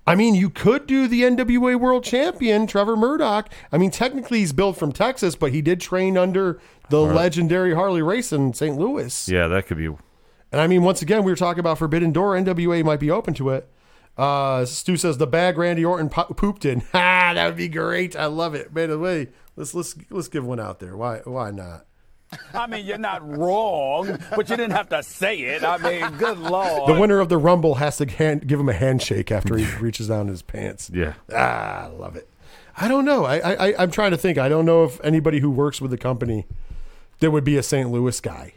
I 0.06 0.16
mean, 0.16 0.34
you 0.34 0.50
could 0.50 0.86
do 0.86 1.06
the 1.06 1.22
NWA 1.22 1.78
World 1.78 2.02
Champion, 2.02 2.66
Trevor 2.66 2.96
Murdoch. 2.96 3.48
I 3.70 3.78
mean, 3.78 3.92
technically 3.92 4.40
he's 4.40 4.52
built 4.52 4.76
from 4.76 4.90
Texas, 4.90 5.36
but 5.36 5.52
he 5.52 5.62
did 5.62 5.80
train 5.80 6.18
under 6.18 6.60
the 6.90 7.00
legendary 7.00 7.72
Harley 7.74 8.02
Race 8.02 8.32
in 8.32 8.52
St. 8.52 8.76
Louis. 8.76 9.28
Yeah, 9.28 9.46
that 9.46 9.66
could 9.66 9.76
be. 9.76 9.86
And 9.86 10.60
I 10.60 10.66
mean, 10.66 10.82
once 10.82 11.02
again, 11.02 11.22
we 11.22 11.30
were 11.30 11.36
talking 11.36 11.60
about 11.60 11.78
Forbidden 11.78 12.10
Door. 12.10 12.36
NWA 12.38 12.84
might 12.84 12.98
be 12.98 13.12
open 13.12 13.32
to 13.34 13.50
it. 13.50 13.68
Uh, 14.18 14.64
Stu 14.66 14.96
says 14.96 15.18
the 15.18 15.26
bag 15.26 15.56
Randy 15.56 15.84
Orton 15.84 16.08
po- 16.10 16.34
pooped 16.34 16.64
in. 16.64 16.80
Ha, 16.92 17.32
that 17.34 17.46
would 17.46 17.56
be 17.56 17.68
great. 17.68 18.14
I 18.16 18.26
love 18.26 18.54
it. 18.54 18.74
By 18.74 18.86
the 18.86 18.98
way, 18.98 19.28
let's 19.56 19.72
let's 19.74 19.94
let's 20.10 20.28
give 20.28 20.44
one 20.44 20.60
out 20.60 20.80
there. 20.80 20.96
Why 20.96 21.20
why 21.24 21.50
not? 21.50 21.86
I 22.54 22.66
mean, 22.66 22.84
you're 22.86 22.98
not 22.98 23.26
wrong, 23.36 24.18
but 24.30 24.48
you 24.50 24.56
didn't 24.56 24.72
have 24.72 24.88
to 24.90 25.02
say 25.02 25.36
it. 25.38 25.64
I 25.64 25.78
mean, 25.78 26.16
good 26.18 26.38
lord. 26.38 26.88
The 26.88 27.00
winner 27.00 27.18
of 27.20 27.28
the 27.28 27.38
Rumble 27.38 27.76
has 27.76 27.96
to 27.98 28.06
hand, 28.10 28.46
give 28.46 28.58
him 28.60 28.68
a 28.68 28.72
handshake 28.74 29.30
after 29.32 29.56
he 29.56 29.66
reaches 29.80 30.08
down 30.08 30.28
his 30.28 30.42
pants. 30.42 30.90
Yeah. 30.92 31.14
Ah, 31.34 31.84
I 31.84 31.86
love 31.88 32.16
it. 32.16 32.28
I 32.76 32.88
don't 32.88 33.04
know. 33.04 33.24
I, 33.24 33.38
I 33.38 33.52
I- 33.68 33.74
I'm 33.82 33.90
trying 33.90 34.12
to 34.12 34.16
think. 34.16 34.38
I 34.38 34.48
don't 34.48 34.64
know 34.64 34.84
if 34.84 34.98
anybody 35.04 35.40
who 35.40 35.50
works 35.50 35.80
with 35.80 35.90
the 35.90 35.98
company, 35.98 36.46
there 37.20 37.30
would 37.30 37.44
be 37.44 37.56
a 37.56 37.62
St. 37.62 37.90
Louis 37.90 38.18
guy. 38.20 38.54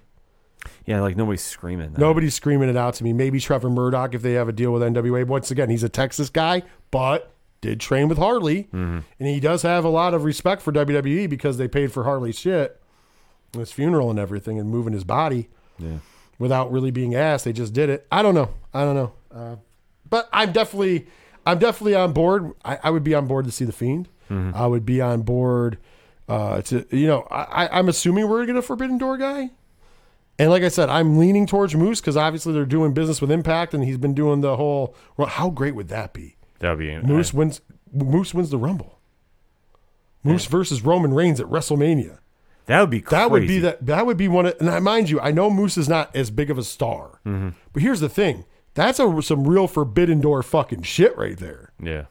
Yeah, 0.85 1.01
like 1.01 1.15
nobody's 1.15 1.43
screaming. 1.43 1.91
that. 1.93 1.99
Nobody's 1.99 2.33
screaming 2.33 2.69
it 2.69 2.77
out 2.77 2.93
to 2.95 3.03
me. 3.03 3.13
Maybe 3.13 3.39
Trevor 3.39 3.69
Murdoch 3.69 4.13
if 4.15 4.21
they 4.21 4.33
have 4.33 4.47
a 4.47 4.51
deal 4.53 4.71
with 4.71 4.81
NWA. 4.81 5.25
Once 5.27 5.51
again, 5.51 5.69
he's 5.69 5.83
a 5.83 5.89
Texas 5.89 6.29
guy, 6.29 6.63
but 6.91 7.31
did 7.61 7.79
train 7.79 8.07
with 8.07 8.17
Harley, 8.17 8.67
and 8.71 9.03
he 9.19 9.39
does 9.39 9.61
have 9.63 9.83
a 9.85 9.89
lot 9.89 10.13
of 10.13 10.23
respect 10.23 10.61
for 10.61 10.71
WWE 10.71 11.27
because 11.29 11.57
they 11.57 11.67
paid 11.67 11.91
for 11.91 12.03
Harley's 12.03 12.37
shit, 12.37 12.79
his 13.59 13.71
funeral 13.71 14.09
and 14.09 14.19
everything, 14.19 14.59
and 14.59 14.69
moving 14.69 14.93
his 14.93 15.03
body 15.03 15.49
Yeah. 15.79 15.97
without 16.39 16.71
really 16.71 16.91
being 16.91 17.15
asked. 17.15 17.45
They 17.45 17.53
just 17.53 17.73
did 17.73 17.89
it. 17.89 18.05
I 18.11 18.21
don't 18.21 18.35
know. 18.35 18.49
I 18.73 18.83
don't 18.83 18.95
know. 18.95 19.13
Uh, 19.33 19.55
but 20.09 20.29
I'm 20.31 20.51
definitely, 20.51 21.07
I'm 21.45 21.59
definitely 21.59 21.95
on 21.95 22.13
board. 22.13 22.51
I, 22.63 22.79
I 22.83 22.89
would 22.89 23.03
be 23.03 23.13
on 23.15 23.27
board 23.27 23.45
to 23.45 23.51
see 23.51 23.65
the 23.65 23.71
Fiend. 23.73 24.07
I 24.29 24.65
would 24.65 24.85
be 24.87 25.01
on 25.01 25.21
board 25.21 25.77
uh, 26.27 26.61
to, 26.63 26.85
you 26.89 27.05
know, 27.05 27.27
I, 27.29 27.65
I- 27.67 27.77
I'm 27.79 27.87
assuming 27.89 28.27
we're 28.27 28.37
gonna 28.37 28.47
get 28.47 28.55
a 28.55 28.61
Forbidden 28.63 28.97
Door 28.97 29.17
guy. 29.19 29.51
And 30.39 30.49
like 30.49 30.63
I 30.63 30.67
said, 30.69 30.89
I'm 30.89 31.17
leaning 31.19 31.45
towards 31.47 31.75
Moose 31.75 32.01
because 32.01 32.17
obviously 32.17 32.51
they're 32.51 32.65
doing 32.65 32.93
business 32.93 33.21
with 33.21 33.29
Impact, 33.31 33.73
and 33.73 33.83
he's 33.85 33.97
been 33.97 34.13
doing 34.15 34.41
the 34.41 34.57
whole. 34.57 34.95
Well, 35.15 35.27
how 35.27 35.49
great 35.49 35.75
would 35.75 35.87
that 35.89 36.11
be? 36.13 36.35
That'd 36.59 36.79
be 36.79 36.97
Moose 36.99 37.33
wins. 37.33 37.61
Moose 37.93 38.33
wins 38.33 38.49
the 38.49 38.57
Rumble. 38.57 38.99
Moose 40.23 40.45
versus 40.45 40.81
Roman 40.83 41.13
Reigns 41.13 41.39
at 41.39 41.45
WrestleMania. 41.45 42.17
That 42.65 42.81
would 42.81 42.89
be 42.89 43.01
crazy. 43.01 43.19
That 43.19 43.31
would 43.31 43.47
be 43.47 43.59
that. 43.59 43.85
That 43.85 44.05
would 44.05 44.17
be 44.17 44.27
one. 44.27 44.47
Of, 44.47 44.55
and 44.59 44.69
I 44.69 44.79
mind 44.79 45.09
you, 45.09 45.19
I 45.19 45.31
know 45.31 45.49
Moose 45.49 45.77
is 45.77 45.87
not 45.87 46.15
as 46.15 46.31
big 46.31 46.49
of 46.49 46.57
a 46.57 46.63
star, 46.63 47.19
mm-hmm. 47.25 47.49
but 47.73 47.83
here's 47.83 47.99
the 47.99 48.09
thing: 48.09 48.45
that's 48.73 48.99
a, 48.99 49.21
some 49.21 49.47
real 49.47 49.67
Forbidden 49.67 50.21
Door 50.21 50.43
fucking 50.43 50.83
shit 50.83 51.17
right 51.17 51.37
there. 51.37 51.71
Yeah. 51.81 52.05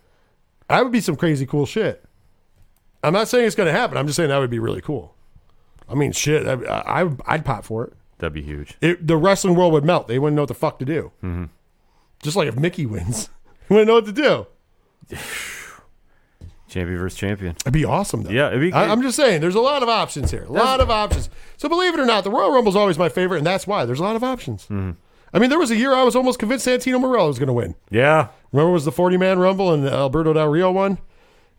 That 0.69 0.83
would 0.83 0.93
be 0.93 1.01
some 1.01 1.17
crazy 1.17 1.47
cool 1.47 1.67
shit. 1.67 2.05
I'm 3.03 3.13
not 3.13 3.29
saying 3.29 3.47
it's 3.47 3.55
going 3.55 3.67
to 3.67 3.79
happen. 3.79 3.99
I'm 3.99 4.07
just 4.07 4.17
saying 4.17 4.31
that 4.31 4.39
would 4.39 4.51
be 4.51 4.59
really 4.59 4.81
cool. 4.81 5.15
I 5.89 5.95
mean, 5.95 6.13
shit, 6.13 6.47
I, 6.47 6.55
I 7.03 7.11
I'd 7.27 7.45
pop 7.45 7.65
for 7.65 7.85
it. 7.85 7.93
That'd 8.19 8.33
be 8.33 8.43
huge. 8.43 8.77
it. 8.81 9.07
The 9.07 9.17
wrestling 9.17 9.57
world 9.57 9.73
would 9.75 9.85
melt. 9.85 10.09
They 10.09 10.19
wouldn't 10.19 10.37
know 10.37 10.43
what 10.43 10.49
the 10.49 10.55
fuck 10.55 10.79
to 10.79 10.85
do. 10.85 11.13
Mm-hmm. 11.23 11.45
Just 12.23 12.37
like 12.37 12.49
if 12.49 12.57
Mickie 12.57 12.87
wins, 12.87 13.29
they 13.69 13.75
wouldn't 13.75 13.89
know 13.89 13.95
what 13.95 14.07
to 14.07 14.13
do. 14.13 14.47
Champion 16.75 16.99
versus 16.99 17.17
champion. 17.17 17.55
It'd 17.61 17.73
be 17.73 17.85
awesome, 17.85 18.25
though. 18.25 18.31
Yeah, 18.31 18.49
it'd 18.49 18.61
be 18.61 18.73
I, 18.73 18.91
I'm 18.91 19.01
just 19.01 19.15
saying, 19.17 19.41
there's 19.41 19.55
a 19.55 19.61
lot 19.61 19.85
of 19.85 19.89
options 19.89 20.33
here. 20.33 20.43
A 20.43 20.51
lot 20.53 20.81
of 20.81 20.91
options. 20.91 21.31
So 21.57 21.69
believe 21.69 21.95
it 21.95 22.01
or 22.01 22.05
not, 22.05 22.25
the 22.25 22.31
Royal 22.31 22.51
Rumble 22.51 22.71
is 22.71 22.77
always 22.77 22.99
my 22.99 23.09
favorite, 23.09 23.39
and 23.39 23.47
that's 23.47 23.65
why 23.65 23.85
there's 23.85 24.01
a 24.01 24.03
lot 24.03 24.17
of 24.17 24.25
options. 24.25 24.65
Mm-hmm. 24.65 24.91
I 25.33 25.39
mean, 25.39 25.51
there 25.51 25.59
was 25.59 25.71
a 25.71 25.77
year 25.77 25.95
I 25.95 26.03
was 26.03 26.17
almost 26.17 26.41
convinced 26.41 26.67
Santino 26.67 27.01
Marella 27.01 27.29
was 27.29 27.39
going 27.39 27.47
to 27.47 27.53
win. 27.53 27.77
Yeah. 27.91 28.29
Remember, 28.51 28.73
was 28.73 28.85
the 28.85 28.93
40 28.93 29.17
man 29.19 29.39
Rumble 29.39 29.73
and 29.73 29.87
Alberto 29.87 30.33
Del 30.33 30.49
Rio 30.49 30.73
won. 30.73 30.99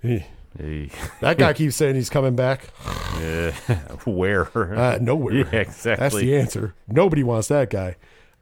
Eh, 0.03 0.19
Hey. 0.57 0.89
That 1.21 1.37
guy 1.37 1.53
keeps 1.59 1.75
saying 1.75 1.95
he's 1.95 2.09
coming 2.09 2.35
back. 2.35 2.65
Where? 4.05 4.47
Uh, 4.77 4.97
nowhere. 5.01 5.33
Yeah, 5.33 5.45
exactly. 5.59 5.95
That's 5.95 6.15
the 6.15 6.37
answer. 6.37 6.75
Nobody 6.87 7.23
wants 7.23 7.47
that 7.49 7.69
guy. 7.69 7.95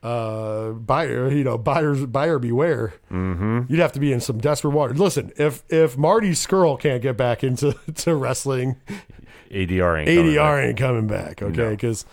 Uh, 0.04 0.72
buyer, 0.72 1.32
you 1.32 1.46
know, 1.46 1.58
buyers, 1.58 2.06
buyer 2.06 2.38
beware. 2.38 2.94
Mm-hmm. 3.10 3.62
You'd 3.72 3.80
have 3.80 3.94
to 3.94 4.00
be 4.02 4.12
in 4.12 4.20
some 4.20 4.38
desperate 4.38 4.72
water. 4.72 4.94
Listen, 4.94 5.32
if 5.38 5.64
if 5.70 5.98
Marty 5.98 6.32
Scurll 6.32 6.78
can't 6.78 7.02
get 7.02 7.16
back 7.16 7.42
into 7.42 7.72
to 7.96 8.14
wrestling, 8.14 8.76
ADR 9.50 10.00
ain't 10.00 10.08
coming 10.10 10.34
ADR 10.34 10.36
back. 10.58 10.66
ain't 10.68 10.78
coming 10.78 11.08
back. 11.08 11.42
Okay, 11.42 11.56
No. 11.58 11.70
because. 11.72 12.06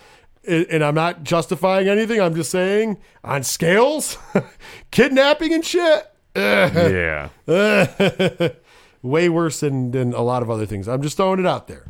And 0.47 0.83
I'm 0.83 0.95
not 0.95 1.21
justifying 1.23 1.87
anything. 1.87 2.19
I'm 2.19 2.33
just 2.33 2.49
saying, 2.49 2.97
on 3.23 3.43
scales, 3.43 4.17
kidnapping 4.91 5.53
and 5.53 5.63
shit, 5.63 6.03
Yeah. 6.35 7.29
way 9.03 9.29
worse 9.29 9.59
than, 9.59 9.91
than 9.91 10.13
a 10.13 10.21
lot 10.23 10.41
of 10.41 10.49
other 10.49 10.65
things. 10.65 10.87
I'm 10.87 11.03
just 11.03 11.15
throwing 11.15 11.39
it 11.39 11.45
out 11.45 11.67
there. 11.67 11.85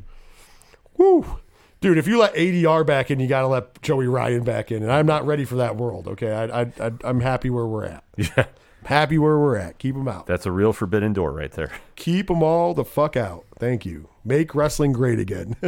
Woo. 0.97 1.39
Dude, 1.81 1.97
if 1.97 2.07
you 2.07 2.19
let 2.19 2.35
ADR 2.35 2.85
back 2.85 3.09
in, 3.09 3.19
you 3.19 3.27
got 3.27 3.41
to 3.41 3.47
let 3.47 3.81
Joey 3.81 4.05
Ryan 4.05 4.43
back 4.43 4.71
in. 4.71 4.83
And 4.83 4.91
I'm 4.91 5.07
not 5.07 5.25
ready 5.25 5.45
for 5.45 5.55
that 5.55 5.77
world, 5.77 6.07
okay? 6.09 6.31
I, 6.31 6.61
I, 6.61 6.71
I, 6.79 6.91
I'm 7.03 7.21
happy 7.21 7.49
where 7.49 7.65
we're 7.65 7.85
at. 7.85 8.03
Yeah. 8.17 8.45
Happy 8.85 9.19
where 9.19 9.37
we're 9.37 9.57
at. 9.57 9.77
Keep 9.77 9.93
them 9.93 10.07
out. 10.07 10.25
That's 10.25 10.47
a 10.47 10.51
real 10.51 10.73
forbidden 10.73 11.13
door 11.13 11.31
right 11.31 11.51
there. 11.51 11.71
Keep 11.95 12.27
them 12.27 12.41
all 12.41 12.73
the 12.73 12.83
fuck 12.83 13.15
out. 13.15 13.45
Thank 13.59 13.85
you. 13.85 14.09
Make 14.25 14.55
wrestling 14.55 14.91
great 14.91 15.19
again. 15.19 15.55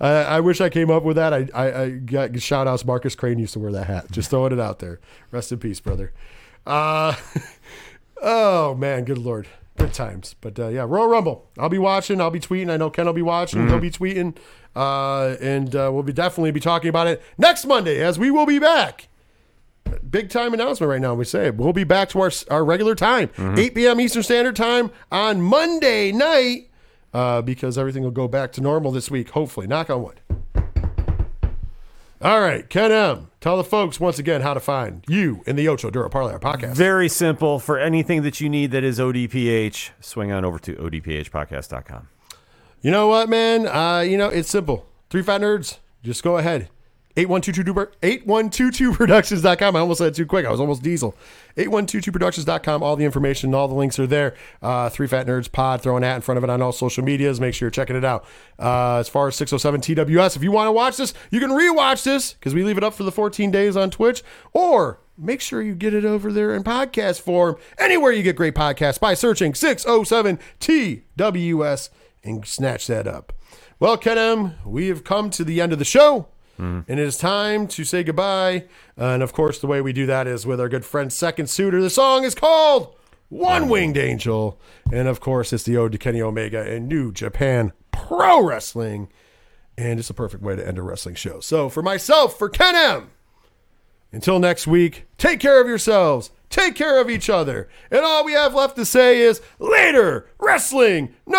I, 0.00 0.08
I 0.08 0.40
wish 0.40 0.60
I 0.60 0.70
came 0.70 0.90
up 0.90 1.04
with 1.04 1.14
that. 1.16 1.32
I, 1.32 1.48
I, 1.54 1.82
I 1.82 1.90
got 1.90 2.40
shout 2.40 2.66
outs. 2.66 2.84
Marcus 2.84 3.14
Crane 3.14 3.38
used 3.38 3.52
to 3.52 3.60
wear 3.60 3.70
that 3.70 3.86
hat. 3.86 4.10
Just 4.10 4.30
throwing 4.30 4.52
it 4.52 4.58
out 4.58 4.80
there. 4.80 4.98
Rest 5.30 5.52
in 5.52 5.58
peace, 5.58 5.78
brother. 5.78 6.12
Uh, 6.66 7.14
oh 8.20 8.74
man, 8.74 9.04
good 9.04 9.18
lord, 9.18 9.46
good 9.78 9.94
times. 9.94 10.34
But 10.40 10.58
uh, 10.58 10.68
yeah, 10.68 10.84
Royal 10.86 11.08
Rumble. 11.08 11.48
I'll 11.58 11.68
be 11.68 11.78
watching. 11.78 12.20
I'll 12.20 12.30
be 12.30 12.40
tweeting. 12.40 12.70
I 12.70 12.76
know 12.76 12.90
Ken 12.90 13.06
will 13.06 13.12
be 13.12 13.22
watching. 13.22 13.68
He'll 13.68 13.78
be 13.80 13.90
tweeting, 13.90 14.36
uh, 14.76 15.36
and 15.40 15.74
uh, 15.74 15.90
we'll 15.92 16.02
be 16.02 16.12
definitely 16.12 16.50
be 16.50 16.60
talking 16.60 16.88
about 16.88 17.06
it 17.06 17.22
next 17.38 17.64
Monday 17.64 18.02
as 18.02 18.18
we 18.18 18.30
will 18.30 18.46
be 18.46 18.58
back 18.58 19.08
big 20.10 20.30
time 20.30 20.54
announcement 20.54 20.90
right 20.90 21.00
now. 21.00 21.14
We 21.14 21.24
say 21.24 21.50
we'll 21.50 21.72
be 21.72 21.84
back 21.84 22.08
to 22.10 22.20
our 22.20 22.30
our 22.50 22.64
regular 22.64 22.94
time, 22.94 23.30
8 23.38 23.74
p.m. 23.74 24.00
Eastern 24.00 24.22
Standard 24.22 24.56
Time 24.56 24.90
on 25.10 25.40
Monday 25.42 26.12
night, 26.12 26.70
uh, 27.14 27.42
because 27.42 27.78
everything 27.78 28.02
will 28.02 28.10
go 28.10 28.28
back 28.28 28.52
to 28.52 28.60
normal 28.60 28.90
this 28.92 29.10
week. 29.10 29.30
Hopefully, 29.30 29.66
knock 29.66 29.90
on 29.90 30.02
wood. 30.02 30.20
All 32.20 32.40
right, 32.40 32.68
Ken 32.68 32.90
M. 32.90 33.30
Tell 33.40 33.56
the 33.56 33.62
folks 33.62 34.00
once 34.00 34.18
again 34.18 34.40
how 34.40 34.52
to 34.52 34.58
find 34.58 35.04
you 35.08 35.44
in 35.46 35.54
the 35.54 35.68
Ocho 35.68 35.88
Duro 35.88 36.10
Parlay 36.10 36.34
podcast. 36.38 36.74
Very 36.74 37.08
simple. 37.08 37.60
For 37.60 37.78
anything 37.78 38.22
that 38.22 38.40
you 38.40 38.48
need 38.48 38.72
that 38.72 38.82
is 38.82 38.98
ODPH, 38.98 39.90
swing 40.00 40.32
on 40.32 40.44
over 40.44 40.58
to 40.58 40.74
odphpodcast.com. 40.74 42.08
You 42.82 42.90
know 42.90 43.06
what, 43.06 43.28
man? 43.28 43.68
Uh, 43.68 44.00
you 44.00 44.18
know, 44.18 44.28
it's 44.28 44.50
simple. 44.50 44.86
Three 45.10 45.22
Fat 45.22 45.40
Nerds, 45.42 45.78
just 46.02 46.24
go 46.24 46.38
ahead. 46.38 46.68
8122productions.com. 47.18 49.76
I 49.76 49.80
almost 49.80 49.98
said 49.98 50.08
it 50.08 50.14
too 50.14 50.26
quick. 50.26 50.46
I 50.46 50.50
was 50.50 50.60
almost 50.60 50.82
diesel. 50.82 51.14
8122productions.com. 51.56 52.82
All 52.82 52.96
the 52.96 53.04
information, 53.04 53.48
and 53.48 53.54
all 53.54 53.68
the 53.68 53.74
links 53.74 53.98
are 53.98 54.06
there. 54.06 54.34
Uh, 54.62 54.88
Three 54.88 55.06
Fat 55.06 55.26
Nerds 55.26 55.50
Pod, 55.50 55.82
throwing 55.82 56.02
that 56.02 56.16
in 56.16 56.22
front 56.22 56.38
of 56.38 56.44
it 56.44 56.50
on 56.50 56.62
all 56.62 56.72
social 56.72 57.04
medias. 57.04 57.40
Make 57.40 57.54
sure 57.54 57.66
you're 57.66 57.70
checking 57.70 57.96
it 57.96 58.04
out. 58.04 58.24
Uh, 58.58 58.98
as 58.98 59.08
far 59.08 59.28
as 59.28 59.36
607 59.36 59.80
TWS, 59.80 60.36
if 60.36 60.42
you 60.42 60.52
want 60.52 60.68
to 60.68 60.72
watch 60.72 60.96
this, 60.96 61.14
you 61.30 61.40
can 61.40 61.50
rewatch 61.50 62.04
this 62.04 62.34
because 62.34 62.54
we 62.54 62.62
leave 62.62 62.78
it 62.78 62.84
up 62.84 62.94
for 62.94 63.02
the 63.02 63.12
14 63.12 63.50
days 63.50 63.76
on 63.76 63.90
Twitch. 63.90 64.22
Or 64.52 65.00
make 65.16 65.40
sure 65.40 65.60
you 65.60 65.74
get 65.74 65.94
it 65.94 66.04
over 66.04 66.32
there 66.32 66.54
in 66.54 66.62
podcast 66.62 67.20
form 67.20 67.56
anywhere 67.78 68.12
you 68.12 68.22
get 68.22 68.36
great 68.36 68.54
podcasts 68.54 69.00
by 69.00 69.14
searching 69.14 69.54
607 69.54 70.38
TWS 70.60 71.90
and 72.22 72.46
snatch 72.46 72.86
that 72.86 73.06
up. 73.06 73.32
Well, 73.80 73.96
Ken 73.96 74.18
M, 74.18 74.54
we 74.64 74.88
have 74.88 75.04
come 75.04 75.30
to 75.30 75.44
the 75.44 75.60
end 75.60 75.72
of 75.72 75.78
the 75.78 75.84
show. 75.84 76.28
And 76.58 76.84
it 76.88 76.98
is 76.98 77.16
time 77.16 77.68
to 77.68 77.84
say 77.84 78.02
goodbye. 78.02 78.64
Uh, 78.98 79.06
and 79.06 79.22
of 79.22 79.32
course, 79.32 79.60
the 79.60 79.66
way 79.68 79.80
we 79.80 79.92
do 79.92 80.06
that 80.06 80.26
is 80.26 80.44
with 80.44 80.60
our 80.60 80.68
good 80.68 80.84
friend 80.84 81.12
Second 81.12 81.48
Suitor. 81.48 81.80
The 81.80 81.88
song 81.90 82.24
is 82.24 82.34
called 82.34 82.96
One 83.28 83.68
Winged 83.68 83.96
Angel. 83.96 84.60
And 84.92 85.06
of 85.08 85.20
course, 85.20 85.52
it's 85.52 85.62
the 85.64 85.76
ode 85.76 85.92
to 85.92 85.98
Kenny 85.98 86.20
Omega 86.20 86.62
and 86.62 86.88
New 86.88 87.12
Japan 87.12 87.72
Pro 87.92 88.42
Wrestling. 88.44 89.08
And 89.76 90.00
it's 90.00 90.10
a 90.10 90.14
perfect 90.14 90.42
way 90.42 90.56
to 90.56 90.66
end 90.66 90.78
a 90.78 90.82
wrestling 90.82 91.14
show. 91.14 91.38
So 91.40 91.68
for 91.68 91.82
myself, 91.82 92.36
for 92.36 92.48
Ken 92.48 92.74
M, 92.74 93.10
until 94.10 94.40
next 94.40 94.66
week, 94.66 95.04
take 95.18 95.38
care 95.38 95.60
of 95.60 95.68
yourselves, 95.68 96.30
take 96.50 96.74
care 96.74 97.00
of 97.00 97.08
each 97.08 97.30
other. 97.30 97.68
And 97.90 98.00
all 98.00 98.24
we 98.24 98.32
have 98.32 98.54
left 98.54 98.74
to 98.76 98.84
say 98.84 99.20
is 99.20 99.40
later, 99.58 100.28
wrestling 100.40 101.14
nerds. 101.28 101.38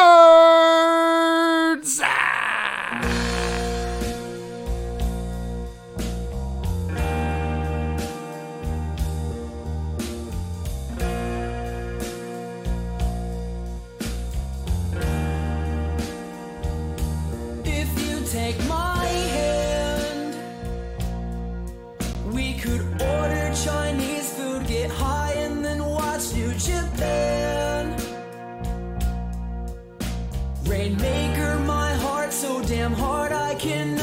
Trainmaker, 30.79 31.65
my 31.65 31.91
heart 31.95 32.31
so 32.31 32.61
damn 32.61 32.93
hard 32.93 33.33
I 33.33 33.53
can 33.55 33.98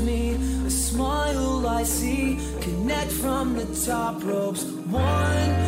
me. 0.00 0.34
A 0.66 0.70
smile 0.70 1.66
I 1.66 1.82
see, 1.82 2.38
connect 2.60 3.12
from 3.12 3.54
the 3.54 3.66
top 3.86 4.22
ropes. 4.22 4.64
One. 4.64 5.65